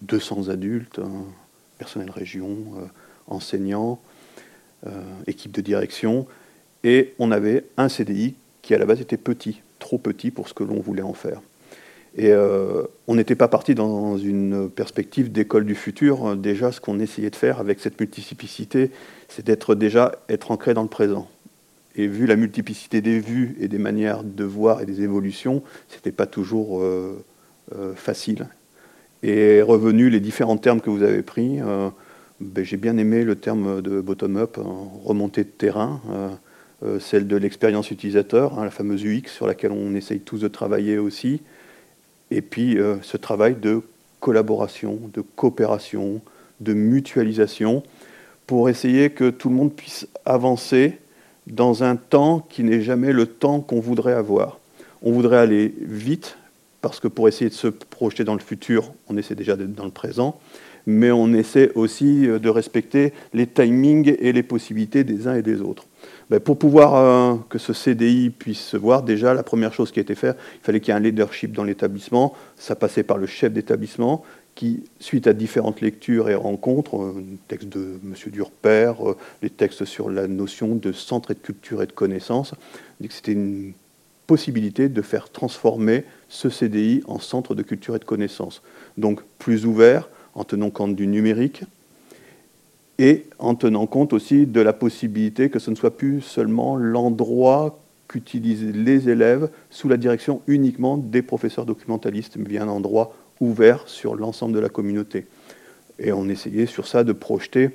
200 0.03 0.49
euh, 0.49 0.53
adultes, 0.53 0.99
hein, 0.99 1.25
personnel 1.79 2.11
région, 2.11 2.57
euh, 2.77 2.87
enseignants, 3.27 4.01
équipe 5.29 5.53
de 5.53 5.61
direction, 5.61 6.27
et 6.83 7.15
on 7.21 7.31
avait 7.31 7.67
un 7.77 7.89
CDI 7.89 8.35
qui 8.63 8.75
à 8.75 8.79
la 8.79 8.85
base 8.85 9.01
était 9.01 9.17
petit, 9.17 9.63
trop 9.79 9.97
petit 9.97 10.33
pour 10.33 10.49
ce 10.49 10.55
que 10.55 10.65
l'on 10.65 10.81
voulait 10.81 11.03
en 11.03 11.15
faire. 11.15 11.41
Et 12.15 12.31
euh, 12.31 12.83
on 13.07 13.15
n'était 13.15 13.35
pas 13.35 13.49
parti 13.49 13.75
dans 13.75 14.19
une 14.19 14.69
perspective 14.69 15.33
d'école 15.33 15.65
du 15.65 15.75
futur. 15.75 16.37
Déjà, 16.37 16.71
ce 16.71 16.81
qu'on 16.81 16.99
essayait 16.99 17.31
de 17.31 17.37
faire 17.37 17.59
avec 17.59 17.81
cette 17.81 17.99
multiplicité, 17.99 18.91
c'est 19.29 19.45
d'être 19.45 19.75
déjà 19.75 20.13
être 20.29 20.51
ancré 20.51 20.75
dans 20.75 20.83
le 20.83 20.89
présent. 20.89 21.29
Et 21.95 22.07
vu 22.07 22.27
la 22.27 22.37
multiplicité 22.37 23.01
des 23.01 23.19
vues 23.19 23.57
et 23.61 23.69
des 23.69 23.79
manières 23.79 24.25
de 24.25 24.45
voir 24.45 24.83
et 24.83 24.87
des 24.87 25.03
évolutions, 25.03 25.63
ce 25.89 25.97
n'était 25.97 26.13
pas 26.13 26.27
toujours 26.27 26.83
euh, 26.83 27.25
euh, 27.77 27.95
facile. 27.95 28.47
Et 29.23 29.63
revenu 29.63 30.11
les 30.11 30.21
différents 30.21 30.57
termes 30.57 30.81
que 30.81 30.91
vous 30.91 31.03
avez 31.03 31.23
pris, 31.23 31.61
ben, 32.41 32.65
j'ai 32.65 32.77
bien 32.77 32.97
aimé 32.97 33.23
le 33.23 33.37
terme 33.37 33.81
de 33.81 34.01
bottom-up, 34.01 34.59
hein, 34.59 34.89
remontée 35.05 35.45
de 35.45 35.49
terrain, 35.49 36.01
celle 36.99 37.29
de 37.29 37.37
l'expérience 37.37 37.93
utilisateur, 37.93 38.59
hein, 38.59 38.65
la 38.65 38.73
fameuse 38.73 39.05
UX 39.05 39.29
sur 39.29 39.47
laquelle 39.47 39.71
on 39.71 39.95
essaye 39.95 40.19
tous 40.19 40.41
de 40.41 40.49
travailler 40.49 40.99
aussi 40.99 41.41
et 42.33 42.43
puis 42.43 42.79
euh, 42.79 42.97
ce 43.03 43.17
travail 43.17 43.55
de 43.55 43.83
collaboration, 44.21 44.99
de 45.13 45.21
coopération, 45.21 46.21
de 46.61 46.73
mutualisation, 46.73 47.83
pour 48.47 48.69
essayer 48.69 49.11
que 49.11 49.31
tout 49.31 49.49
le 49.49 49.55
monde 49.55 49.73
puisse 49.73 50.07
avancer 50.25 50.99
dans 51.47 51.83
un 51.83 51.97
temps 51.97 52.47
qui 52.49 52.63
n'est 52.63 52.83
jamais 52.83 53.13
le 53.13 53.27
temps 53.27 53.61
qu'on 53.61 53.81
voudrait 53.81 54.13
avoir. 54.13 54.59
On 55.03 55.13
voudrait 55.13 55.39
aller 55.39 55.75
vite, 55.81 56.37
parce 56.81 57.01
que 57.01 57.09
pour 57.09 57.29
essayer 57.29 57.51
de 57.51 57.55
se 57.55 57.69
projeter 57.69 58.25
dans 58.25 58.35
le 58.35 58.41
futur, 58.41 58.93
on 59.09 59.17
essaie 59.17 59.35
déjà 59.35 59.57
d'être 59.57 59.75
dans 59.75 59.85
le 59.85 59.91
présent, 59.91 60.39
mais 60.87 61.11
on 61.11 61.33
essaie 61.33 61.71
aussi 61.75 62.27
euh, 62.27 62.39
de 62.39 62.49
respecter 62.49 63.13
les 63.33 63.47
timings 63.47 64.17
et 64.19 64.33
les 64.33 64.43
possibilités 64.43 65.05
des 65.05 65.27
uns 65.27 65.35
et 65.35 65.43
des 65.43 65.61
autres. 65.61 65.87
Ben, 66.31 66.41
pour 66.41 66.59
pouvoir 66.59 66.95
euh, 66.95 67.37
que 67.49 67.59
ce 67.59 67.73
CDI 67.73 68.31
puisse 68.31 68.61
se 68.61 68.77
voir, 68.77 69.03
déjà, 69.03 69.35
la 69.35 69.43
première 69.43 69.73
chose 69.73 69.93
qui 69.93 69.99
a 69.99 70.03
été 70.03 70.15
faite, 70.15 70.37
il 70.55 70.65
fallait 70.65 70.81
qu'il 70.81 70.93
y 70.93 70.95
ait 70.95 70.99
un 70.99 71.03
leadership 71.03 71.53
dans 71.53 71.65
l'établissement. 71.65 72.35
Ça 72.57 72.75
passait 72.75 73.03
par 73.03 73.19
le 73.19 73.27
chef 73.27 73.53
d'établissement 73.53 74.25
qui, 74.55 74.85
suite 75.01 75.27
à 75.27 75.33
différentes 75.33 75.81
lectures 75.81 76.29
et 76.29 76.35
rencontres, 76.35 77.03
euh, 77.03 77.25
texte 77.49 77.69
de 77.69 77.99
M. 78.05 78.15
Durper, 78.31 78.93
euh, 79.01 79.15
les 79.43 79.51
textes 79.51 79.85
sur 79.85 80.11
la 80.11 80.27
notion 80.29 80.75
de 80.75 80.93
centre 80.93 81.31
et 81.31 81.35
de 81.35 81.41
culture 81.41 81.83
et 81.83 81.87
de 81.87 81.93
connaissance, 81.93 82.55
dit 83.01 83.09
que 83.09 83.15
c'était 83.15 83.33
une 83.33 83.73
possibilité 84.27 84.89
de 84.89 85.03
faire 85.03 85.31
transformer 85.31 86.05
ce 86.29 86.49
CDI 86.49 87.03
en 87.07 87.19
centre 87.19 87.55
de 87.55 87.63
culture 87.63 87.97
et 87.97 87.99
de 87.99 88.05
connaissance. 88.05 88.63
Donc 88.97 89.21
plus 89.39 89.67
ouvert, 89.67 90.09
en 90.35 90.45
tenant 90.45 90.71
compte 90.71 90.97
du 90.97 91.07
numérique, 91.07 91.65
et 92.99 93.25
en 93.39 93.55
tenant 93.55 93.87
compte 93.87 94.13
aussi 94.13 94.47
de 94.47 94.61
la 94.61 94.73
possibilité 94.73 95.51
que 95.51 95.59
ce 95.59 95.71
ne 95.71 95.77
soit 95.77 95.97
plus 95.97 96.21
seulement 96.21 96.77
l'endroit 96.77 97.79
qu'utilisent 98.09 98.75
les 98.75 99.09
élèves 99.09 99.49
sous 99.71 99.89
la 99.89 99.97
direction 99.97 100.43
uniquement 100.47 100.99
des 100.99 101.23
professeurs 101.23 101.67
documentalistes, 101.67 102.37
mais 102.37 102.49
bien 102.49 102.63
un 102.63 102.69
endroit 102.69 103.15
ouvert 103.41 103.89
sur 103.89 104.15
l'ensemble 104.15 104.55
de 104.55 104.61
la 104.61 104.69
communauté. 104.69 105.27
Et 105.99 106.13
on 106.13 106.29
essayait 106.29 106.67
sur 106.67 106.87
ça 106.87 107.05
de 107.05 107.13
projeter 107.13 107.71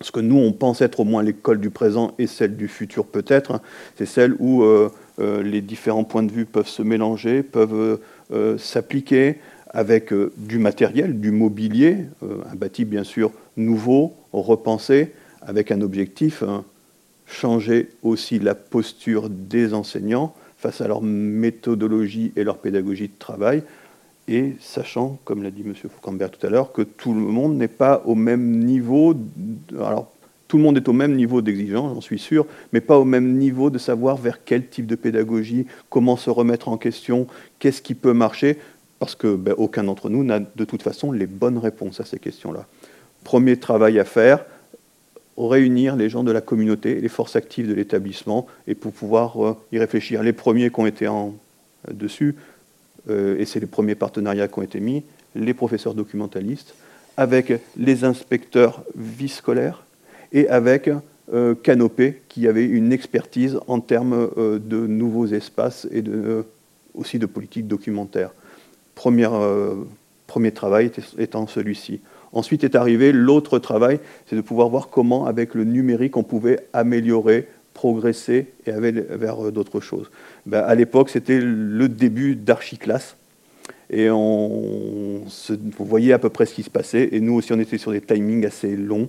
ce 0.00 0.12
que 0.12 0.20
nous, 0.20 0.36
on 0.36 0.52
pense 0.52 0.80
être 0.80 1.00
au 1.00 1.04
moins 1.04 1.22
l'école 1.22 1.60
du 1.60 1.70
présent 1.70 2.14
et 2.18 2.26
celle 2.26 2.56
du 2.56 2.68
futur 2.68 3.04
peut-être, 3.04 3.60
c'est 3.96 4.06
celle 4.06 4.34
où 4.38 4.62
euh, 4.62 4.90
euh, 5.18 5.42
les 5.42 5.60
différents 5.60 6.04
points 6.04 6.22
de 6.22 6.32
vue 6.32 6.46
peuvent 6.46 6.68
se 6.68 6.82
mélanger, 6.82 7.42
peuvent 7.42 8.00
euh, 8.32 8.58
s'appliquer 8.58 9.36
avec 9.68 10.12
du 10.36 10.58
matériel, 10.58 11.20
du 11.20 11.30
mobilier, 11.30 11.98
un 12.22 12.56
bâti 12.56 12.84
bien 12.84 13.04
sûr 13.04 13.30
nouveau, 13.56 14.16
repensé, 14.32 15.12
avec 15.42 15.70
un 15.70 15.80
objectif, 15.80 16.42
hein, 16.42 16.64
changer 17.26 17.88
aussi 18.02 18.38
la 18.38 18.54
posture 18.54 19.28
des 19.30 19.72
enseignants 19.72 20.34
face 20.58 20.80
à 20.80 20.88
leur 20.88 21.00
méthodologie 21.02 22.32
et 22.36 22.44
leur 22.44 22.58
pédagogie 22.58 23.08
de 23.08 23.18
travail, 23.18 23.62
et 24.28 24.54
sachant, 24.60 25.18
comme 25.24 25.42
l'a 25.42 25.50
dit 25.50 25.62
M. 25.62 25.74
Foucambert 25.74 26.30
tout 26.30 26.46
à 26.46 26.50
l'heure, 26.50 26.72
que 26.72 26.82
tout 26.82 27.14
le 27.14 27.20
monde 27.20 27.56
n'est 27.56 27.68
pas 27.68 28.02
au 28.04 28.14
même 28.14 28.60
niveau. 28.64 29.14
Alors, 29.78 30.12
tout 30.46 30.56
le 30.56 30.62
monde 30.62 30.76
est 30.76 30.88
au 30.88 30.92
même 30.92 31.14
niveau 31.14 31.42
d'exigence, 31.42 31.94
j'en 31.94 32.00
suis 32.00 32.18
sûr, 32.18 32.46
mais 32.72 32.80
pas 32.80 32.98
au 32.98 33.04
même 33.04 33.38
niveau 33.38 33.70
de 33.70 33.78
savoir 33.78 34.16
vers 34.16 34.44
quel 34.44 34.68
type 34.68 34.86
de 34.86 34.96
pédagogie, 34.96 35.66
comment 35.88 36.16
se 36.16 36.28
remettre 36.28 36.68
en 36.68 36.76
question, 36.76 37.26
qu'est-ce 37.58 37.80
qui 37.80 37.94
peut 37.94 38.12
marcher, 38.12 38.58
parce 38.98 39.14
que 39.14 39.34
ben, 39.34 39.54
aucun 39.56 39.84
d'entre 39.84 40.10
nous 40.10 40.24
n'a 40.24 40.40
de 40.40 40.64
toute 40.64 40.82
façon 40.82 41.12
les 41.12 41.26
bonnes 41.26 41.58
réponses 41.58 42.00
à 42.00 42.04
ces 42.04 42.18
questions-là. 42.18 42.66
Premier 43.24 43.56
travail 43.58 43.98
à 43.98 44.04
faire, 44.04 44.44
réunir 45.48 45.96
les 45.96 46.08
gens 46.08 46.24
de 46.24 46.32
la 46.32 46.40
communauté, 46.40 47.00
les 47.00 47.08
forces 47.08 47.36
actives 47.36 47.68
de 47.68 47.74
l'établissement, 47.74 48.46
et 48.66 48.74
pour 48.74 48.92
pouvoir 48.92 49.44
euh, 49.44 49.56
y 49.72 49.78
réfléchir. 49.78 50.22
Les 50.22 50.32
premiers 50.32 50.70
qui 50.70 50.80
ont 50.80 50.86
été 50.86 51.08
en, 51.08 51.34
dessus, 51.90 52.36
euh, 53.08 53.38
et 53.38 53.46
c'est 53.46 53.60
les 53.60 53.66
premiers 53.66 53.94
partenariats 53.94 54.48
qui 54.48 54.58
ont 54.58 54.62
été 54.62 54.80
mis, 54.80 55.04
les 55.34 55.54
professeurs 55.54 55.94
documentalistes, 55.94 56.74
avec 57.16 57.52
les 57.76 58.04
inspecteurs 58.04 58.82
vie 58.96 59.28
scolaires, 59.28 59.84
et 60.32 60.48
avec 60.48 60.90
euh, 61.32 61.54
Canopé, 61.54 62.22
qui 62.28 62.46
avait 62.48 62.66
une 62.66 62.92
expertise 62.92 63.58
en 63.66 63.80
termes 63.80 64.30
de 64.36 64.86
nouveaux 64.86 65.26
espaces 65.26 65.86
et 65.92 66.02
aussi 66.94 67.18
de 67.18 67.26
politique 67.26 67.66
documentaire. 67.66 68.32
Premier 68.94 70.52
travail 70.52 70.90
étant 71.18 71.46
celui-ci. 71.46 72.00
Ensuite 72.32 72.64
est 72.64 72.76
arrivé 72.76 73.12
l'autre 73.12 73.58
travail, 73.58 74.00
c'est 74.26 74.36
de 74.36 74.40
pouvoir 74.40 74.68
voir 74.68 74.88
comment, 74.88 75.26
avec 75.26 75.54
le 75.54 75.64
numérique, 75.64 76.16
on 76.16 76.22
pouvait 76.22 76.60
améliorer, 76.72 77.48
progresser 77.74 78.46
et 78.66 78.70
aller 78.70 78.92
vers 78.92 79.50
d'autres 79.52 79.80
choses. 79.80 80.10
Ben, 80.46 80.60
à 80.60 80.74
l'époque, 80.74 81.10
c'était 81.10 81.40
le 81.40 81.88
début 81.88 82.36
d'Archiclass. 82.36 83.16
Et 83.92 84.08
on, 84.10 85.22
voyez 85.78 86.12
à 86.12 86.18
peu 86.18 86.28
près 86.28 86.46
ce 86.46 86.54
qui 86.54 86.62
se 86.62 86.70
passait. 86.70 87.08
Et 87.12 87.20
nous 87.20 87.34
aussi, 87.34 87.52
on 87.52 87.58
était 87.58 87.78
sur 87.78 87.90
des 87.90 88.00
timings 88.00 88.46
assez 88.46 88.76
longs 88.76 89.08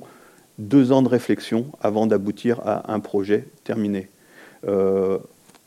deux 0.58 0.92
ans 0.92 1.02
de 1.02 1.08
réflexion 1.08 1.66
avant 1.82 2.08
d'aboutir 2.08 2.60
à 2.66 2.94
un 2.94 3.00
projet 3.00 3.46
terminé. 3.64 4.10
Euh, 4.68 5.18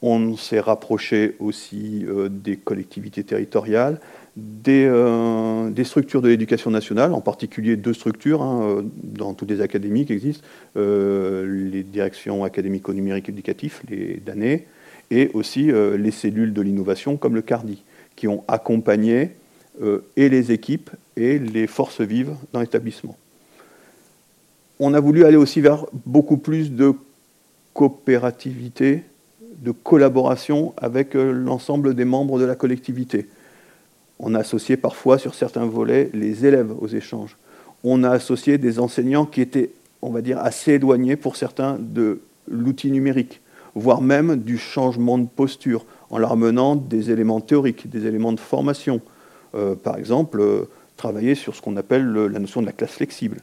on 0.03 0.37
s'est 0.37 0.61
rapproché 0.61 1.37
aussi 1.39 2.05
euh, 2.07 2.29
des 2.29 2.57
collectivités 2.57 3.25
territoriales, 3.25 4.01
euh, 4.69 5.71
des, 5.71 5.85
structures 5.85 6.23
de 6.23 6.29
l'éducation 6.29 6.71
nationale, 6.71 7.13
en 7.13 7.21
particulier 7.21 7.77
deux 7.77 7.95
structures 7.95 8.43
hein, 8.43 8.85
dans 9.03 9.35
toutes 9.35 9.51
les 9.51 9.61
académies 9.61 10.07
qui 10.07 10.13
existent, 10.13 10.45
les 10.77 11.83
directions 11.83 12.45
académico-numériques 12.45 13.29
éducatifs, 13.29 13.83
les 13.89 14.21
DANE, 14.25 14.61
et 15.11 15.31
aussi 15.35 15.71
les 15.99 16.11
cellules 16.11 16.53
de 16.53 16.63
l'innovation 16.63 17.17
comme 17.17 17.35
le 17.35 17.43
CARDI, 17.43 17.83
qui 18.17 18.27
ont 18.27 18.43
accompagné 18.49 19.31
et 20.17 20.29
les 20.29 20.53
équipes 20.53 20.91
et 21.17 21.39
les 21.39 21.67
forces 21.67 22.01
vives 22.01 22.35
dans 22.53 22.61
l'établissement 22.61 23.17
on 24.79 24.95
a 24.95 25.01
voulu 25.01 25.25
aller 25.25 25.37
aussi 25.37 25.61
vers 25.61 25.87
beaucoup 26.07 26.37
plus 26.37 26.73
de 26.73 26.93
coopérativité, 27.73 29.03
de 29.59 29.71
collaboration 29.71 30.75
avec 30.77 31.17
euh, 31.17 31.33
l'ensemble 31.33 31.95
des 31.95 32.05
membres 32.05 32.39
de 32.39 32.45
la 32.45 32.55
collectivité. 32.55 33.27
On 34.19 34.35
a 34.35 34.41
associé 34.41 34.77
parfois 34.77 35.19
sur 35.19 35.35
certains 35.35 35.67
volets 35.67 36.11
les 36.15 36.47
élèves 36.47 36.73
aux 36.79 36.89
échanges. 36.89 37.37
On 37.83 38.05
a 38.05 38.11
associé 38.11 38.59
des 38.59 38.79
enseignants 38.79 39.27
qui 39.27 39.41
étaient, 39.41 39.71
on 40.03 40.11
va 40.11 40.23
dire, 40.23 40.39
assez 40.39 40.73
éloignés 40.73 41.17
pour 41.17 41.37
certains 41.37 41.77
de 41.79 42.21
l'outil 42.49 42.91
numérique, 42.91 43.41
voire 43.75 44.01
même 44.01 44.37
du 44.37 44.59
changement 44.59 45.19
de 45.19 45.27
posture, 45.27 45.85
en 46.11 46.19
leur 46.19 46.33
amenant 46.33 46.77
des 46.77 47.11
éléments 47.11 47.41
théoriques, 47.41 47.91
des 47.91 48.07
éléments 48.07 48.33
de 48.33 48.41
formation. 48.41 49.01
Euh, 49.55 49.75
par 49.75 49.99
exemple, 49.99 50.41
euh, 50.41 50.65
travailler 50.97 51.35
sur 51.35 51.55
ce 51.55 51.63
qu'on 51.63 51.77
appelle 51.77 52.13
la 52.13 52.39
notion 52.39 52.61
de 52.61 52.67
la 52.67 52.73
classe 52.73 52.93
flexible. 52.93 53.39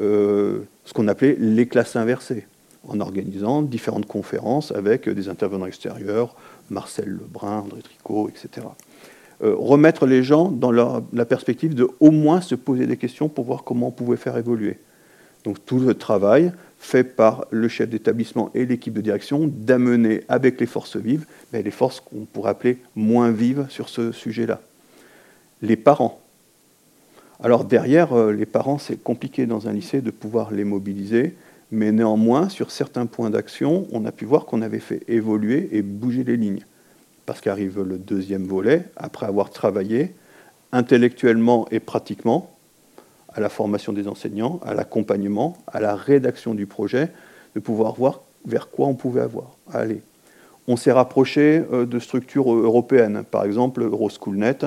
Euh, 0.00 0.60
ce 0.84 0.92
qu'on 0.92 1.08
appelait 1.08 1.36
les 1.38 1.66
classes 1.66 1.96
inversées, 1.96 2.46
en 2.86 3.00
organisant 3.00 3.62
différentes 3.62 4.06
conférences 4.06 4.72
avec 4.72 5.08
des 5.08 5.28
intervenants 5.28 5.66
extérieurs, 5.66 6.34
Marcel 6.70 7.08
Lebrun, 7.08 7.58
André 7.60 7.80
Tricot, 7.82 8.28
etc. 8.28 8.66
Euh, 9.42 9.54
remettre 9.56 10.06
les 10.06 10.22
gens 10.22 10.50
dans 10.50 10.70
la 10.70 11.24
perspective 11.24 11.74
de 11.74 11.88
au 11.98 12.10
moins 12.10 12.40
se 12.40 12.54
poser 12.54 12.86
des 12.86 12.96
questions 12.96 13.28
pour 13.28 13.44
voir 13.44 13.64
comment 13.64 13.88
on 13.88 13.92
pouvait 13.92 14.16
faire 14.16 14.36
évoluer. 14.36 14.78
Donc 15.44 15.64
tout 15.66 15.80
le 15.80 15.94
travail 15.94 16.52
fait 16.78 17.02
par 17.02 17.46
le 17.50 17.66
chef 17.66 17.88
d'établissement 17.88 18.50
et 18.54 18.66
l'équipe 18.66 18.94
de 18.94 19.00
direction 19.00 19.50
d'amener 19.52 20.22
avec 20.28 20.60
les 20.60 20.66
forces 20.66 20.96
vives, 20.96 21.26
mais 21.52 21.62
les 21.62 21.72
forces 21.72 22.00
qu'on 22.00 22.24
pourrait 22.24 22.50
appeler 22.50 22.78
moins 22.94 23.32
vives 23.32 23.66
sur 23.68 23.88
ce 23.88 24.12
sujet-là. 24.12 24.60
Les 25.60 25.76
parents, 25.76 26.20
alors 27.42 27.64
derrière, 27.64 28.12
euh, 28.12 28.32
les 28.32 28.46
parents, 28.46 28.78
c'est 28.78 29.02
compliqué 29.02 29.46
dans 29.46 29.66
un 29.68 29.72
lycée 29.72 30.00
de 30.00 30.12
pouvoir 30.12 30.52
les 30.52 30.64
mobiliser, 30.64 31.34
mais 31.72 31.90
néanmoins, 31.90 32.48
sur 32.48 32.70
certains 32.70 33.06
points 33.06 33.30
d'action, 33.30 33.88
on 33.90 34.04
a 34.04 34.12
pu 34.12 34.24
voir 34.24 34.44
qu'on 34.44 34.62
avait 34.62 34.78
fait 34.78 35.02
évoluer 35.08 35.68
et 35.72 35.82
bouger 35.82 36.22
les 36.22 36.36
lignes. 36.36 36.64
Parce 37.26 37.40
qu'arrive 37.40 37.80
le 37.82 37.98
deuxième 37.98 38.44
volet, 38.44 38.84
après 38.96 39.26
avoir 39.26 39.50
travaillé 39.50 40.14
intellectuellement 40.72 41.66
et 41.70 41.80
pratiquement 41.80 42.50
à 43.34 43.40
la 43.40 43.48
formation 43.48 43.92
des 43.92 44.08
enseignants, 44.08 44.60
à 44.64 44.74
l'accompagnement, 44.74 45.56
à 45.66 45.80
la 45.80 45.94
rédaction 45.94 46.54
du 46.54 46.66
projet, 46.66 47.10
de 47.54 47.60
pouvoir 47.60 47.94
voir 47.94 48.20
vers 48.44 48.70
quoi 48.70 48.86
on 48.86 48.94
pouvait 48.94 49.20
avoir. 49.20 49.56
Allez. 49.72 50.02
On 50.68 50.76
s'est 50.76 50.92
rapproché 50.92 51.64
euh, 51.72 51.86
de 51.86 51.98
structures 51.98 52.52
européennes, 52.52 53.24
par 53.28 53.44
exemple 53.44 53.82
Euroschoolnet 53.82 54.58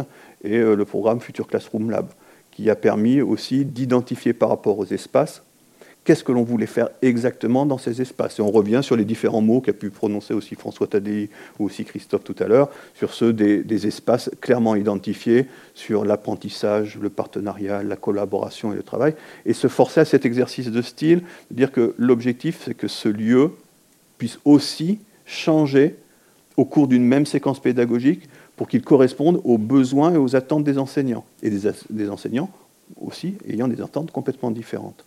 et 0.43 0.58
euh, 0.58 0.76
le 0.76 0.86
programme 0.86 1.22
Future 1.22 1.47
Classroom 1.47 1.89
Lab 1.89 2.08
qui 2.56 2.70
a 2.70 2.76
permis 2.76 3.22
aussi 3.22 3.66
d'identifier 3.66 4.34
par 4.34 4.47
rapport 4.47 4.80
aux 4.80 4.86
espaces 4.86 5.43
qu'est-ce 6.06 6.24
que 6.24 6.32
l'on 6.32 6.43
voulait 6.43 6.68
faire 6.68 6.89
exactement 7.01 7.66
dans 7.66 7.78
ces 7.78 8.01
espaces? 8.01 8.39
Et 8.39 8.41
on 8.41 8.51
revient 8.51 8.80
sur 8.82 8.95
les 8.95 9.03
différents 9.03 9.41
mots 9.41 9.60
qu'a 9.60 9.74
pu 9.74 9.89
prononcer 9.89 10.34
aussi 10.34 10.56
François 10.56 10.88
Tadei 10.88 11.30
ou 11.60 11.66
aussi 11.66 11.84
Christophe 11.84 12.24
tout 12.24 12.36
à 12.39 12.47
l'heure, 12.47 12.70
sur 12.93 13.14
ceux 13.14 13.34
des, 13.34 13.88
espaces 13.88 14.30
clairement 14.39 14.76
identifiés, 14.76 15.47
sur 15.74 16.06
l'apprentissage, 16.06 16.97
le 17.01 17.10
partenariat, 17.10 17.84
la 17.84 17.97
collaboration 17.97 18.72
et 18.72 18.76
le 18.76 18.84
travail, 18.84 19.16
et 19.45 19.53
se 19.53 19.68
forcer 19.68 19.99
à 19.99 20.06
cet 20.06 20.26
exercice 20.26 20.72
de 20.72 20.82
style, 20.82 21.24
de 21.51 21.56
dire 21.56 21.72
que 21.72 21.95
l'objectif, 21.97 22.62
c'est 22.64 22.76
que 22.76 22.88
ce 22.88 23.10
lieu 23.10 23.51
puisse 24.18 24.39
aussi 24.45 24.99
changer 25.26 25.97
au 26.56 26.66
cours 26.66 26.88
d'une 26.88 27.03
même 27.03 27.26
séquence 27.26 27.60
pédagogique 27.60 28.30
pour 28.56 28.68
qu'ils 28.68 28.84
correspondent 28.84 29.41
aux 29.43 29.58
besoins 29.58 30.14
et 30.14 30.18
aux 30.18 30.36
attentes 30.36 30.64
des 30.64 30.78
enseignants, 30.78 31.26
et 31.41 31.49
des, 31.49 32.10
enseignants 32.10 32.49
aussi 33.01 33.36
ayant 33.47 33.68
des 33.68 33.82
attentes 33.82 34.12
complètement 34.12 34.51
différentes. 34.51 35.03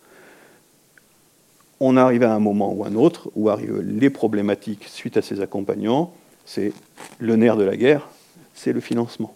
On 1.79 1.95
arrive 1.97 2.23
à 2.23 2.33
un 2.33 2.39
moment 2.39 2.73
ou 2.73 2.85
un 2.85 2.95
autre 2.95 3.29
où 3.35 3.49
arrivent 3.49 3.79
les 3.79 4.09
problématiques 4.09 4.85
suite 4.87 5.17
à 5.17 5.21
ces 5.21 5.41
accompagnants, 5.41 6.13
c'est 6.45 6.73
le 7.19 7.35
nerf 7.35 7.57
de 7.57 7.63
la 7.63 7.77
guerre, 7.77 8.09
c'est 8.53 8.73
le 8.73 8.81
financement. 8.81 9.35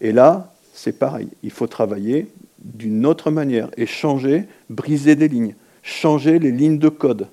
Et 0.00 0.12
là, 0.12 0.52
c'est 0.74 0.98
pareil, 0.98 1.28
il 1.42 1.50
faut 1.50 1.66
travailler 1.66 2.26
d'une 2.58 3.06
autre 3.06 3.30
manière 3.30 3.70
et 3.76 3.86
changer, 3.86 4.44
briser 4.70 5.14
des 5.14 5.28
lignes, 5.28 5.54
changer 5.82 6.38
les 6.38 6.50
lignes 6.50 6.78
de 6.78 6.88
code. 6.88 7.28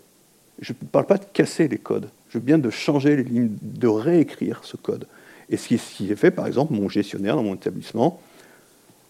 Je 0.59 0.73
ne 0.73 0.87
parle 0.87 1.05
pas 1.05 1.17
de 1.17 1.25
casser 1.31 1.67
les 1.67 1.77
codes, 1.77 2.09
je 2.29 2.37
veux 2.37 2.43
bien 2.43 2.57
de 2.57 2.69
changer 2.69 3.15
les 3.15 3.23
lignes, 3.23 3.51
de 3.61 3.87
réécrire 3.87 4.61
ce 4.63 4.77
code. 4.77 5.07
Et 5.49 5.57
ce 5.57 5.67
qui 5.67 6.11
est 6.11 6.15
fait, 6.15 6.31
par 6.31 6.45
exemple, 6.45 6.73
mon 6.73 6.89
gestionnaire 6.89 7.35
dans 7.35 7.43
mon 7.43 7.55
établissement 7.55 8.21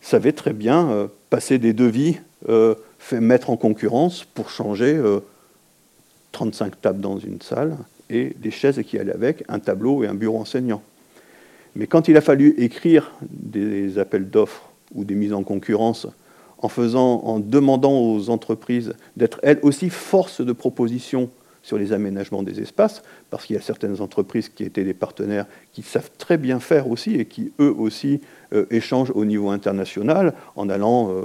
savait 0.01 0.31
très 0.31 0.53
bien 0.53 0.89
euh, 0.89 1.07
passer 1.29 1.57
des 1.57 1.73
devis, 1.73 2.17
euh, 2.47 2.75
mettre 3.11 3.49
en 3.49 3.57
concurrence 3.57 4.23
pour 4.23 4.49
changer 4.49 5.01
35 6.31 6.65
euh, 6.65 6.75
tables 6.81 7.01
dans 7.01 7.17
une 7.17 7.41
salle 7.41 7.77
et 8.09 8.35
des 8.37 8.51
chaises 8.51 8.81
qui 8.83 8.97
allaient 8.97 9.13
avec, 9.13 9.43
un 9.47 9.59
tableau 9.59 10.03
et 10.03 10.07
un 10.07 10.15
bureau 10.15 10.39
enseignant. 10.39 10.81
Mais 11.75 11.87
quand 11.87 12.07
il 12.07 12.17
a 12.17 12.21
fallu 12.21 12.55
écrire 12.57 13.11
des 13.21 13.99
appels 13.99 14.29
d'offres 14.29 14.69
ou 14.95 15.03
des 15.03 15.15
mises 15.15 15.33
en 15.33 15.43
concurrence 15.43 16.07
en, 16.57 16.67
faisant, 16.67 17.21
en 17.23 17.39
demandant 17.39 17.99
aux 17.99 18.29
entreprises 18.29 18.93
d'être 19.15 19.39
elles 19.43 19.59
aussi 19.61 19.89
force 19.89 20.41
de 20.41 20.51
proposition 20.51 21.29
sur 21.61 21.77
les 21.77 21.93
aménagements 21.93 22.43
des 22.43 22.61
espaces, 22.61 23.03
parce 23.29 23.45
qu'il 23.45 23.55
y 23.55 23.59
a 23.59 23.61
certaines 23.61 24.01
entreprises 24.01 24.49
qui 24.49 24.63
étaient 24.63 24.83
des 24.83 24.93
partenaires 24.93 25.45
qui 25.71 25.81
savent 25.81 26.11
très 26.17 26.37
bien 26.37 26.59
faire 26.59 26.89
aussi 26.89 27.15
et 27.15 27.25
qui, 27.25 27.51
eux 27.59 27.73
aussi, 27.77 28.21
euh, 28.53 28.65
échangent 28.69 29.11
au 29.13 29.25
niveau 29.25 29.49
international 29.49 30.33
en 30.55 30.69
allant 30.69 31.11
euh, 31.11 31.23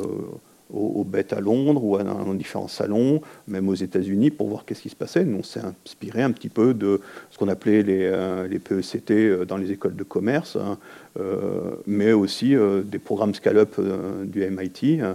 aux, 0.72 1.04
bêtes 1.04 1.32
à 1.32 1.40
Londres 1.40 1.84
ou 1.84 1.98
dans 1.98 2.34
différents 2.34 2.68
salons, 2.68 3.20
même 3.46 3.68
aux 3.68 3.74
États-Unis, 3.74 4.30
pour 4.30 4.48
voir 4.48 4.64
qu'est-ce 4.64 4.82
qui 4.82 4.88
se 4.88 4.96
passait. 4.96 5.24
Nous, 5.24 5.38
on 5.38 5.42
s'est 5.42 5.60
inspiré 5.60 6.22
un 6.22 6.32
petit 6.32 6.48
peu 6.48 6.74
de 6.74 7.00
ce 7.30 7.38
qu'on 7.38 7.48
appelait 7.48 7.82
les, 7.82 8.00
euh, 8.02 8.48
PECT 8.48 9.46
dans 9.46 9.56
les 9.56 9.70
écoles 9.70 9.94
de 9.94 10.02
commerce, 10.02 10.56
hein, 10.56 10.78
mais 11.86 12.12
aussi 12.12 12.56
des 12.84 12.98
programmes 12.98 13.34
Scale-up 13.34 13.80
du 14.24 14.40
MIT 14.50 15.00
euh, 15.00 15.14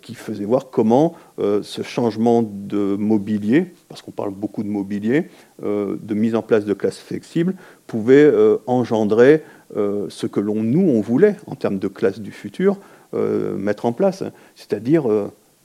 qui 0.00 0.14
faisait 0.14 0.44
voir 0.44 0.70
comment 0.70 1.14
euh, 1.38 1.62
ce 1.62 1.82
changement 1.82 2.42
de 2.42 2.96
mobilier, 2.96 3.66
parce 3.88 4.02
qu'on 4.02 4.10
parle 4.10 4.32
beaucoup 4.32 4.62
de 4.62 4.68
mobilier, 4.68 5.28
euh, 5.62 5.96
de 6.00 6.14
mise 6.14 6.34
en 6.34 6.42
place 6.42 6.64
de 6.64 6.74
classes 6.74 6.98
flexibles, 6.98 7.54
pouvait 7.86 8.30
engendrer 8.66 9.42
ce 9.74 10.26
que 10.26 10.40
l'on, 10.40 10.62
nous, 10.62 10.80
on 10.80 11.00
voulait 11.00 11.36
en 11.46 11.54
termes 11.54 11.78
de 11.78 11.88
classe 11.88 12.20
du 12.20 12.32
futur 12.32 12.78
mettre 13.14 13.86
en 13.86 13.92
place, 13.92 14.22
c'est-à-dire 14.54 15.06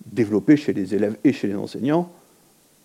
développer 0.06 0.56
chez 0.56 0.72
les 0.72 0.96
élèves 0.96 1.18
et 1.26 1.34
chez 1.34 1.48
les 1.48 1.56
enseignants 1.56 2.10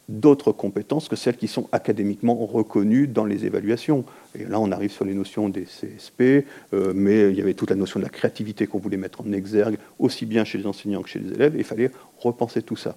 d'autres 0.09 0.53
compétences 0.53 1.09
que 1.09 1.17
celles 1.17 1.37
qui 1.37 1.49
sont 1.49 1.69
académiquement 1.71 2.35
reconnues 2.35 3.07
dans 3.07 3.25
les 3.25 3.45
évaluations. 3.45 4.05
Et 4.39 4.45
là, 4.45 4.59
on 4.59 4.73
arrive 4.73 4.91
sur 4.91 5.05
les 5.05 5.15
notions 5.15 5.49
des 5.49 5.65
CSP, 5.65 6.47
euh, 6.73 6.93
mais 6.95 7.31
il 7.31 7.37
y 7.37 7.43
avait 7.43 7.55
toute 7.55 7.71
la 7.71 7.77
notion 7.77 8.01
de 8.01 8.05
la 8.05 8.11
créativité 8.11 8.67
qu'on 8.67 8.79
voulait 8.79 8.97
mettre 8.97 9.21
en 9.21 9.33
exergue, 9.33 9.77
aussi 9.99 10.25
bien 10.25 10.45
chez 10.45 10.59
les 10.59 10.67
enseignants 10.67 11.03
que 11.03 11.11
chez 11.11 11.19
les 11.19 11.35
élèves, 11.35 11.57
et 11.57 11.59
il 11.59 11.65
fallait 11.65 11.91
repenser 12.19 12.63
tout 12.63 12.77
ça. 12.77 12.97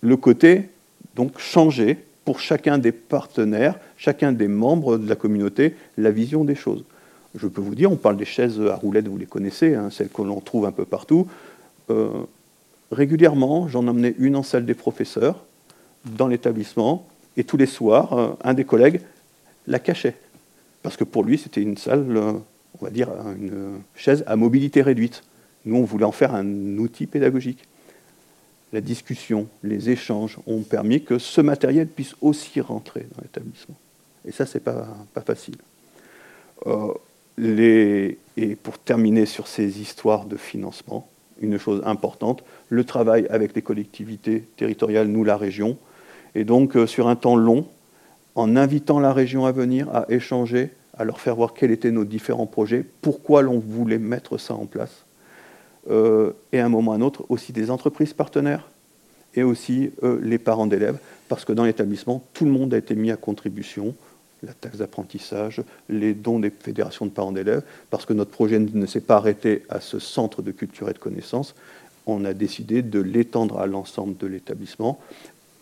Le 0.00 0.16
côté, 0.16 0.68
donc, 1.16 1.38
changer 1.38 1.98
pour 2.24 2.38
chacun 2.38 2.78
des 2.78 2.92
partenaires, 2.92 3.78
chacun 3.96 4.32
des 4.32 4.48
membres 4.48 4.98
de 4.98 5.08
la 5.08 5.16
communauté, 5.16 5.74
la 5.98 6.12
vision 6.12 6.44
des 6.44 6.54
choses. 6.54 6.84
Je 7.34 7.46
peux 7.48 7.60
vous 7.60 7.74
dire, 7.74 7.90
on 7.90 7.96
parle 7.96 8.16
des 8.16 8.24
chaises 8.24 8.60
à 8.60 8.76
roulettes, 8.76 9.08
vous 9.08 9.18
les 9.18 9.26
connaissez, 9.26 9.74
hein, 9.74 9.90
celles 9.90 10.08
que 10.08 10.22
l'on 10.22 10.40
trouve 10.40 10.66
un 10.66 10.72
peu 10.72 10.84
partout. 10.84 11.26
Euh, 11.90 12.10
régulièrement, 12.92 13.68
j'en 13.68 13.88
emmenais 13.88 14.14
une 14.18 14.36
en 14.36 14.42
salle 14.42 14.66
des 14.66 14.74
professeurs, 14.74 15.44
dans 16.04 16.28
l'établissement, 16.28 17.06
et 17.36 17.44
tous 17.44 17.56
les 17.56 17.66
soirs, 17.66 18.12
euh, 18.12 18.30
un 18.44 18.54
des 18.54 18.64
collègues 18.64 19.00
la 19.66 19.78
cachait. 19.78 20.16
Parce 20.82 20.96
que 20.96 21.04
pour 21.04 21.24
lui, 21.24 21.38
c'était 21.38 21.62
une 21.62 21.76
salle, 21.76 22.16
euh, 22.16 22.32
on 22.80 22.84
va 22.84 22.90
dire, 22.90 23.08
une 23.38 23.80
chaise 23.94 24.24
à 24.26 24.36
mobilité 24.36 24.82
réduite. 24.82 25.22
Nous, 25.64 25.76
on 25.76 25.84
voulait 25.84 26.04
en 26.04 26.12
faire 26.12 26.34
un 26.34 26.78
outil 26.78 27.06
pédagogique. 27.06 27.64
La 28.72 28.80
discussion, 28.80 29.48
les 29.62 29.90
échanges 29.90 30.38
ont 30.46 30.62
permis 30.62 31.04
que 31.04 31.18
ce 31.18 31.40
matériel 31.40 31.86
puisse 31.86 32.16
aussi 32.20 32.60
rentrer 32.60 33.06
dans 33.14 33.22
l'établissement. 33.22 33.76
Et 34.26 34.32
ça, 34.32 34.46
c'est 34.46 34.60
pas, 34.60 34.88
pas 35.14 35.20
facile. 35.20 35.56
Euh. 36.66 36.92
Et 37.38 38.56
pour 38.62 38.78
terminer 38.78 39.26
sur 39.26 39.46
ces 39.48 39.80
histoires 39.80 40.26
de 40.26 40.36
financement, 40.36 41.08
une 41.40 41.58
chose 41.58 41.82
importante, 41.84 42.44
le 42.68 42.84
travail 42.84 43.26
avec 43.30 43.54
les 43.54 43.62
collectivités 43.62 44.44
territoriales, 44.56 45.08
nous 45.08 45.24
la 45.24 45.36
région, 45.36 45.78
et 46.34 46.44
donc, 46.44 46.76
euh, 46.76 46.86
sur 46.86 47.08
un 47.08 47.16
temps 47.16 47.36
long, 47.36 47.66
en 48.34 48.56
invitant 48.56 49.00
la 49.00 49.12
région 49.12 49.44
à 49.44 49.52
venir, 49.52 49.88
à 49.94 50.06
échanger, 50.08 50.70
à 50.96 51.04
leur 51.04 51.20
faire 51.20 51.36
voir 51.36 51.54
quels 51.54 51.70
étaient 51.70 51.90
nos 51.90 52.04
différents 52.04 52.46
projets, 52.46 52.84
pourquoi 53.00 53.42
l'on 53.42 53.58
voulait 53.58 53.98
mettre 53.98 54.38
ça 54.38 54.54
en 54.54 54.66
place. 54.66 55.04
Euh, 55.90 56.32
et 56.52 56.60
à 56.60 56.66
un 56.66 56.68
moment 56.68 56.92
ou 56.92 56.94
à 56.94 56.96
un 56.96 57.00
autre, 57.00 57.24
aussi 57.28 57.52
des 57.52 57.70
entreprises 57.70 58.12
partenaires 58.12 58.68
et 59.34 59.42
aussi 59.42 59.90
euh, 60.02 60.18
les 60.22 60.38
parents 60.38 60.66
d'élèves, 60.66 60.98
parce 61.28 61.44
que 61.44 61.52
dans 61.52 61.64
l'établissement, 61.64 62.22
tout 62.34 62.44
le 62.44 62.50
monde 62.50 62.74
a 62.74 62.78
été 62.78 62.94
mis 62.94 63.10
à 63.10 63.16
contribution, 63.16 63.94
la 64.42 64.52
taxe 64.52 64.78
d'apprentissage, 64.78 65.62
les 65.88 66.14
dons 66.14 66.38
des 66.38 66.50
fédérations 66.50 67.06
de 67.06 67.10
parents 67.10 67.32
d'élèves, 67.32 67.62
parce 67.90 68.04
que 68.04 68.12
notre 68.12 68.30
projet 68.30 68.58
ne 68.58 68.86
s'est 68.86 69.00
pas 69.00 69.16
arrêté 69.16 69.62
à 69.68 69.80
ce 69.80 69.98
centre 69.98 70.42
de 70.42 70.50
culture 70.50 70.88
et 70.90 70.92
de 70.92 70.98
connaissances, 70.98 71.54
on 72.06 72.24
a 72.24 72.34
décidé 72.34 72.82
de 72.82 73.00
l'étendre 73.00 73.60
à 73.60 73.66
l'ensemble 73.66 74.16
de 74.16 74.26
l'établissement 74.26 74.98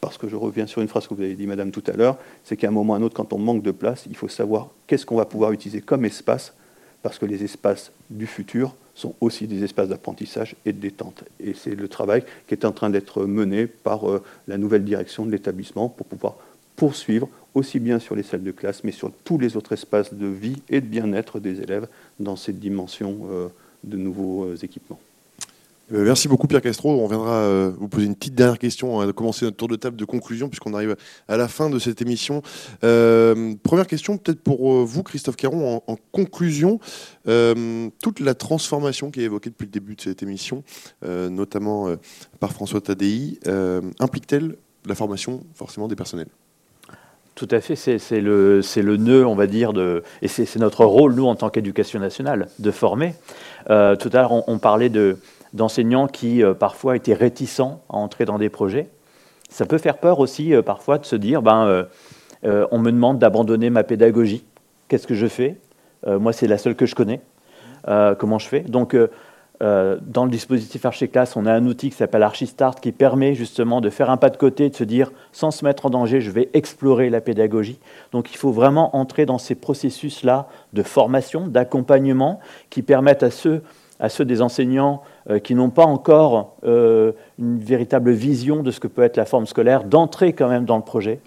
parce 0.01 0.19
que 0.19 0.29
je 0.29 0.37
reviens 0.37 0.67
sur 0.67 0.81
une 0.81 0.89
phrase 0.89 1.07
que 1.07 1.15
vous 1.15 1.23
avez 1.23 1.35
dit, 1.35 1.47
Madame, 1.47 1.71
tout 1.71 1.85
à 1.87 1.93
l'heure, 1.93 2.17
c'est 2.45 2.57
qu'à 2.57 2.69
un 2.69 2.71
moment 2.71 2.93
ou 2.93 2.97
à 2.97 2.99
un 2.99 3.03
autre, 3.03 3.15
quand 3.15 3.33
on 3.33 3.39
manque 3.39 3.63
de 3.63 3.71
place, 3.71 4.05
il 4.09 4.17
faut 4.17 4.29
savoir 4.29 4.69
qu'est-ce 4.87 5.05
qu'on 5.05 5.17
va 5.17 5.27
pouvoir 5.27 5.53
utiliser 5.53 5.81
comme 5.81 6.05
espace, 6.05 6.55
parce 7.03 7.19
que 7.19 7.27
les 7.27 7.45
espaces 7.45 7.93
du 8.09 8.27
futur 8.27 8.75
sont 8.95 9.15
aussi 9.21 9.47
des 9.47 9.65
espaces 9.65 9.89
d'apprentissage 9.89 10.57
et 10.67 10.73
de 10.73 10.81
détente. 10.81 11.25
Et 11.39 11.55
c'est 11.55 11.75
le 11.75 11.89
travail 11.89 12.25
qui 12.47 12.55
est 12.55 12.65
en 12.65 12.73
train 12.73 12.91
d'être 12.91 13.25
mené 13.25 13.67
par 13.67 14.11
euh, 14.11 14.23
la 14.49 14.59
nouvelle 14.59 14.85
direction 14.85 15.25
de 15.25 15.31
l'établissement 15.31 15.89
pour 15.89 16.07
pouvoir 16.07 16.37
poursuivre 16.77 17.29
aussi 17.55 17.81
bien 17.81 17.99
sur 17.99 18.15
les 18.15 18.23
salles 18.23 18.43
de 18.43 18.53
classe, 18.53 18.85
mais 18.85 18.93
sur 18.93 19.11
tous 19.25 19.39
les 19.39 19.57
autres 19.57 19.73
espaces 19.73 20.15
de 20.15 20.27
vie 20.27 20.63
et 20.69 20.81
de 20.81 20.87
bien-être 20.87 21.41
des 21.41 21.61
élèves 21.61 21.89
dans 22.19 22.37
cette 22.37 22.61
dimension 22.61 23.27
euh, 23.31 23.49
de 23.85 23.97
nouveaux 23.97 24.45
euh, 24.45 24.57
équipements. 24.63 25.01
Euh, 25.93 26.05
merci 26.05 26.29
beaucoup 26.29 26.47
Pierre 26.47 26.63
Castro. 26.63 27.03
On 27.03 27.09
viendra 27.09 27.35
euh, 27.35 27.73
vous 27.77 27.89
poser 27.89 28.07
une 28.07 28.15
petite 28.15 28.35
dernière 28.35 28.59
question, 28.59 29.01
à 29.01 29.13
commencer 29.13 29.45
notre 29.45 29.57
tour 29.57 29.69
de 29.69 29.77
table 29.77 29.97
de 29.97 30.05
conclusion 30.05 30.49
puisqu'on 30.49 30.75
arrive 30.75 30.97
à 31.27 31.37
la 31.37 31.49
fin 31.49 31.69
de 31.69 31.79
cette 31.79 32.01
émission. 32.01 32.43
Euh, 32.85 33.55
première 33.63 33.87
question 33.87 34.17
peut-être 34.17 34.41
pour 34.41 34.85
vous 34.85 35.03
Christophe 35.03 35.37
Caron 35.37 35.83
en, 35.87 35.97
conclusion. 36.13 36.79
toute 37.25 38.21
la 38.21 38.35
transformation 38.35 39.11
qui 39.11 39.21
est 39.21 39.25
évoquée 39.25 39.51
depuis 39.51 39.67
le 39.67 39.71
début 39.71 39.95
de 39.95 40.01
cette 40.01 40.23
émission, 40.23 40.63
notamment 41.03 41.89
par 42.39 42.53
François 42.53 42.81
Tadei, 42.81 43.39
implique-t-elle 43.99 44.57
la 44.87 44.95
formation 44.95 45.45
forcément 45.55 45.89
des 45.89 45.97
personnels? 45.97 46.29
Tout 47.35 47.49
à 47.51 47.61
fait, 47.61 47.77
c'est 47.77 48.21
le, 48.21 48.97
nœud, 48.97 49.27
on 49.27 49.35
va 49.35 49.47
dire, 49.47 49.73
et 50.23 50.29
c'est 50.29 50.57
notre 50.57 50.85
rôle, 50.85 51.15
nous, 51.15 51.27
en 51.27 51.35
tant 51.37 51.51
qu'éducation 51.51 52.01
nationale, 52.01 52.49
de 52.59 52.71
former. 52.71 53.15
tout 53.67 53.73
à 53.73 53.99
l'heure, 54.13 54.49
on, 54.49 54.59
parlait 54.59 54.89
de, 54.89 55.17
d'enseignants 55.53 56.07
qui 56.07 56.43
euh, 56.43 56.55
parfois 56.55 56.97
étaient 56.97 57.15
réticents 57.15 57.81
à 57.89 57.97
entrer 57.97 58.25
dans 58.25 58.39
des 58.39 58.49
projets. 58.49 58.89
Ça 59.49 59.67
peut 59.67 59.79
faire 59.79 59.99
peur 59.99 60.21
aussi 60.21 60.55
euh, 60.55 60.63
parfois 60.63 60.99
de 60.99 61.05
se 61.05 61.17
dire, 61.17 61.43
ben, 61.43 61.87
euh, 62.45 62.67
on 62.71 62.79
me 62.79 62.91
demande 62.91 63.19
d'abandonner 63.19 63.71
ma 63.71 63.83
pédagogie. 63.83 64.45
Qu'est-ce 64.89 65.07
que 65.07 65.15
je 65.15 65.27
fais? 65.27 65.57
Moi, 66.07 66.33
c'est 66.33 66.47
la 66.47 66.57
seule 66.57 66.75
que 66.77 66.87
je 66.87 66.95
connais. 66.95 67.21
comment 68.19 68.39
je 68.39 68.49
fais? 68.49 68.61
Donc, 68.61 68.97
dans 69.61 70.25
le 70.25 70.31
dispositif 70.31 70.87
Archiclass, 70.87 71.37
on 71.37 71.45
a 71.45 71.53
un 71.53 71.67
outil 71.67 71.91
qui 71.91 71.97
s'appelle 71.97 72.23
Archistart 72.23 72.77
qui 72.77 72.91
permet 72.91 73.35
justement 73.35 73.83
de 73.83 73.91
faire 73.91 74.09
un 74.09 74.17
pas 74.17 74.31
de 74.31 74.39
côté, 74.39 74.71
de 74.71 74.75
se 74.75 74.83
dire, 74.83 75.13
sans 75.31 75.51
se 75.51 75.63
mettre 75.63 75.85
en 75.85 75.91
danger, 75.91 76.23
je 76.23 76.31
vais 76.31 76.49
explorer 76.55 77.11
la 77.11 77.21
pédagogie. 77.21 77.79
Donc, 78.13 78.33
il 78.33 78.39
faut 78.39 78.51
vraiment 78.51 78.97
entrer 78.97 79.27
dans 79.27 79.37
ces 79.37 79.55
processus-là 79.55 80.49
de 80.73 80.83
formation, 80.83 81.47
d'accompagnement, 81.47 82.41
qui 82.71 82.81
permettent 82.81 83.23
à 83.23 83.31
ceux 83.31 83.63
à 84.01 84.09
ceux 84.09 84.25
des 84.25 84.43
enseignants 84.43 85.03
qui 85.45 85.55
n'ont 85.55 85.71
pas 85.71 85.85
encore 85.85 86.57
euh, 86.65 87.13
une 87.39 87.59
véritable 87.59 88.11
vision 88.11 88.63
de 88.63 88.71
ce 88.71 88.81
que 88.81 88.87
peut 88.89 89.03
être 89.03 89.17
la 89.17 89.27
forme 89.27 89.47
scolaire, 89.47 89.85
d'entrer 89.85 90.33
quand 90.33 90.49
même 90.49 90.65
dans 90.65 90.77
le 90.77 90.83
projet, 90.83 91.21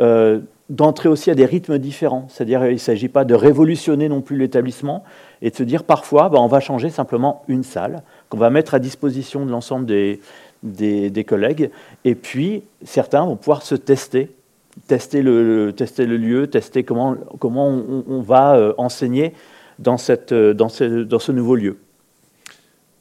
euh, 0.00 0.40
d'entrer 0.68 1.08
aussi 1.08 1.30
à 1.30 1.34
des 1.34 1.44
rythmes 1.44 1.78
différents. 1.78 2.26
C'est-à-dire 2.28 2.60
qu'il 2.60 2.72
ne 2.72 2.78
s'agit 2.78 3.08
pas 3.08 3.24
de 3.24 3.34
révolutionner 3.34 4.08
non 4.08 4.20
plus 4.20 4.36
l'établissement 4.36 5.04
et 5.42 5.50
de 5.50 5.56
se 5.56 5.62
dire 5.62 5.84
parfois 5.84 6.28
bah, 6.28 6.38
on 6.40 6.46
va 6.48 6.60
changer 6.60 6.90
simplement 6.90 7.42
une 7.48 7.62
salle 7.62 8.02
qu'on 8.28 8.38
va 8.38 8.50
mettre 8.50 8.74
à 8.74 8.78
disposition 8.78 9.46
de 9.46 9.50
l'ensemble 9.50 9.86
des, 9.86 10.20
des, 10.62 11.24
collègues 11.24 11.70
et 12.04 12.14
puis 12.14 12.62
certains 12.84 13.24
vont 13.24 13.36
pouvoir 13.36 13.62
se 13.62 13.74
tester 13.74 14.30
tester 14.86 15.22
le, 15.22 15.72
lieu, 15.98 16.46
tester 16.46 16.84
comment, 16.84 17.16
comment 17.38 17.66
on, 17.66 18.20
va 18.22 18.72
enseigner 18.78 19.34
dans, 19.78 19.98
cette, 19.98 20.32
dans, 20.32 20.68
ce, 20.68 21.02
dans 21.02 21.18
ce 21.18 21.32
nouveau 21.32 21.56
lieu. 21.56 21.76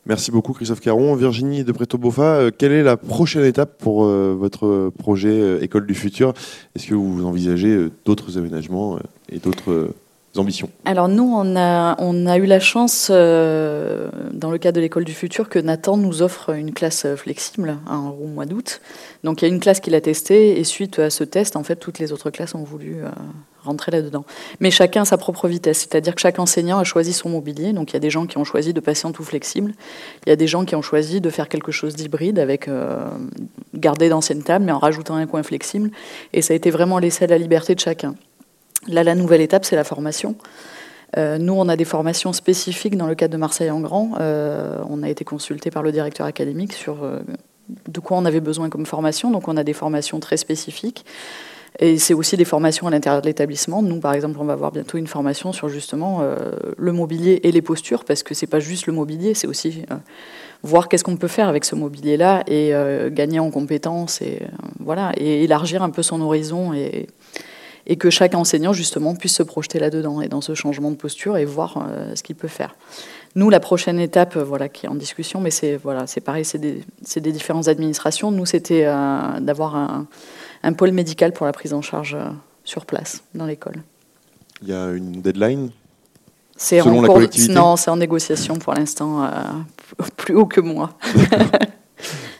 Merci 0.09 0.31
beaucoup 0.31 0.53
Christophe 0.53 0.79
Caron. 0.79 1.13
Virginie 1.13 1.63
de 1.63 1.71
Preto-Bofa, 1.71 2.23
euh, 2.23 2.51
quelle 2.57 2.71
est 2.71 2.81
la 2.81 2.97
prochaine 2.97 3.45
étape 3.45 3.77
pour 3.77 4.05
euh, 4.05 4.35
votre 4.35 4.91
projet 4.97 5.29
euh, 5.29 5.61
École 5.61 5.85
du 5.85 5.93
futur? 5.93 6.33
Est-ce 6.75 6.87
que 6.87 6.95
vous 6.95 7.23
envisagez 7.27 7.89
d'autres 8.05 8.39
aménagements 8.39 8.97
et 9.31 9.37
d'autres 9.37 9.93
ambitions? 10.35 10.71
Alors 10.85 11.09
nous, 11.09 11.31
on 11.31 11.55
a, 11.55 11.95
on 11.99 12.25
a 12.25 12.37
eu 12.39 12.47
la 12.47 12.59
chance, 12.59 13.11
dans 13.11 14.49
le 14.51 14.57
cadre 14.57 14.77
de 14.77 14.81
l'école 14.81 15.05
du 15.05 15.13
futur, 15.13 15.47
que 15.47 15.59
Nathan 15.59 15.95
nous 15.95 16.23
offre 16.23 16.55
une 16.55 16.73
classe 16.73 17.05
flexible 17.15 17.77
hein, 17.87 18.11
au 18.19 18.25
mois 18.25 18.47
d'août. 18.47 18.81
Donc 19.23 19.43
il 19.43 19.47
y 19.47 19.51
a 19.51 19.53
une 19.53 19.59
classe 19.59 19.79
qu'il 19.79 19.93
a 19.93 20.01
testée 20.01 20.59
et 20.59 20.63
suite 20.63 20.97
à 20.97 21.11
ce 21.11 21.23
test, 21.23 21.55
en 21.55 21.61
fait, 21.61 21.75
toutes 21.75 21.99
les 21.99 22.11
autres 22.13 22.31
classes 22.31 22.55
ont 22.55 22.63
voulu 22.63 23.03
rentrer 23.63 23.91
là-dedans. 23.91 24.25
Mais 24.59 24.71
chacun 24.71 25.01
a 25.01 25.05
sa 25.05 25.17
propre 25.17 25.47
vitesse, 25.47 25.79
c'est-à-dire 25.79 26.15
que 26.15 26.21
chaque 26.21 26.39
enseignant 26.39 26.79
a 26.79 26.83
choisi 26.83 27.13
son 27.13 27.29
mobilier. 27.29 27.73
Donc 27.73 27.91
il 27.91 27.93
y 27.93 27.97
a 27.97 27.99
des 27.99 28.09
gens 28.09 28.25
qui 28.25 28.37
ont 28.37 28.43
choisi 28.43 28.73
de 28.73 28.79
passer 28.79 29.05
en 29.07 29.11
tout 29.11 29.23
flexible, 29.23 29.73
il 30.25 30.29
y 30.29 30.31
a 30.31 30.35
des 30.35 30.47
gens 30.47 30.65
qui 30.65 30.75
ont 30.75 30.81
choisi 30.81 31.21
de 31.21 31.29
faire 31.29 31.49
quelque 31.49 31.71
chose 31.71 31.95
d'hybride 31.95 32.39
avec 32.39 32.67
euh, 32.67 33.09
garder 33.73 34.09
d'anciennes 34.09 34.43
tables 34.43 34.65
mais 34.65 34.71
en 34.71 34.79
rajoutant 34.79 35.15
un 35.15 35.27
coin 35.27 35.43
flexible. 35.43 35.91
Et 36.33 36.41
ça 36.41 36.53
a 36.53 36.55
été 36.55 36.71
vraiment 36.71 36.99
laissé 36.99 37.25
à 37.25 37.27
la 37.27 37.37
liberté 37.37 37.75
de 37.75 37.79
chacun. 37.79 38.15
Là, 38.87 39.03
la 39.03 39.15
nouvelle 39.15 39.41
étape, 39.41 39.65
c'est 39.65 39.75
la 39.75 39.83
formation. 39.83 40.35
Euh, 41.17 41.37
nous, 41.37 41.53
on 41.53 41.67
a 41.67 41.75
des 41.75 41.85
formations 41.85 42.33
spécifiques 42.33 42.95
dans 42.95 43.07
le 43.07 43.15
cadre 43.15 43.33
de 43.33 43.37
Marseille 43.37 43.71
en 43.71 43.81
Grand. 43.81 44.11
Euh, 44.19 44.77
on 44.89 45.03
a 45.03 45.09
été 45.09 45.25
consulté 45.25 45.71
par 45.71 45.83
le 45.83 45.91
directeur 45.91 46.25
académique 46.25 46.73
sur 46.73 46.97
de 47.87 47.99
quoi 47.99 48.17
on 48.17 48.25
avait 48.25 48.39
besoin 48.39 48.69
comme 48.69 48.85
formation. 48.85 49.31
Donc 49.31 49.47
on 49.47 49.57
a 49.57 49.63
des 49.63 49.73
formations 49.73 50.19
très 50.19 50.37
spécifiques. 50.37 51.05
Et 51.81 51.97
c'est 51.97 52.13
aussi 52.13 52.35
des 52.35 52.45
formations 52.45 52.87
à 52.87 52.91
l'intérieur 52.91 53.21
de 53.21 53.27
l'établissement. 53.27 53.81
Nous, 53.81 53.99
par 53.99 54.13
exemple, 54.13 54.37
on 54.39 54.43
va 54.43 54.53
avoir 54.53 54.71
bientôt 54.71 54.97
une 54.97 55.07
formation 55.07 55.53
sur 55.53 55.69
justement 55.69 56.19
euh, 56.21 56.35
le 56.77 56.91
mobilier 56.91 57.39
et 57.43 57.51
les 57.53 57.61
postures, 57.61 58.03
parce 58.03 58.21
que 58.21 58.33
c'est 58.33 58.47
pas 58.47 58.59
juste 58.59 58.85
le 58.85 58.93
mobilier, 58.93 59.33
c'est 59.33 59.47
aussi 59.47 59.83
euh, 59.89 59.95
voir 60.61 60.89
qu'est-ce 60.89 61.05
qu'on 61.05 61.15
peut 61.15 61.29
faire 61.29 61.47
avec 61.47 61.63
ce 61.63 61.75
mobilier-là 61.75 62.43
et 62.47 62.75
euh, 62.75 63.09
gagner 63.09 63.39
en 63.39 63.49
compétences 63.49 64.21
et 64.21 64.41
voilà 64.79 65.13
et 65.15 65.45
élargir 65.45 65.81
un 65.81 65.89
peu 65.89 66.03
son 66.03 66.19
horizon 66.19 66.73
et, 66.73 67.07
que 67.97 68.11
chaque 68.11 68.35
enseignant 68.35 68.71
justement 68.71 69.15
puisse 69.15 69.33
se 69.33 69.41
projeter 69.41 69.79
là-dedans 69.79 70.21
et 70.21 70.27
dans 70.27 70.41
ce 70.41 70.53
changement 70.53 70.91
de 70.91 70.95
posture 70.95 71.37
et 71.37 71.45
voir 71.45 71.87
ce 72.13 72.21
qu'il 72.21 72.35
peut 72.35 72.47
faire. 72.47 72.75
Nous, 73.33 73.49
la 73.49 73.59
prochaine 73.59 73.99
étape, 73.99 74.37
voilà, 74.37 74.69
qui 74.69 74.85
est 74.85 74.89
en 74.89 74.95
discussion, 74.95 75.41
mais 75.41 75.49
c'est 75.49 75.75
voilà, 75.75 76.05
pareil, 76.23 76.45
c'est 76.45 76.59
des, 76.59 76.83
des, 77.15 77.31
différentes 77.31 77.67
administrations. 77.67 78.29
Nous, 78.29 78.45
c'était 78.45 78.83
d'avoir 78.83 79.75
un 79.75 80.05
un 80.63 80.73
pôle 80.73 80.91
médical 80.91 81.33
pour 81.33 81.45
la 81.45 81.51
prise 81.51 81.73
en 81.73 81.81
charge 81.81 82.15
euh, 82.15 82.29
sur 82.63 82.85
place 82.85 83.23
dans 83.35 83.45
l'école. 83.45 83.81
Il 84.61 84.67
y 84.69 84.73
a 84.73 84.91
une 84.91 85.21
deadline 85.21 85.71
C'est 86.57 86.81
selon 86.81 86.99
en 86.99 87.01
la 87.01 87.07
cours 87.07 87.15
de- 87.15 87.19
collectivité 87.21 87.53
Non, 87.53 87.75
c'est 87.77 87.89
en 87.91 87.97
négociation 87.97 88.55
pour 88.57 88.73
l'instant, 88.73 89.23
euh, 89.23 89.29
plus 90.17 90.35
haut 90.35 90.45
que 90.45 90.61
moi. 90.61 90.97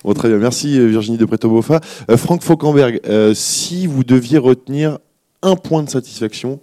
Bon, 0.06 0.14
très 0.14 0.30
bien, 0.30 0.38
merci 0.38 0.80
Virginie 0.88 1.18
de 1.18 1.26
Preto-Bofa. 1.26 1.82
Euh, 2.10 2.16
Franck 2.16 2.42
Fauquemberg, 2.42 3.02
euh, 3.06 3.34
si 3.34 3.86
vous 3.86 4.06
deviez 4.06 4.38
retenir 4.38 4.98
un 5.42 5.58
point 5.58 5.84
de 5.84 5.90
satisfaction 5.90 6.62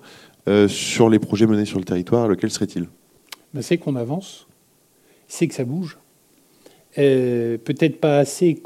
euh, 0.48 0.68
sur 0.68 1.10
les 1.10 1.18
projets 1.18 1.46
menés 1.46 1.66
sur 1.66 1.78
le 1.78 1.84
territoire, 1.84 2.28
lequel 2.28 2.50
serait-il? 2.50 2.88
Ben, 3.52 3.60
c'est 3.60 3.76
qu'on 3.76 3.94
avance, 3.96 4.46
c'est 5.28 5.46
que 5.48 5.54
ça 5.54 5.64
bouge. 5.64 5.98
Euh, 6.98 7.58
Peut-être 7.58 8.00
pas 8.00 8.18
assez, 8.18 8.60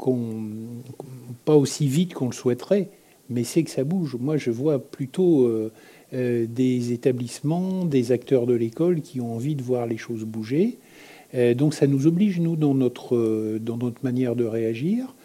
pas 1.45 1.55
aussi 1.55 1.87
vite 1.87 2.13
qu'on 2.13 2.27
le 2.27 2.33
souhaiterait, 2.33 2.89
mais 3.29 3.43
c'est 3.43 3.63
que 3.63 3.69
ça 3.69 3.83
bouge. 3.83 4.15
Moi, 4.19 4.37
je 4.37 4.51
vois 4.51 4.79
plutôt 4.79 5.45
euh, 5.45 5.71
euh, 6.13 6.45
des 6.47 6.93
établissements, 6.93 7.85
des 7.85 8.11
acteurs 8.11 8.45
de 8.45 8.53
l'école 8.53 9.01
qui 9.01 9.21
ont 9.21 9.35
envie 9.35 9.55
de 9.55 9.61
voir 9.61 9.85
les 9.85 9.97
choses 9.97 10.23
bouger. 10.23 10.77
Donc, 11.55 11.73
ça 11.73 11.87
nous 11.87 12.07
oblige, 12.07 12.41
nous, 12.41 12.57
dans 12.57 12.73
notre, 12.73 13.57
dans 13.61 13.77
notre 13.77 14.03
manière 14.03 14.35
de 14.35 14.43
réagir, 14.43 15.15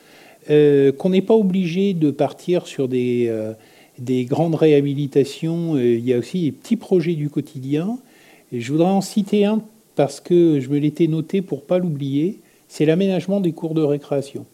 qu'on 0.47 1.11
n'est 1.11 1.21
pas 1.21 1.35
obligé 1.35 1.95
de 1.95 2.13
partir 2.13 2.69
sur 2.69 2.87
des, 2.87 3.29
des 3.99 4.25
grandes 4.25 4.55
réhabilitations. 4.55 5.77
Il 5.77 6.07
y 6.07 6.15
a 6.15 6.19
aussi 6.19 6.43
des 6.43 6.53
petits 6.53 6.77
projets 6.77 7.15
du 7.15 7.29
quotidien. 7.29 7.99
Et 8.53 8.61
je 8.61 8.71
voudrais 8.71 8.87
en 8.87 9.01
citer 9.01 9.47
un 9.47 9.65
parce 9.97 10.21
que 10.21 10.61
je 10.61 10.69
me 10.69 10.79
l'étais 10.79 11.09
noté 11.09 11.43
pour 11.43 11.65
pas 11.65 11.79
l'oublier. 11.79 12.39
C'est 12.69 12.85
l'aménagement 12.85 13.41
des 13.41 13.53
cours 13.53 13.75
de 13.75 13.83
récréation. 13.83 14.47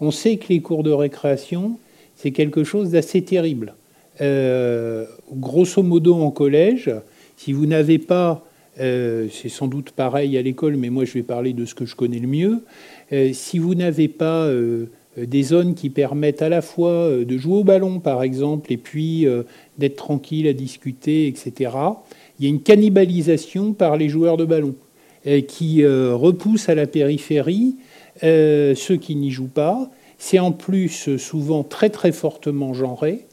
On 0.00 0.10
sait 0.10 0.36
que 0.36 0.48
les 0.48 0.60
cours 0.60 0.82
de 0.82 0.92
récréation, 0.92 1.78
c'est 2.16 2.30
quelque 2.30 2.64
chose 2.64 2.90
d'assez 2.90 3.22
terrible. 3.22 3.74
Euh, 4.20 5.06
grosso 5.32 5.82
modo, 5.82 6.14
en 6.14 6.30
collège, 6.30 6.90
si 7.36 7.52
vous 7.52 7.66
n'avez 7.66 7.98
pas, 7.98 8.44
euh, 8.80 9.28
c'est 9.30 9.48
sans 9.48 9.66
doute 9.66 9.90
pareil 9.90 10.36
à 10.36 10.42
l'école, 10.42 10.76
mais 10.76 10.90
moi 10.90 11.04
je 11.04 11.14
vais 11.14 11.22
parler 11.22 11.52
de 11.52 11.64
ce 11.64 11.74
que 11.74 11.84
je 11.84 11.94
connais 11.94 12.18
le 12.18 12.28
mieux, 12.28 12.64
euh, 13.12 13.32
si 13.32 13.58
vous 13.58 13.74
n'avez 13.74 14.08
pas 14.08 14.48
des 15.16 15.42
zones 15.42 15.74
qui 15.74 15.90
permettent 15.90 16.42
à 16.42 16.48
la 16.48 16.62
fois 16.62 17.10
de 17.10 17.38
jouer 17.38 17.58
au 17.58 17.64
ballon, 17.64 17.98
par 17.98 18.22
exemple, 18.22 18.72
et 18.72 18.76
puis 18.76 19.26
d'être 19.78 19.96
tranquille 19.96 20.46
à 20.46 20.52
discuter, 20.52 21.26
etc., 21.26 21.72
il 22.38 22.44
y 22.44 22.46
a 22.46 22.50
une 22.50 22.62
cannibalisation 22.62 23.72
par 23.72 23.96
les 23.96 24.08
joueurs 24.08 24.36
de 24.36 24.44
ballon 24.44 24.76
qui 25.46 25.82
euh, 25.82 26.14
repousse 26.14 26.68
à 26.68 26.74
la 26.74 26.86
périphérie 26.86 27.76
euh, 28.22 28.74
ceux 28.74 28.96
qui 28.96 29.14
n'y 29.14 29.30
jouent 29.30 29.46
pas. 29.46 29.90
C'est 30.18 30.38
en 30.38 30.52
plus 30.52 31.08
euh, 31.08 31.18
souvent 31.18 31.62
très 31.62 31.90
très 31.90 32.12
fortement 32.12 32.74
genré, 32.74 33.26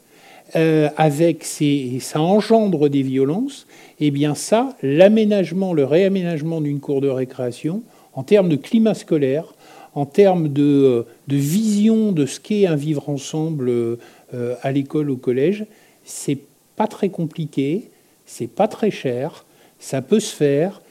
euh, 0.54 0.88
avec 0.96 1.44
ça 1.44 2.20
engendre 2.20 2.88
des 2.88 3.02
violences. 3.02 3.66
Et 3.98 4.10
bien 4.10 4.34
ça, 4.34 4.76
l'aménagement, 4.82 5.72
le 5.72 5.84
réaménagement 5.84 6.60
d'une 6.60 6.80
cour 6.80 7.00
de 7.00 7.08
récréation, 7.08 7.82
en 8.12 8.22
termes 8.22 8.48
de 8.48 8.56
climat 8.56 8.94
scolaire, 8.94 9.54
en 9.96 10.04
termes 10.04 10.48
de, 10.48 10.62
euh, 10.62 11.02
vision 11.26 12.12
de 12.12 12.26
ce 12.26 12.38
qu'est 12.38 12.66
un 12.66 12.76
vivre 12.76 13.08
ensemble 13.08 13.68
euh, 13.70 13.98
euh, 14.34 14.54
à 14.62 14.70
l'école, 14.70 15.10
au 15.10 15.16
collège, 15.16 15.64
c'est 16.04 16.38
pas 16.76 16.86
très 16.86 17.08
compliqué, 17.08 17.90
c'est 18.26 18.46
pas 18.46 18.68
très 18.68 18.90
cher, 18.90 19.46
ça 19.78 20.02
peut 20.02 20.20
se 20.20 20.34
faire. 20.34 20.82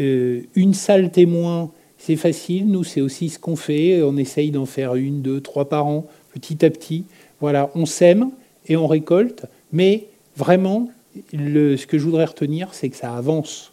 Euh, 0.00 0.42
une 0.54 0.74
salle 0.74 1.10
témoin, 1.10 1.70
c'est 1.98 2.16
facile. 2.16 2.66
Nous, 2.68 2.84
c'est 2.84 3.00
aussi 3.00 3.28
ce 3.28 3.38
qu'on 3.38 3.56
fait. 3.56 4.02
On 4.02 4.16
essaye 4.16 4.50
d'en 4.50 4.66
faire 4.66 4.94
une, 4.94 5.22
deux, 5.22 5.40
trois 5.40 5.68
par 5.68 5.86
an, 5.86 6.06
petit 6.34 6.64
à 6.64 6.70
petit. 6.70 7.04
Voilà, 7.40 7.70
on 7.74 7.86
sème 7.86 8.30
et 8.66 8.76
on 8.76 8.86
récolte. 8.86 9.46
Mais 9.72 10.06
vraiment, 10.36 10.88
le- 11.32 11.76
ce 11.76 11.86
que 11.86 11.98
je 11.98 12.04
voudrais 12.04 12.24
retenir, 12.24 12.72
c'est 12.74 12.88
que 12.88 12.96
ça 12.96 13.14
avance. 13.14 13.72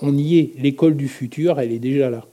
On 0.00 0.16
y 0.16 0.38
est. 0.38 0.52
L'école 0.58 0.96
du 0.96 1.08
futur, 1.08 1.60
elle 1.60 1.72
est 1.72 1.78
déjà 1.78 2.10
là. 2.10 2.24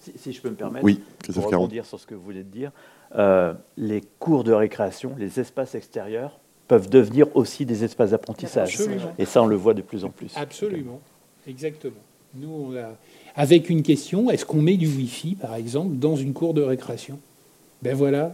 Si, 0.00 0.12
si 0.16 0.32
je 0.32 0.40
peux 0.40 0.50
me 0.50 0.54
permettre, 0.54 0.84
Oui, 0.84 1.00
pour 1.32 1.44
rebondir 1.46 1.86
sur 1.86 1.98
ce 1.98 2.06
que 2.06 2.14
vous 2.14 2.22
voulez 2.22 2.42
dire, 2.42 2.70
euh, 3.16 3.54
les 3.76 4.02
cours 4.18 4.44
de 4.44 4.52
récréation, 4.52 5.12
les 5.18 5.40
espaces 5.40 5.74
extérieurs 5.74 6.38
peuvent 6.68 6.88
devenir 6.90 7.26
aussi 7.36 7.64
des 7.66 7.84
espaces 7.84 8.10
d'apprentissage. 8.10 8.74
Absolument. 8.74 9.12
Et 9.18 9.24
ça, 9.24 9.42
on 9.42 9.46
le 9.46 9.56
voit 9.56 9.74
de 9.74 9.82
plus 9.82 10.04
en 10.04 10.10
plus. 10.10 10.32
Absolument, 10.36 11.00
exactement. 11.48 11.92
Nous, 12.36 12.48
on 12.50 12.76
a- 12.76 12.96
avec 13.36 13.70
une 13.70 13.82
question, 13.82 14.30
est-ce 14.30 14.44
qu'on 14.44 14.60
met 14.62 14.76
du 14.76 14.88
Wi-Fi, 14.88 15.34
par 15.36 15.54
exemple, 15.54 15.96
dans 15.96 16.16
une 16.16 16.32
cour 16.32 16.54
de 16.54 16.62
récréation? 16.62 17.18
Ben 17.82 17.94
voilà, 17.94 18.32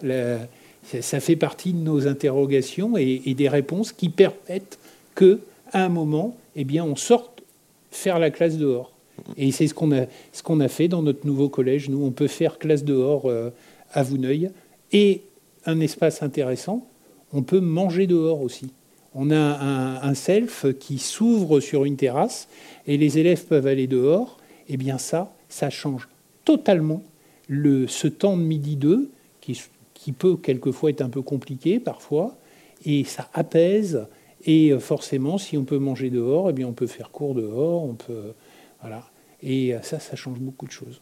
ça- 1.00 1.20
fait 1.20 1.36
partie 1.36 1.72
de 1.72 1.78
nos 1.78 2.06
interrogations 2.06 2.96
et, 2.96 3.22
et 3.26 3.34
des 3.34 3.48
réponses 3.48 3.92
qui 3.92 4.08
permettent 4.08 4.78
que, 5.14 5.40
à 5.72 5.84
un 5.84 5.88
moment, 5.88 6.36
eh 6.56 6.64
bien, 6.64 6.84
on 6.84 6.96
sorte 6.96 7.42
faire 7.90 8.18
la 8.18 8.30
classe 8.30 8.56
dehors. 8.56 8.92
Et 9.36 9.52
c'est 9.52 9.66
ce 9.66 9.74
qu'on 9.74 9.92
a, 9.92 10.06
ce 10.32 10.42
qu'on 10.42 10.60
a 10.60 10.68
fait 10.68 10.88
dans 10.88 11.02
notre 11.02 11.26
nouveau 11.26 11.48
collège. 11.48 11.88
Nous, 11.90 12.02
on 12.02 12.10
peut 12.10 12.26
faire 12.28 12.58
classe 12.58 12.84
dehors 12.84 13.26
euh, 13.26 13.50
à 13.92 14.02
Vouneuil 14.02 14.50
et 14.92 15.20
un 15.66 15.80
espace 15.80 16.22
intéressant. 16.22 16.86
On 17.32 17.42
peut 17.42 17.60
manger 17.60 18.06
dehors 18.06 18.40
aussi. 18.40 18.70
On 19.14 19.30
a 19.30 19.36
un, 19.36 20.14
self 20.14 20.66
qui 20.78 20.98
s'ouvre 20.98 21.60
sur 21.60 21.84
une 21.84 21.96
terrasse 21.96 22.48
et 22.86 22.96
les 22.96 23.18
élèves 23.18 23.44
peuvent 23.46 23.66
aller 23.66 23.86
dehors. 23.88 24.38
Eh 24.68 24.76
bien 24.76 24.98
ça, 24.98 25.34
ça 25.48 25.68
change 25.68 26.08
totalement 26.44 27.02
le, 27.48 27.88
ce 27.88 28.06
temps 28.06 28.36
de 28.36 28.42
midi 28.42 28.76
2 28.76 29.10
qui, 29.40 29.60
qui 29.94 30.12
peut 30.12 30.36
quelquefois 30.36 30.90
être 30.90 31.02
un 31.02 31.08
peu 31.08 31.22
compliqué 31.22 31.80
parfois 31.80 32.36
et 32.84 33.04
ça 33.04 33.28
apaise. 33.34 34.06
Et 34.44 34.72
euh, 34.72 34.78
forcément, 34.78 35.38
si 35.38 35.58
on 35.58 35.64
peut 35.64 35.78
manger 35.78 36.10
dehors, 36.10 36.50
eh 36.50 36.52
bien 36.52 36.68
on 36.68 36.72
peut 36.72 36.86
faire 36.86 37.10
cours 37.10 37.34
dehors, 37.34 37.82
on 37.82 37.94
peut 37.94 38.32
voilà. 38.80 39.10
Et 39.42 39.74
euh, 39.74 39.82
ça, 39.82 39.98
ça 39.98 40.16
change 40.16 40.38
beaucoup 40.38 40.66
de 40.66 40.72
choses. 40.72 41.00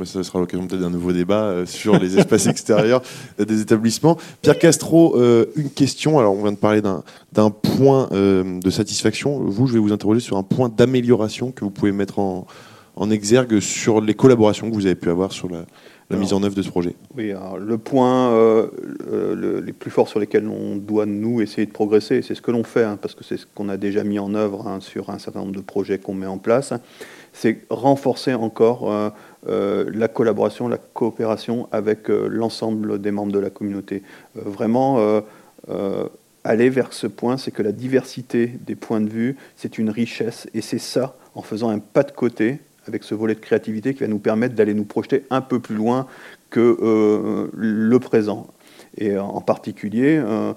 Mais 0.00 0.06
ça 0.06 0.22
sera 0.24 0.38
l'occasion 0.40 0.66
peut-être 0.66 0.80
d'un 0.80 0.90
nouveau 0.90 1.12
débat 1.12 1.42
euh, 1.42 1.66
sur 1.66 1.98
les 1.98 2.18
espaces 2.18 2.46
extérieurs 2.48 3.02
des 3.38 3.60
établissements. 3.60 4.16
Pierre 4.40 4.58
Castro, 4.58 5.14
euh, 5.16 5.44
une 5.56 5.70
question. 5.70 6.18
Alors, 6.18 6.34
on 6.34 6.42
vient 6.42 6.52
de 6.52 6.56
parler 6.56 6.80
d'un 6.80 7.50
point 7.50 8.08
euh, 8.12 8.58
de 8.58 8.70
satisfaction. 8.70 9.38
Vous, 9.38 9.66
je 9.66 9.74
vais 9.74 9.78
vous 9.78 9.92
interroger 9.92 10.20
sur 10.20 10.38
un 10.38 10.42
point 10.42 10.70
d'amélioration 10.70 11.52
que 11.52 11.64
vous 11.64 11.70
pouvez 11.70 11.92
mettre 11.92 12.18
en, 12.18 12.46
en 12.96 13.10
exergue 13.10 13.60
sur 13.60 14.00
les 14.00 14.14
collaborations 14.14 14.70
que 14.70 14.74
vous 14.74 14.86
avez 14.86 14.94
pu 14.94 15.10
avoir 15.10 15.32
sur 15.32 15.48
la, 15.50 15.58
la 15.58 15.64
Alors, 16.12 16.20
mise 16.22 16.32
en 16.32 16.42
œuvre 16.42 16.54
de 16.54 16.62
ce 16.62 16.70
projet. 16.70 16.94
Oui, 17.16 17.30
alors, 17.32 17.58
le 17.58 17.76
point 17.76 18.30
euh, 18.32 18.68
le- 19.06 19.60
les 19.60 19.72
plus 19.74 19.90
forts 19.90 20.08
sur 20.08 20.18
lesquels 20.18 20.48
on 20.48 20.76
doit, 20.76 21.04
nous, 21.04 21.42
essayer 21.42 21.66
de 21.66 21.72
progresser, 21.72 22.22
c'est 22.22 22.34
ce 22.34 22.40
que 22.42 22.50
l'on 22.50 22.64
fait, 22.64 22.84
hein, 22.84 22.98
parce 23.00 23.14
que 23.14 23.22
c'est 23.22 23.36
ce 23.36 23.44
qu'on 23.54 23.68
a 23.68 23.76
déjà 23.76 24.02
mis 24.02 24.18
en 24.18 24.34
œuvre 24.34 24.66
hein, 24.66 24.78
sur 24.80 25.10
un 25.10 25.18
certain 25.18 25.40
nombre 25.40 25.54
de 25.54 25.60
projets 25.60 25.98
qu'on 25.98 26.14
met 26.14 26.26
en 26.26 26.38
place, 26.38 26.72
hein, 26.72 26.80
c'est 27.32 27.60
renforcer 27.70 28.34
encore 28.34 28.90
euh, 28.90 29.10
la 29.46 30.08
collaboration, 30.08 30.68
la 30.68 30.78
coopération 30.78 31.68
avec 31.72 32.10
euh, 32.10 32.28
l'ensemble 32.28 33.00
des 33.00 33.10
membres 33.10 33.32
de 33.32 33.38
la 33.38 33.50
communauté. 33.50 34.02
Euh, 34.36 34.42
vraiment, 34.44 34.98
euh, 34.98 35.20
euh, 35.68 36.08
aller 36.44 36.70
vers 36.70 36.92
ce 36.92 37.06
point, 37.06 37.36
c'est 37.36 37.50
que 37.50 37.62
la 37.62 37.72
diversité 37.72 38.46
des 38.46 38.74
points 38.74 39.00
de 39.00 39.08
vue, 39.08 39.36
c'est 39.56 39.78
une 39.78 39.90
richesse, 39.90 40.48
et 40.54 40.60
c'est 40.60 40.78
ça, 40.78 41.16
en 41.34 41.42
faisant 41.42 41.70
un 41.70 41.78
pas 41.78 42.02
de 42.02 42.12
côté, 42.12 42.60
avec 42.86 43.04
ce 43.04 43.14
volet 43.14 43.34
de 43.34 43.40
créativité 43.40 43.94
qui 43.94 44.00
va 44.00 44.08
nous 44.08 44.18
permettre 44.18 44.54
d'aller 44.54 44.74
nous 44.74 44.84
projeter 44.84 45.24
un 45.30 45.42
peu 45.42 45.60
plus 45.60 45.74
loin 45.74 46.06
que 46.48 46.78
euh, 46.82 47.48
le 47.54 47.98
présent. 47.98 48.48
Et 48.96 49.12
euh, 49.12 49.22
en 49.22 49.40
particulier, 49.40 50.16
euh, 50.16 50.54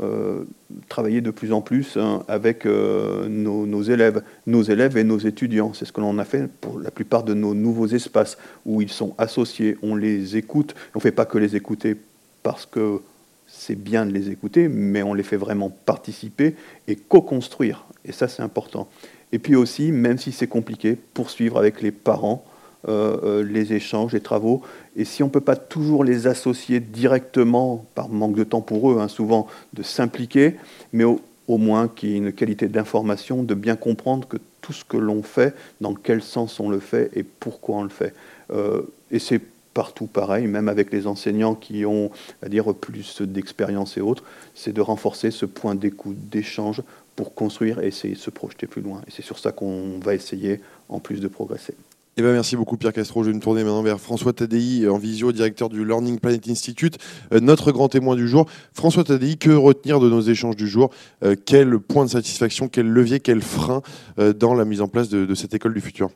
euh, 0.00 0.42
travailler 0.88 1.20
de 1.20 1.30
plus 1.30 1.52
en 1.52 1.60
plus 1.60 1.96
hein, 1.96 2.24
avec 2.26 2.66
euh, 2.66 3.28
nos, 3.28 3.64
nos 3.64 3.82
élèves, 3.82 4.22
nos 4.46 4.62
élèves 4.62 4.96
et 4.96 5.04
nos 5.04 5.18
étudiants. 5.18 5.72
C'est 5.72 5.84
ce 5.84 5.92
que 5.92 6.00
l'on 6.00 6.18
a 6.18 6.24
fait 6.24 6.48
pour 6.48 6.80
la 6.80 6.90
plupart 6.90 7.22
de 7.22 7.32
nos 7.32 7.54
nouveaux 7.54 7.86
espaces 7.86 8.36
où 8.66 8.82
ils 8.82 8.90
sont 8.90 9.14
associés, 9.18 9.76
on 9.82 9.94
les 9.94 10.36
écoute. 10.36 10.74
On 10.94 10.98
ne 10.98 11.02
fait 11.02 11.12
pas 11.12 11.26
que 11.26 11.38
les 11.38 11.54
écouter 11.54 11.96
parce 12.42 12.66
que 12.66 13.02
c'est 13.46 13.76
bien 13.76 14.04
de 14.04 14.12
les 14.12 14.30
écouter, 14.30 14.68
mais 14.68 15.02
on 15.02 15.14
les 15.14 15.22
fait 15.22 15.36
vraiment 15.36 15.70
participer 15.70 16.56
et 16.88 16.96
co-construire. 16.96 17.84
Et 18.04 18.10
ça, 18.10 18.26
c'est 18.26 18.42
important. 18.42 18.88
Et 19.30 19.38
puis 19.38 19.54
aussi, 19.54 19.92
même 19.92 20.18
si 20.18 20.32
c'est 20.32 20.46
compliqué, 20.46 20.96
poursuivre 21.14 21.56
avec 21.56 21.82
les 21.82 21.92
parents 21.92 22.44
euh, 22.88 23.16
euh, 23.24 23.42
les 23.42 23.72
échanges, 23.72 24.12
les 24.12 24.20
travaux. 24.20 24.60
Et 24.94 25.04
si 25.06 25.22
on 25.22 25.26
ne 25.26 25.30
peut 25.30 25.40
pas 25.40 25.56
toujours 25.56 26.04
les 26.04 26.26
associer 26.26 26.80
directement, 26.80 27.86
par 27.94 28.10
manque 28.10 28.34
de 28.34 28.44
temps 28.44 28.60
pour 28.60 28.90
eux, 28.90 28.98
hein, 29.00 29.08
souvent, 29.08 29.46
de 29.72 29.82
s'impliquer, 29.82 30.56
mais 30.92 31.04
au, 31.04 31.20
moins 31.48 31.88
qu'il 31.88 32.10
y 32.10 32.14
ait 32.14 32.18
une 32.18 32.32
qualité 32.32 32.68
d'information, 32.68 33.42
de 33.42 33.54
bien 33.54 33.76
comprendre 33.76 34.28
que 34.28 34.36
tout 34.60 34.74
ce 34.74 34.84
que 34.84 34.98
l'on 34.98 35.22
fait, 35.22 35.54
dans 35.80 35.94
quel 35.94 36.22
sens 36.22 36.60
on 36.60 36.68
le 36.68 36.78
fait 36.78 37.10
et 37.14 37.22
pourquoi 37.22 37.76
on 37.76 37.82
le 37.84 37.88
fait. 37.88 38.12
Euh, 38.50 38.82
et 39.10 39.18
c'est 39.18 39.40
partout 39.72 40.06
pareil, 40.06 40.46
même 40.46 40.68
avec 40.68 40.92
les 40.92 41.06
enseignants 41.06 41.54
qui 41.54 41.86
ont, 41.86 42.10
à 42.42 42.48
dire, 42.48 42.72
plus 42.74 43.22
d'expérience 43.22 43.96
et 43.96 44.02
autres, 44.02 44.24
c'est 44.54 44.72
de 44.72 44.80
renforcer 44.80 45.30
ce 45.30 45.46
point 45.46 45.74
d'écoute, 45.74 46.16
d'échange 46.30 46.82
pour 47.16 47.34
construire 47.34 47.80
et 47.80 47.86
essayer 47.86 48.14
de 48.14 48.18
se 48.18 48.30
projeter 48.30 48.66
plus 48.66 48.82
loin. 48.82 49.00
Et 49.06 49.10
c'est 49.10 49.22
sur 49.22 49.38
ça 49.38 49.52
qu'on 49.52 49.98
va 50.00 50.14
essayer, 50.14 50.60
en 50.88 51.00
plus 51.00 51.20
de 51.20 51.28
progresser. 51.28 51.74
Eh 52.16 52.22
ben, 52.22 52.32
merci 52.32 52.54
beaucoup 52.54 52.76
Pierre 52.76 52.92
Castro. 52.92 53.24
Je 53.24 53.30
vais 53.30 53.34
me 53.34 53.40
tourner 53.40 53.64
maintenant 53.64 53.82
vers 53.82 53.98
François 53.98 54.32
Tadei 54.32 54.86
en 54.88 54.98
visio, 54.98 55.32
directeur 55.32 55.68
du 55.68 55.84
Learning 55.84 56.20
Planet 56.20 56.48
Institute, 56.48 56.96
euh, 57.32 57.40
notre 57.40 57.72
grand 57.72 57.88
témoin 57.88 58.14
du 58.14 58.28
jour. 58.28 58.48
François 58.72 59.02
Tadei, 59.02 59.36
que 59.36 59.50
retenir 59.50 59.98
de 59.98 60.08
nos 60.08 60.20
échanges 60.20 60.54
du 60.54 60.68
jour? 60.68 60.90
Euh, 61.24 61.34
Quel 61.44 61.80
point 61.80 62.04
de 62.04 62.10
satisfaction, 62.10 62.68
quel 62.68 62.86
levier, 62.86 63.18
quel 63.18 63.42
frein 63.42 63.82
euh, 64.20 64.32
dans 64.32 64.54
la 64.54 64.64
mise 64.64 64.80
en 64.80 64.86
place 64.86 65.08
de, 65.08 65.34
cette 65.34 65.54
école 65.54 65.74
du 65.74 65.80
futur? 65.80 66.10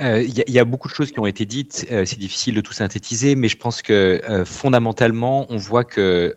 Il 0.00 0.32
y, 0.48 0.58
a 0.58 0.64
beaucoup 0.64 0.88
de 0.88 0.94
choses 0.94 1.12
qui 1.12 1.20
ont 1.20 1.26
été 1.26 1.44
dites, 1.44 1.86
c'est 1.88 2.18
difficile 2.18 2.56
de 2.56 2.60
tout 2.60 2.72
synthétiser, 2.72 3.36
mais 3.36 3.46
je 3.46 3.56
pense 3.56 3.82
que 3.82 4.20
fondamentalement, 4.44 5.46
on 5.48 5.58
voit 5.58 5.84
que 5.84 6.34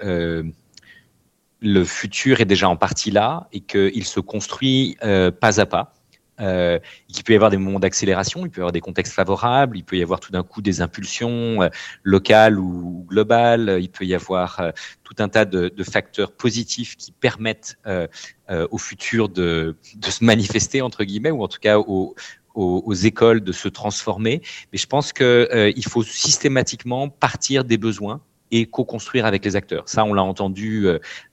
le 1.62 1.84
futur 1.84 2.42
est 2.42 2.46
déjà 2.46 2.70
en 2.70 2.76
partie 2.76 3.10
là 3.10 3.48
et 3.54 3.62
qu'il 3.62 4.04
se 4.04 4.20
construit 4.20 4.98
pas 5.00 5.62
à 5.62 5.66
pas. 5.66 5.95
Euh, 6.42 6.80
il 7.10 7.24
peut 7.24 7.34
y 7.34 7.36
avoir 7.36 7.50
des 7.50 7.58
moments 7.58 7.80
d'accélération, 7.80 8.46
il 8.46 8.50
peut 8.50 8.60
y 8.60 8.62
avoir 8.62 8.72
des 8.72 8.82
contextes 8.82 9.14
favorables, 9.14 9.78
il 9.78 9.84
peut 9.84 9.98
y 9.98 10.04
avoir 10.04 10.20
tout 10.20 10.32
d'un 10.32 10.44
coup 10.44 10.62
des 10.62 10.82
impulsions 10.82 11.62
euh, 11.62 11.70
locales 12.04 12.60
ou 12.60 13.06
globales, 13.08 13.78
il 13.80 13.90
peut 13.90 14.06
y 14.06 14.14
avoir 14.14 14.60
euh, 14.60 14.72
tout 15.04 15.16
un 15.20 15.30
tas 15.30 15.46
de, 15.46 15.70
de, 15.70 15.84
facteurs 15.84 16.32
positifs 16.32 16.98
qui 16.98 17.12
permettent 17.12 17.78
euh, 17.88 18.08
euh, 18.50 18.68
au 18.72 18.78
futur 18.78 19.30
de, 19.30 19.78
de, 19.96 20.10
se 20.10 20.24
manifester, 20.24 20.82
entre 20.82 21.04
guillemets, 21.04 21.32
ou 21.32 21.44
en 21.44 21.48
tout 21.48 21.60
cas 21.60 21.78
aux, 21.78 22.16
aux, 22.54 22.84
aux 22.86 22.94
écoles 22.94 23.42
de 23.42 23.52
se 23.52 23.68
transformer. 23.68 24.42
Mais 24.74 24.78
je 24.78 24.88
pense 24.88 25.14
qu'il 25.14 25.86
faut 25.88 26.04
systématiquement 26.04 27.10
partir 27.10 27.64
des 27.64 27.78
besoins 27.78 28.22
et 28.52 28.66
co-construire 28.66 29.26
avec 29.26 29.44
les 29.46 29.56
acteurs. 29.56 29.88
Ça, 29.88 30.06
on 30.06 30.14
l'a 30.14 30.24
entendu 30.24 30.88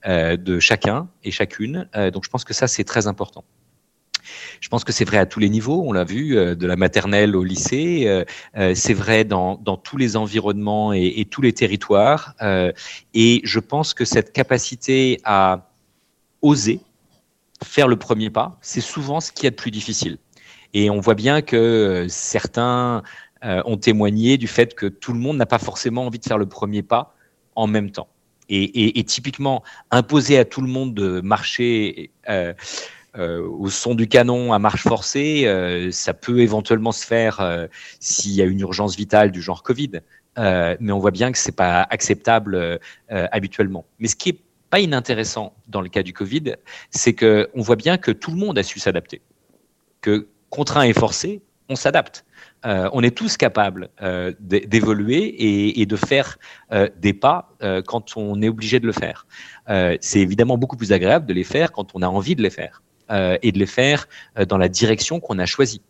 de 0.05 0.59
chacun 0.59 1.07
et 1.23 1.29
chacune. 1.29 1.87
donc 2.11 2.25
je 2.25 2.29
pense 2.29 2.43
que 2.43 2.55
ça, 2.55 2.67
c'est 2.67 2.83
très 2.83 3.05
important. 3.05 3.45
Je 4.59 4.69
pense 4.69 4.83
que 4.83 4.91
c'est 4.91 5.05
vrai 5.05 5.17
à 5.17 5.25
tous 5.25 5.39
les 5.39 5.49
niveaux, 5.49 5.83
on 5.85 5.93
l'a 5.93 6.03
vu, 6.03 6.37
euh, 6.37 6.55
de 6.55 6.67
la 6.67 6.75
maternelle 6.75 7.35
au 7.35 7.43
lycée, 7.43 8.03
euh, 8.05 8.23
euh, 8.57 8.73
c'est 8.75 8.93
vrai 8.93 9.23
dans, 9.23 9.57
tous 9.83 9.97
les 9.97 10.15
environnements 10.15 10.93
et, 10.93 11.25
tous 11.29 11.41
les 11.41 11.53
territoires. 11.53 12.35
et 13.13 13.41
je 13.43 13.59
pense 13.59 13.93
que 13.93 14.05
cette 14.05 14.33
capacité 14.33 15.19
à 15.23 15.69
oser 16.41 16.79
faire 17.63 17.87
le 17.87 17.95
premier 17.95 18.29
pas, 18.29 18.57
c'est 18.61 18.81
souvent 18.81 19.19
ce 19.19 19.31
qui 19.31 19.45
est 19.45 19.49
le 19.49 19.55
plus 19.55 19.71
difficile. 19.71 20.17
Et 20.73 20.89
on 20.89 20.99
voit 20.99 21.15
bien 21.15 21.41
que 21.41 22.05
certains 22.09 23.03
ont 23.41 23.77
témoigné 23.77 24.37
du 24.37 24.47
fait 24.47 24.73
que 24.73 24.85
tout 24.85 25.13
le 25.13 25.19
monde 25.19 25.37
n'a 25.37 25.45
pas 25.45 25.59
forcément 25.59 26.05
envie 26.05 26.19
de 26.19 26.25
faire 26.25 26.37
le 26.37 26.45
premier 26.45 26.83
pas 26.83 27.15
en 27.55 27.67
même 27.67 27.91
temps. 27.91 28.07
Et, 28.49 29.03
typiquement, 29.05 29.63
imposer 29.91 30.37
à 30.37 30.45
tout 30.45 30.61
le 30.61 30.67
monde 30.67 30.93
de 30.93 31.21
marcher 31.21 32.11
au 33.17 33.69
son 33.69 33.95
du 33.95 34.07
canon 34.07 34.53
à 34.53 34.59
marche 34.59 34.83
forcée, 34.83 35.43
euh, 35.45 35.91
ça 35.91 36.13
peut 36.13 36.39
éventuellement 36.39 36.91
se 36.91 37.05
faire 37.05 37.39
euh, 37.41 37.67
s'il 37.99 38.31
y 38.31 38.41
a 38.41 38.45
une 38.45 38.59
urgence 38.59 38.95
vitale 38.95 39.31
du 39.31 39.41
genre 39.41 39.63
Covid, 39.63 40.01
mais 40.37 40.91
on 40.91 40.99
voit 40.99 41.11
bien 41.11 41.31
que 41.31 41.37
c'est 41.37 41.55
pas 41.55 41.85
acceptable 41.89 42.79
habituellement. 43.09 43.85
Mais 43.99 44.07
ce 44.07 44.15
qui 44.15 44.29
est 44.29 44.39
pas 44.71 44.79
inintéressant 44.79 45.53
dans 45.67 45.81
le 45.81 45.89
cas 45.89 46.01
du 46.01 46.13
Covid, 46.13 46.55
c'est 46.89 47.13
que 47.13 47.49
on 47.53 47.61
voit 47.61 47.75
bien 47.75 47.97
que 47.97 48.09
tout 48.09 48.31
le 48.31 48.37
monde 48.37 48.57
a 48.57 48.63
su 48.63 48.79
s'adapter, 48.79 49.21
que 50.01 50.27
contraint 50.49 50.83
et 50.83 50.93
forcé, 50.93 51.43
on 51.69 51.75
s'adapte. 51.75 52.25
Euh, 52.65 52.89
on 52.93 53.03
est 53.03 53.15
tous 53.15 53.35
capables 53.37 53.89
euh, 54.01 54.33
d'évoluer 54.39 55.23
et, 55.23 55.81
et, 55.81 55.85
de 55.85 55.95
faire 55.95 56.37
euh, 56.71 56.89
des 56.97 57.13
pas 57.13 57.49
quand 57.85 58.15
on 58.17 58.41
est 58.41 58.49
obligé 58.49 58.79
de 58.79 58.85
le 58.85 58.93
faire. 58.93 59.25
c'est 60.01 60.19
évidemment 60.19 60.57
beaucoup 60.57 60.77
plus 60.77 60.91
agréable 60.91 61.25
de 61.25 61.33
les 61.33 61.43
faire 61.43 61.71
quand 61.71 61.95
on 61.95 62.01
a 62.01 62.07
envie 62.07 62.35
de 62.35 62.41
les 62.41 62.49
faire. 62.49 62.81
Euh, 63.11 63.37
et 63.41 63.51
de 63.51 63.59
les 63.59 63.65
faire 63.65 64.07
euh, 64.39 64.45
dans 64.45 64.57
la 64.57 64.69
direction 64.69 65.19
qu'on 65.19 65.37
a 65.37 65.45
choisie. 65.45 65.81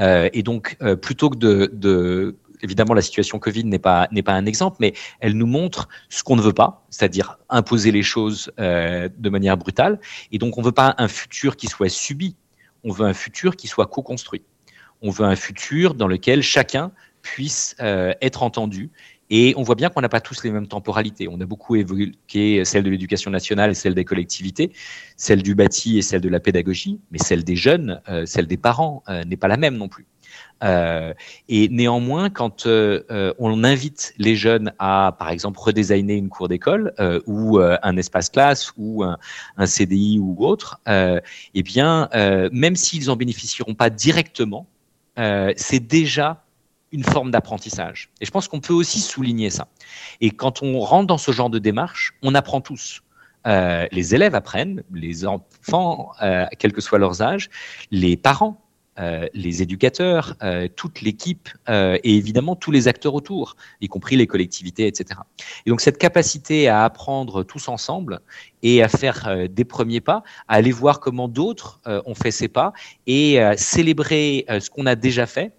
Euh, 0.00 0.28
et 0.32 0.42
donc, 0.42 0.76
plutôt 1.00 1.30
que 1.30 1.36
de, 1.36 2.36
évidemment, 2.62 2.94
la 2.94 3.00
situation 3.00 3.38
Covid 3.38 3.64
n'est 3.64 3.78
pas 3.78 4.08
n'est 4.10 4.24
pas 4.24 4.32
un 4.32 4.44
exemple, 4.44 4.78
mais 4.80 4.92
elle 5.20 5.34
nous 5.34 5.46
montre 5.46 5.88
ce 6.08 6.24
qu'on 6.24 6.34
ne 6.34 6.42
veut 6.42 6.52
pas, 6.52 6.84
c'est-à-dire 6.90 7.38
imposer 7.48 7.92
les 7.92 8.02
choses 8.02 8.50
de 8.58 9.28
manière 9.28 9.56
brutale. 9.56 10.00
Et 10.32 10.38
donc, 10.38 10.58
on 10.58 10.62
ne 10.62 10.66
veut 10.66 10.72
pas 10.72 10.96
un 10.98 11.06
futur 11.06 11.56
qui 11.56 11.68
soit 11.68 11.88
subi, 11.88 12.34
on 12.82 12.90
veut 12.90 13.06
un 13.06 13.14
futur 13.14 13.54
qui 13.54 13.68
soit 13.68 13.86
co-construit. 13.86 14.42
On 15.00 15.10
veut 15.10 15.26
un 15.26 15.36
futur 15.36 15.94
dans 15.94 16.08
lequel 16.08 16.42
chacun 16.42 16.90
puisse 17.22 17.76
être 17.78 18.42
entendu 18.42 18.90
et 19.36 19.52
on 19.56 19.64
voit 19.64 19.74
bien 19.74 19.90
qu'on 19.90 20.00
n'a 20.00 20.08
pas 20.08 20.20
tous 20.20 20.44
les 20.44 20.52
mêmes 20.52 20.68
temporalités. 20.68 21.26
On 21.28 21.40
a 21.40 21.44
beaucoup 21.44 21.74
évoqué 21.74 22.64
celle 22.64 22.84
de 22.84 22.90
l'éducation 22.90 23.32
nationale 23.32 23.72
et 23.72 23.74
celle 23.74 23.96
des 23.96 24.04
collectivités, 24.04 24.70
celle 25.16 25.42
du 25.42 25.56
bâti 25.56 25.98
et 25.98 26.02
celle 26.02 26.20
de 26.20 26.28
la 26.28 26.38
pédagogie, 26.38 27.00
mais 27.10 27.18
celle 27.18 27.42
des 27.42 27.56
jeunes, 27.56 28.00
euh, 28.08 28.26
celle 28.26 28.46
des 28.46 28.56
parents 28.56 29.02
euh, 29.08 29.24
n'est 29.24 29.36
pas 29.36 29.48
la 29.48 29.56
même 29.56 29.76
non 29.76 29.88
plus. 29.88 30.06
Euh, 30.62 31.12
et 31.48 31.68
néanmoins, 31.68 32.30
quand 32.30 32.68
on 32.68 33.64
invite 33.64 34.14
les 34.18 34.36
jeunes 34.36 34.72
à, 34.78 35.16
par 35.18 35.30
exemple, 35.30 35.58
redesigner 35.58 36.14
une 36.14 36.28
cour 36.28 36.46
d'école 36.46 36.94
ou 37.26 37.58
un 37.58 37.96
espace 37.96 38.30
classe 38.30 38.72
ou 38.76 39.02
un, 39.02 39.66
CDI 39.66 40.20
ou 40.20 40.46
autre, 40.46 40.80
eh 40.86 41.62
bien, 41.64 42.08
même 42.52 42.76
s'ils 42.76 43.10
en 43.10 43.16
bénéficieront 43.16 43.74
pas 43.74 43.90
directement, 43.90 44.68
c'est 45.16 45.80
déjà 45.80 46.43
une 46.94 47.04
forme 47.04 47.32
d'apprentissage. 47.32 48.08
Et 48.20 48.24
je 48.24 48.30
pense 48.30 48.46
qu'on 48.46 48.60
peut 48.60 48.72
aussi 48.72 49.00
souligner 49.00 49.50
ça. 49.50 49.66
Et 50.20 50.30
quand 50.30 50.62
on 50.62 50.78
rentre 50.78 51.08
dans 51.08 51.18
ce 51.18 51.32
genre 51.32 51.50
de 51.50 51.58
démarche, 51.58 52.14
on 52.22 52.34
apprend 52.34 52.60
tous. 52.60 53.02
Euh, 53.46 53.86
les 53.90 54.14
élèves 54.14 54.34
apprennent, 54.34 54.84
les 54.92 55.26
enfants, 55.26 56.12
euh, 56.22 56.46
quel 56.58 56.72
que 56.72 56.80
soit 56.80 56.98
leurs 56.98 57.20
âges, 57.20 57.50
les 57.90 58.16
parents, 58.16 58.60
euh, 59.00 59.26
les 59.34 59.60
éducateurs, 59.60 60.36
toute 60.76 61.00
l'équipe 61.00 61.48
et 61.68 62.16
évidemment 62.16 62.54
tous 62.54 62.70
les 62.70 62.86
acteurs 62.86 63.14
autour, 63.14 63.56
y 63.80 63.88
compris 63.88 64.14
les 64.14 64.28
collectivités, 64.28 64.86
etc. 64.86 65.20
Et 65.66 65.70
donc 65.70 65.80
cette 65.80 65.98
capacité 65.98 66.68
à 66.68 66.84
apprendre 66.84 67.42
tous 67.42 67.66
ensemble 67.66 68.20
et 68.62 68.84
à 68.84 68.88
faire 68.88 69.48
des 69.50 69.64
premiers 69.64 70.00
pas, 70.00 70.22
à 70.46 70.54
aller 70.54 70.70
voir 70.70 71.00
comment 71.00 71.26
d'autres 71.26 71.80
ont 71.86 72.14
fait 72.14 72.30
ces 72.30 72.46
pas 72.46 72.72
et 73.08 73.40
célébrer 73.56 74.46
ce 74.48 74.70
qu'on 74.70 74.86
a 74.86 74.94
déjà 74.94 75.26
fait 75.26 75.52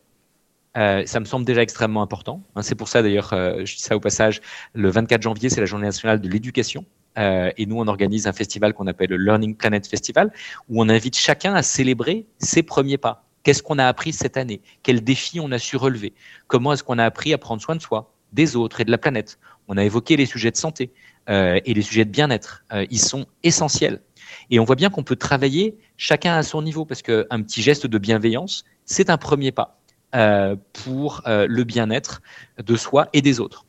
euh, 0.77 1.03
ça 1.05 1.19
me 1.19 1.25
semble 1.25 1.45
déjà 1.45 1.61
extrêmement 1.61 2.01
important. 2.01 2.43
Hein, 2.55 2.61
c'est 2.61 2.75
pour 2.75 2.87
ça 2.87 3.01
d'ailleurs, 3.01 3.33
euh, 3.33 3.65
je 3.65 3.75
dis 3.75 3.81
ça 3.81 3.95
au 3.95 3.99
passage, 3.99 4.41
le 4.73 4.89
24 4.89 5.21
janvier, 5.21 5.49
c'est 5.49 5.61
la 5.61 5.65
journée 5.65 5.85
nationale 5.85 6.19
de 6.19 6.29
l'éducation. 6.29 6.85
Euh, 7.17 7.51
et 7.57 7.65
nous, 7.65 7.77
on 7.77 7.87
organise 7.87 8.27
un 8.27 8.33
festival 8.33 8.73
qu'on 8.73 8.87
appelle 8.87 9.09
le 9.09 9.17
Learning 9.17 9.55
Planet 9.55 9.87
Festival, 9.87 10.31
où 10.69 10.81
on 10.81 10.89
invite 10.89 11.17
chacun 11.17 11.53
à 11.53 11.63
célébrer 11.63 12.25
ses 12.39 12.63
premiers 12.63 12.97
pas. 12.97 13.23
Qu'est-ce 13.43 13.63
qu'on 13.63 13.77
a 13.77 13.85
appris 13.85 14.11
cette 14.11 14.37
année? 14.37 14.61
Quels 14.83 15.03
défis 15.03 15.39
on 15.39 15.51
a 15.51 15.59
su 15.59 15.77
relever? 15.77 16.13
Comment 16.47 16.73
est-ce 16.73 16.83
qu'on 16.83 16.97
a 16.97 17.05
appris 17.05 17.31
à 17.33 17.37
prendre 17.37 17.61
soin 17.61 17.75
de 17.75 17.81
soi, 17.81 18.11
des 18.33 18.55
autres 18.55 18.81
et 18.81 18.85
de 18.85 18.91
la 18.91 18.97
planète? 18.97 19.37
On 19.67 19.77
a 19.77 19.83
évoqué 19.83 20.17
les 20.17 20.25
sujets 20.25 20.51
de 20.51 20.57
santé 20.57 20.91
euh, 21.29 21.59
et 21.63 21.73
les 21.73 21.81
sujets 21.81 22.05
de 22.05 22.09
bien-être. 22.09 22.63
Euh, 22.73 22.85
ils 22.89 22.99
sont 22.99 23.25
essentiels. 23.43 24.01
Et 24.49 24.59
on 24.59 24.63
voit 24.63 24.75
bien 24.75 24.89
qu'on 24.89 25.03
peut 25.03 25.15
travailler 25.15 25.77
chacun 25.97 26.35
à 26.35 26.43
son 26.43 26.61
niveau, 26.61 26.85
parce 26.85 27.01
qu'un 27.01 27.41
petit 27.43 27.61
geste 27.61 27.87
de 27.87 27.97
bienveillance, 27.97 28.65
c'est 28.85 29.09
un 29.09 29.17
premier 29.17 29.51
pas. 29.51 29.79
Euh, 30.15 30.55
pour 30.71 31.23
euh, 31.27 31.45
le 31.49 31.65
bien-être 31.65 32.21
de 32.63 32.77
soi 32.77 33.09
et 33.11 33.21
des 33.21 33.41
autres. 33.41 33.65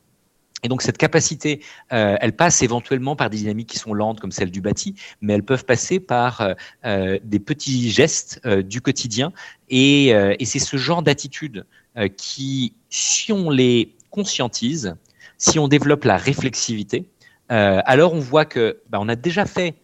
Et 0.63 0.69
donc 0.69 0.81
cette 0.81 0.97
capacité, 0.97 1.61
euh, 1.91 2.15
elle 2.21 2.37
passe 2.37 2.61
éventuellement 2.61 3.17
par 3.17 3.29
des 3.29 3.37
dynamiques 3.37 3.67
qui 3.67 3.79
sont 3.79 3.93
lentes 3.93 4.21
comme 4.21 4.31
celle 4.31 4.49
du 4.49 4.61
bâti, 4.61 4.95
mais 5.19 5.33
elles 5.33 5.43
peuvent 5.43 5.65
passer 5.65 5.99
par 5.99 6.55
des 6.85 7.39
petits 7.39 7.91
gestes 7.91 8.47
du 8.47 8.79
quotidien. 8.79 9.33
Et, 9.69 10.13
c'est 10.45 10.59
ce 10.59 10.77
genre 10.77 11.03
d'attitude 11.03 11.65
qui, 12.15 12.73
si 12.89 13.33
on 13.33 13.49
les 13.49 13.93
conscientise, 14.09 14.95
si 15.37 15.59
on 15.59 15.67
développe 15.67 16.05
la 16.05 16.17
réflexivité, 16.17 17.09
alors 17.49 18.13
on 18.13 18.19
voit 18.19 18.45
que 18.45 18.79
bah, 18.89 18.99
on 19.01 19.09
a 19.09 19.15
déjà 19.15 19.45
fait 19.45 19.75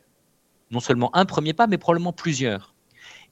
non 0.72 0.80
seulement 0.80 1.16
un 1.16 1.26
premier 1.26 1.54
pas, 1.54 1.68
mais 1.68 1.78
probablement 1.78 2.14
plusieurs. 2.14 2.74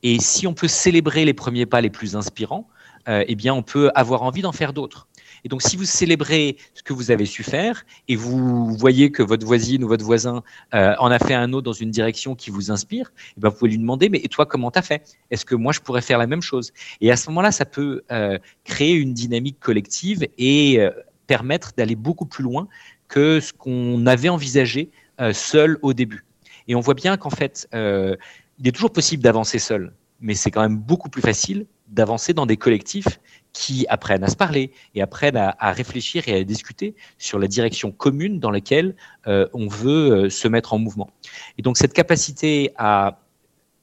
Et 0.03 0.20
si 0.20 0.48
on 0.48 0.53
peut 0.53 0.68
célébrer 0.68 1.26
les 1.26 1.34
premiers 1.34 1.66
pas 1.66 1.82
les 1.82 1.90
plus 1.90 2.16
inspirants, 2.16 2.68
euh, 3.07 3.23
eh 3.28 3.36
bien, 3.36 3.53
on 3.53 3.64
peut 3.64 3.91
avoir 3.95 4.23
envie 4.23 4.41
d'en 4.41 4.52
faire 4.52 4.73
d'autres. 4.73 5.07
Et 5.44 5.49
donc, 5.49 5.61
si 5.61 5.76
vous 5.76 5.86
célébrez 5.86 6.57
ce 6.73 6.84
que 6.84 6.94
vous 6.94 7.10
avez 7.10 7.26
su 7.26 7.44
faire 7.44 7.84
et 8.07 8.15
vous 8.15 8.76
voyez 8.76 9.11
que 9.11 9.23
votre 9.23 9.45
voisine 9.45 9.84
ou 9.84 9.88
votre 9.88 10.06
voisin 10.06 10.44
euh, 10.76 10.94
en 10.99 11.10
a 11.10 11.18
fait 11.18 11.34
un 11.34 11.52
autre 11.53 11.65
dans 11.65 11.73
une 11.73 11.90
direction 11.90 12.36
qui 12.36 12.52
vous 12.52 12.72
inspire, 12.72 13.11
eh 13.38 13.41
bien, 13.41 13.49
vous 13.49 13.56
pouvez 13.57 13.72
lui 13.72 13.80
demander, 13.80 14.10
mais 14.10 14.19
et 14.23 14.28
toi, 14.28 14.45
comment 14.45 14.69
t'as 14.69 14.84
fait? 14.84 15.18
Est-ce 15.32 15.45
que 15.45 15.56
moi, 15.56 15.73
je 15.73 15.80
pourrais 15.80 16.02
faire 16.02 16.18
la 16.18 16.28
même 16.28 16.41
chose? 16.41 16.72
Et 16.99 17.11
à 17.11 17.15
ce 17.15 17.30
moment-là, 17.30 17.52
ça 17.52 17.65
peut 17.65 18.03
euh, 18.11 18.38
créer 18.65 18.94
une 18.94 19.14
dynamique 19.14 19.60
collective 19.60 20.28
et 20.38 20.80
permettre 21.28 21.72
d'aller 21.76 21.95
beaucoup 21.95 22.26
plus 22.26 22.44
loin 22.44 22.68
que 23.07 23.40
ce 23.40 23.52
qu'on 23.53 24.06
avait 24.06 24.30
envisagé 24.30 24.90
seul 25.34 25.78
au 25.82 25.94
début. 25.94 26.26
Et 26.68 26.76
on 26.76 26.80
voit 26.80 26.94
bien 26.94 27.18
qu'en 27.18 27.30
fait, 27.30 27.68
il 27.73 28.68
est 28.68 28.72
toujours 28.72 28.91
possible 28.91 29.23
d'avancer 29.23 29.60
seul, 29.60 29.94
mais 30.19 30.36
c'est 30.36 30.52
quand 30.52 30.61
même 30.61 30.78
beaucoup 30.78 31.10
plus 31.10 31.22
facile 31.22 31.65
d'avancer 31.91 32.34
dans 32.34 32.45
des 32.45 32.57
collectifs 32.57 33.19
qui 33.53 33.85
apprennent 33.89 34.23
à 34.23 34.30
se 34.30 34.35
parler 34.35 34.72
et 34.95 35.01
apprennent 35.01 35.38
à, 35.38 35.72
réfléchir 35.72 36.27
et 36.27 36.35
à 36.35 36.43
discuter 36.43 36.95
sur 37.18 37.38
la 37.38 37.47
direction 37.47 37.91
commune 37.91 38.39
dans 38.39 38.51
laquelle 38.51 38.95
euh, 39.27 39.47
on 39.53 39.68
veut 39.68 40.26
euh, 40.26 40.30
se 40.30 40.47
mettre 40.47 40.73
en 40.73 40.80
mouvement. 40.80 41.11
Et 41.57 41.61
donc 41.61 41.77
cette 41.77 41.93
capacité 41.93 42.72
à 42.77 43.19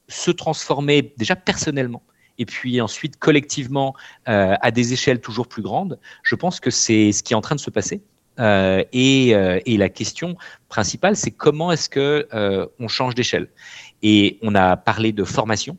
se 0.08 0.30
transformer 0.30 1.12
déjà 1.18 1.36
personnellement 1.36 2.02
et 2.38 2.46
puis 2.46 2.80
ensuite 2.80 3.18
collectivement 3.18 3.94
à 4.24 4.70
des 4.70 4.92
échelles 4.92 5.20
toujours 5.20 5.48
plus 5.48 5.60
grandes, 5.60 5.98
je 6.22 6.36
pense 6.36 6.60
que 6.60 6.70
c'est 6.70 7.10
ce 7.10 7.24
qui 7.24 7.32
est 7.32 7.36
en 7.36 7.40
train 7.40 7.56
de 7.56 7.60
se 7.60 7.68
passer. 7.68 8.00
et, 8.38 9.30
et, 9.30 9.76
la 9.76 9.88
question 9.88 10.36
principale, 10.68 11.16
c'est 11.16 11.32
comment 11.32 11.72
est-ce 11.72 11.88
que 11.88 12.28
on 12.78 12.86
change 12.86 13.16
d'échelle? 13.16 13.48
Et 14.04 14.38
on 14.40 14.54
a 14.54 14.76
parlé 14.76 15.10
de 15.10 15.24
formation. 15.24 15.76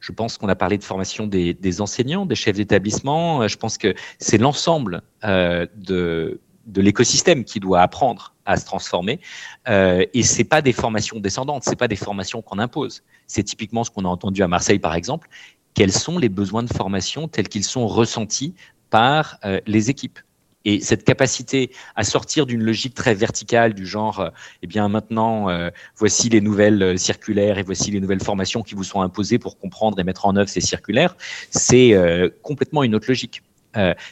Je 0.00 0.12
pense 0.12 0.38
qu'on 0.38 0.48
a 0.48 0.54
parlé 0.54 0.78
de 0.78 0.84
formation 0.84 1.26
des, 1.26 1.80
enseignants, 1.80 2.26
des 2.26 2.34
chefs 2.34 2.56
d'établissement. 2.56 3.42
Euh, 3.42 3.48
je 3.48 3.56
pense 3.56 3.78
que 3.78 3.94
c'est 4.18 4.38
l'ensemble 4.38 5.02
euh, 5.24 5.66
de, 5.76 6.40
l'écosystème 6.74 7.44
qui 7.44 7.60
doit 7.60 7.80
apprendre 7.80 8.34
à 8.44 8.56
se 8.56 8.64
transformer. 8.64 9.20
Euh, 9.68 10.04
et 10.14 10.22
c'est 10.22 10.44
pas 10.44 10.62
des 10.62 10.72
formations 10.72 11.18
descendantes, 11.18 11.64
c'est 11.64 11.76
pas 11.76 11.88
des 11.88 11.96
formations 11.96 12.42
qu'on 12.42 12.58
impose. 12.58 13.02
C'est 13.26 13.42
typiquement 13.42 13.84
ce 13.84 13.90
qu'on 13.90 14.04
a 14.04 14.08
entendu 14.08 14.42
à 14.42 14.48
Marseille, 14.48 14.78
par 14.78 14.94
exemple. 14.94 15.28
Quels 15.74 15.92
sont 15.92 16.18
les 16.18 16.30
besoins 16.30 16.62
de 16.62 16.72
formation 16.72 17.28
tels 17.28 17.48
qu'ils 17.48 17.64
sont 17.64 17.86
ressentis 17.86 18.54
par 18.88 19.38
euh, 19.44 19.60
les 19.66 19.90
équipes? 19.90 20.18
Et 20.66 20.80
cette 20.80 21.04
capacité 21.04 21.70
à 21.94 22.02
sortir 22.02 22.44
d'une 22.44 22.62
logique 22.62 22.92
très 22.92 23.14
verticale 23.14 23.72
du 23.72 23.86
genre, 23.86 24.18
euh, 24.18 24.30
eh 24.62 24.66
bien 24.66 24.88
maintenant, 24.88 25.48
euh, 25.48 25.70
voici 25.96 26.28
les 26.28 26.40
nouvelles 26.40 26.82
euh, 26.82 26.96
circulaires 26.96 27.56
et 27.58 27.62
voici 27.62 27.92
les 27.92 28.00
nouvelles 28.00 28.22
formations 28.22 28.62
qui 28.62 28.74
vous 28.74 28.82
sont 28.82 29.00
imposées 29.00 29.38
pour 29.38 29.58
comprendre 29.58 29.98
et 30.00 30.04
mettre 30.04 30.26
en 30.26 30.34
œuvre 30.34 30.48
ces 30.48 30.60
circulaires, 30.60 31.16
c'est 31.50 31.94
complètement 32.42 32.82
une 32.82 32.94
autre 32.96 33.06
logique. 33.08 33.42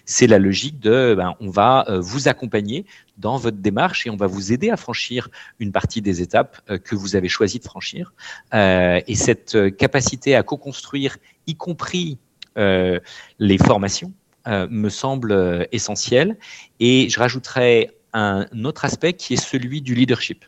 c'est 0.05 0.29
la 0.29 0.39
logique 0.39 0.79
de, 0.79 1.15
ben, 1.17 1.35
on 1.41 1.51
va 1.51 1.85
vous 1.99 2.29
accompagner 2.29 2.87
dans 3.19 3.37
votre 3.37 3.57
démarche 3.57 4.07
et 4.07 4.11
on 4.11 4.17
va 4.17 4.29
vous 4.29 4.53
aider 4.53 4.71
à 4.71 4.77
franchir 4.77 5.29
une 5.59 5.73
partie 5.73 6.01
des 6.03 6.23
étapes 6.23 6.61
que 6.85 6.95
vous 6.95 7.17
avez 7.17 7.29
choisi 7.29 7.59
de 7.59 7.65
franchir. 7.65 8.13
et 8.53 9.15
cette 9.15 9.77
capacité 9.77 10.37
à 10.37 10.43
co-construire, 10.45 11.17
y 11.47 11.57
compris 11.57 12.19
les 12.57 13.59
formations, 13.59 14.13
euh, 14.47 14.67
me 14.71 14.91
semble 14.91 15.33
euh, 15.33 15.65
essentiel. 15.73 16.37
Et 16.79 17.09
je 17.09 17.19
rajouterais 17.19 17.93
un 18.13 18.47
autre 18.65 18.85
aspect 18.85 19.15
qui 19.15 19.33
est 19.33 19.43
celui 19.43 19.81
du 19.81 19.95
leadership. 19.95 20.45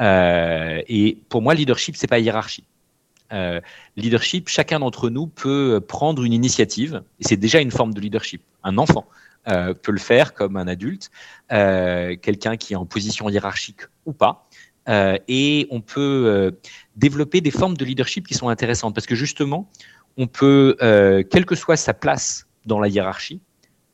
Euh, 0.00 0.82
et 0.88 1.18
pour 1.30 1.40
moi, 1.40 1.54
leadership, 1.54 1.96
c'est 1.96 2.06
pas 2.06 2.18
hiérarchie. 2.18 2.64
Leadership, 3.96 4.48
chacun 4.48 4.78
d'entre 4.78 5.10
nous 5.10 5.26
peut 5.26 5.80
prendre 5.80 6.22
une 6.22 6.32
initiative, 6.32 7.02
et 7.18 7.24
c'est 7.24 7.36
déjà 7.36 7.60
une 7.60 7.72
forme 7.72 7.92
de 7.92 8.00
leadership. 8.00 8.40
Un 8.62 8.78
enfant 8.78 9.08
peut 9.44 9.90
le 9.90 9.98
faire 9.98 10.34
comme 10.34 10.56
un 10.56 10.68
adulte, 10.68 11.10
quelqu'un 11.48 12.56
qui 12.56 12.74
est 12.74 12.76
en 12.76 12.86
position 12.86 13.28
hiérarchique 13.28 13.80
ou 14.06 14.12
pas. 14.12 14.46
et 14.86 15.66
on 15.70 15.80
peut 15.80 16.56
développer 16.94 17.40
des 17.40 17.50
formes 17.50 17.76
de 17.76 17.84
leadership 17.84 18.28
qui 18.28 18.34
sont 18.34 18.50
intéressantes, 18.50 18.94
parce 18.94 19.08
que 19.08 19.16
justement, 19.16 19.68
on 20.16 20.28
peut, 20.28 20.76
quelle 21.28 21.44
que 21.44 21.56
soit 21.56 21.76
sa 21.76 21.92
place 21.92 22.46
dans 22.66 22.80
la 22.80 22.88
hiérarchie, 22.88 23.40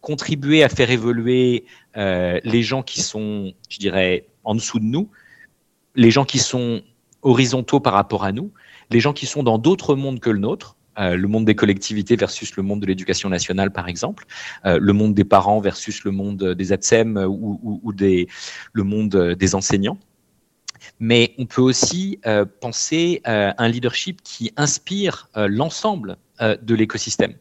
contribuer 0.01 0.63
à 0.63 0.69
faire 0.69 0.91
évoluer 0.91 1.65
euh, 1.97 2.41
les 2.45 2.63
gens 2.63 2.83
qui 2.83 3.03
sont, 3.03 3.53
je 3.69 3.79
dirais, 3.79 4.27
en 4.45 4.55
dessous 4.55 4.79
de 4.79 4.85
nous, 4.85 5.11
les 5.95 6.11
gens 6.11 6.25
qui 6.25 6.39
sont 6.39 6.83
horizontaux 7.23 7.81
par 7.81 7.93
rapport 7.93 8.25
à 8.25 8.33
nous, 8.33 8.51
les 8.91 9.01
gens 9.01 9.13
qui 9.13 9.27
sont 9.27 9.43
dans 9.43 9.59
d'autres 9.59 9.95
mondes 9.95 10.21
que 10.21 10.31
le 10.31 10.39
nôtre, 10.39 10.77
euh, 10.99 11.17
le 11.17 11.29
monde 11.29 11.45
des 11.45 11.55
collectivités 11.55 12.17
versus 12.17 12.57
le 12.57 12.63
monde 12.63 12.81
de 12.81 12.87
l'éducation 12.87 13.29
nationale, 13.29 13.71
par 13.71 13.89
exemple, 13.89 14.25
euh, 14.65 14.79
le 14.81 14.93
monde 14.93 15.15
des 15.15 15.25
parents 15.25 15.61
versus 15.61 16.05
le 16.05 16.11
monde 16.11 16.43
des 16.55 16.73
ATSEM 16.73 17.17
ou, 17.29 17.93
le 17.93 18.83
monde 18.83 19.35
des 19.39 19.55
enseignants. 19.55 19.99
Mais 20.99 21.35
on 21.39 21.45
peut 21.45 21.61
aussi 21.61 22.19
penser 22.61 23.21
à 23.25 23.63
un 23.63 23.69
leadership 23.69 24.23
qui 24.23 24.51
inspire 24.57 25.29
l'ensemble 25.35 26.17
de 26.41 26.75
l'écosystème. 26.75 27.35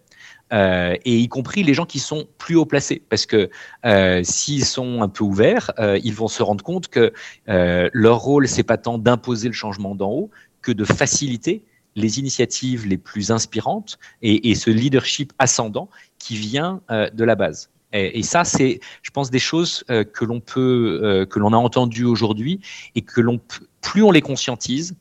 Euh, 0.51 0.95
et 1.05 1.17
y 1.17 1.27
compris 1.27 1.63
les 1.63 1.73
gens 1.73 1.85
qui 1.85 1.99
sont 1.99 2.27
plus 2.37 2.55
haut 2.55 2.65
placés, 2.65 3.03
parce 3.09 3.25
que 3.25 3.49
euh, 3.85 4.21
s'ils 4.23 4.65
sont 4.65 5.01
un 5.01 5.07
peu 5.07 5.23
ouverts, 5.23 5.71
euh, 5.79 5.99
ils 6.03 6.13
vont 6.13 6.27
se 6.27 6.41
rendre 6.41 6.63
compte 6.63 6.87
que 6.87 7.13
leur 7.47 8.19
rôle 8.19 8.47
c'est 8.47 8.63
pas 8.63 8.77
tant 8.77 8.97
d'imposer 8.97 9.47
le 9.47 9.53
changement 9.53 9.95
d'en 9.95 10.11
haut 10.11 10.29
que 10.61 10.71
de 10.71 10.83
faciliter 10.85 11.63
les 11.95 12.19
initiatives 12.19 12.87
les 12.87 12.97
plus 12.97 13.31
inspirantes 13.31 13.99
et, 14.21 14.49
et 14.49 14.55
ce 14.55 14.69
leadership 14.69 15.33
ascendant 15.39 15.89
qui 16.17 16.35
vient 16.35 16.81
de 16.89 17.23
la 17.23 17.35
base. 17.35 17.69
Et 17.91 18.21
ça, 18.21 18.43
c'est, 18.43 18.79
je 19.01 19.09
pense, 19.09 19.31
des 19.31 19.39
choses 19.39 19.83
que 19.87 20.25
l'on 20.25 20.39
peut, 20.39 21.25
que 21.29 21.39
l'on 21.39 21.53
a 21.53 21.57
entendues 21.57 22.05
aujourd'hui 22.05 22.59
et 22.93 23.01
que 23.01 23.19
l'on, 23.19 23.39
plus 23.81 24.03
on 24.03 24.11
les 24.11 24.21
conscientise, 24.21 24.95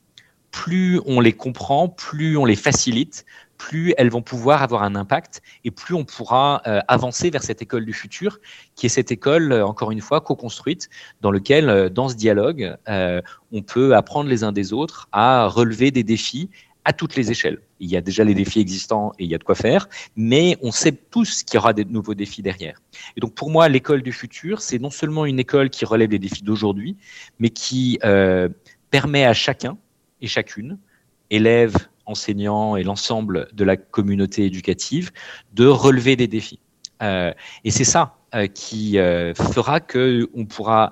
plus 0.51 0.99
on 1.05 1.19
les 1.19 1.33
comprend, 1.33 1.87
plus 1.87 2.35
on 2.37 2.45
les 2.45 2.55
facilite, 2.55 3.25
plus 3.59 3.93
elles 3.97 4.09
vont 4.09 4.23
pouvoir 4.23 4.63
avoir 4.63 4.81
un 4.81 4.95
impact 4.95 5.43
et 5.63 5.69
plus 5.69 5.93
on 5.93 6.05
pourra 6.05 6.63
euh, 6.65 6.79
avancer 6.87 7.29
vers 7.29 7.43
cette 7.43 7.61
école 7.61 7.85
du 7.85 7.93
futur, 7.93 8.39
qui 8.75 8.87
est 8.87 8.89
cette 8.89 9.11
école, 9.11 9.51
euh, 9.51 9.67
encore 9.67 9.91
une 9.91 10.01
fois, 10.01 10.21
co-construite, 10.21 10.89
dans 11.21 11.29
lequel, 11.29 11.69
euh, 11.69 11.89
dans 11.89 12.09
ce 12.09 12.15
dialogue, 12.15 12.75
on 13.51 13.61
peut 13.61 13.95
apprendre 13.95 14.29
les 14.29 14.43
uns 14.43 14.51
des 14.51 14.73
autres 14.73 15.07
à 15.11 15.47
relever 15.47 15.91
des 15.91 16.03
défis 16.03 16.49
à 16.85 16.93
toutes 16.93 17.15
les 17.15 17.29
échelles. 17.29 17.59
Il 17.79 17.89
y 17.89 17.97
a 17.97 18.01
déjà 18.01 18.23
les 18.23 18.33
défis 18.33 18.61
existants 18.61 19.11
et 19.19 19.25
il 19.25 19.29
y 19.29 19.35
a 19.35 19.37
de 19.37 19.43
quoi 19.43 19.55
faire, 19.55 19.89
mais 20.15 20.57
on 20.61 20.71
sait 20.71 20.93
tous 20.93 21.43
qu'il 21.43 21.55
y 21.55 21.57
aura 21.57 21.73
des 21.73 21.83
nouveaux 21.83 22.13
défis 22.13 22.41
derrière. 22.41 22.81
Et 23.17 23.19
donc 23.19 23.35
pour 23.35 23.49
moi, 23.49 23.67
l'école 23.67 24.01
du 24.01 24.13
futur, 24.13 24.61
c'est 24.61 24.79
non 24.79 24.89
seulement 24.89 25.25
une 25.25 25.39
école 25.39 25.69
qui 25.69 25.83
relève 25.83 26.11
les 26.11 26.19
défis 26.19 26.43
d'aujourd'hui, 26.43 26.95
mais 27.39 27.49
qui 27.49 27.99
permet 28.89 29.25
à 29.25 29.33
chacun 29.33 29.77
et 30.21 30.27
chacune, 30.27 30.77
élèves, 31.29 31.75
enseignants 32.09 32.75
et 32.75 32.83
l'ensemble 32.83 33.47
de 33.53 33.63
la 33.63 33.77
communauté 33.77 34.45
éducative 34.45 35.11
de 35.53 35.65
relever 35.67 36.15
des 36.15 36.27
défis. 36.27 36.59
Euh, 37.01 37.33
et 37.63 37.71
c'est 37.71 37.85
ça 37.85 38.17
euh, 38.35 38.47
qui 38.47 38.97
euh, 38.97 39.33
fera 39.33 39.79
qu'on 39.79 40.45
pourra 40.45 40.91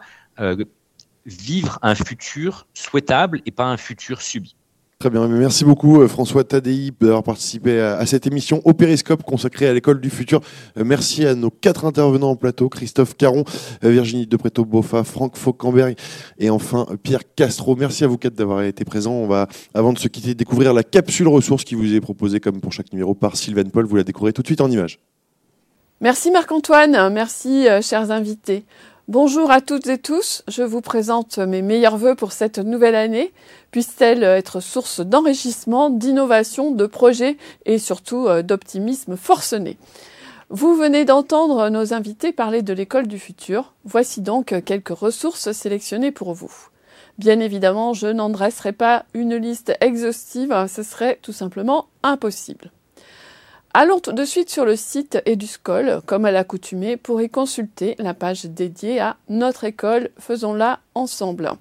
vivre 1.25 1.79
un 1.81 1.95
futur 1.95 2.67
souhaitable 2.75 3.41
et 3.45 3.51
pas 3.51 3.65
un 3.65 3.77
futur 3.77 4.21
subi. 4.21 4.55
Très 4.99 5.11
bien, 5.11 5.27
merci 5.27 5.63
beaucoup 5.63 6.01
euh, 6.01 6.07
François 6.07 6.43
Tadei 6.43 6.89
d'avoir 6.99 7.21
participé 7.21 7.79
à, 7.79 8.03
cette 8.07 8.25
émission 8.25 8.63
au 8.65 8.73
Périscope 8.73 9.21
consacrée 9.21 9.67
à 9.67 9.73
l'école 9.75 10.01
du 10.01 10.09
futur. 10.09 10.41
Euh, 10.75 10.83
merci 10.83 11.23
à 11.23 11.35
nos 11.35 11.51
quatre 11.51 11.85
intervenants 11.85 12.31
en 12.31 12.35
plateau, 12.35 12.67
Christophe 12.67 13.15
Caron, 13.15 13.43
euh, 13.83 13.91
Virginie 13.91 14.25
Depreto-Boffa, 14.25 15.03
Franck 15.03 15.37
Fauquemberg 15.37 15.95
et 16.39 16.49
enfin 16.49 16.87
Pierre 17.03 17.21
Castro. 17.35 17.75
Merci 17.75 18.05
à 18.05 18.07
vous 18.07 18.17
quatre 18.17 18.33
d'avoir 18.33 18.63
été 18.63 18.85
présents. 18.85 19.11
On 19.11 19.27
va, 19.27 19.47
avant 19.75 19.93
de 19.93 19.99
se 19.99 20.07
quitter, 20.07 20.33
découvrir 20.33 20.73
la 20.73 20.81
capsule 20.81 21.27
ressources 21.27 21.63
qui 21.63 21.75
vous 21.75 21.93
est 21.93 22.01
proposée 22.01 22.39
comme 22.39 22.59
pour 22.59 22.73
chaque 22.73 22.91
numéro 22.91 23.13
par 23.13 23.35
Sylvain 23.35 23.65
Paul. 23.65 23.85
Vous 23.85 23.97
la 23.97 24.03
découvrez 24.03 24.33
tout 24.33 24.41
de 24.41 24.47
suite 24.47 24.61
en 24.61 24.71
images. 24.71 24.99
Merci 26.01 26.31
Marc-Antoine, 26.31 27.13
merci 27.13 27.67
chers 27.83 28.09
invités. 28.09 28.65
Bonjour 29.07 29.51
à 29.51 29.61
toutes 29.61 29.87
et 29.87 29.99
tous, 29.99 30.43
je 30.49 30.63
vous 30.63 30.81
présente 30.81 31.37
mes 31.37 31.61
meilleurs 31.61 31.95
voeux 31.95 32.15
pour 32.15 32.33
cette 32.33 32.59
nouvelle 32.59 32.93
année. 32.95 33.31
Puisse-t-elle 33.71 34.21
être 34.21 34.59
source 34.59 34.99
d'enrichissement, 34.99 35.89
d'innovation, 35.89 36.71
de 36.71 36.85
projets 36.85 37.37
et 37.65 37.79
surtout 37.79 38.27
euh, 38.27 38.41
d'optimisme 38.41 39.15
forcené. 39.15 39.77
Vous 40.49 40.75
venez 40.75 41.05
d'entendre 41.05 41.69
nos 41.69 41.93
invités 41.93 42.33
parler 42.33 42.61
de 42.63 42.73
l'école 42.73 43.07
du 43.07 43.17
futur. 43.17 43.73
Voici 43.85 44.19
donc 44.19 44.53
quelques 44.65 44.89
ressources 44.89 45.53
sélectionnées 45.53 46.11
pour 46.11 46.33
vous. 46.33 46.51
Bien 47.17 47.39
évidemment, 47.39 47.93
je 47.93 48.07
n'en 48.07 48.29
dresserai 48.29 48.73
pas 48.73 49.05
une 49.13 49.37
liste 49.37 49.71
exhaustive, 49.79 50.53
ce 50.67 50.83
serait 50.83 51.17
tout 51.21 51.31
simplement 51.31 51.87
impossible. 52.03 52.71
Allons 53.79 53.99
tout 53.99 54.11
de 54.11 54.25
suite 54.25 54.49
sur 54.49 54.65
le 54.65 54.75
site 54.75 55.21
EduScol, 55.27 56.01
comme 56.07 56.25
à 56.25 56.31
l'accoutumée, 56.31 56.97
pour 56.97 57.21
y 57.21 57.29
consulter 57.29 57.93
la 57.99 58.15
page 58.15 58.45
dédiée 58.45 58.99
à 58.99 59.17
notre 59.29 59.65
école, 59.65 60.09
faisons-la 60.17 60.79
ensemble. 60.95 61.51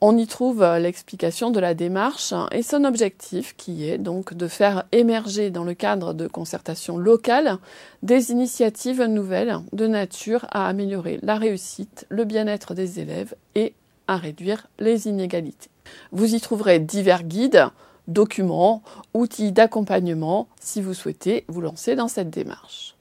On 0.00 0.16
y 0.18 0.26
trouve 0.26 0.64
l'explication 0.80 1.52
de 1.52 1.60
la 1.60 1.74
démarche 1.74 2.34
et 2.50 2.64
son 2.64 2.82
objectif 2.82 3.54
qui 3.56 3.88
est 3.88 3.98
donc 3.98 4.34
de 4.34 4.48
faire 4.48 4.82
émerger 4.90 5.50
dans 5.50 5.62
le 5.62 5.74
cadre 5.74 6.12
de 6.12 6.26
concertation 6.26 6.98
locale 6.98 7.58
des 8.02 8.32
initiatives 8.32 9.04
nouvelles 9.04 9.58
de 9.72 9.86
nature 9.86 10.44
à 10.50 10.66
améliorer 10.66 11.20
la 11.22 11.36
réussite, 11.36 12.04
le 12.08 12.24
bien-être 12.24 12.74
des 12.74 12.98
élèves 12.98 13.36
et 13.54 13.74
à 14.08 14.16
réduire 14.16 14.66
les 14.80 15.06
inégalités. 15.06 15.70
Vous 16.10 16.34
y 16.34 16.40
trouverez 16.40 16.80
divers 16.80 17.22
guides, 17.22 17.68
documents, 18.08 18.82
outils 19.14 19.52
d'accompagnement 19.52 20.48
si 20.60 20.80
vous 20.80 20.94
souhaitez 20.94 21.44
vous 21.48 21.60
lancer 21.60 21.94
dans 21.94 22.08
cette 22.08 22.30
démarche. 22.30 22.96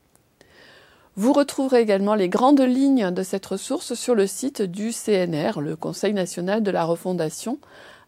Vous 1.17 1.33
retrouverez 1.33 1.81
également 1.81 2.15
les 2.15 2.29
grandes 2.29 2.61
lignes 2.61 3.11
de 3.11 3.23
cette 3.23 3.45
ressource 3.45 3.93
sur 3.95 4.15
le 4.15 4.27
site 4.27 4.61
du 4.61 4.91
CNR, 4.91 5.59
le 5.59 5.75
Conseil 5.75 6.13
national 6.13 6.63
de 6.63 6.71
la 6.71 6.85
refondation, 6.85 7.59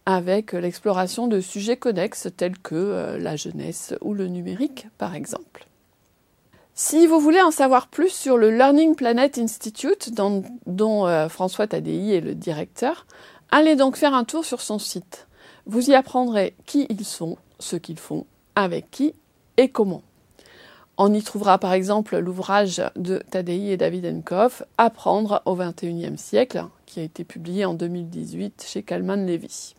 avec 0.06 0.54
l'exploration 0.54 1.28
de 1.28 1.42
sujets 1.42 1.78
connexes 1.78 2.30
tels 2.36 2.58
que 2.58 2.76
euh, 2.76 3.18
la 3.18 3.36
jeunesse 3.36 3.94
ou 4.02 4.14
le 4.14 4.28
numérique, 4.28 4.88
par 4.98 5.16
exemple. 5.16 5.68
Si 6.76 7.06
vous 7.06 7.20
voulez 7.20 7.42
en 7.42 7.52
savoir 7.52 7.88
plus 7.88 8.10
sur 8.10 8.38
le 8.38 8.50
Learning 8.50 8.96
Planet 8.96 9.38
Institute, 9.38 10.12
dont, 10.14 10.44
euh, 11.06 11.30
François 11.30 11.68
Tadei 11.68 12.16
est 12.16 12.22
le 12.22 12.36
directeur, 12.36 13.06
allez 13.52 13.76
donc 13.76 13.96
faire 13.96 14.14
un 14.14 14.24
tour 14.24 14.44
sur 14.44 14.62
son 14.62 14.80
site. 14.80 15.28
Vous 15.66 15.90
y 15.90 15.96
apprendrez 15.96 16.56
qui 16.66 16.86
ils 16.90 17.06
sont, 17.06 17.38
ce 17.60 17.76
qu'ils 17.76 18.00
font 18.00 18.26
avec 18.56 18.92
qui 18.92 19.14
et 19.58 19.70
comment. 19.70 20.04
On 20.98 21.12
y 21.14 21.24
trouvera 21.24 21.58
par 21.58 21.74
exemple 21.74 22.18
l'ouvrage 22.18 22.82
de 22.96 23.24
Tadei 23.32 23.72
et 23.72 23.78
David 23.78 24.06
Enkoff, 24.06 24.64
Apprendre 24.78 25.42
au 25.46 25.56
XXIe 25.56 26.18
siècle, 26.18 26.66
qui 26.86 27.00
a 27.00 27.04
été 27.04 27.24
publié 27.24 27.66
en 27.66 27.74
2018 27.74 28.66
chez 28.68 28.84
Kalman 28.84 29.26
Levy. 29.26 29.74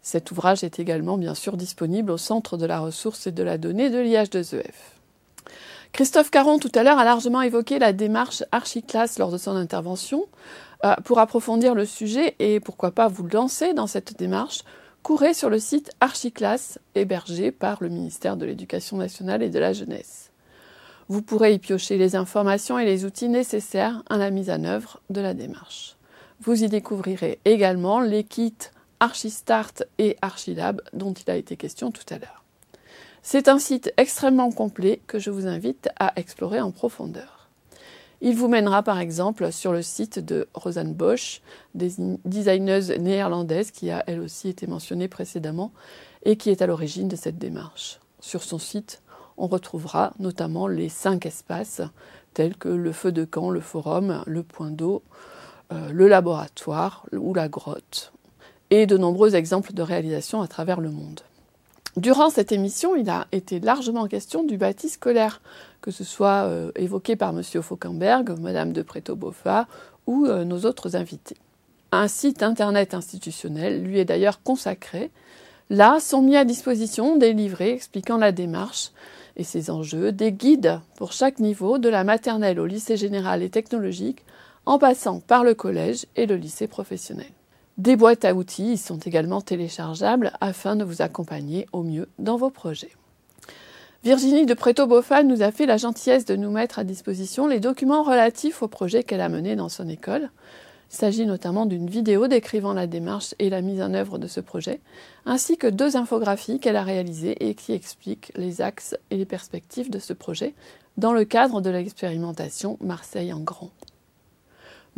Cet 0.00 0.30
ouvrage 0.30 0.64
est 0.64 0.78
également 0.78 1.18
bien 1.18 1.34
sûr 1.34 1.58
disponible 1.58 2.10
au 2.10 2.16
Centre 2.16 2.56
de 2.56 2.64
la 2.64 2.78
ressource 2.78 3.26
et 3.26 3.32
de 3.32 3.42
la 3.42 3.58
donnée 3.58 3.90
de 3.90 3.98
l'IH2EF. 3.98 4.64
Christophe 5.92 6.30
Caron 6.30 6.58
tout 6.58 6.72
à 6.74 6.82
l'heure 6.82 6.98
a 6.98 7.04
largement 7.04 7.42
évoqué 7.42 7.78
la 7.78 7.92
démarche 7.92 8.44
Archiclass 8.52 9.18
lors 9.18 9.30
de 9.30 9.38
son 9.38 9.56
intervention. 9.56 10.26
Euh, 10.84 10.94
pour 11.04 11.18
approfondir 11.18 11.74
le 11.74 11.84
sujet 11.84 12.36
et 12.38 12.60
pourquoi 12.60 12.92
pas 12.92 13.08
vous 13.08 13.26
lancer 13.26 13.74
dans 13.74 13.88
cette 13.88 14.16
démarche, 14.16 14.62
courez 15.02 15.34
sur 15.34 15.50
le 15.50 15.58
site 15.58 15.90
Archiclass 16.00 16.78
hébergé 16.94 17.50
par 17.50 17.82
le 17.82 17.88
ministère 17.88 18.36
de 18.36 18.46
l'Éducation 18.46 18.96
nationale 18.96 19.42
et 19.42 19.50
de 19.50 19.58
la 19.58 19.72
jeunesse. 19.72 20.30
Vous 21.08 21.22
pourrez 21.22 21.54
y 21.54 21.58
piocher 21.58 21.96
les 21.96 22.14
informations 22.14 22.78
et 22.78 22.84
les 22.84 23.04
outils 23.04 23.28
nécessaires 23.28 24.02
à 24.08 24.18
la 24.18 24.30
mise 24.30 24.50
en 24.50 24.62
œuvre 24.64 25.00
de 25.10 25.20
la 25.20 25.34
démarche. 25.34 25.96
Vous 26.40 26.62
y 26.62 26.68
découvrirez 26.68 27.40
également 27.44 28.00
les 28.00 28.22
kits 28.22 28.70
Archistart 29.00 29.72
et 29.98 30.16
Archilab 30.22 30.82
dont 30.92 31.12
il 31.12 31.30
a 31.30 31.36
été 31.36 31.56
question 31.56 31.90
tout 31.90 32.04
à 32.10 32.18
l'heure. 32.18 32.44
C'est 33.22 33.48
un 33.48 33.58
site 33.58 33.92
extrêmement 33.96 34.52
complet 34.52 35.00
que 35.06 35.18
je 35.18 35.30
vous 35.30 35.46
invite 35.46 35.88
à 35.98 36.12
explorer 36.16 36.60
en 36.60 36.70
profondeur. 36.70 37.37
Il 38.20 38.34
vous 38.34 38.48
mènera 38.48 38.82
par 38.82 38.98
exemple 38.98 39.52
sur 39.52 39.72
le 39.72 39.82
site 39.82 40.18
de 40.18 40.48
Rosanne 40.54 40.92
Bosch, 40.92 41.40
designeuse 41.74 42.90
néerlandaise 42.90 43.70
qui 43.70 43.90
a 43.90 44.02
elle 44.06 44.20
aussi 44.20 44.48
été 44.48 44.66
mentionnée 44.66 45.06
précédemment 45.06 45.72
et 46.24 46.36
qui 46.36 46.50
est 46.50 46.62
à 46.62 46.66
l'origine 46.66 47.06
de 47.06 47.16
cette 47.16 47.38
démarche. 47.38 48.00
Sur 48.20 48.42
son 48.42 48.58
site, 48.58 49.02
on 49.36 49.46
retrouvera 49.46 50.12
notamment 50.18 50.66
les 50.66 50.88
cinq 50.88 51.26
espaces 51.26 51.80
tels 52.34 52.56
que 52.56 52.68
le 52.68 52.92
feu 52.92 53.12
de 53.12 53.24
camp, 53.24 53.50
le 53.50 53.60
forum, 53.60 54.22
le 54.26 54.42
point 54.42 54.70
d'eau, 54.70 55.02
euh, 55.72 55.90
le 55.92 56.08
laboratoire 56.08 57.06
ou 57.12 57.34
la 57.34 57.48
grotte, 57.48 58.12
et 58.70 58.86
de 58.86 58.96
nombreux 58.96 59.36
exemples 59.36 59.72
de 59.72 59.82
réalisation 59.82 60.42
à 60.42 60.48
travers 60.48 60.80
le 60.80 60.90
monde. 60.90 61.20
Durant 61.96 62.30
cette 62.30 62.52
émission, 62.52 62.94
il 62.94 63.08
a 63.10 63.26
été 63.32 63.60
largement 63.60 64.06
question 64.06 64.44
du 64.44 64.56
bâti 64.56 64.88
scolaire, 64.88 65.40
que 65.80 65.90
ce 65.90 66.04
soit 66.04 66.44
euh, 66.44 66.70
évoqué 66.76 67.16
par 67.16 67.30
M. 67.30 67.42
Fauquemberg, 67.62 68.38
Mme 68.38 68.72
de 68.72 68.82
Preto-Boffa 68.82 69.66
ou 70.06 70.26
euh, 70.26 70.44
nos 70.44 70.60
autres 70.60 70.96
invités. 70.96 71.36
Un 71.90 72.06
site 72.06 72.42
internet 72.42 72.94
institutionnel 72.94 73.82
lui 73.82 73.98
est 73.98 74.04
d'ailleurs 74.04 74.42
consacré. 74.42 75.10
Là 75.70 75.98
sont 76.00 76.22
mis 76.22 76.36
à 76.36 76.44
disposition 76.44 77.16
des 77.16 77.32
livrets 77.32 77.72
expliquant 77.72 78.18
la 78.18 78.32
démarche 78.32 78.90
et 79.36 79.44
ses 79.44 79.70
enjeux, 79.70 80.12
des 80.12 80.32
guides 80.32 80.80
pour 80.96 81.12
chaque 81.12 81.38
niveau, 81.38 81.78
de 81.78 81.88
la 81.88 82.04
maternelle 82.04 82.60
au 82.60 82.66
lycée 82.66 82.96
général 82.96 83.42
et 83.42 83.50
technologique, 83.50 84.24
en 84.66 84.78
passant 84.78 85.20
par 85.20 85.44
le 85.44 85.54
collège 85.54 86.06
et 86.16 86.26
le 86.26 86.36
lycée 86.36 86.66
professionnel. 86.66 87.37
Des 87.78 87.94
boîtes 87.94 88.24
à 88.24 88.34
outils 88.34 88.76
sont 88.76 88.98
également 88.98 89.40
téléchargeables 89.40 90.32
afin 90.40 90.74
de 90.74 90.82
vous 90.82 91.00
accompagner 91.00 91.68
au 91.72 91.84
mieux 91.84 92.08
dans 92.18 92.36
vos 92.36 92.50
projets. 92.50 92.90
Virginie 94.02 94.46
de 94.46 94.54
Préto-Boffa 94.54 95.22
nous 95.22 95.42
a 95.42 95.52
fait 95.52 95.64
la 95.64 95.76
gentillesse 95.76 96.24
de 96.24 96.34
nous 96.34 96.50
mettre 96.50 96.80
à 96.80 96.84
disposition 96.84 97.46
les 97.46 97.60
documents 97.60 98.02
relatifs 98.02 98.62
au 98.62 98.68
projet 98.68 99.04
qu'elle 99.04 99.20
a 99.20 99.28
mené 99.28 99.54
dans 99.54 99.68
son 99.68 99.88
école. 99.88 100.30
Il 100.90 100.96
s'agit 100.96 101.24
notamment 101.24 101.66
d'une 101.66 101.88
vidéo 101.88 102.26
décrivant 102.26 102.72
la 102.72 102.88
démarche 102.88 103.36
et 103.38 103.48
la 103.48 103.60
mise 103.60 103.80
en 103.80 103.94
œuvre 103.94 104.18
de 104.18 104.26
ce 104.26 104.40
projet, 104.40 104.80
ainsi 105.24 105.56
que 105.56 105.68
deux 105.68 105.96
infographies 105.96 106.58
qu'elle 106.58 106.76
a 106.76 106.82
réalisées 106.82 107.48
et 107.48 107.54
qui 107.54 107.74
expliquent 107.74 108.32
les 108.34 108.60
axes 108.60 108.96
et 109.10 109.16
les 109.16 109.26
perspectives 109.26 109.90
de 109.90 110.00
ce 110.00 110.14
projet 110.14 110.54
dans 110.96 111.12
le 111.12 111.24
cadre 111.24 111.60
de 111.60 111.70
l'expérimentation 111.70 112.76
Marseille 112.80 113.32
en 113.32 113.40
grand. 113.40 113.70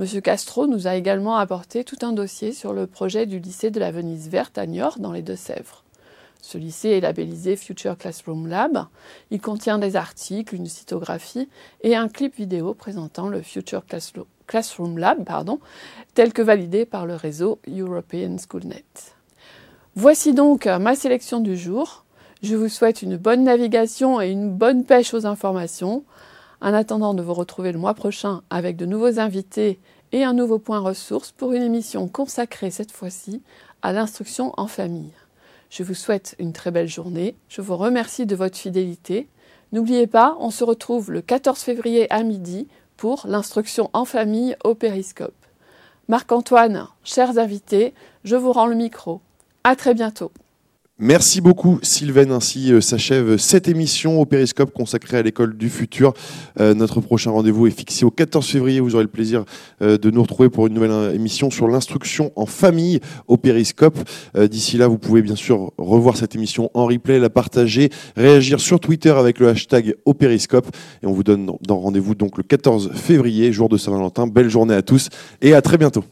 M. 0.01 0.23
Castro 0.23 0.67
nous 0.67 0.87
a 0.87 0.95
également 0.95 1.37
apporté 1.37 1.85
tout 1.85 1.99
un 2.01 2.13
dossier 2.13 2.53
sur 2.53 2.73
le 2.73 2.87
projet 2.87 3.27
du 3.27 3.39
lycée 3.39 3.71
de 3.71 3.79
la 3.79 3.91
Venise 3.91 4.31
verte 4.31 4.57
à 4.57 4.65
Niort 4.65 4.99
dans 4.99 5.13
les 5.13 5.21
Deux-Sèvres. 5.21 5.85
Ce 6.41 6.57
lycée 6.57 6.89
est 6.89 7.01
labellisé 7.03 7.55
Future 7.55 7.99
Classroom 7.99 8.47
Lab. 8.47 8.87
Il 9.31 9.43
contient 9.43 9.79
des 9.79 9.97
articles, 9.97 10.55
une 10.55 10.69
cytographie 10.69 11.51
et 11.83 11.97
un 11.97 12.09
clip 12.09 12.35
vidéo 12.35 12.73
présentant 12.73 13.29
le 13.29 13.43
Future 13.43 13.83
Classroom 14.47 14.97
Lab, 14.97 15.29
tel 16.15 16.33
que 16.33 16.41
validé 16.41 16.87
par 16.87 17.05
le 17.05 17.15
réseau 17.15 17.59
European 17.69 18.39
SchoolNet. 18.39 19.13
Voici 19.97 20.33
donc 20.33 20.65
ma 20.65 20.95
sélection 20.95 21.41
du 21.41 21.59
jour. 21.59 22.07
Je 22.43 22.57
vous 22.57 22.71
souhaite 22.71 23.03
une 23.03 23.19
bonne 23.19 23.45
navigation 23.45 24.19
et 24.19 24.31
une 24.31 24.51
bonne 24.51 24.87
pêche 24.87 25.13
aux 25.13 25.27
informations. 25.27 26.05
En 26.61 26.75
attendant 26.75 27.15
de 27.15 27.23
vous 27.23 27.33
retrouver 27.33 27.73
le 27.73 27.79
mois 27.79 27.95
prochain 27.95 28.43
avec 28.51 28.77
de 28.77 28.85
nouveaux 28.85 29.19
invités 29.19 29.81
et 30.13 30.25
un 30.25 30.35
nouveau 30.35 30.59
point 30.59 30.81
ressource 30.81 31.33
pour 31.33 31.53
une 31.53 31.63
émission 31.63 32.07
consacrée 32.07 32.71
cette 32.71 32.93
fois-ci 32.93 33.43
à 33.81 33.93
l'instruction 33.93 34.53
en 34.59 34.67
famille. 34.67 35.13
Je 35.71 35.83
vous 35.83 35.95
souhaite 35.95 36.35
une 36.39 36.53
très 36.53 36.71
belle 36.71 36.89
journée. 36.89 37.37
Je 37.49 37.63
vous 37.63 37.77
remercie 37.77 38.27
de 38.27 38.37
votre 38.37 38.59
fidélité. 38.59 39.29
N'oubliez 39.73 40.07
pas, 40.07 40.37
on 40.41 40.51
se 40.51 40.65
retrouve 40.65 41.11
le 41.11 41.23
14 41.23 41.61
février 41.61 42.13
à 42.13 42.23
midi 42.23 42.69
pour 42.97 43.25
l'instruction 43.27 43.89
en 43.93 44.05
famille 44.05 44.57
au 44.65 44.75
périscope. 44.75 45.33
Marc-Antoine, 46.09 46.89
chers 47.05 47.39
invités, 47.39 47.95
je 48.25 48.37
vous 48.37 48.53
rends 48.53 48.67
le 48.67 48.75
micro. 48.75 49.21
À 49.63 49.77
très 49.77 49.95
bientôt. 49.95 50.33
Merci 51.03 51.41
beaucoup 51.41 51.79
Sylvain. 51.81 52.31
Ainsi 52.31 52.75
euh, 52.75 52.83
s'achève 52.83 53.39
cette 53.39 53.69
émission 53.69 54.21
au 54.21 54.27
Périscope 54.27 54.71
consacrée 54.71 55.17
à 55.17 55.23
l'école 55.23 55.57
du 55.57 55.71
futur. 55.71 56.13
Euh, 56.61 56.75
notre 56.75 57.01
prochain 57.01 57.31
rendez-vous 57.31 57.67
est 57.67 57.71
fixé 57.71 58.05
au 58.05 58.11
14 58.11 58.47
février. 58.47 58.81
Vous 58.81 58.97
aurez 58.97 59.05
le 59.05 59.09
plaisir 59.09 59.47
euh, 59.81 59.97
de 59.97 60.11
nous 60.11 60.21
retrouver 60.21 60.51
pour 60.51 60.67
une 60.67 60.75
nouvelle 60.75 61.15
émission 61.15 61.51
sur 61.51 61.69
l'instruction 61.69 62.33
en 62.37 62.45
famille 62.45 63.01
au 63.29 63.39
Périscope. 63.39 63.99
D'ici 64.39 64.77
là, 64.77 64.89
vous 64.89 64.99
pouvez 64.99 65.23
bien 65.23 65.37
sûr 65.37 65.73
revoir 65.79 66.19
cette 66.19 66.35
émission 66.35 66.71
en 66.75 66.85
replay, 66.85 67.19
la 67.19 67.31
partager, 67.31 67.89
réagir 68.15 68.61
sur 68.61 68.79
Twitter 68.79 69.11
avec 69.11 69.39
le 69.39 69.49
hashtag 69.49 69.95
au 70.05 70.13
Périscope. 70.13 70.67
Et 71.03 71.07
on 71.07 71.13
vous 71.13 71.25
donne 71.25 71.51
dans 71.67 71.79
rendez-vous 71.79 72.15
donc 72.15 72.37
le 72.37 72.43
14 72.43 72.91
février, 72.93 73.53
jour 73.53 73.71
de 73.71 73.79
Saint-Valentin. 73.79 74.27
Belle 74.27 74.51
journée 74.51 74.75
à 74.75 74.83
tous 74.83 75.09
et 75.41 75.55
à 75.55 75.63
très 75.63 75.79
bientôt. 75.79 76.05